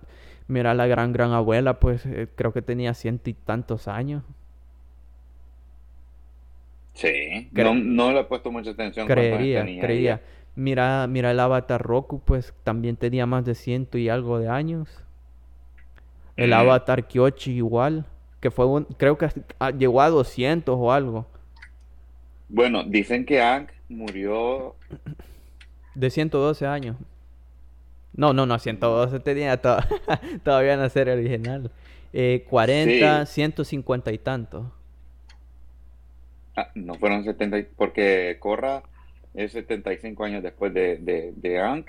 Mira, 0.47 0.75
la 0.75 0.85
gran 0.88 1.11
gran 1.11 1.31
abuela, 1.31 1.80
pues 1.80 2.05
eh, 2.05 2.27
creo 2.35 2.53
que 2.53 2.61
tenía 2.61 2.93
ciento 2.93 3.30
y 3.31 3.34
tantos 3.34 3.88
años, 3.88 4.23
Sí, 6.93 7.49
no, 7.51 7.73
no 7.73 8.11
le 8.11 8.19
he 8.21 8.23
puesto 8.25 8.51
mucha 8.51 8.71
atención 8.71 9.07
creería, 9.07 9.65
tenía 9.65 9.81
creería. 9.81 10.11
ella. 10.13 10.21
Mira, 10.55 11.07
mira 11.07 11.31
el 11.31 11.39
Avatar 11.39 11.81
Roku, 11.81 12.19
pues 12.19 12.53
también 12.63 12.95
tenía 12.95 13.25
más 13.25 13.43
de 13.45 13.55
ciento 13.55 13.97
y 13.97 14.09
algo 14.09 14.38
de 14.39 14.49
años. 14.49 14.88
El 16.35 16.51
Mm. 16.51 16.53
Avatar 16.53 17.07
Kyoshi 17.07 17.51
igual, 17.53 18.05
que 18.39 18.51
fue 18.51 18.65
un, 18.65 18.84
creo 18.85 19.17
que 19.17 19.30
ah, 19.59 19.71
llegó 19.71 20.01
a 20.01 20.09
200 20.09 20.75
o 20.77 20.91
algo. 20.91 21.25
Bueno, 22.49 22.84
dicen 22.84 23.25
que 23.25 23.41
Aang 23.41 23.67
murió 23.89 24.75
De 25.95 26.09
112 26.09 26.65
años. 26.65 26.97
No, 28.15 28.31
no, 28.34 28.45
no, 28.45 28.57
112 28.59 29.19
tenía 29.21 29.57
to- 29.61 29.77
todavía 30.43 30.75
no 30.77 30.88
ser 30.89 31.09
original. 31.09 31.71
Eh, 32.13 32.45
40, 32.47 33.25
150 33.25 34.11
y 34.11 34.17
tanto. 34.19 34.71
Ah, 36.55 36.69
no 36.75 36.93
fueron 36.95 37.23
70, 37.23 37.57
y- 37.57 37.63
porque 37.75 38.38
Korra 38.39 38.84
es 39.34 39.51
75 39.51 40.23
años 40.23 40.43
después 40.43 40.73
de, 40.73 40.97
de, 40.97 41.34
de 41.35 41.60
Aang 41.60 41.85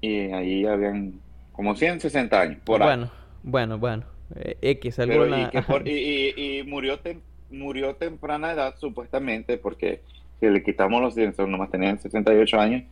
y 0.00 0.32
ahí 0.32 0.64
habían 0.66 1.20
como 1.52 1.74
160 1.74 2.40
años 2.40 2.58
por 2.64 2.82
ahí. 2.82 2.88
Bueno, 2.88 3.10
bueno, 3.42 3.78
bueno. 3.78 4.04
Eh, 4.36 4.56
X, 4.62 4.98
alguna... 4.98 5.42
y, 5.42 5.50
que 5.50 5.62
por- 5.62 5.86
y, 5.88 5.92
y- 6.36 6.58
y 6.58 6.62
murió, 6.64 7.02
tem- 7.02 7.20
murió 7.50 7.94
temprana 7.96 8.52
edad 8.52 8.74
supuestamente 8.78 9.56
porque 9.58 10.02
si 10.40 10.46
le 10.48 10.62
quitamos 10.62 11.00
los 11.00 11.14
100, 11.14 11.34
son 11.34 11.50
nomás 11.50 11.70
tenían 11.70 11.98
68 11.98 12.60
años 12.60 12.82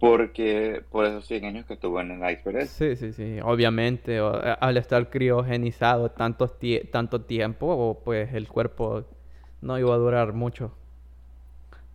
porque 0.00 0.82
por 0.90 1.04
esos 1.06 1.26
100 1.26 1.44
años 1.44 1.66
que 1.66 1.74
estuvo 1.74 2.00
en 2.00 2.12
el 2.22 2.30
iceberg. 2.32 2.66
Sí, 2.68 2.94
sí, 2.94 3.12
sí. 3.12 3.38
Obviamente, 3.42 4.20
o- 4.20 4.28
a- 4.28 4.54
al 4.54 4.76
estar 4.76 5.10
criogenizado 5.10 6.12
tanto, 6.12 6.46
tie- 6.46 6.88
tanto 6.90 7.22
tiempo, 7.22 7.66
o, 7.66 7.98
pues 8.04 8.32
el 8.32 8.46
cuerpo 8.48 9.04
no 9.60 9.78
iba 9.78 9.92
a 9.92 9.98
durar 9.98 10.32
mucho. 10.32 10.72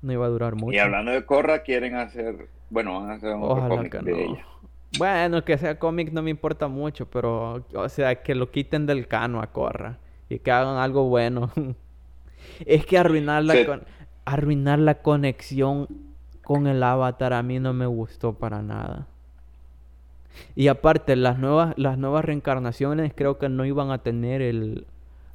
No 0.03 0.13
iba 0.13 0.27
a 0.27 0.29
durar 0.29 0.55
Y 0.55 0.57
mucho. 0.57 0.79
hablando 0.79 1.11
de 1.11 1.25
Korra, 1.25 1.63
quieren 1.63 1.95
hacer, 1.95 2.49
bueno, 2.69 2.99
van 3.01 3.09
a 3.11 3.13
hacer 3.15 3.33
un 3.35 3.43
otro 3.43 3.63
Ojalá 3.63 3.67
cómic 3.67 3.91
que 3.91 4.01
de 4.03 4.25
ella. 4.25 4.45
Bueno, 4.91 5.43
que 5.43 5.57
sea 5.57 5.79
cómic 5.79 6.11
no 6.11 6.21
me 6.21 6.29
importa 6.29 6.67
mucho, 6.67 7.07
pero, 7.09 7.65
o 7.73 7.89
sea, 7.89 8.21
que 8.21 8.35
lo 8.35 8.51
quiten 8.51 8.85
del 8.85 9.07
cano 9.07 9.41
a 9.41 9.47
Corra 9.51 9.97
y 10.29 10.39
que 10.39 10.51
hagan 10.51 10.77
algo 10.77 11.05
bueno. 11.09 11.51
Es 12.65 12.85
que 12.85 12.97
arruinar 12.97 13.43
la, 13.45 13.65
con- 13.65 13.83
arruinar 14.25 14.77
la 14.79 15.01
conexión 15.01 15.87
con 16.43 16.67
el 16.67 16.83
avatar 16.83 17.33
a 17.33 17.41
mí 17.41 17.59
no 17.59 17.73
me 17.73 17.85
gustó 17.87 18.33
para 18.33 18.61
nada. 18.61 19.07
Y 20.55 20.67
aparte, 20.67 21.15
las 21.15 21.39
nuevas, 21.39 21.73
las 21.77 21.97
nuevas 21.97 22.25
reencarnaciones 22.25 23.13
creo 23.15 23.37
que 23.37 23.49
no 23.49 23.65
iban 23.65 23.91
a 23.91 23.99
tener 23.99 24.41
el, 24.41 24.85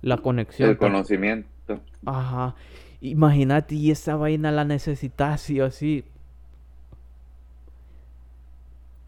la 0.03 0.19
conexión. 0.19 0.69
El 0.70 0.77
conocimiento. 0.78 1.81
Ajá. 2.05 2.55
Imagínate, 3.01 3.75
y 3.77 3.91
esa 3.91 4.16
vaina 4.16 4.51
la 4.51 4.65
necesitas 4.65 5.41
sí 5.41 5.61
o 5.61 5.70
sí. 5.70 6.05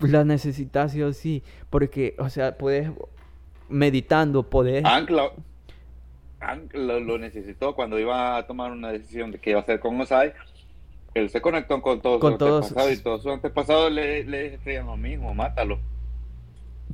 La 0.01 0.25
necesitas 0.25 0.93
sí 0.93 1.03
o 1.03 1.13
sí. 1.13 1.43
Porque, 1.69 2.15
o 2.19 2.31
sea, 2.31 2.57
puedes, 2.57 2.91
meditando, 3.69 4.43
podés... 4.49 4.85
Aang 4.85 6.69
lo, 6.73 7.01
lo- 7.01 7.19
necesitó 7.19 7.75
cuando 7.75 7.99
iba 7.99 8.37
a 8.37 8.47
tomar 8.47 8.73
una 8.73 8.91
decisión 8.93 9.31
de 9.31 9.39
qué 9.39 9.51
iba 9.51 9.61
a 9.61 9.63
hacer 9.63 9.79
con 9.81 10.01
Osai. 10.01 10.33
Él 11.15 11.29
se 11.29 11.41
conectó 11.43 11.83
con 11.83 12.01
todos 12.01 12.21
Con 12.21 12.33
sus 12.33 12.39
todos 12.39 12.65
antepasados 12.65 12.93
y 12.99 13.03
todos 13.03 13.23
sus 13.23 13.33
antepasados 13.33 13.93
le, 13.93 14.25
le 14.25 14.51
decían 14.51 14.87
lo 14.87 14.97
mismo, 14.97 15.35
mátalo. 15.35 15.79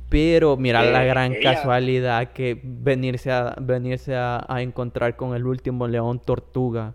Pero 0.09 0.55
mira 0.55 0.83
la 0.83 1.03
Eh, 1.03 1.07
gran 1.07 1.33
ella- 1.33 1.53
casualidad 1.55 2.31
que 2.31 2.59
venirse 2.63 3.31
a 3.31 3.55
venirse 3.59 4.15
a, 4.15 4.45
a 4.47 4.61
encontrar 4.61 5.15
con 5.17 5.35
el 5.35 5.45
último 5.45 5.87
león 5.87 6.19
tortuga, 6.19 6.93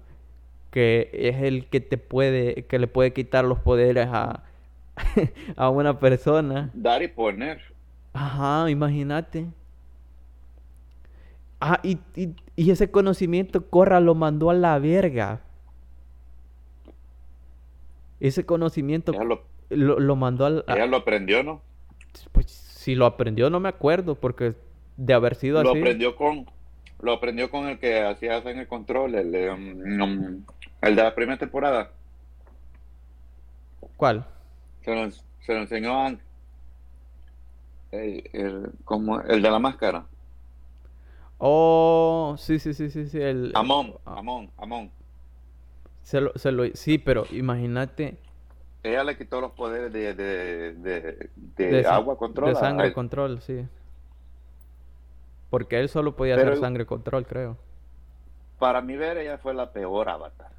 que 0.70 1.10
es 1.12 1.42
el 1.42 1.66
que 1.68 1.80
te 1.80 1.98
puede, 1.98 2.64
que 2.64 2.78
le 2.78 2.86
puede 2.86 3.12
quitar 3.12 3.44
los 3.44 3.58
poderes 3.58 4.08
a, 4.10 4.42
a 5.56 5.68
una 5.68 5.98
persona. 5.98 6.70
Dar 6.72 7.02
y 7.02 7.08
poner. 7.08 7.60
Ajá, 8.14 8.70
imagínate. 8.70 9.46
Ah, 11.60 11.78
y, 11.82 11.98
y, 12.16 12.34
y 12.56 12.70
ese 12.70 12.90
conocimiento 12.90 13.68
Corra 13.68 14.00
lo 14.00 14.14
mandó 14.14 14.48
a 14.50 14.54
la 14.54 14.78
verga. 14.78 15.40
Ese 18.20 18.44
conocimiento 18.46 19.12
lo, 19.70 19.98
lo 20.00 20.16
mandó 20.16 20.46
al... 20.46 20.64
a- 20.66 20.74
ella 20.74 20.86
lo 20.86 20.98
aprendió, 20.98 21.42
¿no? 21.42 21.60
Pues 22.32 22.46
si 22.82 22.94
lo 22.94 23.06
aprendió 23.06 23.50
no 23.50 23.60
me 23.60 23.68
acuerdo 23.68 24.14
porque 24.16 24.54
de 24.96 25.14
haber 25.14 25.34
sido 25.36 25.60
Lo 25.60 25.70
así... 25.70 25.78
aprendió 25.78 26.16
con, 26.16 26.46
lo 27.00 27.12
aprendió 27.12 27.50
con 27.50 27.68
el 27.68 27.78
que 27.78 28.00
hacía 28.00 28.38
en 28.38 28.58
el 28.58 28.66
control, 28.68 29.14
el, 29.14 29.32
de, 29.32 29.50
um, 29.50 30.02
um, 30.02 30.44
el 30.80 30.96
de 30.96 31.02
la 31.02 31.14
primera 31.14 31.38
temporada. 31.38 31.90
¿Cuál? 33.96 34.26
Se 34.84 34.94
lo, 34.94 35.10
se 35.10 35.54
lo 35.54 35.60
enseñó 35.60 35.98
a 36.06 36.08
el, 37.92 38.28
el- 38.32 38.70
como 38.84 39.20
el 39.20 39.40
de 39.42 39.50
la 39.50 39.58
máscara. 39.58 40.04
Oh, 41.38 42.36
sí, 42.38 42.58
sí, 42.58 42.72
sí, 42.74 42.90
sí, 42.90 43.06
sí. 43.08 43.20
El, 43.20 43.52
Amón, 43.54 43.94
Amón, 44.04 44.50
Amón. 44.58 44.90
se 46.02 46.20
lo, 46.20 46.32
se 46.36 46.52
lo- 46.52 46.64
sí, 46.74 46.98
pero 46.98 47.24
imagínate 47.30 48.16
Ella 48.82 49.04
le 49.04 49.16
quitó 49.16 49.40
los 49.40 49.52
poderes 49.52 49.92
de, 49.92 50.12
de, 50.14 50.72
de, 50.74 51.30
de 51.56 51.86
agua 51.86 52.16
control. 52.18 52.48
de 52.48 52.56
sangre 52.56 52.92
control, 52.92 53.40
sí. 53.40 53.66
Porque 55.50 55.78
él 55.78 55.88
solo 55.88 56.16
podía 56.16 56.34
Pero- 56.36 56.50
hacer 56.52 56.60
sangre 56.60 56.86
control, 56.86 57.26
creo. 57.26 57.56
Para 58.58 58.80
mi 58.80 58.96
ver, 58.96 59.18
ella 59.18 59.38
fue 59.38 59.54
la 59.54 59.70
peor 59.72 60.08
avatar. 60.08 60.50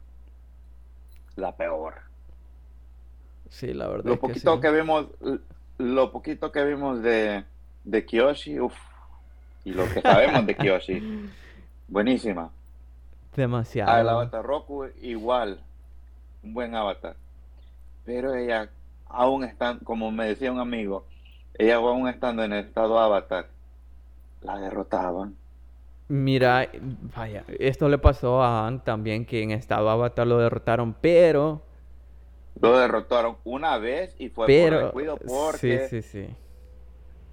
La 1.35 1.55
peor. 1.55 1.95
Sí, 3.49 3.73
la 3.73 3.87
verdad 3.87 4.05
Lo 4.05 4.13
es 4.13 4.19
que 4.19 4.27
poquito 4.27 4.55
sí. 4.55 4.61
que 4.61 4.71
vimos, 4.71 5.07
lo 5.77 6.11
poquito 6.11 6.51
que 6.51 6.63
vimos 6.63 7.01
de, 7.01 7.43
de 7.83 8.05
Kiyoshi, 8.05 8.59
uff, 8.59 8.75
y 9.63 9.71
lo 9.73 9.85
que 9.93 10.01
sabemos 10.01 10.45
de 10.45 10.55
Kiyoshi, 10.55 11.29
buenísima. 11.87 12.43
Ah, 12.43 13.31
el 13.31 13.35
Demasiado. 13.37 14.09
avatar 14.09 14.43
Roku, 14.45 14.85
igual, 15.01 15.59
un 16.43 16.53
buen 16.53 16.75
avatar. 16.75 17.15
Pero 18.05 18.33
ella, 18.35 18.69
aún 19.07 19.43
están, 19.43 19.79
como 19.79 20.11
me 20.11 20.27
decía 20.27 20.51
un 20.51 20.59
amigo, 20.59 21.05
ella 21.55 21.75
aún 21.75 22.07
estando 22.07 22.43
en 22.43 22.53
el 22.53 22.65
estado 22.65 22.99
avatar, 22.99 23.47
la 24.41 24.59
derrotaban. 24.59 25.35
Mira, 26.07 26.69
vaya, 27.15 27.43
esto 27.59 27.87
le 27.89 27.97
pasó 27.97 28.41
a 28.43 28.65
Aang 28.65 28.83
también, 28.83 29.25
que 29.25 29.41
en 29.41 29.51
estado 29.51 29.89
Avatar 29.89 30.27
lo 30.27 30.37
derrotaron, 30.37 30.93
pero, 30.93 31.61
Lo 32.61 32.77
derrotaron 32.77 33.37
una 33.45 33.77
vez 33.77 34.15
y 34.19 34.29
fue 34.29 34.45
por 34.45 34.45
pero, 34.47 34.79
descuido 34.79 35.17
sí, 35.17 35.23
porque 35.25 35.87
sí, 35.89 36.01
sí, 36.01 36.27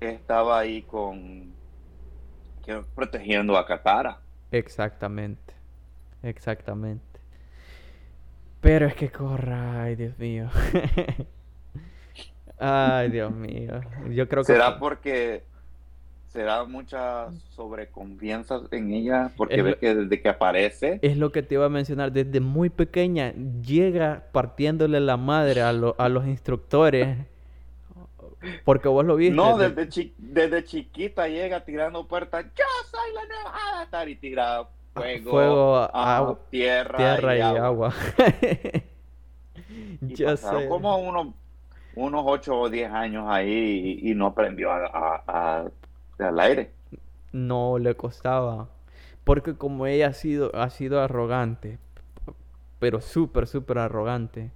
estaba 0.01 0.61
ahí 0.61 0.83
con, 0.83 1.53
protegiendo 2.95 3.57
a 3.59 3.67
Katara. 3.67 4.21
exactamente, 4.53 5.55
exactamente. 6.23 7.10
Pero 8.61 8.87
es 8.87 8.95
que 8.95 9.11
corra, 9.11 9.85
ay, 9.85 9.97
Dios 9.97 10.19
mío. 10.19 10.49
Ay, 12.59 13.09
Dios 13.11 13.32
mío. 13.32 13.81
Yo 14.11 14.28
creo 14.28 14.43
que 14.43 14.53
¿Será 14.53 14.78
porque 14.78 15.45
será 16.28 16.65
mucha 16.65 17.31
sobreconfianza 17.57 18.61
en 18.70 18.93
ella? 18.93 19.32
Porque 19.35 19.62
lo- 19.62 19.78
que 19.78 19.95
desde 19.95 20.20
que 20.20 20.28
aparece, 20.28 20.99
Es 21.01 21.16
lo 21.16 21.32
que 21.32 21.43
te 21.43 21.55
iba 21.55 21.65
a 21.65 21.70
mencionar, 21.70 22.12
desde 22.12 22.39
muy 22.41 22.69
pequeña 22.69 23.32
llega 23.65 24.24
partiéndole 24.32 25.01
la 25.01 25.16
madre 25.16 25.62
a, 25.62 25.73
lo- 25.73 25.95
a 25.99 26.11
los 26.11 26.27
instructores, 26.27 27.16
porque 28.66 28.89
vos 28.89 29.07
lo 29.07 29.16
viste. 29.16 29.35
no, 29.35 29.57
de- 29.57 29.70
desde, 29.70 29.89
chi- 29.89 30.15
desde 30.19 30.62
chiquita 30.65 31.28
llega 31.28 31.65
tirando 31.65 32.07
puertas, 32.07 32.45
yo 32.45 32.65
soy 32.91 33.15
la 33.15 33.24
nueva 33.24 33.57
Avatar 33.73 34.07
y 34.11 34.16
tira 34.16 34.69
fuego, 35.09 35.77
agua, 35.94 36.39
tierra, 36.51 36.97
tierra 36.97 37.36
y, 37.36 37.40
agua. 37.56 37.94
Y 40.06 40.16
pasaron 40.16 40.62
sé. 40.62 40.68
como 40.68 40.97
unos, 40.98 41.28
unos 41.94 42.22
8 42.27 42.59
o 42.59 42.70
10 42.70 42.90
años 42.93 43.24
ahí 43.28 44.01
y, 44.02 44.10
y 44.10 44.14
no 44.14 44.27
aprendió 44.27 44.70
a, 44.72 44.86
a- 44.86 45.24
a- 45.27 45.70
al 46.18 46.40
aire. 46.40 46.72
No 47.32 47.78
le 47.78 47.94
costaba, 47.97 48.68
porque 49.24 49.55
como 49.56 49.86
ella 49.86 50.09
ha 50.09 50.12
sido, 50.12 50.55
ha 50.55 50.70
sido 50.70 51.01
arrogante, 51.01 51.78
pero 52.78 53.01
súper, 53.01 53.47
súper 53.47 53.78
arrogante, 53.78 54.51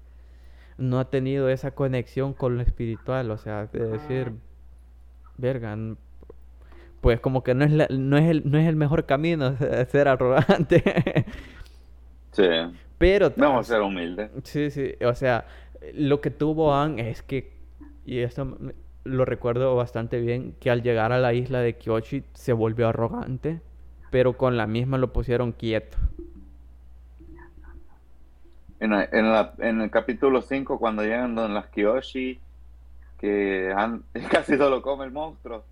no 0.78 1.00
ha 1.00 1.10
tenido 1.10 1.48
esa 1.50 1.72
conexión 1.72 2.34
con 2.34 2.56
lo 2.56 2.62
espiritual, 2.62 3.30
o 3.30 3.38
sea, 3.38 3.66
de 3.66 3.86
decir, 3.86 4.34
verga, 5.36 5.76
pues 7.04 7.20
como 7.20 7.42
que 7.44 7.52
no 7.54 7.66
es, 7.66 7.70
la- 7.70 7.86
no 7.90 8.16
es 8.16 8.24
el, 8.30 8.50
no 8.50 8.56
es 8.58 8.66
el 8.66 8.76
mejor 8.76 9.04
camino 9.04 9.54
ser 9.90 10.08
arrogante, 10.08 11.26
Sí, 12.32 12.42
pero 12.98 13.30
vamos 13.36 13.68
a 13.70 13.74
ser 13.74 13.82
humildes. 13.82 14.30
Sí, 14.44 14.70
sí, 14.70 14.94
o 15.04 15.14
sea, 15.14 15.46
lo 15.94 16.20
que 16.22 16.30
tuvo 16.30 16.72
Aang 16.74 16.98
es 16.98 17.22
que, 17.22 17.52
y 18.06 18.20
esto 18.20 18.56
lo 19.04 19.24
recuerdo 19.26 19.76
bastante 19.76 20.18
bien, 20.20 20.54
que 20.60 20.70
al 20.70 20.82
llegar 20.82 21.12
a 21.12 21.18
la 21.18 21.34
isla 21.34 21.60
de 21.60 21.76
Kyoshi 21.76 22.24
se 22.32 22.52
volvió 22.54 22.88
arrogante, 22.88 23.60
pero 24.10 24.36
con 24.38 24.56
la 24.56 24.66
misma 24.66 24.96
lo 24.98 25.12
pusieron 25.12 25.52
quieto. 25.52 25.98
En, 28.80 28.90
la- 28.90 29.08
en, 29.12 29.30
la- 29.32 29.54
en 29.58 29.80
el 29.80 29.90
capítulo 29.90 30.42
5, 30.42 30.78
cuando 30.78 31.02
llegan 31.02 31.34
las 31.54 31.66
Kyoshi, 31.68 32.40
que 33.18 33.72
han- 33.76 34.04
casi 34.30 34.56
solo 34.56 34.82
come 34.82 35.04
el 35.04 35.12
monstruo. 35.12 35.64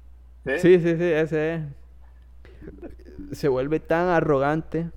¿Sí? 0.44 0.58
Sí, 0.58 0.80
sí, 0.80 0.88
ese 1.04 1.54
es. 1.54 1.62
Se 3.38 3.48
vuelve 3.48 3.80
tan 3.80 4.08
arrogante 4.08 4.90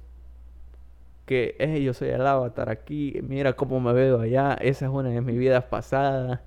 que 1.25 1.55
"Eh, 1.59 1.81
yo 1.83 1.93
soy 1.93 2.09
el 2.09 2.25
avatar 2.25 2.69
aquí, 2.69 3.19
mira 3.23 3.53
cómo 3.53 3.79
me 3.79 3.93
veo 3.93 4.19
allá, 4.21 4.53
esa 4.55 4.85
es 4.85 4.91
una 4.91 5.09
de 5.09 5.21
mis 5.21 5.37
vidas 5.37 5.63
pasadas. 5.65 6.39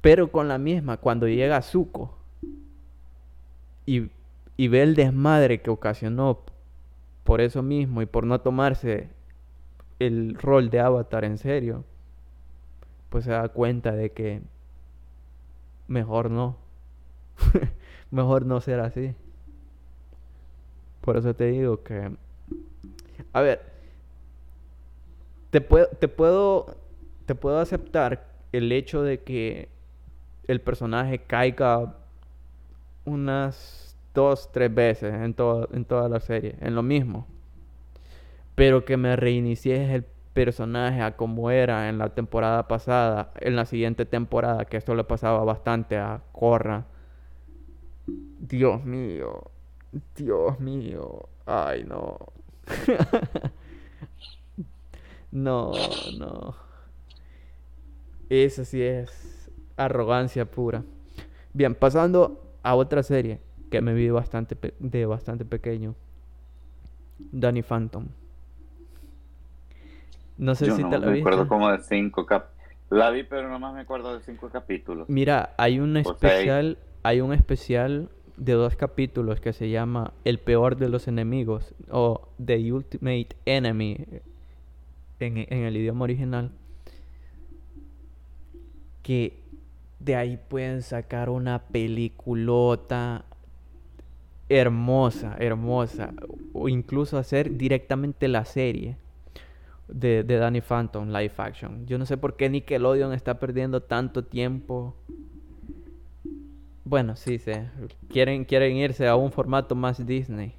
Pero 0.00 0.30
con 0.30 0.48
la 0.48 0.58
misma, 0.58 0.96
cuando 0.98 1.26
llega 1.26 1.60
Zuko 1.62 2.16
y, 3.86 4.10
y 4.56 4.68
ve 4.68 4.82
el 4.82 4.94
desmadre 4.94 5.60
que 5.60 5.70
ocasionó 5.70 6.40
por 7.24 7.40
eso 7.40 7.62
mismo 7.62 8.00
y 8.02 8.06
por 8.06 8.24
no 8.24 8.40
tomarse 8.40 9.08
el 9.98 10.34
rol 10.34 10.70
de 10.70 10.80
avatar 10.80 11.24
en 11.24 11.38
serio, 11.38 11.84
pues 13.10 13.24
se 13.24 13.32
da 13.32 13.48
cuenta 13.48 13.92
de 13.92 14.10
que 14.12 14.40
mejor 15.88 16.30
no. 16.30 16.56
mejor 18.10 18.46
no 18.46 18.60
ser 18.60 18.80
así. 18.80 19.14
Por 21.00 21.16
eso 21.16 21.34
te 21.34 21.46
digo 21.46 21.82
que... 21.82 22.10
A 23.32 23.40
ver, 23.40 23.60
te 25.50 25.60
puedo, 25.60 25.88
te 25.88 26.08
puedo, 26.08 26.76
te 27.26 27.34
puedo 27.34 27.58
aceptar 27.58 28.26
el 28.52 28.70
hecho 28.72 29.02
de 29.02 29.20
que 29.20 29.68
el 30.46 30.60
personaje 30.60 31.18
caiga 31.18 31.94
unas 33.04 33.96
dos, 34.14 34.50
tres 34.52 34.74
veces 34.74 35.14
en, 35.14 35.34
en 35.72 35.84
toda 35.84 36.08
la 36.08 36.20
serie, 36.20 36.56
en 36.60 36.74
lo 36.74 36.82
mismo. 36.82 37.26
Pero 38.54 38.84
que 38.84 38.96
me 38.96 39.16
reinicies 39.16 39.90
el 39.90 40.04
personaje 40.44 41.02
a 41.02 41.16
como 41.16 41.50
era 41.50 41.88
en 41.88 41.98
la 41.98 42.10
temporada 42.10 42.68
pasada, 42.68 43.32
en 43.40 43.56
la 43.56 43.64
siguiente 43.64 44.06
temporada, 44.06 44.66
que 44.66 44.76
esto 44.76 44.94
le 44.94 45.02
pasaba 45.02 45.42
bastante 45.42 45.96
a 45.96 46.22
Korra. 46.30 46.86
Dios 48.06 48.84
mío, 48.84 49.50
Dios 50.14 50.60
mío, 50.60 51.28
ay 51.44 51.82
no. 51.82 52.18
no, 55.32 55.72
no. 56.16 56.54
Eso 58.30 58.64
sí 58.64 58.80
es 58.80 59.50
arrogancia 59.76 60.48
pura. 60.48 60.84
Bien, 61.52 61.74
pasando 61.74 62.54
a 62.62 62.76
otra 62.76 63.02
serie 63.02 63.40
que 63.72 63.80
me 63.80 63.92
vi 63.92 64.08
bastante 64.10 64.56
de 64.78 65.04
bastante 65.04 65.44
pequeño. 65.44 65.96
Danny 67.18 67.62
Phantom. 67.62 68.06
No 70.38 70.54
sé 70.54 70.66
Yo 70.66 70.76
si 70.76 70.82
no 70.82 70.90
te 70.90 70.98
la 70.98 71.06
me 71.06 71.12
viste. 71.14 71.28
acuerdo 71.28 71.48
como 71.48 71.70
de 71.70 71.78
cinco 71.80 72.24
cap 72.24 72.46
La 72.90 73.10
vi, 73.10 73.24
pero 73.24 73.48
nomás 73.50 73.74
me 73.74 73.80
acuerdo 73.80 74.14
de 74.16 74.22
cinco 74.22 74.48
capítulos. 74.48 75.08
Mira, 75.08 75.54
hay 75.58 75.80
un 75.80 75.96
especial, 75.96 76.78
hay 77.02 77.20
un 77.20 77.32
especial 77.32 78.08
de 78.36 78.52
dos 78.52 78.76
capítulos 78.76 79.40
que 79.40 79.52
se 79.52 79.68
llama 79.68 80.12
El 80.24 80.38
peor 80.38 80.76
de 80.76 80.88
los 80.88 81.08
enemigos 81.08 81.74
o 81.90 82.28
The 82.42 82.72
Ultimate 82.72 83.28
Enemy 83.46 84.06
en, 85.20 85.38
en 85.38 85.64
el 85.64 85.76
idioma 85.76 86.04
original. 86.04 86.52
Que 89.02 89.42
de 89.98 90.14
ahí 90.16 90.38
pueden 90.48 90.82
sacar 90.82 91.30
una 91.30 91.58
peliculota 91.58 93.24
hermosa, 94.48 95.36
hermosa. 95.40 96.14
O 96.52 96.68
incluso 96.68 97.18
hacer 97.18 97.56
directamente 97.56 98.28
la 98.28 98.44
serie 98.44 98.96
de, 99.88 100.22
de 100.22 100.36
Danny 100.36 100.60
Phantom 100.60 101.08
live 101.08 101.32
action. 101.38 101.86
Yo 101.86 101.98
no 101.98 102.06
sé 102.06 102.16
por 102.16 102.36
qué 102.36 102.48
Nickelodeon 102.48 103.12
está 103.12 103.38
perdiendo 103.38 103.82
tanto 103.82 104.24
tiempo. 104.24 104.94
Bueno, 106.84 107.16
sí, 107.16 107.38
sé. 107.38 107.68
Quieren, 108.08 108.44
quieren 108.44 108.76
irse 108.76 109.06
a 109.06 109.16
un 109.16 109.32
formato 109.32 109.74
más 109.74 110.04
Disney. 110.06 110.54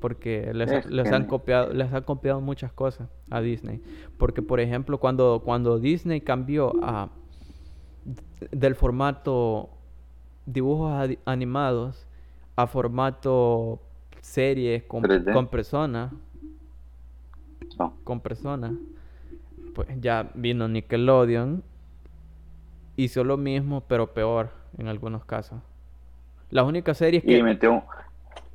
Porque 0.00 0.52
les, 0.54 0.70
Es 0.70 0.86
les 0.86 1.10
han 1.10 1.26
copiado, 1.26 1.72
les 1.72 1.92
han 1.92 2.04
copiado 2.04 2.40
muchas 2.40 2.72
cosas 2.72 3.08
a 3.30 3.40
Disney. 3.40 3.82
Porque, 4.16 4.42
por 4.42 4.60
ejemplo, 4.60 4.98
cuando, 4.98 5.42
cuando 5.44 5.80
Disney 5.80 6.20
cambió 6.20 6.72
a, 6.82 7.10
del 8.52 8.74
formato 8.76 9.70
dibujos 10.46 11.16
animados 11.24 12.06
a 12.56 12.66
formato 12.66 13.80
series 14.20 14.82
con, 14.84 15.02
3D. 15.02 15.32
con 15.32 15.48
personas, 15.48 16.12
No. 17.78 17.96
con 18.04 18.20
personas, 18.20 18.72
pues 19.74 19.88
ya 20.00 20.30
vino 20.34 20.68
Nickelodeon, 20.68 21.62
hizo 22.96 23.24
lo 23.24 23.36
mismo, 23.36 23.82
pero 23.82 24.12
peor 24.12 24.50
en 24.78 24.88
algunos 24.88 25.24
casos. 25.24 25.60
Las 26.50 26.64
únicas 26.64 26.96
series 26.98 27.22
Y 27.24 27.26
que 27.26 27.42
metió 27.42 27.72
un, 27.74 27.82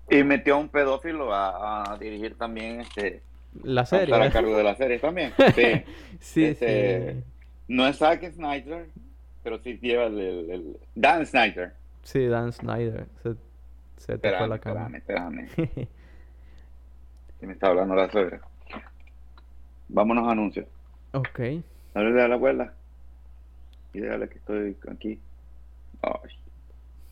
y 0.10 0.24
metió 0.24 0.56
a 0.56 0.58
un 0.58 0.68
pedófilo 0.70 1.34
a, 1.34 1.94
a 1.94 1.98
dirigir 1.98 2.36
también 2.38 2.82
este 2.82 3.22
la 3.64 3.82
a 3.82 3.84
estar 3.84 4.02
a 4.02 4.06
serie. 4.08 4.32
cargo 4.32 4.58
de 4.58 4.64
la 4.64 4.76
serie 4.76 5.00
también. 5.00 5.32
Sí. 5.56 5.84
Sí, 6.20 6.46
Este, 6.46 7.14
sí. 7.14 7.24
No 7.68 7.88
es 7.88 7.98
Zack 7.98 8.30
Snyder, 8.34 8.88
pero 9.44 9.60
sí 9.60 9.78
lleva 9.82 10.06
el, 10.06 10.20
el- 10.20 10.50
el- 10.50 10.78
Dan 10.96 11.26
Snyder. 11.26 11.74
Sí, 12.02 12.26
Dan 12.28 12.52
Snyder. 12.52 13.06
Se, 13.22 13.36
se 13.98 14.18
te 14.18 14.36
fue 14.38 14.48
la 14.48 14.60
cama. 14.60 14.90
espérame, 14.98 15.40
espérame. 15.46 15.88
Que 17.40 17.48
me 17.48 17.54
está 17.54 17.68
hablando 17.68 17.94
la 17.96 18.10
suegra. 18.10 18.42
Vámonos 19.94 20.28
a 20.28 20.32
anuncios. 20.32 20.68
ok. 21.14 21.40
Háblale 21.94 22.22
a 22.24 22.28
la 22.28 22.36
abuela. 22.36 22.74
Y 23.94 24.02
dígale 24.02 24.28
que 24.28 24.40
estoy 24.40 24.76
aquí. 24.92 25.20
Ay. 26.02 26.36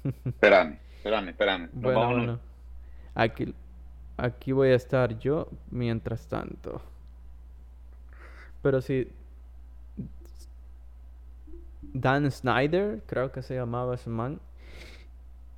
Espérame, 0.26 0.80
espérame, 0.98 1.30
espérame. 1.30 1.62
Nos 1.74 1.82
Bueno, 1.84 2.00
vamos 2.00 2.14
a 2.14 2.18
bueno. 2.18 2.40
Aquí, 3.14 3.54
aquí 4.18 4.52
voy 4.52 4.70
a 4.70 4.76
estar 4.76 5.18
yo 5.20 5.48
mientras 5.70 6.28
tanto. 6.28 6.82
Pero 8.64 8.82
sí. 8.82 9.08
Dan 11.94 12.32
Snyder, 12.32 13.02
creo 13.06 13.32
que 13.32 13.42
se 13.42 13.56
llamaba 13.56 13.96
ese 13.96 14.10
man. 14.10 14.40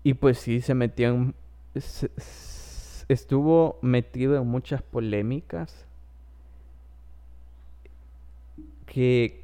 Y 0.03 0.15
pues 0.15 0.39
sí, 0.39 0.61
se 0.61 0.73
metió 0.73 1.09
en. 1.09 1.35
se- 1.75 2.11
estuvo 3.07 3.77
metido 3.81 4.35
en 4.37 4.47
muchas 4.47 4.81
polémicas. 4.81 5.85
Que. 8.93 9.43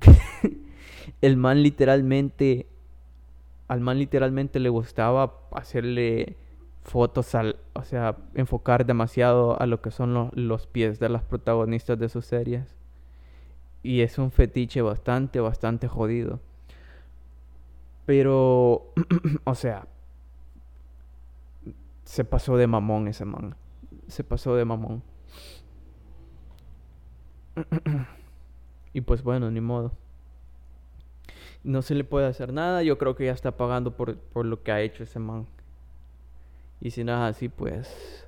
el 1.20 1.36
man 1.36 1.62
literalmente. 1.62 2.66
Al 3.68 3.80
man 3.80 3.98
literalmente 3.98 4.60
le 4.60 4.68
gustaba 4.68 5.40
hacerle 5.50 6.36
fotos 6.84 7.34
al, 7.34 7.56
o 7.72 7.82
sea, 7.82 8.16
enfocar 8.34 8.86
demasiado 8.86 9.60
a 9.60 9.66
lo 9.66 9.82
que 9.82 9.90
son 9.90 10.14
los, 10.14 10.32
los 10.36 10.68
pies 10.68 11.00
de 11.00 11.08
las 11.08 11.24
protagonistas 11.24 11.98
de 11.98 12.08
sus 12.08 12.26
series. 12.26 12.76
Y 13.82 14.02
es 14.02 14.18
un 14.18 14.30
fetiche 14.30 14.82
bastante, 14.82 15.40
bastante 15.40 15.88
jodido. 15.88 16.38
Pero, 18.06 18.92
o 19.44 19.54
sea, 19.56 19.88
se 22.04 22.24
pasó 22.24 22.56
de 22.56 22.68
mamón 22.68 23.08
ese 23.08 23.24
man. 23.24 23.56
Se 24.06 24.22
pasó 24.22 24.54
de 24.54 24.64
mamón. 24.64 25.02
Y 28.96 29.02
pues 29.02 29.22
bueno, 29.22 29.50
ni 29.50 29.60
modo. 29.60 29.92
No 31.62 31.82
se 31.82 31.94
le 31.94 32.02
puede 32.02 32.28
hacer 32.28 32.54
nada. 32.54 32.82
Yo 32.82 32.96
creo 32.96 33.14
que 33.14 33.26
ya 33.26 33.32
está 33.32 33.54
pagando 33.54 33.94
por, 33.94 34.16
por 34.16 34.46
lo 34.46 34.62
que 34.62 34.72
ha 34.72 34.80
hecho 34.80 35.02
ese 35.02 35.18
man. 35.18 35.46
Y 36.80 36.92
si 36.92 37.04
no 37.04 37.12
es 37.12 37.36
así, 37.36 37.50
pues. 37.50 38.26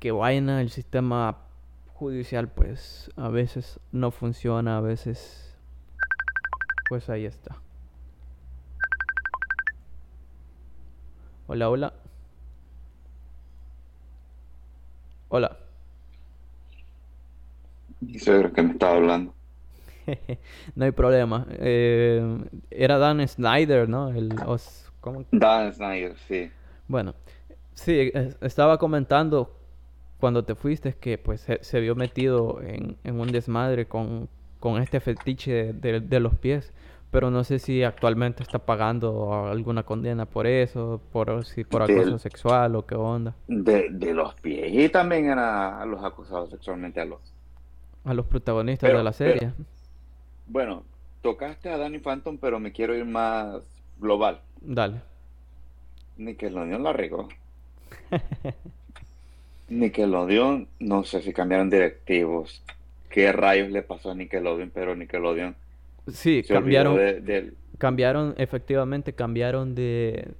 Que 0.00 0.12
vaina, 0.12 0.60
el 0.60 0.68
sistema 0.68 1.38
judicial, 1.94 2.48
pues 2.48 3.10
a 3.16 3.30
veces 3.30 3.80
no 3.90 4.10
funciona, 4.10 4.76
a 4.76 4.80
veces. 4.82 5.56
Pues 6.90 7.08
ahí 7.08 7.24
está. 7.24 7.56
Hola, 11.46 11.70
hola. 11.70 11.94
Hola. 15.30 15.63
Suegro 18.18 18.52
que 18.52 18.62
me 18.62 18.72
estaba 18.72 18.96
hablando. 18.96 19.34
no 20.74 20.84
hay 20.84 20.90
problema. 20.92 21.46
Eh, 21.50 22.38
era 22.70 22.98
Dan 22.98 23.26
Snyder, 23.26 23.88
¿no? 23.88 24.10
El, 24.10 24.32
os- 24.46 24.90
¿cómo? 25.00 25.24
Dan 25.30 25.72
Snyder, 25.72 26.16
sí. 26.28 26.50
Bueno, 26.88 27.14
sí, 27.74 28.10
es- 28.12 28.36
estaba 28.40 28.78
comentando 28.78 29.56
cuando 30.20 30.44
te 30.44 30.54
fuiste 30.54 30.94
que 30.94 31.18
pues 31.18 31.40
se, 31.42 31.62
se 31.62 31.80
vio 31.80 31.94
metido 31.94 32.60
en, 32.62 32.96
en 33.04 33.20
un 33.20 33.30
desmadre 33.32 33.86
con, 33.86 34.28
con 34.60 34.80
este 34.82 35.00
fetiche 35.00 35.52
de, 35.52 35.72
de- 35.72 36.00
de 36.00 36.20
los 36.20 36.34
pies, 36.36 36.72
pero 37.10 37.30
no 37.30 37.44
sé 37.44 37.58
si 37.58 37.82
actualmente 37.82 38.42
está 38.42 38.58
pagando 38.58 39.46
alguna 39.46 39.82
condena 39.84 40.26
por 40.26 40.46
eso, 40.46 41.00
por 41.12 41.44
si 41.44 41.64
por 41.64 41.86
Del- 41.86 42.00
acoso 42.00 42.18
sexual 42.18 42.76
o 42.76 42.86
qué 42.86 42.94
onda, 42.94 43.34
De, 43.46 43.88
de 43.90 44.14
los 44.14 44.34
pies. 44.34 44.72
Y 44.72 44.88
también 44.88 45.26
era 45.30 45.80
a 45.80 45.86
los 45.86 46.02
acusados 46.04 46.50
sexualmente 46.50 47.00
a 47.00 47.04
los. 47.04 47.33
A 48.04 48.14
los 48.14 48.26
protagonistas 48.26 48.88
Pero- 48.88 48.98
de 48.98 49.04
la 49.04 49.12
pero- 49.12 49.32
serie. 49.32 49.52
Bueno, 50.46 50.82
tocaste 51.22 51.70
a 51.70 51.78
Danny 51.78 51.98
Phantom, 51.98 52.36
pero 52.38 52.60
me 52.60 52.72
quiero 52.72 52.94
ir 52.94 53.04
más 53.04 53.62
global. 53.98 54.40
Dale. 54.60 55.00
Nickelodeon 56.18 56.82
la 56.82 56.92
regó. 56.92 57.28
Nickelodeon, 59.68 60.68
no 60.80 61.04
sé 61.04 61.22
si 61.22 61.32
cambiaron 61.32 61.70
directivos. 61.70 62.62
¿Qué 63.08 63.32
rayos 63.32 63.70
le 63.70 63.82
pasó 63.82 64.10
a 64.10 64.14
Nickelodeon? 64.14 64.70
Pero 64.74 64.94
Nickelodeon 64.94 65.54
Sí, 66.12 66.42
cambiaron, 66.46 66.96
de- 66.96 67.52
cambiaron, 67.78 68.34
efectivamente 68.36 69.14
cambiaron 69.14 69.74
de, 69.74 70.32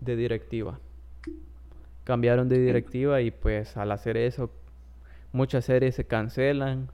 de 0.00 0.16
directiva. 0.16 0.78
Cambiaron 2.04 2.48
de 2.48 2.58
directiva 2.60 3.20
y 3.20 3.30
pues 3.32 3.76
al 3.76 3.90
hacer 3.92 4.16
eso, 4.16 4.50
muchas 5.32 5.64
series 5.64 5.96
se 5.96 6.04
cancelan. 6.06 6.88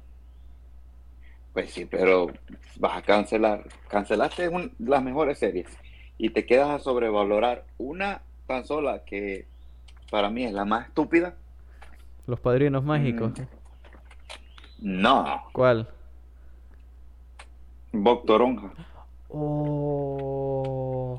Pues 1.57 1.71
sí, 1.73 1.87
pero 1.87 2.27
vas 2.79 2.99
a 2.99 3.01
cancelar. 3.03 3.65
Cancelaste 3.89 4.51
un- 4.51 4.73
las 4.79 5.03
mejores 5.03 5.39
series 5.39 5.67
y 6.19 6.29
te 6.29 6.45
quedas 6.45 6.69
a 6.69 6.79
sobrevalorar 6.81 7.65
una 7.79 8.21
tan 8.47 8.67
sola 8.67 9.05
que 9.07 9.47
para 10.11 10.29
mí 10.29 10.45
es 10.45 10.53
la 10.53 10.67
más 10.67 10.89
estúpida. 10.89 11.35
Los 12.27 12.41
Padrinos 12.41 12.85
Mágicos. 12.85 13.33
No, 14.81 15.45
¿Cuál? 15.53 15.89
Bob 17.93 18.27
Toronja. 18.27 18.71
Oh. 19.31 21.19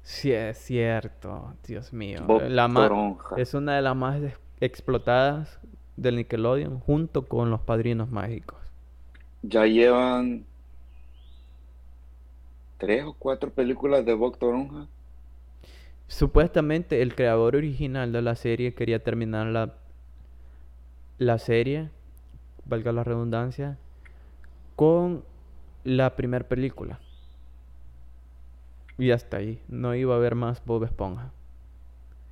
Sí, 0.00 0.32
es 0.32 0.56
cierto. 0.56 1.52
Dios 1.66 1.92
mío. 1.92 2.20
Bob 2.26 2.40
La 2.48 2.70
Toronja. 2.72 3.36
es 3.36 3.52
una 3.52 3.76
de 3.76 3.82
las 3.82 3.94
más 3.96 4.18
explotadas 4.62 5.60
del 5.98 6.16
Nickelodeon 6.16 6.80
junto 6.80 7.28
con 7.28 7.50
Los 7.50 7.60
Padrinos 7.60 8.08
Mágicos. 8.10 8.61
Ya 9.42 9.66
llevan 9.66 10.44
tres 12.76 13.04
o 13.04 13.14
cuatro 13.14 13.50
películas 13.50 14.04
de 14.04 14.12
Bob 14.12 14.36
Toronja. 14.36 14.86
Supuestamente 16.08 17.02
el 17.02 17.14
creador 17.14 17.56
original 17.56 18.12
de 18.12 18.22
la 18.22 18.36
serie 18.36 18.74
quería 18.74 19.02
terminar 19.02 19.46
la, 19.46 19.74
la 21.18 21.38
serie, 21.38 21.90
valga 22.66 22.92
la 22.92 23.04
redundancia, 23.04 23.78
con 24.76 25.24
la 25.84 26.16
primera 26.16 26.46
película. 26.48 27.00
Y 28.98 29.10
hasta 29.10 29.38
ahí. 29.38 29.60
No 29.68 29.94
iba 29.94 30.14
a 30.14 30.16
haber 30.16 30.34
más 30.34 30.64
Bob 30.64 30.84
Esponja. 30.84 31.32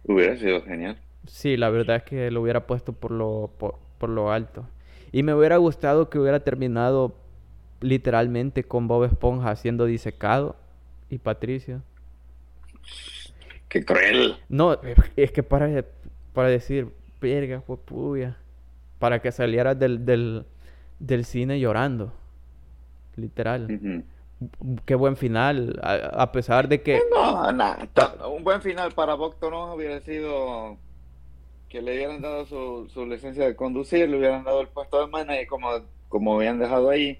Hubiera 0.04 0.36
sido 0.36 0.62
genial. 0.62 0.98
Sí, 1.26 1.56
la 1.56 1.70
verdad 1.70 1.96
es 1.96 2.02
que 2.04 2.30
lo 2.30 2.42
hubiera 2.42 2.66
puesto 2.66 2.92
por 2.92 3.10
lo, 3.12 3.50
por, 3.58 3.78
por 3.98 4.10
lo 4.10 4.32
alto. 4.32 4.66
Y 5.12 5.22
me 5.22 5.34
hubiera 5.34 5.56
gustado 5.56 6.08
que 6.08 6.18
hubiera 6.18 6.40
terminado 6.40 7.16
literalmente 7.80 8.64
con 8.64 8.88
Bob 8.88 9.04
Esponja 9.04 9.56
siendo 9.56 9.86
disecado 9.86 10.56
y 11.08 11.18
Patricio. 11.18 11.82
¡Qué 13.68 13.84
cruel! 13.84 14.36
No, 14.48 14.78
es 15.16 15.32
que 15.32 15.42
para, 15.42 15.84
para 16.32 16.48
decir, 16.48 16.88
verga, 17.20 17.60
fue 17.60 17.76
puya. 17.76 18.36
Para 18.98 19.20
que 19.22 19.32
salieras 19.32 19.78
del, 19.78 20.04
del, 20.04 20.44
del 20.98 21.24
cine 21.24 21.58
llorando. 21.58 22.12
Literal. 23.16 24.04
Qué 24.84 24.94
buen 24.94 25.16
final. 25.16 25.78
A, 25.82 26.22
a 26.22 26.32
pesar 26.32 26.68
de 26.68 26.82
que. 26.82 27.00
No, 27.10 27.50
nada. 27.52 27.88
Un 28.28 28.44
buen 28.44 28.60
final 28.60 28.92
para 28.92 29.16
Toronja 29.38 29.74
hubiera 29.74 30.00
sido 30.00 30.78
que 31.70 31.82
le 31.82 31.94
hubieran 31.94 32.22
dado 32.22 32.46
su, 32.46 32.88
su 32.92 33.06
licencia 33.06 33.46
de 33.46 33.56
conducir, 33.56 34.08
le 34.10 34.18
hubieran 34.18 34.44
dado 34.44 34.62
el 34.62 34.68
puesto 34.70 35.00
de 35.00 35.08
manager 35.12 35.48
como, 35.48 35.70
como 36.10 36.36
habían 36.36 36.60
dejado 36.60 36.90
ahí. 36.90 37.18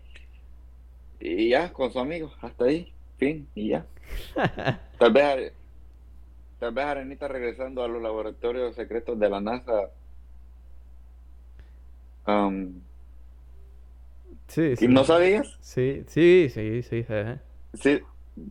Y 1.21 1.51
ya, 1.51 1.73
con 1.73 1.93
su 1.93 1.99
amigo, 2.01 2.33
hasta 2.41 2.65
ahí, 2.67 2.93
fin, 3.19 3.49
y 3.55 3.69
ya. 3.71 3.87
Tal 4.99 5.13
vez 5.13 5.53
tal 6.59 6.73
vez 6.75 6.85
Arenita 6.87 7.29
regresando 7.29 7.83
a 7.83 7.89
los 7.89 8.03
laboratorios 8.03 8.75
secretos 8.77 9.19
de 9.19 9.29
la 9.31 9.41
NASA. 9.41 9.91
Um, 12.27 12.83
Sí, 14.49 14.77
¿Y 14.81 14.89
sí. 14.89 14.89
no 14.89 15.05
sabías? 15.05 15.59
Sí, 15.61 16.05
sí, 16.09 16.49
sí, 16.53 16.83
sí. 16.83 17.05
eh. 17.09 17.39
Sí, 17.75 18.01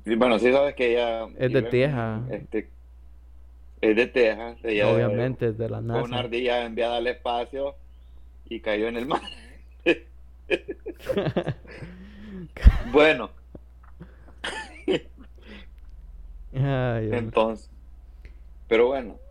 sí, 0.06 0.16
bueno, 0.16 0.40
sí 0.40 0.52
sabes 0.52 0.76
que 0.76 0.92
ella 0.94 1.28
Es 1.38 1.52
de 1.52 1.62
Texas. 1.64 2.24
este, 2.32 2.70
es 3.82 3.96
de 3.96 4.08
Texas. 4.08 4.58
Obviamente, 4.64 5.48
es 5.50 5.58
de 5.58 5.70
la 5.70 5.82
fue 5.92 6.02
una 6.04 6.18
NASA. 6.18 6.20
ardilla 6.20 6.66
enviada 6.66 6.98
al 6.98 7.08
espacio 7.08 7.76
y 8.46 8.62
cayó 8.62 8.88
en 8.88 8.98
el 8.98 9.08
mar. 9.08 9.22
Bueno, 12.92 13.32
Ay, 16.54 17.10
entonces, 17.12 17.70
pero 18.68 18.88
bueno, 18.88 19.22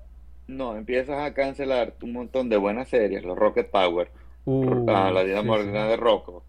no, 0.47 0.77
empiezas 0.77 1.19
a 1.21 1.35
cancelar 1.35 1.97
un 2.03 2.13
montón 2.13 2.49
de 2.49 2.57
buenas 2.57 2.89
series, 2.89 3.25
los 3.25 3.39
Rocket 3.39 3.71
Power, 3.71 4.11
Uh, 4.45 5.11
la 5.13 5.23
vida 5.25 5.43
sí. 5.43 5.49
de 5.89 5.97
Rocco. 5.97 6.48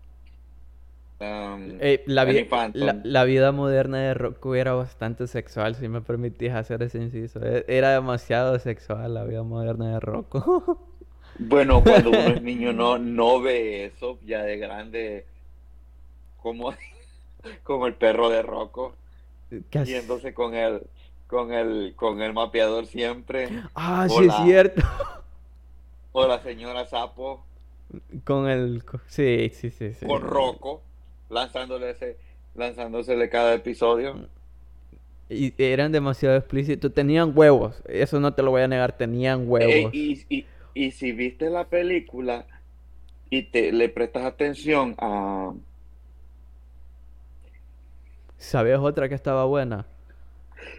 Um, 1.20 1.82
Eh, 1.82 2.04
la, 2.08 2.26
vi- 2.26 2.46
la, 2.74 3.00
la 3.04 3.24
vida 3.24 3.52
moderna 3.52 4.00
de 4.00 4.14
Rocco 4.14 4.56
era 4.56 4.74
bastante 4.74 5.28
sexual, 5.28 5.76
si 5.76 5.88
me 5.88 6.02
permitís 6.02 6.52
hacer 6.52 6.84
ese 6.84 7.00
inciso. 7.02 7.40
E- 7.46 7.66
Era 7.68 7.92
demasiado 7.94 8.60
sexual 8.60 9.14
la 9.14 9.24
vida 9.24 9.44
moderna 9.44 9.94
de 9.94 10.00
Rocco. 10.00 10.88
Bueno, 11.40 11.86
cuando 11.86 12.12
uno 12.12 12.32
es 12.32 12.42
niño 12.42 12.72
no, 12.74 12.98
no 13.00 13.42
ve 13.42 13.86
eso, 13.86 14.20
ya 14.22 14.44
de 14.44 14.58
grande, 14.58 15.28
como, 16.36 16.74
como 17.64 17.88
el 17.88 17.98
perro 17.98 18.30
de 18.30 18.42
Rocco, 18.42 19.00
yéndose 19.82 20.34
con 20.34 20.56
el, 20.56 20.90
con 21.28 21.54
el, 21.54 21.96
con 21.98 22.22
el 22.22 22.34
mapeador 22.34 22.88
siempre, 22.88 23.60
Ah, 23.76 24.08
sí 24.10 24.26
es 24.26 24.36
cierto. 24.36 24.82
o 26.12 26.28
la 26.28 26.40
señora 26.44 26.86
Sapo 26.86 27.50
Con 28.24 28.48
el... 28.48 28.84
Sí, 29.08 29.50
sí, 29.54 29.70
sí, 29.72 29.94
sí. 29.94 30.08
con 30.08 30.22
Rocco, 30.24 30.89
lanzándole 31.30 31.92
ese, 31.92 32.18
lanzándosele 32.56 33.30
cada 33.30 33.54
episodio. 33.56 34.30
Y 35.30 35.54
eran 35.62 35.92
demasiado 35.92 36.36
explícitos. 36.38 36.94
Tenían 36.94 37.32
huevos. 37.36 37.82
Eso 37.88 38.20
no 38.20 38.34
te 38.34 38.42
lo 38.44 38.52
voy 38.52 38.62
a 38.64 38.68
negar. 38.68 38.98
Tenían 38.98 39.42
Eh, 39.42 39.46
huevos. 39.48 39.94
y, 39.94 40.26
y, 40.30 40.46
y 40.74 40.92
si 40.92 41.12
viste 41.12 41.50
la 41.50 41.70
película 41.70 42.48
y 43.30 43.44
te 43.52 43.72
le 43.72 43.90
prestas 43.90 44.26
atención 44.26 44.96
a, 45.00 45.54
¿Sabías 48.38 48.80
otra 48.80 49.08
que 49.08 49.14
estaba 49.16 49.46
buena? 49.46 49.86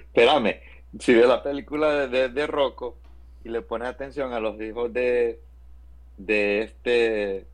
espérame, 0.06 0.60
si 0.98 1.14
ves 1.14 1.26
la 1.28 1.42
película 1.42 1.90
de, 1.94 2.08
de, 2.08 2.28
de 2.28 2.46
Rocco 2.46 2.96
y 3.44 3.48
le 3.48 3.62
pones 3.62 3.88
atención 3.88 4.32
a 4.32 4.40
los 4.40 4.60
hijos 4.60 4.92
de, 4.92 5.40
de 6.16 6.62
este, 6.62 7.46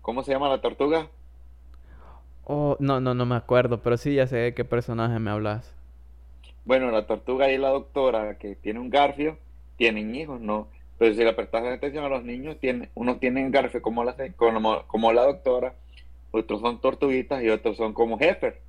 ¿cómo 0.00 0.22
se 0.24 0.32
llama 0.32 0.48
la 0.48 0.60
tortuga? 0.60 1.10
Oh, 2.44 2.76
no, 2.80 3.00
no, 3.00 3.14
no 3.14 3.26
me 3.26 3.36
acuerdo. 3.36 3.82
Pero 3.82 3.96
sí, 3.96 4.14
ya 4.14 4.26
sé 4.26 4.36
de 4.36 4.54
qué 4.54 4.64
personaje 4.64 5.18
me 5.18 5.30
hablas. 5.30 5.74
Bueno, 6.64 6.90
la 6.90 7.06
tortuga 7.06 7.50
y 7.50 7.58
la 7.58 7.70
doctora 7.70 8.38
que 8.38 8.54
tiene 8.54 8.80
un 8.80 8.90
garfio, 8.90 9.38
tienen 9.76 10.14
hijos, 10.14 10.40
¿no? 10.40 10.68
Pero 10.98 11.14
si 11.14 11.24
le 11.24 11.32
prestas 11.32 11.64
atención 11.64 12.04
a 12.04 12.08
los 12.08 12.22
niños, 12.22 12.56
tiene, 12.60 12.88
unos 12.94 13.18
tienen 13.18 13.50
garfio 13.50 13.82
como 13.82 14.04
la, 14.04 14.14
como, 14.36 14.82
como 14.86 15.12
la 15.12 15.24
doctora, 15.24 15.74
otros 16.30 16.60
son 16.60 16.80
tortuguitas 16.80 17.42
y 17.42 17.48
otros 17.48 17.76
son 17.76 17.92
como 17.92 18.18
Heffer. 18.20 18.60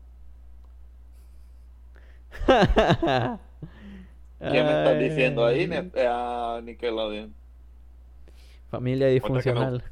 ¿Qué 4.39 4.63
me 4.63 4.69
estás 4.69 4.99
diciendo 4.99 5.45
ahí, 5.45 5.69
ah, 5.97 6.59
Nickelodeon? 6.63 7.33
Familia 8.69 9.05
Otra 9.05 9.09
que 9.09 9.13
disfuncional. 9.13 9.83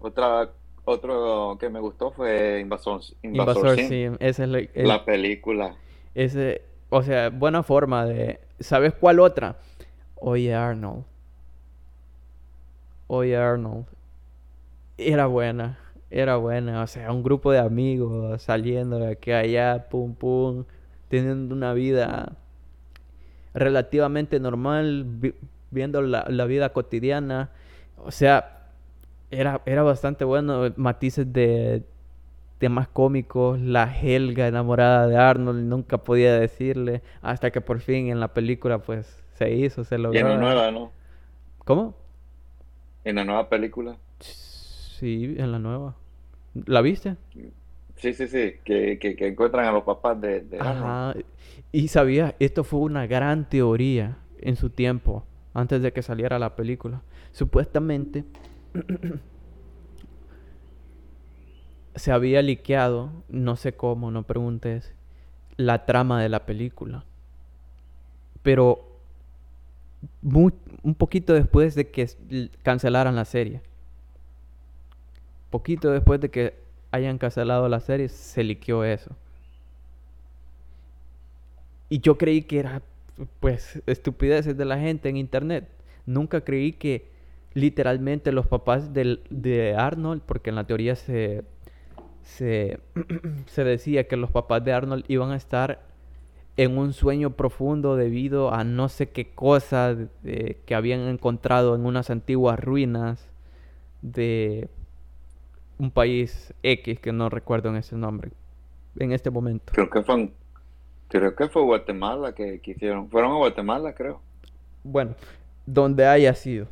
Otra, 0.00 0.50
otro 0.84 1.56
que 1.58 1.68
me 1.70 1.80
gustó 1.80 2.10
fue 2.12 2.60
Invasor, 2.60 3.00
Invasor 3.22 3.68
Invasor 3.68 3.78
Sim, 3.78 3.88
Sim. 3.88 4.16
Esa 4.20 4.44
es 4.44 4.48
la, 4.48 4.58
el- 4.58 4.88
la 4.88 5.04
película. 5.04 5.74
ese, 6.14 6.62
o 6.90 7.02
sea, 7.02 7.30
buena 7.30 7.62
forma 7.62 8.04
de... 8.06 8.40
¿Sabes 8.60 8.92
cuál 8.94 9.18
otra? 9.20 9.56
Oye 10.16 10.54
Arnold. 10.54 11.04
Oye 13.06 13.36
Arnold. 13.36 13.86
Era 14.98 15.26
buena. 15.26 15.78
Era 16.10 16.36
buena. 16.36 16.82
O 16.82 16.86
sea, 16.86 17.10
un 17.12 17.22
grupo 17.22 17.50
de 17.52 17.58
amigos 17.58 18.42
saliendo 18.42 18.98
de 18.98 19.12
aquí 19.12 19.32
allá, 19.32 19.88
pum 19.90 20.14
pum, 20.14 20.64
teniendo 21.08 21.54
una 21.54 21.72
vida 21.74 22.36
relativamente 23.54 24.40
normal, 24.40 25.04
vi- 25.06 25.34
viendo 25.70 26.02
la, 26.02 26.24
la 26.28 26.44
vida 26.44 26.70
cotidiana. 26.72 27.50
O 27.98 28.10
sea, 28.10 28.53
era, 29.38 29.60
era 29.66 29.82
bastante 29.82 30.24
bueno. 30.24 30.72
Matices 30.76 31.32
de 31.32 31.82
temas 32.58 32.88
cómicos. 32.88 33.60
La 33.60 33.84
Helga 34.00 34.46
enamorada 34.48 35.06
de 35.06 35.16
Arnold, 35.16 35.64
nunca 35.66 35.98
podía 35.98 36.34
decirle. 36.38 37.02
Hasta 37.22 37.50
que 37.50 37.60
por 37.60 37.80
fin 37.80 38.08
en 38.08 38.20
la 38.20 38.34
película, 38.34 38.78
pues 38.78 39.22
se 39.34 39.52
hizo, 39.54 39.84
se 39.84 39.96
Y 39.96 39.98
en 39.98 40.02
logró. 40.02 40.28
la 40.28 40.36
nueva, 40.38 40.70
¿no? 40.70 40.92
¿Cómo? 41.64 41.96
En 43.04 43.16
la 43.16 43.24
nueva 43.24 43.48
película. 43.48 43.96
Sí, 44.20 45.34
en 45.38 45.52
la 45.52 45.58
nueva. 45.58 45.96
¿La 46.66 46.80
viste? 46.80 47.16
Sí, 47.96 48.12
sí, 48.12 48.26
sí, 48.28 48.54
que, 48.64 48.98
que, 48.98 49.16
que 49.16 49.26
encuentran 49.28 49.66
a 49.66 49.72
los 49.72 49.84
papás 49.84 50.20
de, 50.20 50.40
de 50.42 50.60
Arnold. 50.60 51.00
Ajá. 51.10 51.14
Y 51.72 51.88
sabías, 51.88 52.34
esto 52.38 52.64
fue 52.64 52.80
una 52.80 53.06
gran 53.06 53.48
teoría 53.48 54.18
en 54.40 54.56
su 54.56 54.70
tiempo, 54.70 55.24
antes 55.54 55.82
de 55.82 55.92
que 55.92 56.02
saliera 56.02 56.38
la 56.38 56.54
película. 56.56 57.02
Supuestamente 57.32 58.24
se 61.94 62.12
había 62.12 62.42
liqueado, 62.42 63.10
no 63.28 63.56
sé 63.56 63.74
cómo, 63.74 64.10
no 64.10 64.24
preguntes, 64.24 64.92
la 65.56 65.86
trama 65.86 66.20
de 66.20 66.28
la 66.28 66.44
película. 66.46 67.04
Pero 68.42 68.90
un 70.22 70.94
poquito 70.94 71.32
después 71.32 71.74
de 71.74 71.90
que 71.90 72.50
cancelaran 72.62 73.16
la 73.16 73.24
serie. 73.24 73.62
Poquito 75.50 75.90
después 75.90 76.20
de 76.20 76.30
que 76.30 76.54
hayan 76.90 77.18
cancelado 77.18 77.68
la 77.68 77.80
serie, 77.80 78.08
se 78.08 78.42
liqueó 78.42 78.84
eso. 78.84 79.16
Y 81.88 82.00
yo 82.00 82.18
creí 82.18 82.42
que 82.42 82.58
era, 82.58 82.82
pues, 83.40 83.82
estupideces 83.86 84.56
de 84.56 84.64
la 84.64 84.78
gente 84.78 85.08
en 85.08 85.16
internet. 85.16 85.68
Nunca 86.06 86.40
creí 86.42 86.72
que 86.72 87.13
literalmente 87.54 88.32
los 88.32 88.46
papás 88.46 88.92
del- 88.92 89.22
de 89.30 89.74
Arnold, 89.76 90.22
porque 90.26 90.50
en 90.50 90.56
la 90.56 90.64
teoría 90.66 90.96
se, 90.96 91.44
se, 92.22 92.78
se 93.46 93.64
decía 93.64 94.06
que 94.08 94.16
los 94.16 94.30
papás 94.30 94.64
de 94.64 94.72
Arnold 94.72 95.04
iban 95.08 95.30
a 95.30 95.36
estar 95.36 95.80
en 96.56 96.78
un 96.78 96.92
sueño 96.92 97.30
profundo 97.30 97.96
debido 97.96 98.52
a 98.52 98.62
no 98.64 98.88
sé 98.88 99.08
qué 99.10 99.30
cosa 99.34 99.94
de- 99.94 100.58
que 100.66 100.74
habían 100.74 101.00
encontrado 101.00 101.74
en 101.74 101.84
unas 101.86 102.10
antiguas 102.10 102.60
ruinas 102.60 103.28
de 104.02 104.68
un 105.78 105.90
país 105.90 106.54
X 106.62 107.00
que 107.00 107.12
no 107.12 107.28
recuerdo 107.28 107.68
en 107.70 107.76
ese 107.76 107.96
nombre 107.96 108.30
en 108.98 109.10
este 109.10 109.30
momento. 109.30 109.72
Creo 109.74 109.90
que 109.90 110.02
fue, 110.02 110.30
creo 111.08 111.34
que 111.34 111.48
fue 111.48 111.62
Guatemala 111.62 112.32
que, 112.32 112.60
que 112.60 112.70
hicieron. 112.72 113.08
Fueron 113.10 113.32
a 113.32 113.36
Guatemala, 113.38 113.92
creo. 113.92 114.20
Bueno, 114.84 115.16
donde 115.66 116.06
haya 116.06 116.32
sido. 116.34 116.68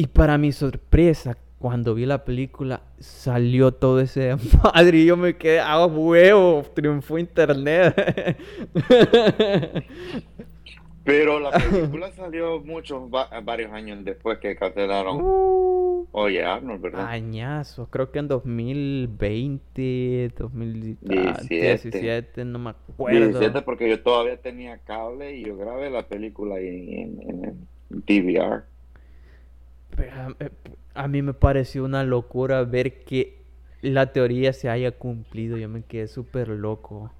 Y 0.00 0.06
para 0.06 0.38
mi 0.38 0.50
sorpresa, 0.50 1.36
cuando 1.58 1.94
vi 1.94 2.06
la 2.06 2.24
película, 2.24 2.80
salió 3.00 3.72
todo 3.72 4.00
ese 4.00 4.34
madre 4.64 4.96
y 4.96 5.04
yo 5.04 5.18
me 5.18 5.36
quedé 5.36 5.60
a 5.60 5.84
huevo, 5.84 6.62
triunfó 6.74 7.18
internet. 7.18 8.38
Pero 11.04 11.38
la 11.38 11.50
película 11.70 12.10
salió 12.12 12.60
muchos, 12.60 13.12
va- 13.12 13.28
varios 13.42 13.70
años 13.72 14.02
después 14.02 14.38
que 14.38 14.56
cancelaron. 14.56 15.18
Uh, 15.20 16.06
Oye, 16.12 16.42
Arnold, 16.42 16.80
¿verdad? 16.80 17.06
añazos, 17.06 17.86
creo 17.90 18.10
que 18.10 18.20
en 18.20 18.28
2020, 18.28 20.32
2017, 20.38 22.46
no 22.46 22.58
me 22.58 22.70
acuerdo. 22.70 23.38
17 23.38 23.60
porque 23.60 23.90
yo 23.90 24.02
todavía 24.02 24.38
tenía 24.38 24.78
cable 24.78 25.36
y 25.36 25.44
yo 25.44 25.58
grabé 25.58 25.90
la 25.90 26.08
película 26.08 26.54
ahí 26.54 27.02
en, 27.02 27.20
en, 27.20 27.68
en 27.90 28.00
DVR. 28.06 28.62
Eh, 29.98 30.50
a 30.94 31.08
mí 31.08 31.22
me 31.22 31.34
pareció 31.34 31.84
una 31.84 32.04
locura 32.04 32.62
ver 32.64 33.04
que 33.04 33.42
la 33.82 34.12
teoría 34.12 34.52
se 34.52 34.68
haya 34.68 34.92
cumplido. 34.92 35.56
Yo 35.56 35.68
me 35.68 35.82
quedé 35.84 36.08
súper 36.08 36.48
loco. 36.48 37.10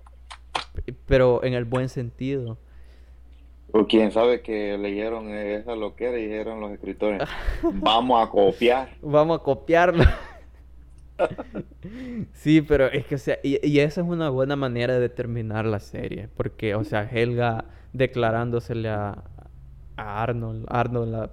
Pero 1.06 1.42
en 1.44 1.54
el 1.54 1.64
buen 1.64 1.88
sentido. 1.88 2.58
O 3.72 3.86
quién 3.86 4.10
sabe 4.10 4.42
que 4.42 4.76
leyeron 4.78 5.28
esa 5.30 5.76
loquera 5.76 6.18
y 6.18 6.24
dijeron 6.26 6.60
los 6.60 6.72
escritores, 6.72 7.22
vamos 7.62 8.26
a 8.26 8.30
copiar. 8.30 8.90
Vamos 9.02 9.38
a 9.38 9.42
copiarla. 9.42 10.18
Sí, 12.32 12.62
pero 12.62 12.86
es 12.86 13.04
que, 13.06 13.14
o 13.16 13.18
sea, 13.18 13.38
y, 13.42 13.64
y 13.66 13.80
esa 13.80 14.00
es 14.00 14.06
una 14.06 14.30
buena 14.30 14.56
manera 14.56 14.98
de 14.98 15.08
terminar 15.08 15.66
la 15.66 15.80
serie, 15.80 16.28
porque, 16.34 16.74
o 16.74 16.84
sea, 16.84 17.02
Helga 17.02 17.66
declarándosele 17.92 18.88
a, 18.88 19.24
a 19.96 20.22
Arnold, 20.22 20.66
Arnold, 20.68 21.12
la- 21.12 21.30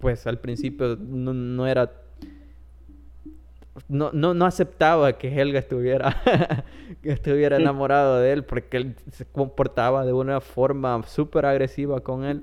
pues 0.00 0.26
al 0.26 0.38
principio 0.38 0.96
no, 0.96 1.32
no 1.34 1.66
era, 1.66 1.92
no, 3.88 4.10
no, 4.12 4.34
no 4.34 4.46
aceptaba 4.46 5.16
que 5.18 5.28
Helga 5.40 5.58
estuviera, 5.58 6.16
que 7.02 7.10
estuviera 7.12 7.56
enamorado 7.58 8.18
de 8.20 8.32
él, 8.32 8.44
porque 8.44 8.76
él 8.78 8.96
se 9.12 9.24
comportaba 9.26 10.04
de 10.04 10.12
una 10.12 10.40
forma 10.40 11.02
súper 11.06 11.46
agresiva 11.46 12.00
con 12.00 12.24
él. 12.24 12.42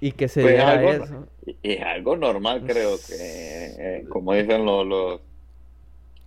Y 0.00 0.12
que 0.12 0.28
se 0.28 0.42
Pues 0.42 0.54
diera 0.54 0.72
algo- 0.72 0.90
eso. 1.04 1.26
Es 1.62 1.80
algo 1.80 2.16
normal, 2.16 2.62
creo 2.66 2.96
que, 2.96 3.14
eh, 3.18 4.04
como 4.08 4.34
dicen 4.34 4.64
los, 4.64 4.86
los, 4.86 5.20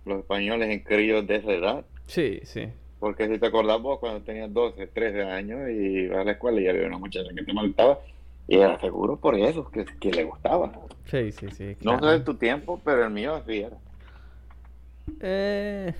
los 0.06 0.18
españoles 0.20 0.70
en 0.70 0.80
críos 0.80 1.26
de 1.26 1.36
esa 1.36 1.52
edad. 1.52 1.84
Sí, 2.06 2.40
sí. 2.44 2.68
Porque 2.98 3.28
si 3.28 3.38
te 3.38 3.46
acordás 3.46 3.80
vos 3.82 3.98
cuando 3.98 4.22
tenías 4.22 4.52
12, 4.52 4.86
13 4.86 5.22
años 5.24 5.68
y 5.68 6.04
ibas 6.04 6.18
a 6.20 6.24
la 6.24 6.32
escuela 6.32 6.58
y 6.60 6.68
había 6.68 6.86
una 6.86 6.96
muchacha 6.98 7.28
que 7.34 7.44
te 7.44 7.52
maltaba, 7.52 7.98
y 8.48 8.56
era 8.56 8.78
seguro 8.80 9.16
por 9.16 9.34
eso, 9.34 9.68
que, 9.70 9.84
que 9.84 10.10
le 10.10 10.24
gustaba. 10.24 10.72
Sí, 11.06 11.32
sí, 11.32 11.50
sí. 11.50 11.76
No 11.82 11.98
sé 12.00 12.14
en 12.14 12.24
tu 12.24 12.34
tiempo, 12.34 12.80
pero 12.84 13.04
el 13.04 13.10
mío 13.10 13.34
así 13.34 13.58
era. 13.58 13.76
Eh, 15.20 15.94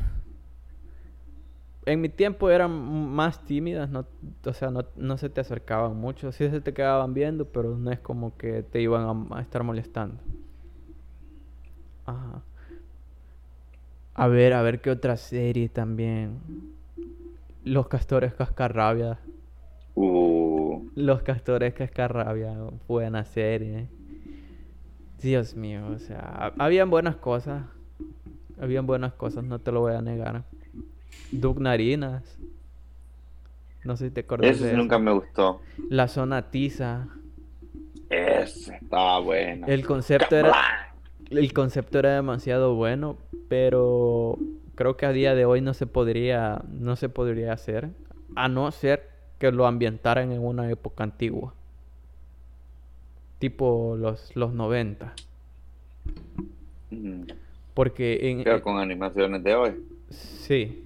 en 1.86 2.00
mi 2.00 2.08
tiempo 2.08 2.50
eran 2.50 2.70
más 2.70 3.44
tímidas, 3.44 3.88
no, 3.90 4.06
o 4.44 4.52
sea, 4.52 4.70
no, 4.70 4.84
no 4.96 5.18
se 5.18 5.28
te 5.28 5.40
acercaban 5.40 5.96
mucho, 5.96 6.32
sí 6.32 6.48
se 6.50 6.60
te 6.60 6.74
quedaban 6.74 7.14
viendo, 7.14 7.46
pero 7.46 7.76
no 7.76 7.90
es 7.90 8.00
como 8.00 8.36
que 8.36 8.62
te 8.62 8.80
iban 8.80 9.28
a, 9.30 9.38
a 9.38 9.40
estar 9.42 9.62
molestando. 9.62 10.18
Ajá. 12.04 12.42
A 14.14 14.28
ver, 14.28 14.54
a 14.54 14.62
ver 14.62 14.80
qué 14.80 14.90
otra 14.90 15.16
serie 15.16 15.68
también. 15.68 16.40
Los 17.64 17.88
castores 17.88 18.32
cascarrabias. 18.34 19.18
Uh, 19.96 20.90
Los 20.94 21.22
castores 21.22 21.72
cascarrabia, 21.72 22.54
buena 22.86 23.24
serie. 23.24 23.88
Dios 25.22 25.56
mío, 25.56 25.86
o 25.88 25.98
sea, 25.98 26.52
habían 26.58 26.90
buenas 26.90 27.16
cosas. 27.16 27.64
Habían 28.60 28.86
buenas 28.86 29.14
cosas, 29.14 29.42
no 29.42 29.58
te 29.58 29.72
lo 29.72 29.80
voy 29.80 29.94
a 29.94 30.02
negar. 30.02 30.44
Doug 31.32 31.60
Narinas. 31.60 32.38
No 33.84 33.96
sé 33.96 34.08
si 34.08 34.10
te 34.14 34.20
acuerdas 34.20 34.60
de 34.60 34.68
eso. 34.68 34.76
nunca 34.76 34.98
me 34.98 35.12
gustó. 35.12 35.60
La 35.88 36.08
zona 36.08 36.50
tiza. 36.50 37.08
Ese 38.10 38.76
estaba 38.76 39.18
bueno. 39.20 39.66
El 39.66 39.86
concepto 39.86 40.36
era 40.36 40.52
el 41.30 41.52
concepto 41.52 41.98
era 41.98 42.14
demasiado 42.14 42.74
bueno, 42.74 43.16
pero 43.48 44.38
creo 44.74 44.96
que 44.96 45.06
a 45.06 45.12
día 45.12 45.34
de 45.34 45.46
hoy 45.46 45.60
no 45.60 45.72
se 45.74 45.86
podría 45.86 46.62
no 46.68 46.96
se 46.96 47.08
podría 47.08 47.52
hacer 47.52 47.90
a 48.36 48.48
no 48.48 48.70
ser 48.70 49.15
que 49.38 49.52
lo 49.52 49.66
ambientaran 49.66 50.32
en 50.32 50.42
una 50.44 50.70
época 50.70 51.04
antigua. 51.04 51.54
Tipo 53.38 53.96
los 53.96 54.36
los 54.36 54.52
90, 54.52 55.14
Mm, 56.90 57.24
porque 57.74 58.30
en 58.30 58.38
pero 58.42 58.56
eh, 58.56 58.60
con 58.60 58.78
animaciones 58.78 59.42
de 59.44 59.54
hoy. 59.54 59.72
Sí. 60.10 60.84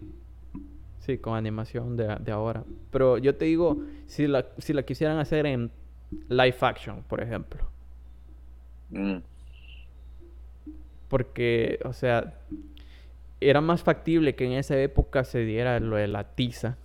Sí, 0.98 1.18
con 1.18 1.34
animación 1.36 1.96
de, 1.96 2.16
de 2.20 2.32
ahora. 2.32 2.64
Pero 2.90 3.18
yo 3.18 3.36
te 3.36 3.46
digo, 3.46 3.82
si 4.06 4.26
la, 4.26 4.46
si 4.58 4.72
la 4.72 4.82
quisieran 4.84 5.18
hacer 5.18 5.46
en 5.46 5.72
live 6.28 6.56
action, 6.60 7.02
por 7.04 7.22
ejemplo. 7.22 7.70
Mm, 8.92 9.22
Porque, 11.08 11.78
o 11.84 11.92
sea, 11.92 12.34
era 13.40 13.60
más 13.60 13.82
factible 13.82 14.34
que 14.36 14.44
en 14.46 14.52
esa 14.52 14.78
época 14.80 15.24
se 15.24 15.40
diera 15.40 15.80
lo 15.80 15.96
de 15.96 16.08
la 16.08 16.24
tiza. 16.34 16.78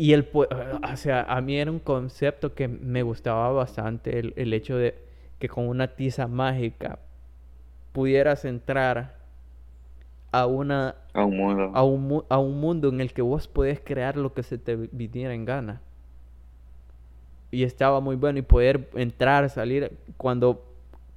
Y 0.00 0.14
el, 0.14 0.28
o 0.32 0.96
sea, 0.96 1.22
a 1.28 1.40
mí 1.42 1.58
era 1.58 1.70
un 1.70 1.78
concepto 1.78 2.54
que 2.54 2.68
me 2.68 3.02
gustaba 3.02 3.50
bastante, 3.52 4.18
el, 4.18 4.32
el 4.36 4.54
hecho 4.54 4.76
de 4.76 4.94
que 5.38 5.48
con 5.48 5.68
una 5.68 5.88
tiza 5.88 6.26
mágica 6.26 6.98
pudieras 7.92 8.44
entrar 8.44 9.16
a 10.32 10.46
una 10.46 10.94
a 11.12 11.24
un 11.24 11.36
mundo. 11.36 11.70
a 11.74 11.84
un, 11.84 12.08
mu- 12.08 12.24
a 12.28 12.38
un 12.38 12.60
mundo 12.60 12.88
en 12.88 13.00
el 13.00 13.12
que 13.12 13.22
vos 13.22 13.48
podés 13.48 13.80
crear 13.80 14.16
lo 14.16 14.32
que 14.32 14.42
se 14.42 14.58
te 14.58 14.76
vi- 14.76 14.88
viniera 14.92 15.34
en 15.34 15.44
gana. 15.44 15.80
Y 17.50 17.64
estaba 17.64 18.00
muy 18.00 18.16
bueno 18.16 18.38
y 18.38 18.42
poder 18.42 18.88
entrar, 18.94 19.50
salir 19.50 19.98
cuando 20.16 20.64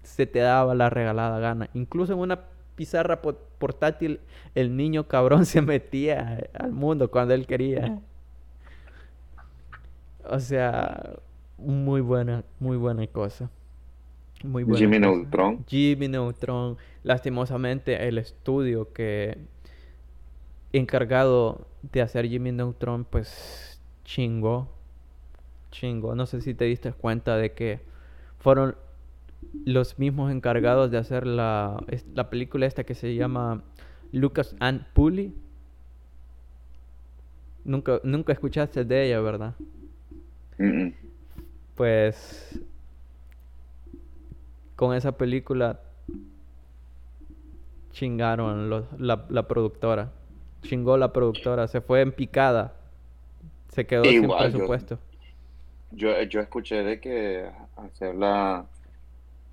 se 0.02 0.26
te 0.26 0.40
daba 0.40 0.74
la 0.74 0.90
regalada 0.90 1.40
gana. 1.40 1.70
Incluso 1.74 2.14
en 2.14 2.20
una 2.20 2.40
pizarra 2.76 3.22
po- 3.22 3.38
portátil, 3.60 4.20
el 4.56 4.76
niño 4.76 5.08
cabrón 5.08 5.46
se 5.48 5.62
metía 5.62 6.40
al 6.54 6.72
mundo 6.72 7.12
cuando 7.12 7.34
él 7.36 7.46
quería. 7.46 7.94
O 10.30 10.40
sea, 10.40 11.20
muy 11.58 12.02
buena, 12.02 12.44
muy 12.60 12.78
buena 12.78 13.06
cosa. 13.08 13.50
Muy 14.44 14.64
buena 14.64 14.78
Jimmy 14.78 15.00
cosa. 15.00 15.12
Neutron. 15.12 15.66
Jimmy 15.68 16.08
Neutron. 16.08 16.78
Lastimosamente, 17.04 18.08
el 18.08 18.18
estudio 18.18 18.92
que 18.94 19.38
encargado 20.74 21.68
de 21.92 22.02
hacer 22.02 22.28
Jimmy 22.28 22.52
Neutron, 22.52 23.06
pues 23.06 23.82
chingó. 24.04 24.70
Chingó. 25.72 26.16
No 26.16 26.26
sé 26.26 26.42
si 26.42 26.54
te 26.54 26.66
diste 26.66 26.92
cuenta 26.92 27.38
de 27.38 27.54
que 27.54 27.82
fueron 28.40 28.76
los 29.66 30.00
mismos 30.00 30.32
encargados 30.32 30.92
de 30.92 30.98
hacer 30.98 31.28
la, 31.28 31.84
la 32.14 32.30
película 32.30 32.66
esta 32.66 32.84
que 32.84 32.96
se 32.96 33.16
llama 33.16 33.64
Lucas 34.12 34.56
and 34.60 34.86
Pulley. 34.94 35.34
Nunca, 37.66 38.02
nunca 38.04 38.34
escuchaste 38.34 38.84
de 38.84 39.08
ella, 39.08 39.22
¿verdad? 39.22 39.56
Mm, 40.58 40.84
mm. 40.86 40.94
Pues 41.76 42.60
con 44.76 44.96
esa 44.96 45.18
película 45.18 45.80
chingaron 47.92 48.70
los- 48.70 48.86
la, 49.00 49.26
la 49.30 49.48
productora. 49.48 50.12
Chingó 50.62 50.98
la 50.98 51.12
productora, 51.14 51.68
se 51.68 51.82
fue 51.82 52.02
en 52.02 52.12
picada. 52.12 52.74
Se 53.70 53.86
quedó 53.86 54.04
sin 54.04 54.24
Igual, 54.24 54.52
presupuesto. 54.52 55.00
Yo, 55.92 56.22
yo 56.24 56.42
escuché 56.42 56.84
de 56.84 57.00
que 57.00 57.50
hacer 57.76 58.16
la, 58.16 58.66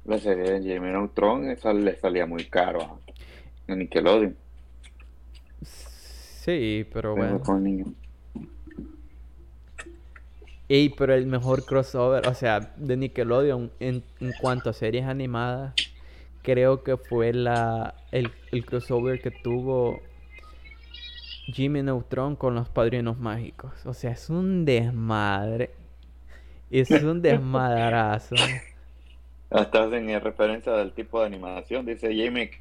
la 0.05 0.19
serie 0.19 0.53
de 0.53 0.63
Jimmy 0.63 0.91
Neutron 0.91 1.51
esa 1.51 1.73
le 1.73 1.97
salía 1.97 2.27
muy 2.27 2.45
caro 2.47 2.99
a, 3.69 3.75
Nickelodeon. 3.75 4.37
Sí, 5.63 6.87
pero 6.93 7.15
Pero 7.15 7.17
bueno. 7.17 7.41
con 7.41 7.63
niños. 7.63 7.89
Ey, 10.71 10.89
pero 10.89 11.15
el 11.15 11.27
mejor 11.27 11.65
crossover, 11.65 12.29
o 12.29 12.35
sea, 12.35 12.61
de 12.77 12.97
Nickelodeon 12.97 13.73
en, 13.81 14.05
en 14.21 14.33
cuanto 14.41 14.71
a 14.71 14.73
series 14.73 15.05
animadas, 15.05 15.75
creo 16.43 16.85
que 16.85 16.97
fue 16.97 17.33
la 17.33 17.97
el, 18.13 18.31
el 18.53 18.65
crossover 18.65 19.21
que 19.21 19.33
tuvo 19.33 20.01
Jimmy 21.47 21.83
Neutron 21.83 22.37
con 22.37 22.55
los 22.55 22.69
Padrinos 22.69 23.19
Mágicos. 23.19 23.85
O 23.85 23.93
sea, 23.95 24.13
es 24.13 24.31
un 24.31 24.65
desmadre. 24.65 25.71
Es 26.71 26.89
un 26.93 27.21
desmadrazo. 27.21 28.37
Hasta 29.51 29.83
hacen 29.87 30.21
referencia 30.21 30.71
del 30.75 30.93
tipo 30.93 31.19
de 31.19 31.27
animación. 31.27 31.85
Dice 31.85 32.11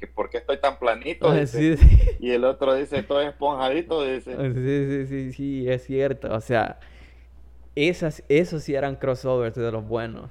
que 0.00 0.06
¿por 0.08 0.28
qué 0.28 0.38
estoy 0.38 0.58
tan 0.58 0.80
planito? 0.80 1.28
Ah, 1.28 1.36
Dice. 1.38 1.76
Sí, 1.76 1.86
sí. 1.86 1.98
Y 2.18 2.32
el 2.32 2.44
otro 2.44 2.74
dice 2.74 2.98
estoy 2.98 3.26
esponjadito. 3.26 4.02
Dice. 4.02 4.34
Sí, 4.52 5.06
sí, 5.06 5.06
sí, 5.06 5.32
sí, 5.32 5.68
es 5.70 5.84
cierto. 5.84 6.34
O 6.34 6.40
sea, 6.40 6.80
esas, 7.88 8.22
esos 8.28 8.62
sí 8.62 8.74
eran 8.74 8.96
crossovers 8.96 9.54
de 9.54 9.72
los 9.72 9.86
buenos. 9.86 10.30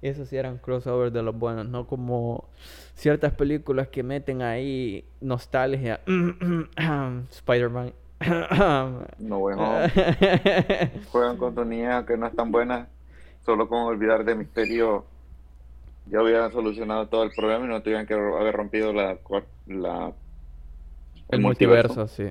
Esos 0.00 0.28
sí 0.28 0.36
eran 0.36 0.58
crossovers 0.58 1.12
de 1.12 1.22
los 1.22 1.38
buenos, 1.38 1.68
no 1.68 1.86
como 1.86 2.48
ciertas 2.94 3.32
películas 3.34 3.88
que 3.88 4.02
meten 4.02 4.42
ahí 4.42 5.04
nostalgia. 5.20 6.00
Spider-Man. 7.30 7.92
No, 9.18 9.40
bueno, 9.40 9.78
juegan 11.10 11.36
con 11.36 11.54
tu 11.54 11.64
niña 11.64 12.06
que 12.06 12.16
no 12.16 12.26
es 12.26 12.36
tan 12.36 12.52
buena. 12.52 12.88
Solo 13.44 13.68
con 13.68 13.82
olvidar 13.82 14.24
de 14.24 14.36
misterio 14.36 15.04
ya 16.06 16.22
hubieran 16.22 16.52
solucionado 16.52 17.06
todo 17.08 17.24
el 17.24 17.30
problema 17.30 17.64
y 17.64 17.68
no 17.68 17.82
tuvieran 17.82 18.06
que 18.06 18.14
haber 18.14 18.54
rompido 18.54 18.92
la, 18.92 19.18
la 19.66 20.12
El 21.28 21.40
multiverso, 21.40 22.06
sí. 22.06 22.30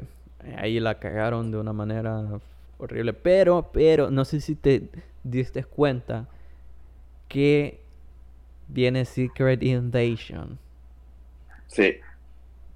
Ahí 0.58 0.80
la 0.80 0.96
cagaron 0.96 1.52
de 1.52 1.58
una 1.58 1.74
manera 1.74 2.40
horrible. 2.82 3.14
Pero, 3.14 3.72
pero, 3.72 4.12
no 4.12 4.26
sé 4.26 4.42
si 4.42 4.56
te 4.56 4.90
diste 5.24 5.64
cuenta 5.64 6.28
que 7.28 7.80
viene 8.68 9.06
Secret 9.06 9.64
Invasion. 9.64 10.58
Sí, 11.68 11.96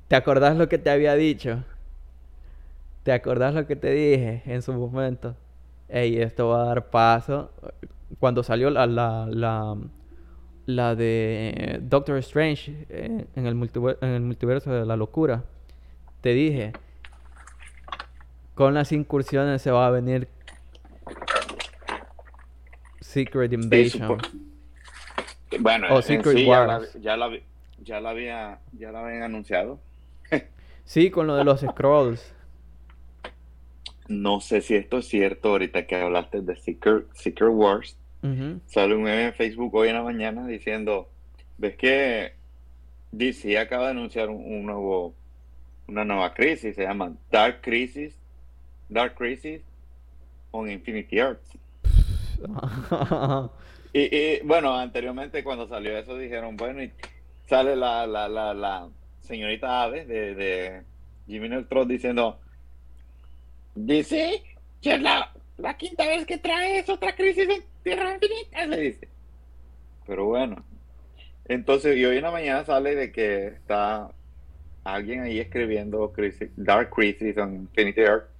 ¿Te 0.08 0.16
acordás 0.16 0.56
lo 0.56 0.70
que 0.70 0.78
te 0.78 0.90
había 0.90 1.16
dicho? 1.16 1.64
¿Te 3.04 3.12
acordás 3.12 3.54
lo 3.54 3.66
que 3.66 3.76
te 3.76 3.92
dije 3.92 4.44
en 4.46 4.62
su 4.62 4.74
momento? 4.74 5.36
Ey, 5.90 6.18
esto 6.22 6.50
va 6.50 6.64
a 6.64 6.66
dar 6.66 6.90
paso. 6.90 7.52
Cuando 8.20 8.44
salió 8.44 8.70
la, 8.70 8.86
la, 8.86 9.28
la, 9.30 9.76
la 10.68 10.96
de 10.96 11.80
Doctor 11.82 12.18
Strange 12.18 12.86
eh, 12.90 13.26
en, 13.36 13.46
el 13.48 13.70
en 14.02 14.10
el 14.10 14.22
multiverso 14.22 14.72
de 14.72 14.86
la 14.86 14.96
locura. 14.96 15.44
Te 16.22 16.34
dije, 16.34 16.74
con 18.56 18.74
las 18.74 18.92
incursiones 18.92 19.62
se 19.62 19.70
va 19.70 19.88
a 19.88 19.92
venir 19.92 20.28
Secret 23.02 23.54
Invasion. 23.54 24.18
Bueno, 25.60 25.88
O 25.92 26.02
Secret 26.02 26.38
sí 26.38 26.46
ya 26.46 26.66
la, 26.66 26.82
ya, 27.00 27.18
la, 27.18 27.40
ya 27.84 28.00
la 28.02 28.10
había, 28.10 28.60
ya 28.74 28.92
la 28.92 29.06
habían 29.06 29.24
anunciado. 29.24 29.80
Sí, 30.86 31.10
con 31.10 31.26
lo 31.26 31.36
de 31.36 31.44
los 31.44 31.62
scrolls. 31.62 32.32
No 34.08 34.40
sé 34.40 34.62
si 34.62 34.76
esto 34.76 35.00
es 35.00 35.08
cierto 35.08 35.50
ahorita 35.50 35.88
que 35.88 35.96
hablaste 35.96 36.42
de 36.42 36.56
Secret, 36.58 37.08
Secret 37.14 37.50
Wars. 37.52 37.98
Ujú. 38.22 38.60
Sale 38.68 38.96
un 38.96 39.02
meme 39.02 39.26
en 39.26 39.34
Facebook 39.34 39.74
hoy 39.74 39.90
en 39.90 39.96
la 39.96 40.04
mañana 40.04 40.46
diciendo, 40.46 41.10
¿ves 41.58 41.76
que 41.76 42.34
DC 43.14 43.58
acaba 43.58 43.86
de 43.86 43.92
anunciar 43.92 44.30
un, 44.30 44.46
un 44.46 44.66
nuevo, 44.68 45.16
una 45.88 46.06
nueva 46.06 46.36
crisis? 46.36 46.76
Se 46.76 46.84
llama 46.84 47.14
Dark 47.32 47.62
Crisis, 47.62 48.16
Dark 48.90 49.16
Crisis 49.16 49.62
on 50.52 50.70
Infinity 50.70 51.18
Earths. 51.20 51.58
Y, 53.98 54.14
y, 54.14 54.40
bueno, 54.44 54.78
anteriormente 54.78 55.42
cuando 55.42 55.70
salió 55.70 55.98
eso 55.98 56.18
dijeron, 56.18 56.58
bueno, 56.58 56.84
y 56.84 56.92
sale 57.48 57.78
la, 57.78 58.06
la, 58.06 58.28
la, 58.28 58.54
la 58.54 58.90
señorita 59.22 59.84
Aves 59.84 60.06
de, 60.06 60.36
de 60.36 60.82
Jimmy 61.28 61.48
Neutron 61.48 61.88
diciendo, 61.88 62.38
ya 63.76 64.96
es 64.96 65.02
la, 65.02 65.32
la 65.58 65.78
quinta 65.78 66.06
vez 66.08 66.26
que 66.26 66.38
traes 66.38 66.90
otra 66.90 67.16
crisis 67.16 67.48
en 67.48 67.64
Tierra 67.84 68.16
Infinita, 68.16 68.66
le 68.66 68.82
dice. 68.82 69.08
Pero 70.06 70.26
bueno, 70.26 70.62
entonces, 71.46 71.96
y 71.96 72.04
hoy 72.04 72.18
en 72.18 72.24
la 72.24 72.32
mañana 72.32 72.66
sale 72.66 72.96
de 72.96 73.14
que 73.14 73.48
está 73.48 74.12
alguien 74.84 75.22
ahí 75.22 75.40
escribiendo 75.40 76.12
crisis, 76.12 76.50
Dark 76.58 76.90
Crisis 76.90 77.38
on 77.38 77.56
Infinity 77.56 78.02
Earth 78.02 78.35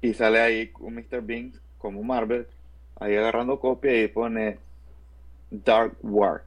y 0.00 0.14
sale 0.14 0.40
ahí 0.40 0.70
un 0.80 0.94
Mr. 0.94 1.20
Bean 1.22 1.52
como 1.78 2.02
Marvel 2.02 2.46
ahí 3.00 3.16
agarrando 3.16 3.60
copia 3.60 4.02
y 4.02 4.08
pone 4.08 4.58
Dark 5.50 5.96
War. 6.02 6.42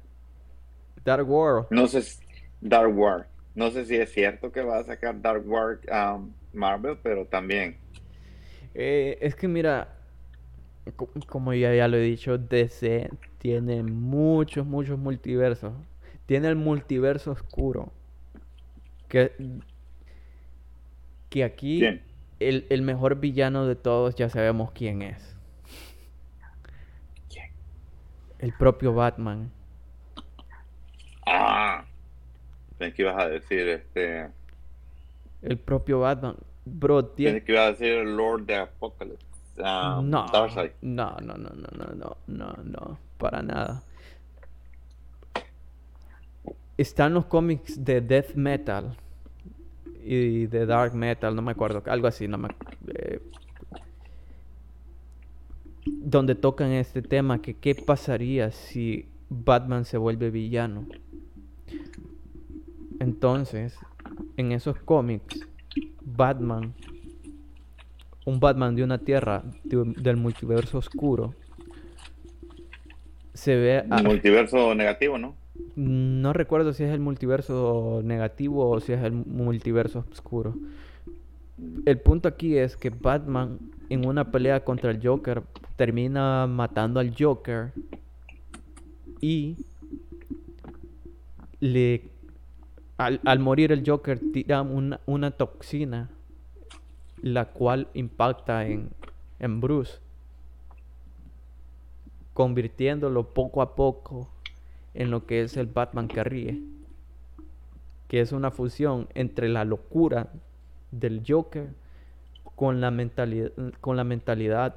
Dark 1.04 1.30
World. 1.30 1.68
No 1.70 1.88
sé, 1.88 2.02
si- 2.04 2.22
Dark 2.62 2.96
War. 2.98 3.28
No 3.56 3.72
sé 3.72 3.86
si 3.86 3.96
es 3.96 4.12
cierto 4.12 4.52
que 4.52 4.62
va 4.62 4.80
a 4.80 4.84
sacar 4.84 5.20
Dark 5.22 5.44
War 5.48 5.80
um, 5.92 6.32
Marvel, 6.54 6.98
pero 7.02 7.26
también. 7.26 7.76
Eh, 8.74 9.18
es 9.22 9.36
que 9.36 9.48
mira, 9.48 9.90
co- 10.96 11.10
como 11.28 11.54
ya, 11.54 11.74
ya 11.74 11.88
lo 11.88 11.98
he 11.98 12.02
dicho, 12.02 12.38
DC 12.38 13.10
tiene 13.40 13.84
muchos, 13.84 14.66
muchos 14.66 14.98
multiversos. 15.00 15.74
Tiene 16.26 16.48
el 16.48 16.56
multiverso 16.56 17.32
oscuro. 17.32 17.92
Que, 19.10 19.32
que 21.30 21.44
aquí 21.44 21.80
¿Quién? 21.80 22.02
El, 22.50 22.66
el 22.70 22.82
mejor 22.82 23.16
villano 23.20 23.66
de 23.66 23.76
todos 23.76 24.16
ya 24.16 24.30
sabemos 24.30 24.72
quién 24.72 25.02
es. 25.02 25.36
¿Quién? 27.30 27.52
El 28.40 28.54
propio 28.54 28.94
Batman. 28.94 29.52
Ah, 31.26 31.86
pensé 32.78 32.94
que 32.94 33.02
ibas 33.04 33.18
a 33.20 33.28
decir 33.30 33.68
este. 33.68 34.30
El 35.42 35.58
propio 35.58 36.00
Batman. 36.02 36.36
Bro, 36.66 37.06
tiene... 37.06 37.34
Pensé 37.34 37.46
que 37.46 37.52
ibas 37.54 37.66
a 37.68 37.72
decir 37.72 37.88
el 37.94 38.16
Lord 38.18 38.46
de 38.46 38.56
Apocalypse. 38.58 39.26
um, 39.58 40.10
No, 40.10 40.26
Darkseid. 40.32 40.72
no, 40.82 41.16
no, 41.22 41.34
no, 41.36 41.50
no, 41.50 41.68
no, 41.72 41.94
no, 41.96 42.18
no, 42.28 42.54
no, 42.64 43.00
para 43.18 43.42
nada. 43.42 43.84
Están 46.78 47.14
los 47.14 47.26
cómics 47.26 47.84
de 47.84 48.02
Death 48.02 48.34
Metal 48.36 48.96
y 50.04 50.48
de 50.48 50.66
Dark 50.66 50.94
Metal, 50.94 51.36
no 51.36 51.42
me 51.42 51.52
acuerdo, 51.52 51.84
algo 51.86 52.08
así, 52.08 52.28
no 52.28 52.38
me 52.38 52.50
eh, 52.96 53.22
donde 55.86 56.36
tocan 56.36 56.72
este 56.72 57.02
tema 57.02 57.42
que 57.42 57.56
qué 57.56 57.76
pasaría 57.76 58.52
si 58.52 59.08
Batman 59.30 59.86
se 59.86 59.98
vuelve 59.98 60.30
villano. 60.30 60.86
Entonces, 63.00 63.78
en 64.38 64.52
esos 64.52 64.78
cómics, 64.80 65.48
Batman 66.02 66.74
un 68.26 68.40
Batman 68.40 68.76
de 68.76 68.84
una 68.84 69.00
tierra 69.00 69.44
del 69.64 70.18
multiverso 70.18 70.78
oscuro 70.78 71.34
se 73.34 73.56
ve 73.56 73.84
Multiverso 74.04 74.76
negativo, 74.76 75.18
¿no? 75.18 75.36
No 75.76 76.34
recuerdo 76.34 76.74
si 76.74 76.84
es 76.84 76.92
el 76.92 77.00
multiverso 77.00 78.02
negativo 78.04 78.70
o 78.70 78.80
si 78.80 78.94
es 78.94 79.04
el 79.04 79.12
multiverso 79.12 80.06
oscuro. 80.12 80.56
El 81.86 82.00
punto 82.00 82.28
aquí 82.28 82.58
es 82.58 82.76
que 82.76 82.90
Batman 82.90 83.60
en 83.90 84.06
una 84.06 84.32
pelea 84.32 84.64
contra 84.64 84.92
el 84.92 85.06
Joker 85.06 85.44
termina 85.76 86.48
matando 86.48 87.00
al 87.00 87.14
Joker 87.18 87.72
y 89.20 89.58
le 91.60 92.10
al, 92.98 93.20
al 93.26 93.40
morir 93.40 93.72
el 93.72 93.84
Joker 93.86 94.20
tira 94.32 94.62
una, 94.62 95.00
una 95.06 95.32
toxina 95.32 96.10
la 97.22 97.46
cual 97.46 97.88
impacta 97.94 98.66
en, 98.66 98.90
en 99.40 99.62
Bruce 99.62 100.00
convirtiéndolo 102.34 103.34
poco 103.34 103.62
a 103.62 103.76
poco 103.76 104.30
en 104.94 105.12
lo 105.12 105.26
que 105.26 105.42
es 105.42 105.58
el 105.58 105.68
Batman 105.68 106.08
que 106.08 106.24
ríe 106.24 106.62
que 108.12 108.20
es 108.20 108.34
una 108.34 108.52
fusión 108.52 109.08
entre 109.14 109.48
la 109.48 109.64
locura 109.64 110.28
del 110.92 111.24
Joker 111.26 111.70
con 112.56 112.82
la 112.82 112.92
mentalidad 112.92 113.52
con 113.80 113.96
la 113.96 114.04
mentalidad 114.04 114.76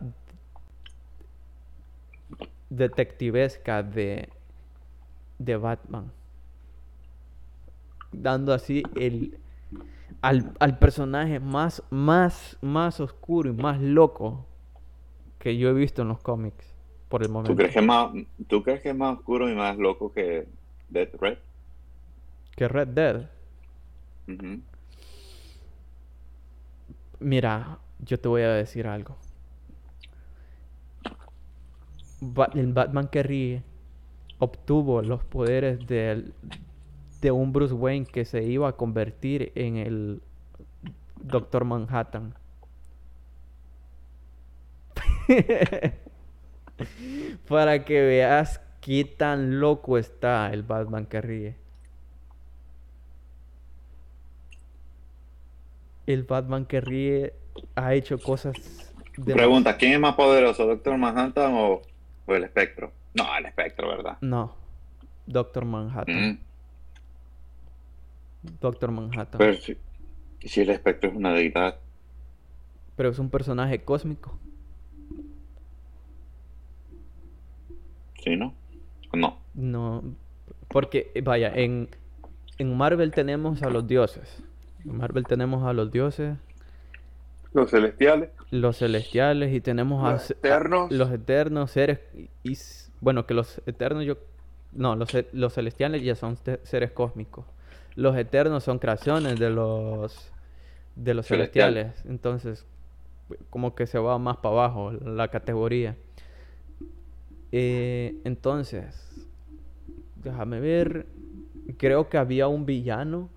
detectivesca 2.70 3.82
de 3.82 4.28
de 5.39 5.57
Batman. 5.57 6.12
Dando 8.12 8.53
así 8.53 8.85
el 8.95 9.36
al, 10.23 10.53
al 10.61 10.78
personaje 10.78 11.41
más 11.41 11.82
más 11.91 12.57
más 12.62 13.01
oscuro 13.01 13.51
y 13.51 13.53
más 13.53 13.81
loco 13.81 14.47
que 15.41 15.59
yo 15.59 15.70
he 15.70 15.73
visto 15.73 16.03
en 16.03 16.09
los 16.09 16.20
cómics 16.20 16.74
por 17.15 17.23
el 17.23 17.28
momento 17.28 17.53
¿Tú 17.53 17.57
crees 17.57 17.73
que 17.73 17.78
es 17.78 17.86
más, 17.86 18.11
¿tú 18.49 18.65
crees 18.65 18.82
que 18.82 18.89
es 18.89 18.97
más 18.97 19.16
oscuro 19.16 19.49
y 19.49 19.55
más 19.55 19.78
loco 19.78 20.12
que 20.12 20.49
Death 20.89 21.15
Red? 21.20 21.39
que 22.57 22.66
Red 22.66 22.89
Dead 22.89 23.31
Ujú. 24.27 24.61
Mira, 27.20 27.78
yo 28.01 28.19
te 28.19 28.27
voy 28.27 28.43
a 28.43 28.49
decir 28.49 28.89
algo. 28.89 29.16
Ba- 32.20 32.51
el 32.53 32.73
Batman 32.73 33.07
que 33.07 33.23
ríe 33.23 33.62
obtuvo 34.41 35.01
los 35.03 35.23
poderes 35.23 35.86
del- 35.86 36.35
de 37.20 37.31
un 37.31 37.53
Bruce 37.53 37.74
Wayne 37.74 38.07
que 38.07 38.24
se 38.24 38.43
iba 38.43 38.69
a 38.69 38.73
convertir 38.73 39.53
en 39.55 39.77
el 39.77 40.20
Doctor 41.23 41.65
Manhattan. 41.65 42.35
Para 47.49 47.85
que 47.85 48.01
veas 48.01 48.61
qué 48.81 49.05
tan 49.05 49.61
loco 49.61 49.99
está 49.99 50.53
el 50.53 50.63
Batman 50.63 51.07
que 51.07 51.21
ríe. 51.21 51.57
El 56.07 56.25
Batman 56.25 56.67
que 56.67 56.81
ríe 56.81 57.33
ha 57.77 57.95
hecho 57.95 58.19
cosas 58.19 58.93
de 59.17 59.33
Pregunta, 59.35 59.77
¿quién 59.77 59.93
es 59.93 60.01
más 60.01 60.15
poderoso, 60.17 60.67
Doctor 60.67 60.99
Manhattan 60.99 61.55
o, 61.55 61.83
o 62.27 62.35
el 62.35 62.45
Espectro? 62.45 62.93
No, 63.15 63.25
el 63.39 63.47
Espectro, 63.47 63.89
¿verdad? 63.89 64.19
No. 64.21 64.55
Doctor 65.27 65.65
Manhattan. 65.65 66.31
Mm, 66.31 66.39
Doctor 68.61 68.91
Manhattan. 68.91 69.39
Pero 69.39 69.55
si, 69.55 69.77
si 70.43 70.61
el 70.61 70.71
Espectro 70.71 71.11
es 71.11 71.17
una 71.17 71.33
deidad, 71.33 71.79
Pero 72.97 73.09
es 73.09 73.19
un 73.19 73.31
personaje 73.31 73.83
cósmico. 73.83 74.39
¿Sí, 78.25 78.37
no? 78.37 78.55
¿O 79.13 79.17
No. 79.17 79.39
No. 79.55 80.03
Porque, 80.69 81.13
vaya, 81.23 81.53
en, 81.55 81.89
en 82.59 82.77
Marvel 82.77 83.13
tenemos 83.13 83.63
a 83.63 83.71
los 83.71 83.87
dioses. 83.87 84.43
En 84.85 84.97
Marvel 84.99 85.25
tenemos 85.25 85.63
a 85.65 85.73
los 85.73 85.91
dioses, 85.93 86.37
Los 87.53 87.71
celestiales. 87.71 88.31
los 88.51 88.79
celestiales 88.79 89.55
y 89.55 89.61
tenemos 89.61 90.05
a, 90.05 90.13
Los 90.13 90.31
a- 90.31 90.33
eternos. 90.35 90.91
los 90.91 91.11
eternos 91.13 91.71
seres. 91.71 92.01
Y, 92.15 92.29
y 92.43 92.53
s- 92.53 92.91
bueno, 93.01 93.27
que 93.27 93.35
los 93.35 93.61
eternos 93.67 94.05
yo. 94.05 94.17
No, 94.73 94.97
los, 94.97 95.11
los 95.33 95.55
celestiales 95.55 96.03
ya 96.03 96.17
son 96.17 96.37
seres 96.65 96.91
cósmicos. 96.91 97.45
Los 97.95 98.17
eternos 98.17 98.65
son 98.65 98.81
creaciones 98.81 99.39
de 99.39 99.51
los 99.51 100.33
de 100.97 101.15
los 101.15 101.27
Celestiales. 101.27 101.85
celestiales. 101.95 102.11
Entonces, 102.11 102.67
como 103.51 103.75
que 103.77 103.87
se 103.87 103.99
va 104.01 104.19
más 104.19 104.39
para 104.39 104.55
abajo 104.57 104.91
la 104.93 105.29
categoría. 105.29 105.97
Eh, 107.57 108.17
entonces, 108.25 109.29
déjame 110.17 110.59
ver. 110.59 111.07
Creo 111.79 112.09
que 112.09 112.19
había 112.19 112.49
un 112.49 112.67
villano 112.67 113.31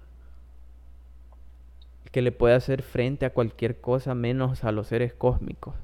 que 2.11 2.23
le 2.23 2.31
puede 2.31 2.55
hacer 2.55 2.81
frente 2.81 3.27
a 3.27 3.29
cualquier 3.29 3.79
cosa 3.79 4.15
menos 4.15 4.63
a 4.63 4.71
los 4.71 4.87
seres 4.87 5.13
cósmicos. 5.13 5.75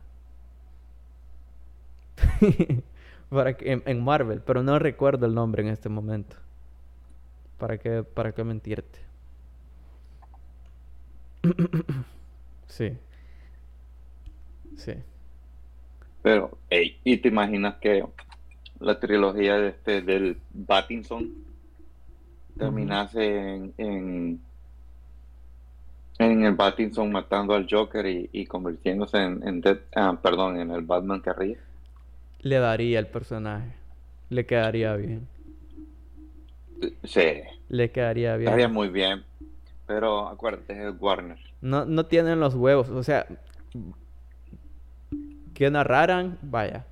para 3.30 3.56
que, 3.56 3.84
en, 3.86 4.04
Marvel, 4.04 4.42
pero 4.42 4.64
no 4.64 4.80
recuerdo 4.80 5.28
el 5.28 5.36
nombre 5.36 5.62
en 5.62 5.70
este 5.70 5.90
momento. 5.90 6.36
¿Para 7.60 7.78
qué, 7.78 8.02
para 8.02 8.32
qué 8.32 8.44
mentirte? 8.44 8.98
sí. 12.66 12.98
Sí. 14.76 14.96
Pero, 16.24 16.58
hey, 16.70 16.98
¿y 17.04 17.18
te 17.18 17.28
imaginas 17.28 17.76
que 17.76 18.04
la 18.84 19.00
trilogía 19.00 19.56
de 19.58 19.70
este, 19.70 20.02
del 20.02 20.38
Battinson 20.54 21.32
terminase 22.58 23.26
en, 23.56 23.74
en, 23.78 24.42
en 26.20 26.44
el 26.44 26.54
Battinson 26.54 27.12
matando 27.12 27.54
al 27.56 27.68
Joker 27.70 28.06
y, 28.06 28.30
y 28.32 28.46
convirtiéndose 28.46 29.18
en, 29.18 29.48
en 29.48 29.62
Dead- 29.62 29.82
ah, 29.96 30.18
perdón, 30.22 30.60
en 30.60 30.72
el 30.72 30.82
Batman 30.82 31.22
que 31.22 31.34
ríe? 31.34 31.58
Le 32.42 32.60
daría 32.60 33.00
el 33.00 33.08
personaje. 33.08 33.74
Le 34.30 34.46
quedaría 34.46 34.96
bien. 34.96 35.28
Sí, 37.04 37.42
Le 37.70 37.92
quedaría 37.92 38.36
bien. 38.36 38.50
estaría 38.50 38.68
muy 38.68 38.90
bien. 38.90 39.24
Pero 39.88 40.28
acuérdate, 40.28 40.88
es 40.90 40.94
Warner. 41.00 41.38
No, 41.62 41.86
no 41.86 42.06
tienen 42.06 42.40
los 42.40 42.56
huevos. 42.56 42.90
O 42.90 43.04
sea, 43.04 43.26
que 45.54 45.70
narraran, 45.70 46.38
vaya. 46.42 46.86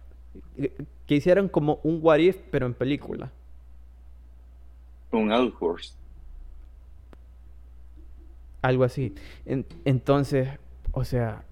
Que 1.07 1.15
hicieran 1.15 1.49
como 1.49 1.79
un 1.83 1.99
what 2.01 2.19
if, 2.19 2.37
pero 2.51 2.65
en 2.65 2.73
película. 2.73 3.31
Un 5.11 5.31
Elseworlds. 5.31 5.95
Algo 8.61 8.83
así. 8.83 9.13
En- 9.45 9.65
entonces, 9.85 10.49
o 10.91 11.03
sea, 11.03 11.43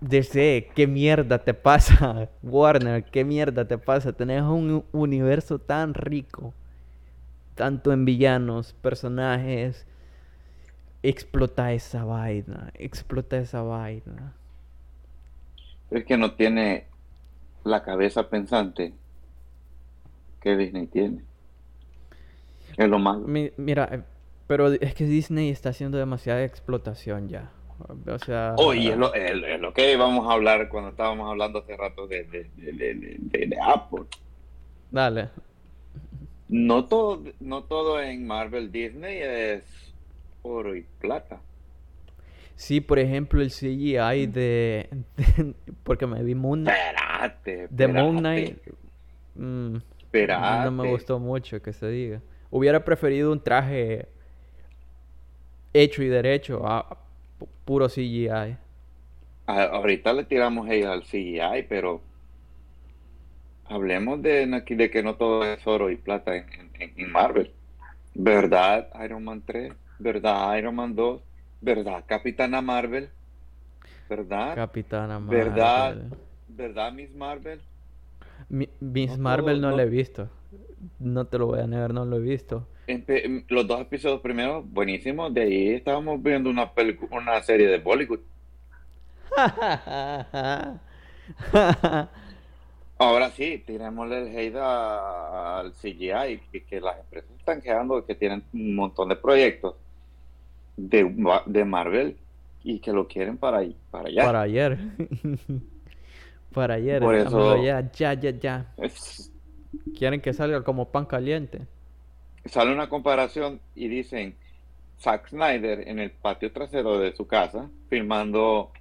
DC, 0.00 0.72
¿qué 0.74 0.86
mierda 0.86 1.38
te 1.44 1.54
pasa? 1.54 2.28
Warner, 2.42 3.04
¿qué 3.04 3.24
mierda 3.24 3.66
te 3.66 3.78
pasa? 3.78 4.12
Tenés 4.12 4.42
un 4.42 4.84
universo 4.92 5.58
tan 5.58 5.94
rico, 5.94 6.54
tanto 7.54 7.92
en 7.92 8.04
villanos, 8.04 8.72
personajes. 8.74 9.86
Explota 11.02 11.72
esa 11.72 12.04
vaina, 12.04 12.70
explota 12.74 13.38
esa 13.38 13.62
vaina. 13.62 14.34
Es 15.90 16.04
que 16.04 16.16
no 16.16 16.34
tiene 16.34 16.89
la 17.64 17.82
cabeza 17.82 18.28
pensante 18.28 18.92
que 20.40 20.56
Disney 20.56 20.86
tiene. 20.86 21.22
Es 22.76 22.88
lo 22.88 22.98
malo. 22.98 23.20
Mi- 23.26 23.50
mira, 23.56 23.88
eh, 23.92 24.02
pero 24.46 24.68
es 24.72 24.94
que 24.94 25.04
Disney 25.04 25.50
está 25.50 25.70
haciendo 25.70 25.98
demasiada 25.98 26.42
explotación 26.44 27.28
ya. 27.28 27.50
O 28.06 28.18
sea, 28.18 28.54
Oye, 28.58 28.90
es 28.92 28.96
lo, 28.98 29.12
es- 29.14 29.42
es 29.42 29.60
lo 29.60 29.72
que 29.72 29.92
íbamos 29.92 30.28
a 30.28 30.32
hablar 30.34 30.68
cuando 30.68 30.90
estábamos 30.90 31.28
hablando 31.30 31.60
hace 31.60 31.76
rato 31.76 32.06
de- 32.06 32.24
de- 32.24 32.50
de- 32.56 33.46
de 33.46 33.56
Apple. 33.62 34.04
dale. 34.90 35.28
No 36.48 36.84
todo, 36.86 37.22
no 37.38 37.62
todo 37.62 38.00
en 38.02 38.26
Marvel 38.26 38.72
Disney 38.72 39.18
es 39.22 39.64
oro 40.42 40.74
y 40.74 40.82
plata. 41.00 41.40
Sí, 42.60 42.82
por 42.82 42.98
ejemplo, 42.98 43.40
el 43.40 43.50
CGI 43.50 44.26
de, 44.26 44.90
de- 45.16 45.54
porque 45.82 46.06
me 46.06 46.22
vi 46.22 46.34
Moon 46.34 46.60
Knight, 46.60 46.76
Espérate, 46.78 47.68
de 47.70 47.88
Moon 47.88 48.18
Knight, 48.18 48.58
mm, 49.34 49.76
espérate. 49.98 50.64
no 50.66 50.70
me 50.70 50.84
gustó 50.90 51.18
mucho 51.18 51.62
que 51.62 51.72
se 51.72 51.88
diga. 51.88 52.20
Hubiera 52.50 52.84
preferido 52.84 53.32
un 53.32 53.40
traje 53.42 54.08
hecho 55.72 56.02
y 56.02 56.08
derecho 56.08 56.66
a 56.66 56.80
a 56.80 56.90
pu- 57.38 57.48
puro 57.64 57.88
CGI. 57.88 58.28
A- 59.46 59.62
ahorita 59.64 60.12
le 60.12 60.24
tiramos 60.24 60.68
hate 60.68 60.84
al 60.84 61.02
CGI, 61.04 61.62
pero 61.66 62.02
hablemos 63.64 64.20
de 64.20 64.62
que 64.92 65.02
no 65.02 65.14
todo 65.14 65.44
es 65.50 65.66
oro 65.66 65.88
y 65.88 65.96
plata 65.96 66.36
en, 66.36 66.44
en- 66.78 66.92
en 66.94 67.10
Marvel. 67.10 67.50
¿Verdad 68.12 68.86
Iron 69.02 69.24
Man 69.24 69.42
3? 69.46 69.72
¿Verdad 69.98 70.58
Iron 70.58 70.74
Man 70.74 70.94
2? 70.94 71.22
¿Verdad 71.60 72.04
Capitana 72.06 72.60
Marvel? 72.60 73.10
¿Verdad? 74.08 74.54
Capitana 74.54 75.16
Ah, 75.16 75.20
¿Verdad? 75.22 75.94
Marvel. 75.94 76.18
¿Verdad 76.48 76.92
Miss 76.92 77.14
Marvel? 77.14 77.60
Mi- 78.48 78.68
Miss 78.80 79.12
No 79.16 79.18
Marvel 79.18 79.60
no 79.60 79.70
no- 79.70 79.76
la 79.76 79.82
he 79.84 79.88
visto. 79.88 80.28
No 80.98 81.26
te 81.26 81.38
lo 81.38 81.46
voy 81.46 81.60
a 81.60 81.66
negar, 81.66 81.92
no 81.92 82.04
lo 82.04 82.16
he 82.16 82.20
visto. 82.20 82.66
Empe- 82.86 83.44
los 83.48 83.66
dos 83.66 83.80
episodios 83.80 84.20
primeros, 84.20 84.68
buenísimos. 84.70 85.32
De 85.32 85.42
ahí 85.42 85.68
estábamos 85.74 86.22
viendo 86.22 86.50
una, 86.50 86.72
una 87.10 87.42
serie 87.42 87.68
de 87.68 87.78
Bollywood. 87.78 88.20
Ahora 92.98 93.30
sí, 93.30 93.62
tirémosle 93.66 94.22
el 94.22 94.36
hate 94.36 94.56
al 94.56 95.72
CGI, 95.74 96.42
y 96.52 96.60
que 96.62 96.80
las 96.80 96.98
empresas 96.98 97.30
están 97.38 97.60
quedando 97.62 98.04
que 98.04 98.14
tienen 98.14 98.42
un 98.52 98.74
montón 98.74 99.08
de 99.08 99.16
proyectos 99.16 99.76
de, 100.88 101.14
de 101.46 101.64
Marvel 101.64 102.16
y 102.62 102.78
que 102.80 102.92
lo 102.92 103.06
quieren 103.08 103.36
para, 103.36 103.62
para 103.90 104.08
allá. 104.08 104.24
Para 104.24 104.40
ayer. 104.42 104.78
Para 106.52 106.74
ayer. 106.74 107.00
Por 107.00 107.14
eso- 107.14 107.62
ya, 107.62 107.90
ya, 107.92 108.14
ya, 108.14 108.30
ya. 108.30 108.72
Es- 108.76 109.30
Quieren 109.96 110.20
que 110.20 110.32
salga 110.32 110.62
como 110.64 110.90
pan 110.90 111.04
caliente. 111.06 111.60
sale 112.44 112.72
una 112.72 112.88
comparación 112.88 113.60
y 113.76 113.86
dicen 113.88 114.34
Zack 114.98 115.28
Snyder 115.28 115.86
en 115.88 115.98
el 116.00 116.10
patio 116.10 116.50
trasero 116.52 116.98
de 116.98 117.14
su 117.14 117.26
casa 117.26 117.68
filmando 117.88 118.72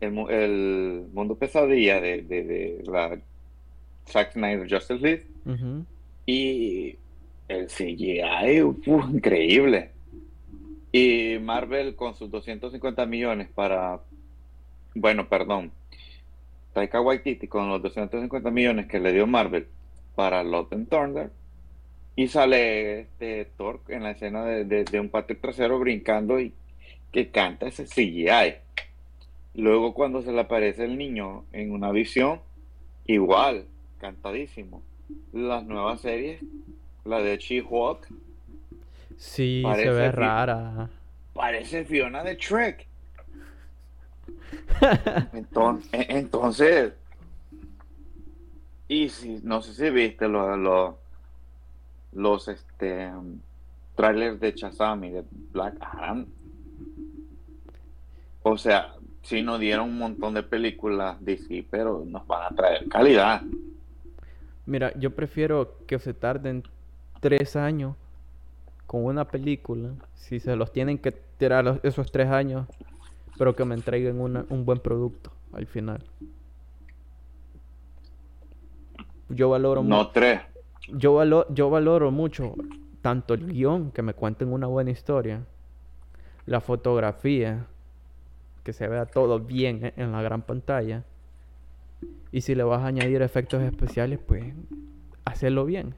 el, 0.00 0.12
mu- 0.12 0.28
el 0.28 1.06
mundo 1.12 1.34
pesadilla 1.34 2.00
de, 2.00 2.22
de, 2.22 2.44
de 2.44 2.82
la 2.86 3.18
Zack 4.06 4.32
Snyder 4.34 4.70
Justice 4.70 5.00
League 5.02 5.26
Ujú. 5.46 5.84
y 6.26 6.96
el 7.48 7.66
CGI 7.66 8.62
uf, 8.62 8.86
increíble 9.10 9.90
y 10.92 11.38
Marvel 11.40 11.94
con 11.96 12.14
sus 12.14 12.30
250 12.30 13.06
millones 13.06 13.48
para 13.54 14.00
bueno 14.94 15.28
perdón 15.28 15.70
Taika 16.72 17.00
Waititi 17.00 17.46
con 17.48 17.68
los 17.68 17.82
250 17.82 18.50
millones 18.50 18.86
que 18.86 19.00
le 19.00 19.12
dio 19.12 19.26
Marvel 19.26 19.66
para 20.14 20.42
Love 20.42 20.72
and 20.72 20.88
Thunder 20.88 21.30
y 22.16 22.28
sale 22.28 23.00
este 23.00 23.46
Thor 23.56 23.80
en 23.88 24.02
la 24.02 24.10
escena 24.12 24.44
de, 24.44 24.64
de- 24.64 24.84
de 24.84 25.00
un 25.00 25.08
patio 25.08 25.38
trasero 25.40 25.78
brincando 25.78 26.38
y 26.40 26.52
que 27.12 27.30
canta 27.30 27.66
ese 27.66 27.86
CGI. 27.86 28.54
Luego 29.54 29.94
cuando 29.94 30.22
se 30.22 30.30
le 30.32 30.40
aparece 30.40 30.84
el 30.84 30.96
niño 30.98 31.44
en 31.52 31.72
una 31.72 31.90
visión, 31.90 32.40
igual, 33.06 33.64
cantadísimo. 34.00 34.82
Las 35.32 35.64
nuevas 35.64 36.02
series, 36.02 36.40
la 37.04 37.20
de 37.20 37.36
She-Hulk, 37.38 38.06
Sí, 39.20 39.62
se 39.76 39.90
ve 39.90 40.10
rara. 40.10 40.88
parece 41.34 41.84
Fiona 41.84 42.24
de 42.24 42.36
Shrek. 42.36 42.86
Entonces, 45.34 46.06
entonces 46.08 46.92
y 48.88 49.10
si, 49.10 49.40
no 49.42 49.60
sé 49.60 49.74
si 49.74 49.90
viste 49.90 50.26
los, 50.26 50.58
los, 50.58 50.94
los 52.12 52.48
este, 52.48 53.08
um, 53.08 53.38
trailers 53.94 54.40
de 54.40 54.52
Shazam 54.52 55.04
y 55.04 55.10
de 55.10 55.24
Black 55.52 55.76
Adam. 55.80 56.26
O 58.42 58.56
sea, 58.56 58.94
sí 59.22 59.42
nos 59.42 59.60
dieron 59.60 59.90
un 59.90 59.98
montón 59.98 60.32
de 60.32 60.42
películas 60.42 61.22
DC, 61.22 61.66
pero 61.70 62.04
nos 62.06 62.26
van 62.26 62.52
a 62.52 62.56
traer 62.56 62.88
calidad. 62.88 63.42
Mira, 64.64 64.92
yo 64.98 65.14
prefiero 65.14 65.76
que 65.86 65.98
se 65.98 66.14
tarden 66.14 66.64
tres 67.20 67.54
años 67.54 67.96
con 68.90 69.04
una 69.04 69.24
película, 69.30 69.90
si 70.14 70.40
se 70.40 70.56
los 70.56 70.72
tienen 70.72 70.98
que 70.98 71.12
tirar 71.12 71.78
esos 71.84 72.10
tres 72.10 72.26
años, 72.28 72.66
pero 73.38 73.54
que 73.54 73.64
me 73.64 73.76
entreguen 73.76 74.20
una- 74.20 74.44
un 74.48 74.64
buen 74.64 74.80
producto 74.80 75.30
al 75.52 75.66
final. 75.68 76.02
Yo 79.28 79.48
valoro 79.48 79.84
No 79.84 80.08
tres. 80.08 80.40
yo 80.88 81.14
valo- 81.14 81.46
yo 81.50 81.70
valoro 81.70 82.10
mucho 82.10 82.56
tanto 83.00 83.34
el 83.34 83.46
guion, 83.52 83.92
que 83.92 84.02
me 84.02 84.12
cuenten 84.12 84.52
una 84.52 84.66
buena 84.66 84.90
historia, 84.90 85.44
la 86.46 86.60
fotografía, 86.60 87.66
que 88.64 88.72
se 88.72 88.88
vea 88.88 89.06
todo 89.06 89.38
bien 89.38 89.84
e- 89.84 89.92
en 89.98 90.10
la 90.10 90.20
gran 90.20 90.42
pantalla. 90.42 91.04
Y 92.32 92.40
si 92.40 92.56
le 92.56 92.64
vas 92.64 92.82
a 92.82 92.86
añadir 92.88 93.22
efectos 93.22 93.62
especiales, 93.62 94.18
pues 94.26 94.52
hacerlo 95.24 95.64
bien. 95.64 95.94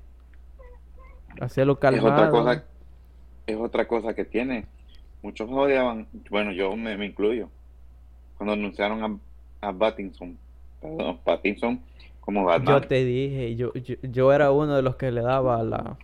Hacerlo 1.40 1.73
Es 1.73 1.78
otra 1.78 1.90
calmado. 1.90 2.31
cosa, 2.31 2.64
es 3.47 3.56
otra 3.56 3.86
cosa 3.89 4.14
que 4.14 4.24
tiene. 4.24 4.66
Muchos 5.23 5.48
odiaban, 5.51 6.09
bueno, 6.31 6.52
yo 6.52 6.77
me, 6.77 6.97
me 6.97 7.06
incluyo, 7.06 7.51
cuando 8.36 8.55
anunciaron 8.55 9.05
a, 9.62 9.69
a 9.69 9.73
Pattinson, 9.78 10.39
perdón, 10.81 11.20
Pattinson 11.24 11.85
como 12.20 12.44
Yo 12.55 12.81
Batman. 12.81 12.86
te 12.86 13.05
dije, 13.05 13.56
yo, 13.56 13.73
yo, 13.74 13.97
yo 14.02 14.32
era 14.32 14.52
uno 14.52 14.77
de 14.77 14.82
los 14.82 14.97
que 14.97 15.10
le 15.10 15.23
daba 15.23 15.62
la, 15.62 15.98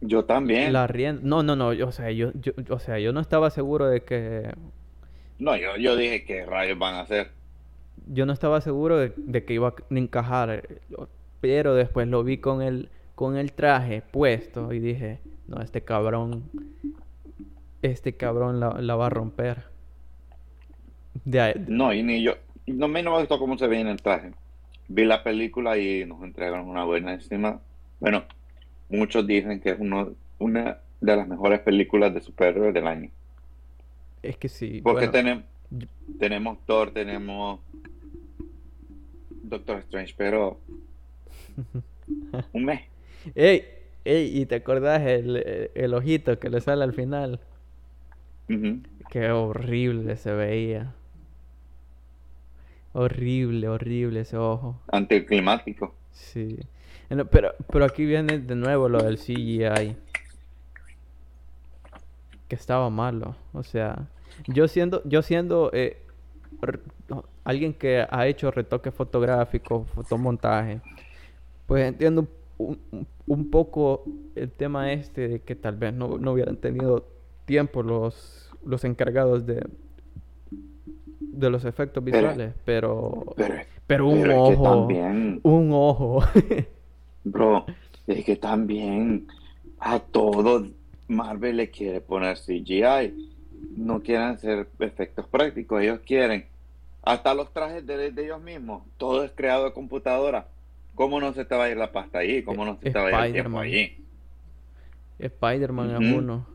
Yo 0.00 0.24
también. 0.26 0.82
la 0.82 0.86
rienda. 0.86 1.22
No, 1.24 1.42
no, 1.42 1.56
no, 1.56 1.72
yo- 1.72 1.88
o 1.88 1.92
sea, 1.92 2.10
yo, 2.12 2.32
yo, 2.34 2.52
o 2.70 2.78
sea, 2.78 2.98
yo 2.98 3.12
no 3.12 3.20
estaba 3.20 3.50
seguro 3.50 3.86
de 3.88 4.04
que, 4.04 4.50
No, 5.38 5.56
yo, 5.56 5.76
yo 5.76 5.96
dije, 5.96 6.24
¿qué 6.24 6.46
rayos 6.46 6.78
van 6.78 6.94
a 6.94 7.00
hacer? 7.00 7.32
yo 8.06 8.26
no 8.26 8.32
estaba 8.32 8.60
seguro 8.60 8.98
de, 8.98 9.12
de 9.16 9.44
que 9.44 9.54
iba 9.54 9.68
a 9.68 9.74
encajar, 9.90 10.64
pero 11.40 11.74
después 11.74 12.08
lo 12.08 12.24
vi 12.24 12.38
con 12.38 12.62
el, 12.62 12.90
con 13.20 13.36
el 13.36 13.52
traje 13.52 14.00
puesto 14.00 14.72
y 14.72 14.78
dije, 14.80 15.18
no, 15.46 15.60
este 15.60 15.82
cabrón, 15.82 16.44
este 17.82 18.14
cabrón 18.14 18.60
la, 18.60 18.80
la 18.80 18.96
va 18.96 19.08
a 19.08 19.10
romper. 19.10 19.64
De 21.26 21.62
No, 21.68 21.92
y 21.92 22.02
ni 22.02 22.22
yo. 22.22 22.32
No, 22.66 22.88
mí 22.88 23.02
no 23.02 23.10
me 23.12 23.18
gustó 23.18 23.38
cómo 23.38 23.58
se 23.58 23.66
veía 23.66 23.82
en 23.82 23.88
el 23.88 24.00
traje. 24.00 24.32
Vi 24.88 25.04
la 25.04 25.22
película 25.22 25.76
y 25.76 26.06
nos 26.06 26.22
entregaron 26.22 26.66
una 26.66 26.84
buena 26.84 27.12
estima. 27.12 27.60
Bueno, 28.00 28.24
muchos 28.88 29.26
dicen 29.26 29.60
que 29.60 29.72
es 29.72 29.76
uno, 29.78 30.14
una 30.38 30.78
de 31.02 31.16
las 31.16 31.28
mejores 31.28 31.60
películas 31.60 32.14
de 32.14 32.22
superhéroes 32.22 32.72
del 32.72 32.86
año. 32.86 33.10
es 34.22 34.38
que 34.38 34.48
sí, 34.48 34.80
Porque 34.82 35.08
bueno, 35.08 35.28
tenem- 35.28 35.42
yo- 35.68 35.88
tenemos 36.18 36.56
Thor, 36.64 36.90
tenemos 36.94 37.60
Doctor 39.42 39.76
Strange, 39.80 40.14
pero 40.16 40.58
un 42.54 42.64
mes. 42.64 42.80
Ey, 43.34 43.64
ey, 44.04 44.40
¿y 44.40 44.46
te 44.46 44.56
acordás 44.56 45.02
el, 45.02 45.70
el- 45.74 45.94
ojito 45.94 46.38
que 46.38 46.50
le 46.50 46.60
sale 46.60 46.84
al 46.84 46.92
final? 46.92 47.40
Ujú. 48.48 48.80
Qué 49.10 49.30
horrible 49.30 50.16
se 50.16 50.32
veía. 50.32 50.94
Horrible, 52.92 53.68
horrible 53.68 54.20
ese 54.20 54.36
ojo. 54.36 54.80
Anticlimático. 54.90 55.94
Sí. 56.12 56.58
Pero, 57.30 57.54
pero 57.72 57.84
aquí 57.84 58.04
viene 58.04 58.38
de 58.38 58.54
nuevo 58.54 58.88
lo 58.88 59.02
del 59.02 59.18
CGI. 59.18 59.96
Que 62.48 62.54
estaba 62.56 62.90
malo. 62.90 63.36
O 63.52 63.62
sea, 63.62 64.08
yo 64.48 64.66
siendo, 64.66 65.02
yo 65.04 65.22
siendo 65.22 65.70
eh, 65.72 66.02
alguien 67.44 67.74
que 67.74 68.04
ha 68.08 68.26
hecho 68.26 68.50
retoque 68.50 68.90
fotográfico, 68.90 69.84
fotomontaje, 69.84 70.80
pues 71.66 71.86
entiendo 71.86 72.26
un, 72.60 73.06
un- 73.26 73.50
poco 73.50 74.04
el 74.34 74.50
tema 74.50 74.92
este 74.92 75.28
de 75.28 75.40
que 75.42 75.54
tal 75.56 75.76
vez 75.76 75.94
no, 75.94 76.18
no 76.18 76.32
hubieran 76.32 76.56
tenido 76.56 77.06
tiempo 77.46 77.82
los, 77.82 78.50
los 78.64 78.84
encargados 78.84 79.46
de, 79.46 79.66
de 81.20 81.50
los 81.50 81.64
efectos 81.64 82.02
visuales, 82.04 82.54
pero, 82.64 83.24
Pero, 83.34 83.54
pero 83.86 84.08
un 84.08 84.22
pero 84.22 84.32
es 84.32 84.42
que 84.42 84.56
ojo, 84.56 84.62
también, 84.62 85.40
un 85.42 85.70
ojo. 85.72 86.20
bro, 87.24 87.66
es 88.06 88.24
que 88.24 88.36
también 88.36 89.26
a 89.78 90.00
todo 90.00 90.66
Marvel 91.08 91.56
le 91.56 91.70
quiere 91.70 92.00
poner 92.00 92.36
CGI. 92.38 93.14
No 93.76 94.00
quieren 94.02 94.28
hacer 94.28 94.68
efectos 94.78 95.26
prácticos, 95.28 95.82
ellos 95.82 96.00
quieren. 96.00 96.46
Hasta 97.02 97.34
los 97.34 97.52
trajes 97.52 97.86
de, 97.86 98.10
de 98.12 98.24
ellos 98.24 98.40
mismos, 98.42 98.82
todo 98.98 99.24
es 99.24 99.32
creado 99.32 99.64
de 99.66 99.72
computadora. 99.72 100.48
¿Cómo 101.00 101.18
no 101.18 101.32
se 101.32 101.46
te 101.46 101.54
va 101.56 101.64
a 101.64 101.70
ir 101.70 101.78
la 101.78 101.90
pasta 101.92 102.18
ahí? 102.18 102.42
¿Cómo 102.42 102.62
no 102.66 102.76
se 102.78 102.90
te 102.90 102.98
va 102.98 103.06
a 103.06 103.08
ir 103.08 103.14
el 103.28 103.32
tiempo 103.32 103.62
Spider-Man. 103.62 103.64
allí? 103.64 103.96
Spider-Man 105.18 105.90
es 105.92 106.10
Ujú. 106.10 106.18
uno. 106.18 106.46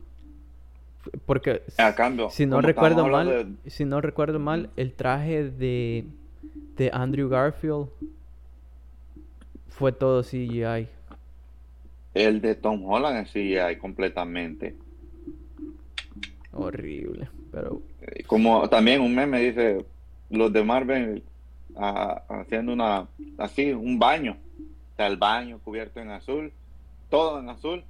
F- 1.02 1.18
Porque 1.26 1.64
A 1.80 1.96
cambio, 1.96 2.30
si 2.30 2.46
no 2.46 2.62
recuerdo 2.62 3.08
mal, 3.08 3.58
de- 3.64 3.72
si 3.72 3.86
no 3.86 4.02
recuerdo 4.02 4.38
mal, 4.38 4.70
el 4.78 4.94
traje 4.94 5.50
de, 5.50 6.06
de 6.78 6.92
Andrew 6.94 7.28
Garfield 7.28 7.88
fue 9.68 9.92
todo 9.92 10.22
CGI. 10.22 10.90
el 12.14 12.40
de 12.40 12.54
Tom 12.54 12.86
Holland 12.86 13.26
es 13.26 13.32
CGI 13.32 13.78
completamente. 13.80 14.76
Horrible. 16.54 17.30
Pero 17.52 17.82
Eh, 18.02 18.22
Como 18.28 18.70
también 18.70 19.02
un 19.02 19.16
meme 19.16 19.40
dice, 19.40 19.84
los 20.30 20.54
de 20.54 20.64
Marvel 20.64 21.24
haciendo 21.78 22.74
una, 22.74 23.08
así, 23.38 23.72
un 23.72 24.00
baño. 24.00 24.38
O 24.94 24.96
sea, 24.96 25.08
el 25.08 25.18
baño 25.18 25.60
cubierto 25.64 26.00
en 26.00 26.10
azul, 26.12 26.52
todo 27.10 27.40
en 27.40 27.50
azul, 27.50 27.84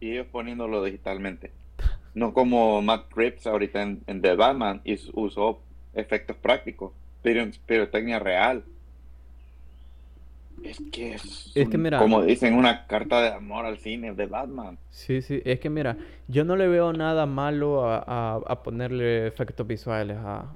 y 0.00 0.12
ellos 0.12 0.26
poniéndolo 0.30 0.82
digitalmente. 0.84 1.50
No 2.14 2.32
como 2.34 2.80
Matt 2.82 3.12
Reeves 3.14 3.46
ahorita 3.46 3.82
en, 3.82 4.02
en 4.06 4.20
The 4.22 4.34
Batman 4.36 4.80
y 4.84 4.98
usó 5.14 5.60
efectos 5.94 6.36
prácticos, 6.36 6.92
pero 7.22 7.44
pirotecnia 7.66 8.18
real. 8.18 8.62
Es 10.62 10.78
que 10.92 11.14
es, 11.14 11.52
Es 11.54 11.68
que 11.68 11.76
un- 11.76 11.82
mira- 11.82 11.98
como 11.98 12.22
dicen, 12.22 12.54
una 12.54 12.86
carta 12.86 13.20
de 13.20 13.28
amor 13.32 13.66
al 13.66 13.78
cine 13.78 14.14
de 14.14 14.26
Batman. 14.26 14.78
sí, 14.90 15.20
sí, 15.20 15.42
es 15.44 15.58
que 15.60 15.68
mira, 15.68 15.96
yo 16.28 16.44
no 16.44 16.56
le 16.56 16.68
veo 16.68 16.92
nada 16.92 17.26
malo 17.26 17.84
a, 17.86 17.98
a- 18.06 18.40
a 18.46 18.62
ponerle 18.62 19.26
efectos 19.26 19.66
visuales 19.66 20.16
a, 20.18 20.46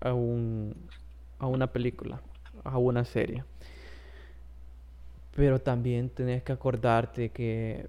a 0.00 0.12
un, 0.14 0.74
a 1.38 1.46
una 1.46 1.66
película, 1.68 2.20
a 2.64 2.78
una 2.78 3.04
serie. 3.04 3.44
Pero 5.34 5.60
también 5.60 6.08
tenés 6.08 6.42
que 6.42 6.52
acordarte 6.52 7.28
que 7.30 7.86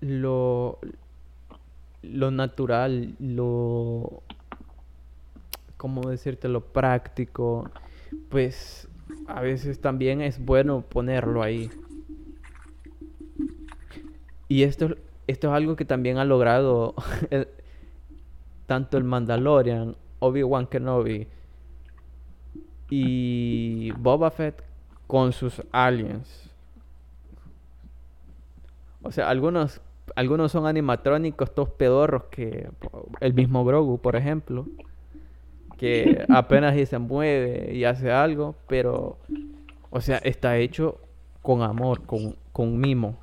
lo, 0.00 0.78
lo 2.02 2.30
natural, 2.30 3.14
lo, 3.18 4.22
¿cómo 5.76 6.08
decirte? 6.08 6.48
Lo 6.48 6.60
práctico, 6.60 7.68
pues 8.28 8.88
a 9.26 9.40
veces 9.40 9.80
también 9.80 10.20
es 10.20 10.44
bueno 10.44 10.82
ponerlo 10.82 11.42
ahí. 11.42 11.68
Y 14.48 14.62
esto, 14.62 14.96
esto 15.26 15.48
es 15.48 15.54
algo 15.54 15.76
que 15.76 15.84
también 15.84 16.18
ha 16.18 16.24
logrado 16.24 16.94
tanto 18.66 18.98
el 18.98 19.04
Mandalorian, 19.04 19.96
Obi-Wan 20.20 20.66
Kenobi 20.66 21.26
y 22.94 23.90
Boba 23.92 24.30
Fett 24.30 24.62
con 25.06 25.32
sus 25.32 25.62
aliens. 25.72 26.50
O 29.00 29.10
sea, 29.10 29.30
algunos, 29.30 29.80
algunos 30.14 30.52
son 30.52 30.66
animatrónicos, 30.66 31.54
todos 31.54 31.70
pedorros 31.70 32.24
que 32.24 32.68
el 33.20 33.32
mismo 33.32 33.64
Grogu, 33.64 33.98
por 33.98 34.14
ejemplo, 34.14 34.66
que 35.78 36.26
apenas 36.28 36.76
y 36.76 36.84
se 36.84 36.98
mueve 36.98 37.74
y 37.74 37.84
hace 37.84 38.12
algo, 38.12 38.56
pero, 38.68 39.16
o 39.88 40.02
sea, 40.02 40.18
está 40.18 40.58
hecho 40.58 41.00
con 41.40 41.62
amor, 41.62 42.02
con, 42.04 42.36
con 42.52 42.78
mimo. 42.78 43.18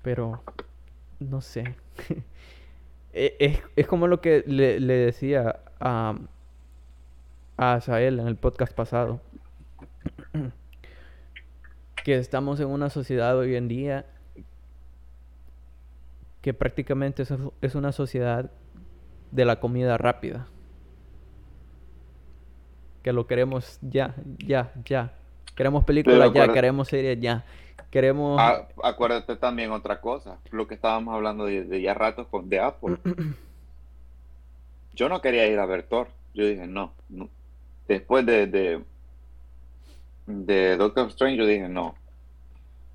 Pero 0.00 0.42
no 1.20 1.42
sé. 1.42 1.74
E- 3.12 3.36
es, 3.38 3.60
es 3.76 3.86
como 3.86 4.06
lo 4.06 4.20
que 4.20 4.42
le, 4.46 4.80
le 4.80 4.94
decía 4.94 5.60
a, 5.80 6.16
a 7.56 7.74
Asael 7.74 8.20
en 8.20 8.26
el 8.26 8.36
podcast 8.36 8.74
pasado. 8.74 9.20
Que 12.04 12.16
estamos 12.16 12.58
en 12.58 12.66
una 12.66 12.90
sociedad 12.90 13.38
hoy 13.38 13.54
en 13.54 13.68
día 13.68 14.06
que 16.40 16.52
prácticamente 16.52 17.22
es, 17.22 17.32
es 17.60 17.74
una 17.76 17.92
sociedad 17.92 18.50
de 19.30 19.44
la 19.44 19.60
comida 19.60 19.96
rápida. 19.98 20.48
Que 23.04 23.12
lo 23.12 23.28
queremos 23.28 23.78
ya, 23.82 24.16
ya, 24.38 24.72
ya. 24.84 25.12
Queremos 25.54 25.84
películas 25.84 26.32
ya, 26.32 26.52
queremos 26.52 26.88
series 26.88 27.20
ya. 27.20 27.44
Queremos... 27.90 28.38
Ah, 28.40 28.68
acuérdate 28.82 29.36
también 29.36 29.72
otra 29.72 30.00
cosa, 30.00 30.38
lo 30.50 30.66
que 30.66 30.74
estábamos 30.74 31.14
hablando 31.14 31.46
de, 31.46 31.64
de 31.64 31.80
ya 31.82 31.94
ratos 31.94 32.26
con 32.28 32.48
de 32.48 32.60
Apple. 32.60 32.98
Yo 34.94 35.08
no 35.08 35.20
quería 35.20 35.46
ir 35.46 35.58
a 35.58 35.66
ver 35.66 35.84
Thor. 35.84 36.08
Yo 36.34 36.46
dije, 36.46 36.66
no. 36.66 36.92
no. 37.08 37.28
Después 37.88 38.24
de, 38.26 38.46
de, 38.46 38.84
de 40.26 40.76
Doctor 40.76 41.08
Strange, 41.08 41.36
yo 41.36 41.46
dije, 41.46 41.68
no. 41.68 41.94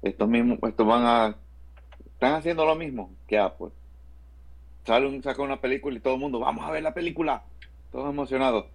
Estos 0.02 0.28
mismos, 0.30 0.60
estos 0.64 0.88
van 0.88 1.06
a. 1.06 1.36
Están 2.06 2.34
haciendo 2.34 2.66
lo 2.66 2.76
mismo 2.76 3.12
que 3.28 3.38
Apple. 3.38 3.70
Sale 4.86 5.08
un, 5.08 5.22
saca 5.22 5.42
una 5.42 5.60
película 5.60 5.98
y 5.98 6.00
todo 6.00 6.16
el 6.16 6.20
mundo, 6.20 6.40
vamos 6.40 6.66
a 6.66 6.72
ver 6.72 6.84
la 6.84 6.94
película. 6.94 7.44
Todos 7.92 8.10
emocionados. 8.10 8.66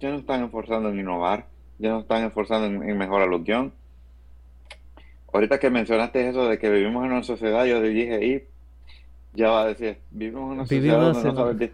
Ya 0.00 0.10
no 0.10 0.16
están 0.16 0.44
esforzando 0.44 0.90
en 0.90 1.00
innovar. 1.00 1.46
Ya 1.78 1.90
no 1.90 2.00
están 2.00 2.24
esforzando 2.24 2.66
en, 2.66 2.88
en 2.88 2.98
mejorar 2.98 3.28
los 3.28 3.44
guion. 3.44 3.72
Ahorita 5.32 5.58
que 5.58 5.70
mencionaste 5.70 6.28
eso 6.28 6.48
de 6.48 6.58
que 6.58 6.70
vivimos 6.70 7.04
en 7.04 7.12
una 7.12 7.22
sociedad, 7.22 7.64
yo 7.66 7.80
dije, 7.82 8.24
y 8.26 8.42
ya 9.38 9.50
va 9.50 9.62
a 9.62 9.66
decir, 9.66 9.98
vivimos 10.10 10.42
en 10.44 10.48
una 10.52 10.62
sociedad 10.64 10.82
Vivimos 10.82 11.14
donde 11.14 11.22
no 11.22 11.30
en- 11.30 11.36
saben 11.36 11.58
di- 11.58 11.72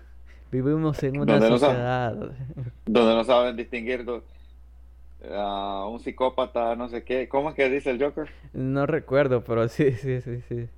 Vivimos 0.52 1.02
en 1.02 1.20
una 1.20 1.32
Donde 1.32 1.50
no 1.50 1.58
sabe- 1.58 1.72
sociedad. 1.74 2.14
donde 2.86 3.14
no 3.14 3.24
saben 3.24 3.56
distinguir 3.56 4.04
do- 4.04 4.22
a 5.34 5.86
un 5.88 6.00
psicópata, 6.00 6.76
no 6.76 6.88
sé 6.88 7.02
qué. 7.02 7.28
¿Cómo 7.28 7.48
es 7.50 7.54
que 7.56 7.68
dice 7.70 7.90
el 7.90 8.02
Joker? 8.02 8.28
No 8.52 8.86
recuerdo, 8.86 9.42
pero 9.42 9.66
sí, 9.68 9.92
sí, 9.92 10.20
sí, 10.20 10.40
sí. 10.48 10.68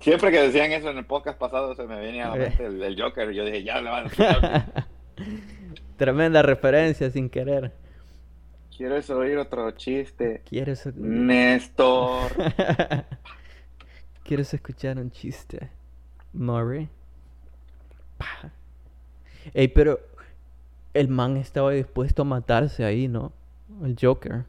Siempre 0.00 0.30
que 0.30 0.40
decían 0.40 0.72
eso 0.72 0.88
en 0.90 0.98
el 0.98 1.04
podcast 1.04 1.38
pasado 1.38 1.74
se 1.74 1.84
me 1.86 1.96
venía 1.98 2.30
a 2.32 2.36
la 2.36 2.44
Eh. 2.44 2.48
mente 2.48 2.66
el, 2.66 2.82
el 2.82 3.00
Joker. 3.02 3.30
Yo 3.32 3.44
dije, 3.44 3.62
ya 3.64 3.80
le 3.80 3.90
van 3.90 4.06
a. 4.06 4.86
Tremenda 5.96 6.42
referencia 6.42 7.10
sin 7.10 7.28
querer. 7.28 7.72
¿Quieres 8.82 9.08
oír 9.10 9.38
otro 9.38 9.70
chiste? 9.70 10.42
¿Quieres, 10.44 10.84
Néstor. 10.96 12.32
¿Quieres 14.24 14.52
escuchar 14.52 14.98
un 14.98 15.08
chiste? 15.12 15.70
Murray. 16.32 16.88
Ey, 19.54 19.68
pero 19.68 20.00
el 20.94 21.06
man 21.06 21.36
estaba 21.36 21.70
dispuesto 21.70 22.22
a 22.22 22.24
matarse 22.24 22.84
ahí, 22.84 23.06
¿no? 23.06 23.30
El 23.84 23.96
Joker. 24.00 24.46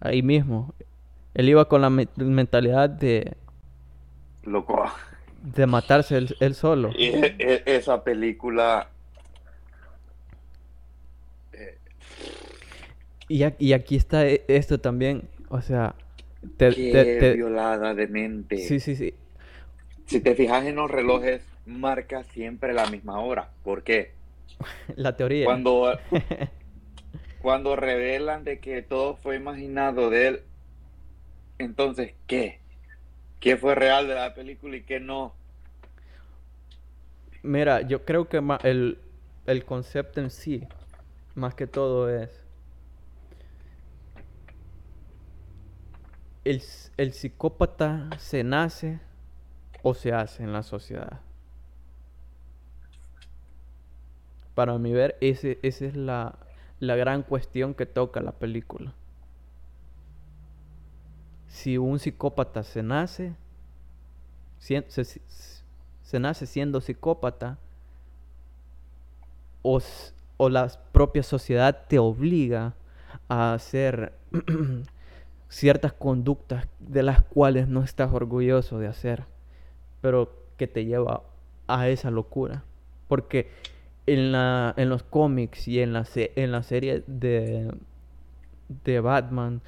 Ahí 0.00 0.20
mismo. 0.24 0.74
Él 1.34 1.48
iba 1.48 1.68
con 1.68 1.80
la 1.80 1.90
me- 1.90 2.08
mentalidad 2.16 2.90
de, 2.90 3.36
Loco. 4.42 4.84
de 5.44 5.66
matarse 5.68 6.16
él, 6.16 6.34
él 6.40 6.56
solo. 6.56 6.90
Y 6.98 7.04
e- 7.04 7.36
e- 7.38 7.62
esa 7.66 8.02
película. 8.02 8.88
Y, 13.28 13.42
aquí 13.72 13.96
está 13.96 14.26
e- 14.26 14.44
esto 14.48 14.78
también. 14.78 15.28
O 15.48 15.60
sea, 15.60 15.94
te, 16.56 16.72
qué 16.72 16.90
te- 16.92 17.04
te- 17.20 17.32
violada 17.34 17.94
de 17.94 18.06
mente. 18.08 18.56
sí, 18.56 18.80
sí, 18.80 18.96
sí. 18.96 19.14
Si 20.06 20.20
te 20.20 20.34
fijas 20.34 20.64
en 20.66 20.76
los 20.76 20.90
relojes, 20.90 21.42
marca 21.66 22.24
siempre 22.24 22.72
la 22.72 22.86
misma 22.86 23.20
hora. 23.20 23.50
¿Por 23.62 23.82
qué? 23.82 24.12
La 24.96 25.16
teoría. 25.16 25.44
Cuando, 25.44 25.98
cuando 27.38 27.76
revelan 27.76 28.44
de 28.44 28.58
que 28.60 28.82
todo 28.82 29.16
fue 29.16 29.36
imaginado 29.36 30.10
de 30.10 30.26
él, 30.28 30.40
entonces, 31.58 32.14
¿qué? 32.26 32.60
¿Qué 33.40 33.56
fue 33.56 33.74
real 33.74 34.08
de 34.08 34.14
la 34.14 34.34
película 34.34 34.76
y 34.76 34.82
qué 34.84 35.00
no? 35.00 35.34
Mira, 37.42 37.82
yo 37.82 38.04
creo 38.04 38.28
que 38.28 38.42
el, 38.64 38.98
el 39.46 39.64
concepto 39.64 40.20
en 40.20 40.30
sí, 40.30 40.66
más 41.34 41.54
que 41.54 41.66
todo 41.66 42.08
es 42.10 42.43
el, 46.44 46.62
el 46.96 47.12
psicópata 47.12 48.10
se 48.18 48.44
nace 48.44 49.00
o 49.82 49.94
se 49.94 50.12
hace 50.12 50.42
en 50.42 50.52
la 50.52 50.62
sociedad. 50.62 51.20
Para 54.54 54.78
mi 54.78 54.92
ver, 54.92 55.16
ese, 55.20 55.58
esa 55.62 55.86
es 55.86 55.96
la, 55.96 56.36
la 56.80 56.96
gran 56.96 57.22
cuestión 57.22 57.74
que 57.74 57.86
toca 57.86 58.20
la 58.20 58.32
película. 58.32 58.92
Si 61.48 61.78
un 61.78 61.98
psicópata 61.98 62.62
se 62.62 62.82
nace, 62.82 63.34
se, 64.58 64.84
se- 64.88 65.20
se 66.02 66.20
nace 66.20 66.46
siendo 66.46 66.80
psicópata, 66.80 67.58
o, 69.62 69.80
o 70.36 70.48
la 70.48 70.68
propia 70.92 71.22
sociedad 71.22 71.86
te 71.88 71.98
obliga 71.98 72.74
a 73.28 73.54
hacer 73.54 74.12
ciertas 75.54 75.92
conductas 75.92 76.66
de 76.80 77.04
las 77.04 77.22
cuales 77.22 77.68
no 77.68 77.84
estás 77.84 78.12
orgulloso 78.12 78.80
de 78.80 78.88
hacer, 78.88 79.22
pero 80.00 80.32
que 80.56 80.66
te 80.66 80.84
lleva 80.84 81.22
a 81.68 81.88
esa 81.88 82.10
locura. 82.10 82.64
Porque 83.06 83.48
en, 84.06 84.32
la, 84.32 84.74
en 84.76 84.88
los 84.88 85.04
cómics 85.04 85.68
y 85.68 85.80
en 85.80 85.92
la, 85.92 86.04
en 86.16 86.50
la 86.50 86.64
serie 86.64 87.04
de, 87.06 87.72
de 88.84 89.00
Batman 89.00 89.60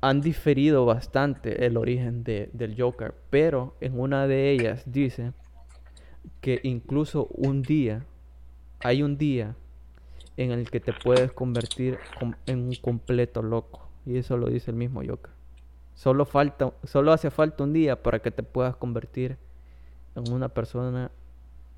han 0.00 0.20
diferido 0.22 0.84
bastante 0.84 1.64
el 1.64 1.76
origen 1.76 2.24
de- 2.24 2.50
del 2.52 2.74
Joker, 2.80 3.14
pero 3.30 3.76
en 3.80 3.98
una 4.00 4.26
de 4.26 4.50
ellas 4.50 4.82
dice 4.86 5.32
que 6.40 6.58
incluso 6.64 7.26
un 7.30 7.62
día, 7.62 8.04
hay 8.82 9.04
un 9.04 9.16
día 9.18 9.54
en 10.38 10.52
el 10.52 10.70
que 10.70 10.80
te 10.80 10.92
puedes 10.92 11.32
convertir 11.32 11.98
en 12.46 12.60
un 12.60 12.74
completo 12.76 13.42
loco. 13.42 13.86
Y 14.06 14.16
eso 14.16 14.36
lo 14.36 14.48
dice 14.48 14.70
el 14.70 14.76
mismo 14.76 15.02
Joker. 15.06 15.32
Solo 15.94 16.24
falta, 16.24 16.72
solo 16.84 17.12
hace 17.12 17.30
falta 17.30 17.64
un 17.64 17.72
día 17.72 18.02
para 18.02 18.20
que 18.20 18.30
te 18.30 18.42
puedas 18.42 18.76
convertir 18.76 19.36
en 20.14 20.32
una 20.32 20.48
persona 20.48 21.10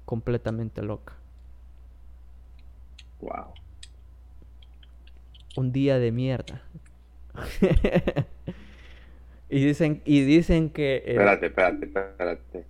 completamente 0.04 0.82
loca. 0.82 1.14
Wow. 3.20 3.54
Un 5.56 5.72
día 5.72 5.98
de 5.98 6.12
mierda. 6.12 6.62
y 9.48 9.64
dicen, 9.64 10.02
y 10.04 10.22
dicen 10.22 10.70
que 10.70 10.96
eh, 10.96 11.12
Espérate, 11.12 11.46
espérate, 11.46 11.86
espérate. 11.86 12.66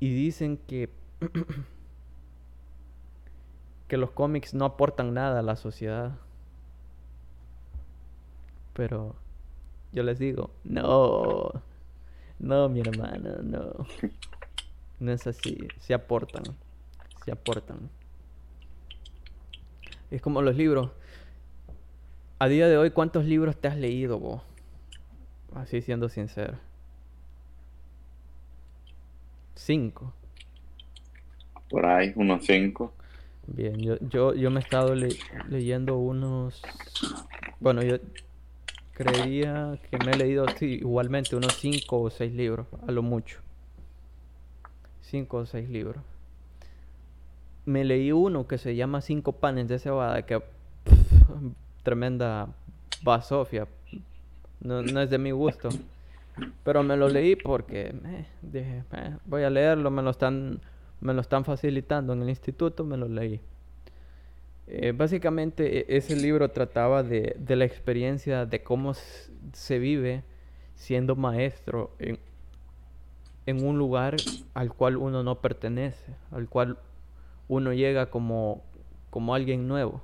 y 0.00 0.14
dicen 0.14 0.56
que 0.66 0.88
que 3.90 3.96
los 3.96 4.12
cómics 4.12 4.54
no 4.54 4.64
aportan 4.66 5.14
nada 5.14 5.40
a 5.40 5.42
la 5.42 5.56
sociedad. 5.56 6.12
Pero 8.72 9.16
yo 9.90 10.04
les 10.04 10.20
digo, 10.20 10.52
no, 10.62 11.50
no, 12.38 12.68
mi 12.68 12.80
hermano, 12.80 13.42
no. 13.42 13.86
No 15.00 15.12
es 15.12 15.26
así, 15.26 15.56
se 15.80 15.94
aportan, 15.94 16.44
se 17.24 17.32
aportan. 17.32 17.90
Es 20.10 20.22
como 20.22 20.40
los 20.40 20.54
libros. 20.54 20.90
A 22.38 22.46
día 22.46 22.68
de 22.68 22.76
hoy, 22.76 22.90
¿cuántos 22.90 23.24
libros 23.24 23.56
te 23.56 23.66
has 23.66 23.76
leído 23.76 24.20
vos? 24.20 24.42
Así 25.54 25.80
siendo 25.80 26.08
sincero. 26.10 26.58
Cinco. 29.54 30.12
Por 31.70 31.86
ahí, 31.86 32.12
unos 32.14 32.44
cinco. 32.44 32.92
Bien, 33.46 33.78
yo, 33.80 33.96
yo, 34.00 34.34
yo 34.34 34.50
me 34.50 34.60
he 34.60 34.62
estado 34.62 34.94
le- 34.94 35.16
leyendo 35.48 35.96
unos... 35.98 36.62
Bueno, 37.58 37.82
yo 37.82 37.96
creía 38.92 39.78
que 39.90 39.98
me 40.04 40.12
he 40.12 40.16
leído 40.16 40.46
sí, 40.56 40.74
igualmente 40.74 41.36
unos 41.36 41.54
5 41.54 42.00
o 42.00 42.10
6 42.10 42.32
libros, 42.32 42.66
a 42.86 42.92
lo 42.92 43.02
mucho. 43.02 43.38
5 45.02 45.38
o 45.38 45.46
6 45.46 45.68
libros. 45.68 46.02
Me 47.66 47.84
leí 47.84 48.12
uno 48.12 48.46
que 48.46 48.58
se 48.58 48.74
llama 48.76 49.00
Cinco 49.00 49.32
panes 49.32 49.68
de 49.68 49.78
cebada, 49.78 50.22
que 50.24 50.40
pff, 50.40 51.22
tremenda 51.82 52.48
basofia. 53.02 53.66
No, 54.60 54.82
no 54.82 55.00
es 55.00 55.10
de 55.10 55.18
mi 55.18 55.30
gusto. 55.30 55.68
Pero 56.64 56.82
me 56.82 56.96
lo 56.96 57.08
leí 57.08 57.36
porque 57.36 57.88
eh, 58.04 58.26
dije, 58.42 58.84
"Eh, 58.92 59.16
voy 59.26 59.42
a 59.42 59.50
leerlo, 59.50 59.90
me 59.90 60.02
lo 60.02 60.10
están, 60.10 60.60
me 61.00 61.14
lo 61.14 61.20
están 61.20 61.44
facilitando 61.44 62.12
en 62.12 62.22
el 62.22 62.28
instituto, 62.28 62.84
me 62.84 62.96
lo 62.96 63.08
leí. 63.08 63.40
Eh, 64.66 64.92
básicamente 64.92 65.80
e- 65.80 65.96
ese 65.96 66.14
libro 66.14 66.50
trataba 66.50 67.02
de, 67.02 67.34
de 67.38 67.56
la 67.56 67.64
experiencia 67.64 68.46
de 68.46 68.62
cómo 68.62 68.94
se 69.52 69.78
vive 69.78 70.22
siendo 70.74 71.16
maestro 71.16 71.90
en, 71.98 72.18
en 73.46 73.64
un 73.64 73.78
lugar 73.78 74.16
al 74.54 74.72
cual 74.72 74.96
uno 74.96 75.22
no 75.22 75.40
pertenece, 75.40 76.14
al 76.30 76.48
cual 76.48 76.78
uno 77.48 77.72
llega 77.72 78.10
como, 78.10 78.62
como 79.10 79.34
alguien 79.34 79.66
nuevo. 79.66 80.02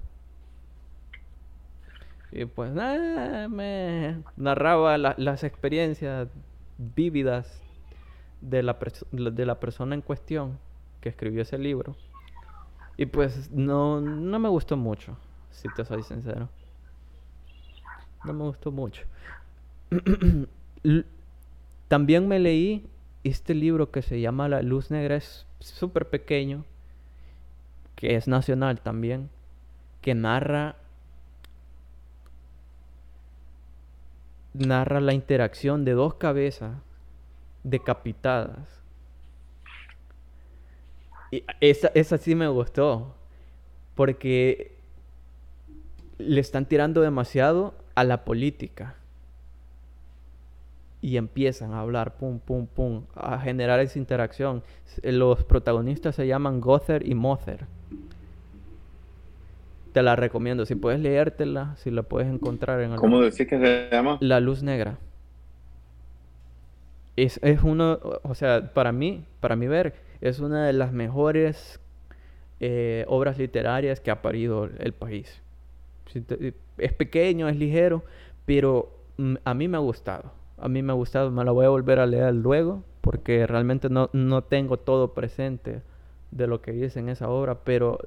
Y 2.32 2.44
pues 2.46 2.72
nada, 2.72 3.48
me 3.48 4.16
narraba 4.36 4.98
la- 4.98 5.14
las 5.16 5.44
experiencias 5.44 6.28
vívidas 6.76 7.62
de 8.40 8.62
la, 8.62 8.76
de 9.12 9.46
la 9.46 9.60
persona 9.60 9.94
en 9.94 10.02
cuestión 10.02 10.58
que 11.06 11.10
escribió 11.10 11.42
ese 11.42 11.56
libro. 11.56 11.94
Y 12.96 13.06
pues 13.06 13.48
no, 13.52 14.00
no 14.00 14.40
me 14.40 14.48
gustó 14.48 14.76
mucho, 14.76 15.16
si 15.52 15.68
te 15.68 15.84
soy 15.84 16.02
sincero. 16.02 16.48
No 18.24 18.32
me 18.32 18.42
gustó 18.42 18.72
mucho. 18.72 19.04
También 21.88 22.26
me 22.26 22.40
leí 22.40 22.88
este 23.22 23.54
libro 23.54 23.92
que 23.92 24.02
se 24.02 24.20
llama 24.20 24.48
La 24.48 24.62
Luz 24.62 24.90
Negra, 24.90 25.14
es 25.14 25.46
súper 25.60 26.08
pequeño, 26.08 26.64
que 27.94 28.16
es 28.16 28.26
nacional 28.26 28.80
también, 28.80 29.30
que 30.02 30.16
narra 30.16 30.74
narra 34.54 35.00
la 35.00 35.12
interacción 35.12 35.84
de 35.84 35.92
dos 35.92 36.14
cabezas 36.14 36.74
decapitadas. 37.62 38.75
Y 41.30 41.44
esa, 41.60 41.90
esa 41.94 42.18
sí 42.18 42.34
me 42.34 42.48
gustó, 42.48 43.14
porque 43.94 44.76
le 46.18 46.40
están 46.40 46.66
tirando 46.66 47.00
demasiado 47.00 47.74
a 47.94 48.04
la 48.04 48.24
política. 48.24 48.94
Y 51.02 51.18
empiezan 51.18 51.72
a 51.72 51.80
hablar, 51.80 52.16
pum, 52.16 52.38
pum, 52.40 52.66
pum, 52.66 53.04
a 53.14 53.38
generar 53.38 53.80
esa 53.80 53.98
interacción. 53.98 54.62
Los 55.02 55.44
protagonistas 55.44 56.16
se 56.16 56.26
llaman 56.26 56.60
Gother 56.60 57.06
y 57.06 57.14
Mother. 57.14 57.66
te 59.92 60.02
la 60.02 60.14
recomiendo. 60.16 60.66
Si 60.66 60.74
puedes 60.74 61.00
leértela, 61.00 61.74
si 61.76 61.90
la 61.90 62.02
puedes 62.02 62.28
encontrar 62.28 62.80
en 62.82 62.94
¿Cómo 62.96 63.16
algún... 63.16 63.30
decís 63.30 63.46
que 63.48 63.58
se 63.58 63.88
llama? 63.90 64.18
La 64.20 64.40
luz 64.40 64.62
negra. 64.62 64.98
Es, 67.16 67.40
es 67.42 67.62
uno, 67.62 67.98
o 68.22 68.34
sea, 68.34 68.72
para 68.74 68.92
mí, 68.92 69.24
para 69.40 69.56
mí 69.56 69.66
ver, 69.66 69.94
es 70.20 70.40
una 70.40 70.66
de 70.66 70.72
las 70.72 70.92
mejores 70.92 71.80
eh, 72.60 73.04
obras 73.08 73.38
literarias 73.38 74.00
que 74.00 74.10
ha 74.10 74.22
parido 74.22 74.64
el 74.78 74.92
país. 74.92 75.42
Te- 76.26 76.54
Es 76.78 76.92
pequeño, 76.92 77.48
es 77.48 77.56
ligero, 77.56 78.02
pero 78.44 78.90
mm, 79.18 79.36
a 79.44 79.54
mí 79.54 79.68
me 79.68 79.76
ha 79.76 79.80
gustado. 79.80 80.32
A 80.58 80.68
mí 80.68 80.82
me 80.82 80.92
ha 80.92 80.94
gustado, 80.96 81.30
me 81.30 81.44
la 81.44 81.52
voy 81.52 81.66
a 81.66 81.68
volver 81.70 81.98
a 81.98 82.06
leer 82.06 82.34
luego, 82.34 82.82
porque 83.02 83.46
realmente 83.46 83.88
no, 83.90 84.08
no 84.12 84.42
tengo 84.42 84.78
todo 84.78 85.12
presente 85.14 85.82
de 86.30 86.46
lo 86.46 86.60
que 86.62 86.72
dice 86.72 86.98
en 87.00 87.08
esa 87.08 87.28
obra, 87.28 87.60
pero 87.64 87.98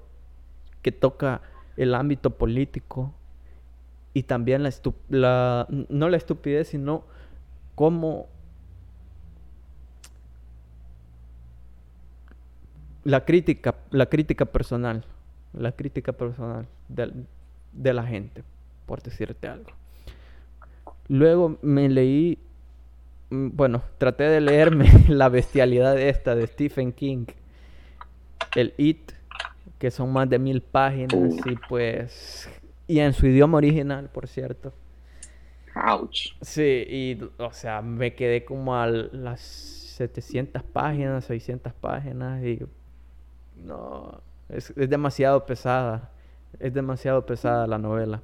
que 0.82 0.92
toca 0.92 1.42
el 1.78 1.94
ámbito 1.94 2.32
político 2.32 3.14
y 4.14 4.24
también 4.24 4.64
la 5.10 5.68
no 5.70 6.10
la 6.10 6.18
estupidez, 6.18 6.70
sino 6.70 7.04
cómo 7.76 8.28
la 13.10 13.26
crítica, 13.26 13.76
la 13.92 14.06
crítica 14.06 14.46
personal, 14.46 15.04
la 15.54 15.72
crítica 15.72 16.14
personal 16.14 16.68
del- 16.88 17.26
de, 17.74 17.94
la 17.94 18.04
gente, 18.04 18.44
por 18.86 19.02
decirte 19.02 19.48
algo. 19.48 19.72
Luego 21.08 21.58
me 21.62 21.90
leí, 21.90 22.38
mm, 23.30 23.50
bueno, 23.54 23.82
traté 23.98 24.24
de 24.24 24.42
leerme 24.42 24.86
La 25.08 25.30
bestialidad 25.30 26.00
esta 26.00 26.36
de 26.36 26.48
Stephen 26.48 26.92
King, 26.94 27.26
el 28.56 28.74
It, 28.78 29.12
que 29.80 29.92
son 29.92 30.12
más 30.12 30.30
de 30.30 30.40
mil 30.40 30.62
páginas 30.62 31.36
y 31.46 31.56
pues, 31.68 32.50
y 32.88 33.00
en 33.00 33.14
su 33.14 33.28
idioma 33.28 33.58
original, 33.58 34.10
por 34.10 34.28
cierto. 34.28 34.74
Ouch. 35.76 36.34
Sí, 36.42 36.84
y 36.88 37.20
o 37.38 37.54
sea, 37.54 37.82
me 37.82 38.14
quedé 38.14 38.44
como 38.44 38.76
a 38.76 38.88
las 38.88 39.40
700 39.42 40.64
páginas, 40.64 41.26
600 41.26 41.74
páginas 41.74 42.44
y 42.44 42.60
no, 43.64 44.22
es, 44.50 44.72
es 44.76 44.90
demasiado 44.90 45.46
pesada, 45.46 46.12
es 46.60 46.74
demasiado 46.74 47.26
pesada 47.26 47.68
la 47.68 47.78
novela. 47.78 48.22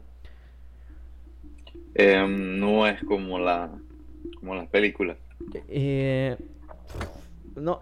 Em, 1.93 2.59
no 2.59 2.85
es 2.87 3.01
como 3.05 3.39
la 3.39 3.69
como 4.39 4.55
las 4.55 4.67
películas. 4.67 5.17
Eh, 5.67 6.37
no, 7.55 7.79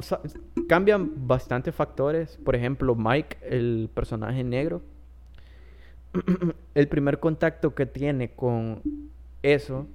cambian 0.67 1.27
bastantes 1.27 1.73
factores, 1.73 2.37
por 2.37 2.55
ejemplo, 2.55 2.95
Mike, 2.95 3.37
el 3.41 3.89
personaje 3.93 4.43
negro, 4.43 4.81
el 6.75 6.87
primer 6.87 7.19
contacto 7.19 7.73
que 7.73 7.85
tiene 7.85 8.29
con 8.29 8.81
eso 9.41 9.87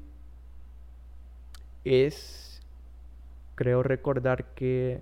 es, 1.85 2.60
creo 3.55 3.82
recordar 3.82 4.47
que 4.55 5.01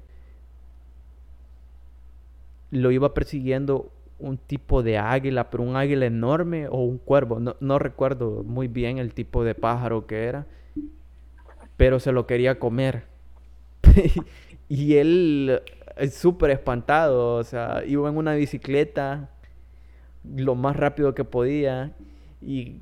lo 2.77 2.91
iba 2.91 3.15
persiguiendo 3.15 3.91
un 4.19 4.39
tipo 4.39 4.83
de 4.83 4.99
águila, 4.99 5.51
pero 5.51 5.63
un 5.65 5.77
águila 5.77 6.07
enorme 6.07 6.69
o 6.69 6.79
un 6.85 6.99
cuervo. 6.99 7.41
No, 7.61 7.79
recuerdo 7.79 8.43
muy 8.45 8.69
bien 8.69 8.99
el 8.99 9.15
tipo 9.15 9.45
de 9.45 9.55
pájaro 9.55 10.07
que 10.07 10.25
era, 10.25 10.47
pero 11.77 12.01
se 12.01 12.13
lo 12.13 12.27
quería 12.27 12.59
comer. 12.59 13.05
y 14.69 14.97
él 14.97 15.63
es 15.97 16.15
súper 16.15 16.51
espantado, 16.51 17.37
o 17.37 17.45
sea, 17.45 17.83
iba 17.87 18.09
en 18.09 18.17
una 18.17 18.35
bicicleta 18.35 19.31
lo 20.37 20.55
más 20.55 20.77
rápido 20.77 21.15
que 21.15 21.25
podía 21.25 21.93
y 22.43 22.81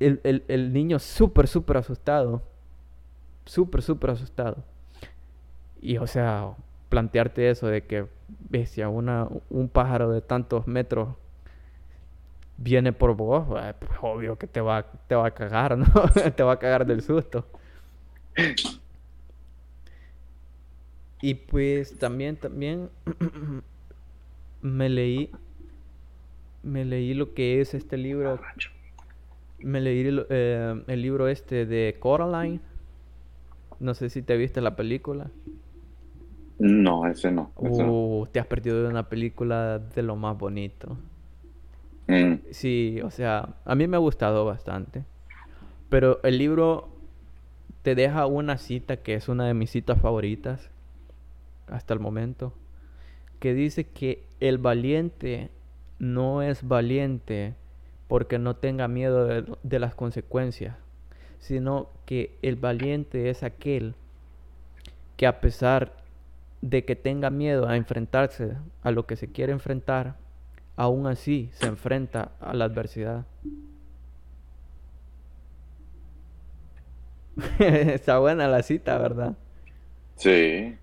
el, 0.00 0.20
el- 0.24 0.44
el 0.48 0.72
niño 0.72 0.98
súper, 0.98 1.48
súper 1.48 1.78
asustado, 1.78 2.42
súper, 3.44 3.82
súper 3.82 4.10
asustado. 4.10 4.64
Y 5.80 5.96
o 5.98 6.06
sea, 6.06 6.54
plantearte 6.88 7.50
eso 7.50 7.66
de 7.66 7.84
que, 7.84 8.06
bestia, 8.48 8.88
una, 8.88 9.28
un 9.50 9.68
pájaro 9.68 10.10
de 10.10 10.20
tantos 10.20 10.66
metros 10.66 11.08
viene 12.58 12.92
por 12.92 13.14
vos, 13.14 13.46
eh, 13.62 13.74
pues 13.78 13.92
obvio 14.02 14.36
que 14.36 14.46
te 14.46 14.60
va, 14.60 14.84
te 15.06 15.14
va 15.14 15.26
a 15.26 15.30
cagar, 15.30 15.78
¿no? 15.78 15.86
te 16.34 16.42
va 16.42 16.52
a 16.52 16.58
cagar 16.58 16.86
del 16.86 17.02
susto. 17.02 17.46
Y 21.20 21.34
pues 21.34 21.98
también, 21.98 22.36
también 22.36 22.90
me 24.62 24.88
leí, 24.88 25.30
me 26.62 26.84
leí 26.84 27.14
lo 27.14 27.34
que 27.34 27.60
es 27.60 27.74
este 27.74 27.96
libro, 27.96 28.38
me 29.58 29.80
leí 29.80 30.06
el, 30.06 30.26
eh, 30.28 30.82
el 30.86 31.02
libro 31.02 31.28
este 31.28 31.66
de 31.66 31.96
Coraline. 31.98 32.60
No 33.80 33.94
sé 33.94 34.10
si 34.10 34.22
te 34.22 34.36
viste 34.36 34.60
la 34.60 34.76
película. 34.76 35.30
No, 36.58 37.06
ese 37.06 37.30
no. 37.30 37.52
ese 37.62 37.84
no. 37.84 37.94
Uh, 38.20 38.26
te 38.32 38.40
has 38.40 38.46
perdido 38.46 38.82
de 38.82 38.88
una 38.88 39.08
película 39.08 39.78
de 39.78 40.02
lo 40.02 40.16
más 40.16 40.36
bonito. 40.38 40.96
Mm, 42.08 42.34
Sí, 42.50 43.00
o 43.04 43.10
sea, 43.10 43.54
a 43.64 43.74
mí 43.74 43.86
me 43.86 43.96
ha 43.96 44.00
gustado 44.00 44.44
bastante. 44.44 45.04
Pero 45.88 46.20
el 46.22 46.38
libro 46.38 46.88
te 47.82 47.94
deja 47.94 48.26
una 48.26 48.58
cita 48.58 48.98
que 48.98 49.14
es 49.14 49.28
una 49.28 49.46
de 49.46 49.54
mis 49.54 49.70
citas 49.70 50.00
favoritas 50.00 50.70
hasta 51.68 51.94
el 51.94 52.00
momento, 52.00 52.52
que 53.40 53.54
dice 53.54 53.84
que 53.84 54.24
el 54.40 54.58
valiente 54.58 55.50
no 55.98 56.42
es 56.42 56.66
valiente 56.66 57.54
porque 58.08 58.38
no 58.38 58.56
tenga 58.56 58.88
miedo 58.88 59.26
de, 59.26 59.44
de 59.62 59.78
las 59.78 59.94
consecuencias, 59.94 60.76
sino 61.38 61.88
que 62.06 62.36
el 62.42 62.56
valiente 62.56 63.30
es 63.30 63.42
aquel 63.42 63.94
que 65.16 65.26
a 65.26 65.40
pesar 65.40 65.97
de 66.60 66.84
que 66.84 66.96
tenga 66.96 67.30
miedo 67.30 67.68
a 67.68 67.76
enfrentarse 67.76 68.56
a 68.82 68.90
lo 68.90 69.06
que 69.06 69.16
se 69.16 69.30
quiere 69.30 69.52
enfrentar, 69.52 70.16
aún 70.76 71.06
así 71.06 71.50
se 71.52 71.66
enfrenta 71.66 72.32
a 72.40 72.54
la 72.54 72.64
adversidad. 72.64 73.26
Está 77.58 78.18
buena 78.18 78.48
la 78.48 78.62
cita, 78.62 78.98
¿verdad? 78.98 79.36
sí. 80.16 80.76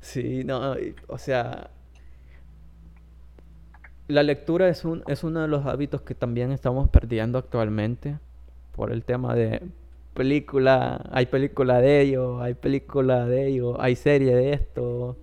Sí, 0.00 0.44
no, 0.44 0.74
o 1.08 1.16
sea, 1.16 1.70
la 4.06 4.22
lectura 4.22 4.68
es 4.68 4.84
un, 4.84 5.02
es 5.06 5.24
uno 5.24 5.40
de 5.40 5.48
los 5.48 5.64
hábitos 5.64 6.02
que 6.02 6.14
también 6.14 6.52
estamos 6.52 6.90
perdiendo 6.90 7.38
actualmente 7.38 8.18
por 8.72 8.92
el 8.92 9.02
tema 9.02 9.34
de 9.34 9.62
película, 10.14 11.08
hay 11.12 11.26
película 11.26 11.80
de 11.80 12.00
ello, 12.02 12.40
hay 12.42 12.54
película 12.54 13.26
de 13.26 13.48
ello, 13.48 13.80
hay 13.80 13.96
serie 13.96 14.34
de 14.34 14.52
esto. 14.54 15.18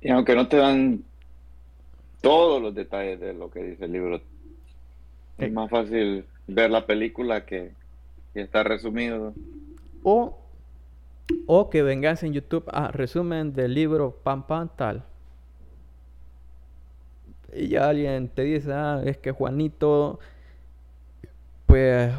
Y 0.00 0.10
aunque 0.10 0.34
no 0.34 0.48
te 0.48 0.56
dan 0.56 1.04
todos 2.20 2.62
los 2.62 2.74
detalles 2.74 3.20
de 3.20 3.34
lo 3.34 3.50
que 3.50 3.62
dice 3.64 3.84
el 3.86 3.92
libro, 3.92 4.20
Eh. 5.38 5.46
es 5.46 5.52
más 5.52 5.70
fácil 5.70 6.26
ver 6.46 6.70
la 6.70 6.86
película 6.86 7.44
que, 7.46 7.76
que 8.34 8.40
está 8.42 8.62
resumido. 8.64 9.36
O, 10.02 10.38
o 11.46 11.70
que 11.70 11.82
vengas 11.82 12.22
en 12.22 12.32
YouTube 12.34 12.64
a 12.72 12.90
resumen 12.92 13.54
del 13.54 13.74
libro 13.74 14.20
Pam 14.22 14.46
Pam 14.46 14.70
tal. 14.76 15.04
Y 17.54 17.68
ya 17.68 17.88
alguien 17.88 18.28
te 18.30 18.42
dice, 18.42 18.72
ah, 18.72 19.02
es 19.04 19.18
que 19.18 19.30
Juanito, 19.32 20.18
pues, 21.66 22.12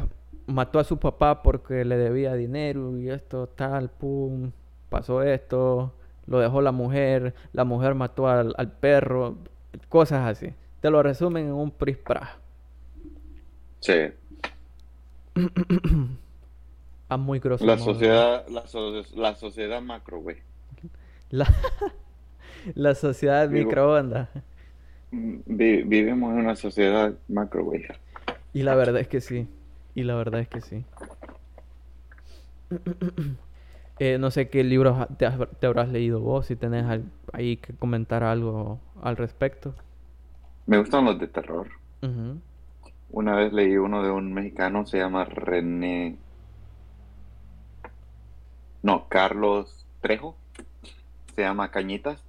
mató 0.46 0.78
a 0.78 0.84
su 0.84 0.98
papá 0.98 1.42
porque 1.42 1.84
le 1.84 1.96
debía 1.96 2.34
dinero 2.34 2.96
y 2.98 3.08
esto, 3.10 3.46
tal, 3.48 3.88
pum, 3.90 4.50
pasó 4.90 5.22
esto, 5.22 5.92
lo 6.26 6.38
dejó 6.38 6.60
la 6.62 6.72
mujer, 6.72 7.34
la 7.52 7.64
mujer 7.64 7.94
mató 7.94 8.28
al, 8.28 8.54
al 8.56 8.70
perro, 8.72 9.36
cosas 9.88 10.26
así. 10.28 10.52
Te 10.80 10.90
lo 10.90 11.02
resumen 11.02 11.46
en 11.46 11.52
un 11.52 11.70
prispra. 11.70 12.36
Sí. 13.80 14.12
A 17.08 17.16
muy 17.16 17.38
grosso 17.38 17.64
La 17.66 17.76
modo. 17.76 17.84
sociedad, 17.92 18.46
la, 18.48 18.66
so- 18.66 19.02
la 19.14 19.34
sociedad 19.34 19.80
macro, 19.80 20.20
güey. 20.20 20.36
La, 21.30 21.46
la 22.74 22.94
sociedad 22.94 23.48
Vivo- 23.48 23.66
microondas. 23.66 24.28
Vi- 25.10 25.82
vivimos 25.82 26.32
en 26.32 26.38
una 26.40 26.56
sociedad 26.56 27.14
macro, 27.28 27.64
güey. 27.64 27.84
Y 28.52 28.62
la 28.62 28.74
verdad 28.74 29.00
es 29.00 29.08
que 29.08 29.20
sí. 29.20 29.46
Y 29.94 30.02
la 30.02 30.14
verdad 30.14 30.40
es 30.40 30.48
que 30.48 30.60
sí. 30.60 30.84
Eh, 34.00 34.18
no 34.18 34.32
sé 34.32 34.48
qué 34.48 34.64
libros 34.64 35.06
te, 35.18 35.24
habrás 35.66 35.88
leído 35.88 36.18
vos, 36.18 36.46
si 36.46 36.56
tenés 36.56 36.84
al- 36.84 37.04
ahí 37.32 37.58
que 37.58 37.74
comentar 37.74 38.24
algo 38.24 38.80
al 39.00 39.16
respecto. 39.16 39.72
Me 40.66 40.78
gustan 40.78 41.04
los 41.04 41.16
de 41.16 41.28
terror. 41.28 41.68
Una 43.10 43.36
vez 43.36 43.52
leí 43.52 43.76
uno 43.76 44.02
de 44.02 44.10
un 44.10 44.32
mexicano, 44.32 44.84
se 44.84 44.98
llama 44.98 45.24
René. 45.24 46.16
No, 48.82 49.08
Carlos 49.08 49.86
Trejo. 50.00 50.34
Se 51.36 51.42
llama 51.42 51.70
Cañitas. 51.70 52.20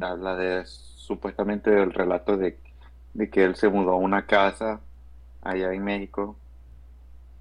Habla 0.00 0.36
de 0.36 0.64
supuestamente 0.66 1.70
del 1.70 1.92
relato 1.92 2.36
de, 2.36 2.56
de 3.14 3.28
que 3.28 3.42
él 3.44 3.56
se 3.56 3.68
mudó 3.68 3.92
a 3.92 3.96
una 3.96 4.26
casa 4.26 4.80
allá 5.42 5.72
en 5.72 5.82
México, 5.84 6.36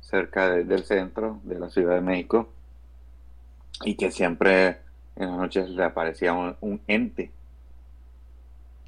cerca 0.02 0.50
de- 0.50 0.64
del 0.64 0.84
centro 0.84 1.40
de 1.44 1.60
la 1.60 1.70
Ciudad 1.70 1.96
de 1.96 2.02
México, 2.02 2.50
y 3.86 3.96
que 3.96 4.12
siempre 4.12 4.78
en 5.16 5.30
las 5.30 5.38
noches 5.38 5.70
le 5.70 5.84
aparecía 5.84 6.34
un, 6.34 6.56
un 6.62 6.82
ente. 6.88 7.32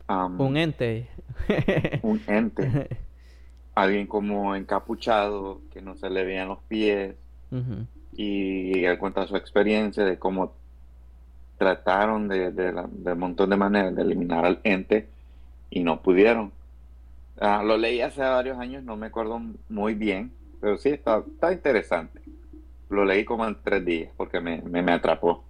Am, 0.08 0.40
Un 0.42 0.58
ente. 0.58 1.08
un 2.04 2.22
ente. 2.28 2.90
Alguien 3.76 4.06
como 4.08 4.56
encapuchado, 4.56 5.62
que 5.72 5.82
no 5.82 5.96
se 5.96 6.10
le 6.10 6.26
veían 6.26 6.50
los 6.50 6.60
pies, 6.68 7.16
y 8.16 8.84
él 8.86 8.98
cuenta 8.98 9.28
su 9.28 9.36
experiencia 9.38 10.04
de 10.06 10.18
cómo 10.18 10.54
trataron 11.58 12.28
de, 12.28 12.52
de, 12.52 12.72
la- 12.74 12.90
de 12.92 13.14
un 13.14 13.20
montón 13.20 13.50
de 13.50 13.58
maneras 13.58 13.96
de 13.96 14.02
eliminar 14.02 14.46
al 14.46 14.60
ente 14.64 15.08
y 15.70 15.84
no 15.84 16.02
pudieron. 16.02 16.52
Ah, 17.40 17.64
lo 17.64 17.78
leí 17.78 18.02
hace 18.02 18.22
varios 18.22 18.58
años, 18.58 18.84
no 18.84 18.96
me 18.98 19.08
acuerdo 19.08 19.42
muy 19.70 19.94
bien, 19.94 20.32
pero 20.62 20.78
sí 20.78 20.90
está, 20.90 21.20
está 21.28 21.54
interesante. 21.54 22.22
Lo 22.90 23.06
leí 23.06 23.26
como 23.26 23.48
en 23.48 23.62
tres 23.64 23.86
días 23.86 24.14
porque 24.18 24.42
me, 24.42 24.62
me, 24.64 24.84
me 24.84 24.94
atrapó. 24.94 25.46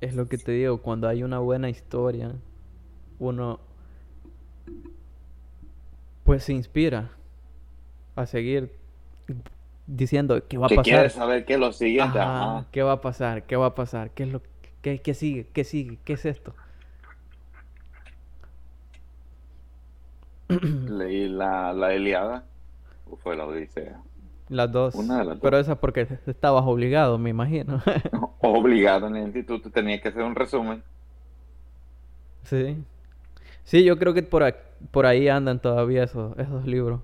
Es 0.00 0.14
lo 0.14 0.28
que 0.28 0.36
te 0.38 0.52
digo, 0.52 0.82
cuando 0.82 1.08
hay 1.08 1.22
una 1.22 1.38
buena 1.38 1.70
historia, 1.70 2.34
uno 3.18 3.60
pues 6.24 6.44
se 6.44 6.52
inspira 6.52 7.10
a 8.16 8.26
seguir 8.26 8.70
diciendo 9.86 10.46
qué 10.48 10.58
va 10.58 10.68
a 10.68 10.68
Que 10.68 10.74
pasar. 10.74 10.84
quieres 10.84 11.12
saber 11.14 11.44
qué 11.44 11.54
es 11.54 11.60
lo 11.60 11.72
siguiente. 11.72 12.18
Ajá, 12.18 12.20
Ajá. 12.20 12.66
¿qué 12.72 12.82
va 12.82 12.92
a 12.92 13.00
pasar? 13.02 13.46
¿Qué 13.46 13.56
va 13.56 13.66
a 13.66 13.74
pasar? 13.76 14.12
¿Qué 14.12 14.24
es 14.24 14.30
lo 14.30 14.42
qué, 14.82 15.02
qué 15.02 15.14
sigue? 15.14 15.48
¿Qué 15.52 15.64
sigue? 15.64 15.98
¿Qué 16.04 16.14
es 16.14 16.24
esto? 16.26 16.54
Leí 20.98 21.28
la, 21.28 21.72
la 21.72 21.94
Iliada, 21.94 22.44
o 23.06 23.16
fue 23.16 23.36
la 23.36 23.46
Odisea. 23.46 24.02
Las 24.50 24.70
dos. 24.70 24.94
Una 24.94 25.18
de 25.20 25.24
las 25.24 25.38
Pero 25.40 25.58
esa 25.58 25.80
porque 25.80 26.06
estabas 26.26 26.64
obligado, 26.66 27.16
me 27.18 27.30
imagino. 27.30 27.82
Obligado 28.40 29.06
en 29.08 29.16
el 29.16 29.24
instituto, 29.24 29.70
tenía 29.70 30.00
que 30.00 30.08
hacer 30.08 30.22
un 30.22 30.34
resumen. 30.34 30.82
Sí. 32.44 32.76
Sí, 33.64 33.84
yo 33.84 33.98
creo 33.98 34.14
que 34.14 34.22
por, 34.24 34.54
por 34.90 35.06
ahí 35.06 35.28
andan 35.28 35.60
todavía 35.60 36.04
esos, 36.04 36.38
esos 36.38 36.66
libros. 36.66 37.00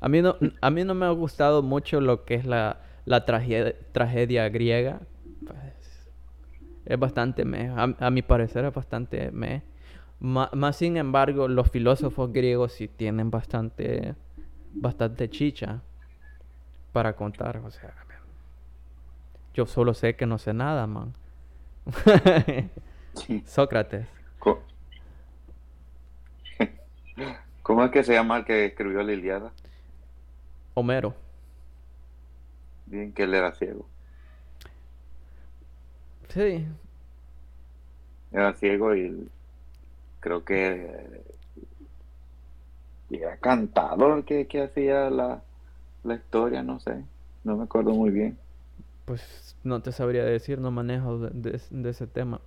A 0.00 0.08
mí 0.08 0.22
no, 0.22 0.36
a 0.60 0.70
mí 0.70 0.84
no 0.84 0.94
me 0.94 1.06
ha 1.06 1.10
gustado 1.10 1.62
mucho 1.62 2.00
lo 2.00 2.24
que 2.24 2.34
es 2.34 2.44
la, 2.46 2.80
la 3.04 3.24
tragedia, 3.24 3.74
tragedia 3.92 4.48
griega. 4.48 5.00
Pues, 5.44 5.58
es 6.86 6.98
bastante 6.98 7.44
meh. 7.44 7.68
A, 7.68 7.94
a 7.98 8.10
mi 8.10 8.22
parecer 8.22 8.64
es 8.64 8.74
bastante 8.74 9.30
meh. 9.30 9.62
Ma- 10.20 10.50
más 10.54 10.76
sin 10.76 10.96
embargo, 10.96 11.48
los 11.48 11.70
filósofos 11.70 12.32
griegos 12.32 12.72
sí 12.72 12.88
tienen 12.88 13.30
bastante, 13.30 14.14
bastante 14.80 15.28
chicha 15.30 15.82
para 16.92 17.14
contar. 17.14 17.58
O 17.58 17.70
sea, 17.70 17.94
yo 19.54 19.66
solo 19.66 19.94
sé 19.94 20.16
que 20.16 20.26
no 20.26 20.38
sé 20.38 20.52
nada, 20.52 20.86
man. 20.86 21.14
Sócrates. 23.46 24.06
¿Cómo 27.62 27.84
es 27.84 27.90
que 27.90 28.04
se 28.04 28.14
llama 28.14 28.38
el 28.38 28.44
que 28.44 28.66
escribió 28.66 29.02
la 29.02 29.12
Iliada? 29.12 29.52
Homero. 30.74 31.14
Bien 32.86 33.12
que 33.12 33.24
él 33.24 33.34
era 33.34 33.52
ciego. 33.52 33.86
Sí. 36.28 36.66
Era 38.32 38.54
ciego 38.54 38.94
y 38.94 39.28
creo 40.20 40.44
que 40.44 41.22
y 43.10 43.16
era 43.16 43.36
cantador 43.38 44.24
que, 44.24 44.46
que 44.46 44.62
hacía 44.62 45.08
la, 45.10 45.42
la 46.08 46.14
historia, 46.16 46.62
no 46.62 46.80
sé. 46.80 47.04
No 47.44 47.56
me 47.56 47.64
acuerdo 47.64 47.90
muy 47.92 48.10
bien. 48.10 48.36
Pues 49.04 49.56
no 49.64 49.80
te 49.80 49.92
sabría 49.92 50.24
decir, 50.24 50.58
no 50.60 50.70
manejo 50.70 51.18
de, 51.18 51.30
de- 51.30 51.60
de 51.70 51.90
ese 51.90 52.06
tema. 52.06 52.40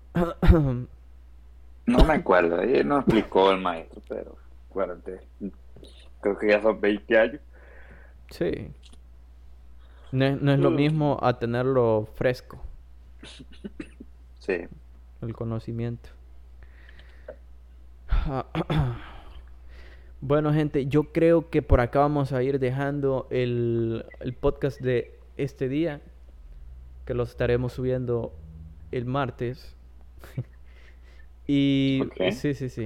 No 1.85 2.03
me 2.06 2.14
acuerdo, 2.14 2.59
ahí 2.59 2.83
no 2.83 2.99
explicó 2.99 3.51
el 3.51 3.59
maestro, 3.61 4.01
pero 4.07 4.35
acuérdate. 4.69 5.22
Creo 6.22 6.38
que 6.38 6.48
ya 6.49 6.61
son 6.61 6.80
20 6.80 7.17
años. 7.17 7.41
Sí. 8.30 8.72
No 10.11 10.25
es, 10.25 10.41
no 10.41 10.51
es 10.53 10.59
lo 10.59 10.69
Mm. 10.72 10.75
mismo 10.75 11.17
a 11.22 11.40
tenerlo 11.40 12.07
fresco, 12.15 12.61
Sí. 14.40 14.67
el 15.22 15.33
conocimiento. 15.33 16.09
Bueno, 20.22 20.53
gente, 20.53 20.85
yo 20.85 21.11
creo 21.11 21.50
que 21.50 21.61
por 21.61 21.80
acá 21.82 22.00
vamos 22.00 22.32
a 22.32 22.43
ir 22.43 22.59
dejando 22.59 23.27
el, 23.32 24.06
el 24.19 24.33
podcast 24.33 24.80
de 24.80 25.19
este 25.38 25.67
día, 25.67 26.01
que 27.06 27.14
lo 27.16 27.24
estaremos 27.24 27.74
subiendo 27.74 28.32
el 28.91 29.06
martes. 29.06 29.75
y 31.48 32.01
sí, 32.32 32.53
sí, 32.53 32.69
sí. 32.69 32.85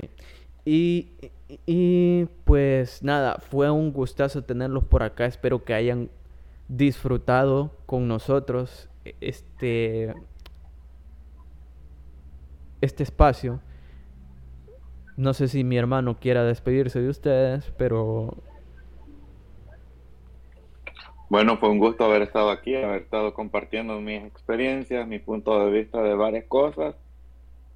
Y, 0.66 1.10
y- 1.22 1.60
y, 1.68 2.26
pues 2.46 3.04
nada, 3.04 3.38
fue 3.40 3.70
un 3.70 3.92
gustazo 3.94 4.44
tenerlos 4.44 4.84
por 4.86 5.04
acá. 5.04 5.26
Espero 5.26 5.64
que 5.64 5.74
hayan 5.76 6.10
disfrutado 6.70 7.72
con 7.86 8.08
nosotros 8.08 8.90
e- 9.06 9.16
este, 9.22 10.14
este 12.82 13.04
espacio. 13.04 13.60
No 15.18 15.34
sé 15.34 15.48
si 15.48 15.64
mi 15.64 15.78
hermano 15.78 16.18
quiera 16.20 16.44
despedirse 16.44 17.02
de 17.02 17.10
ustedes, 17.10 17.72
pero 17.78 18.36
Bueno, 21.30 21.58
fue 21.58 21.70
un 21.70 21.80
gusto 21.80 22.06
haber 22.06 22.22
estado 22.22 22.52
aquí, 22.52 22.76
haber 22.76 23.02
estado 23.04 23.34
compartiendo 23.34 24.00
mis 24.00 24.24
experiencias, 24.24 25.08
mi 25.08 25.20
punto 25.20 25.60
de 25.66 25.72
vista 25.72 26.02
de 26.04 26.14
varias 26.14 26.46
cosas 26.46 26.96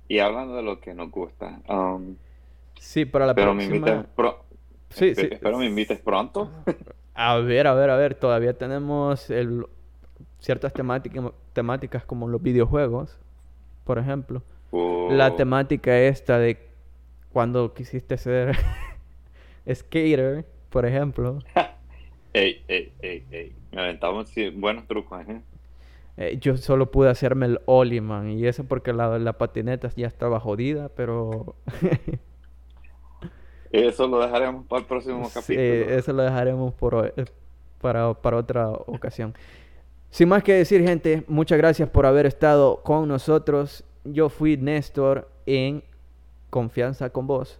y 0.07 0.19
hablando 0.19 0.55
de 0.55 0.63
lo 0.63 0.79
que 0.79 0.93
nos 0.93 1.09
gusta. 1.11 1.59
Um, 1.67 2.15
sí, 2.79 3.05
para 3.05 3.25
la 3.25 3.33
pero 3.33 3.53
me 3.53 3.63
invites 3.65 4.05
pro- 4.15 4.43
Sí, 4.89 5.13
espe- 5.13 5.15
sí. 5.15 5.27
espero 5.31 5.57
me 5.57 5.65
invites 5.65 5.99
pronto. 5.99 6.49
A 7.21 7.35
ver, 7.39 7.67
a 7.67 7.73
ver, 7.73 7.89
a 7.89 7.97
ver, 7.97 8.15
todavía 8.15 8.57
tenemos 8.57 9.29
el, 9.29 9.65
ciertas 10.39 10.71
temática- 10.71 11.33
temáticas 11.51 12.05
como 12.05 12.29
los 12.29 12.41
videojuegos, 12.41 13.17
por 13.83 13.99
ejemplo. 13.99 14.41
La 14.71 15.31
Uh, 15.31 15.35
temática 15.35 15.99
esta 15.99 16.39
de 16.39 16.68
cuando 17.31 17.73
quisiste 17.73 18.17
ser 18.17 18.55
skater, 19.73 20.45
por 20.69 20.85
ejemplo. 20.85 21.39
ey, 22.33 22.63
ey, 22.67 22.91
ey, 23.01 23.23
ey. 23.31 23.53
Me 23.71 23.81
aventamos 23.81 24.33
buenos 24.55 24.87
trucos, 24.87 25.21
¿eh? 25.27 25.41
Eh, 26.17 26.37
yo 26.41 26.57
solo 26.57 26.91
pude 26.91 27.09
hacerme 27.09 27.45
el 27.45 27.61
ollie, 27.65 28.01
man, 28.01 28.29
y 28.29 28.45
eso 28.45 28.65
porque 28.65 28.91
la, 28.91 29.17
la 29.19 29.33
patineta 29.37 29.89
ya 29.95 30.07
estaba 30.07 30.39
jodida, 30.39 30.89
pero 30.89 31.55
Eso 33.71 34.07
lo 34.07 34.19
dejaremos 34.19 34.65
para 34.65 34.81
el 34.81 34.87
próximo 34.87 35.23
Sí, 35.29 35.31
capítulo. 35.33 35.89
eso 35.91 36.11
lo 36.13 36.23
dejaremos 36.23 36.73
por, 36.73 36.95
hoy- 36.95 37.11
eh, 37.15 37.25
para, 37.79 38.13
para 38.15 38.37
otra 38.37 38.69
ocasión. 38.69 39.33
Sin 40.09 40.27
más 40.29 40.43
que 40.43 40.53
decir, 40.53 40.81
gente, 40.83 41.23
muchas 41.27 41.57
gracias 41.59 41.87
por 41.89 42.05
haber 42.07 42.25
estado 42.25 42.81
con 42.83 43.07
nosotros. 43.07 43.83
Yo 44.03 44.29
fui 44.29 44.57
Néstor 44.57 45.29
en 45.45 45.83
Confianza 46.49 47.09
con 47.09 47.27
Vos. 47.27 47.59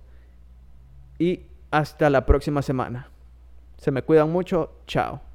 Y 1.18 1.42
hasta 1.72 2.10
la 2.10 2.26
próxima 2.26 2.62
semana. 2.62 3.10
Se 3.78 3.92
me 3.92 4.02
cuidan 4.02 4.32
mucho. 4.32 4.72
Chao. 4.88 5.29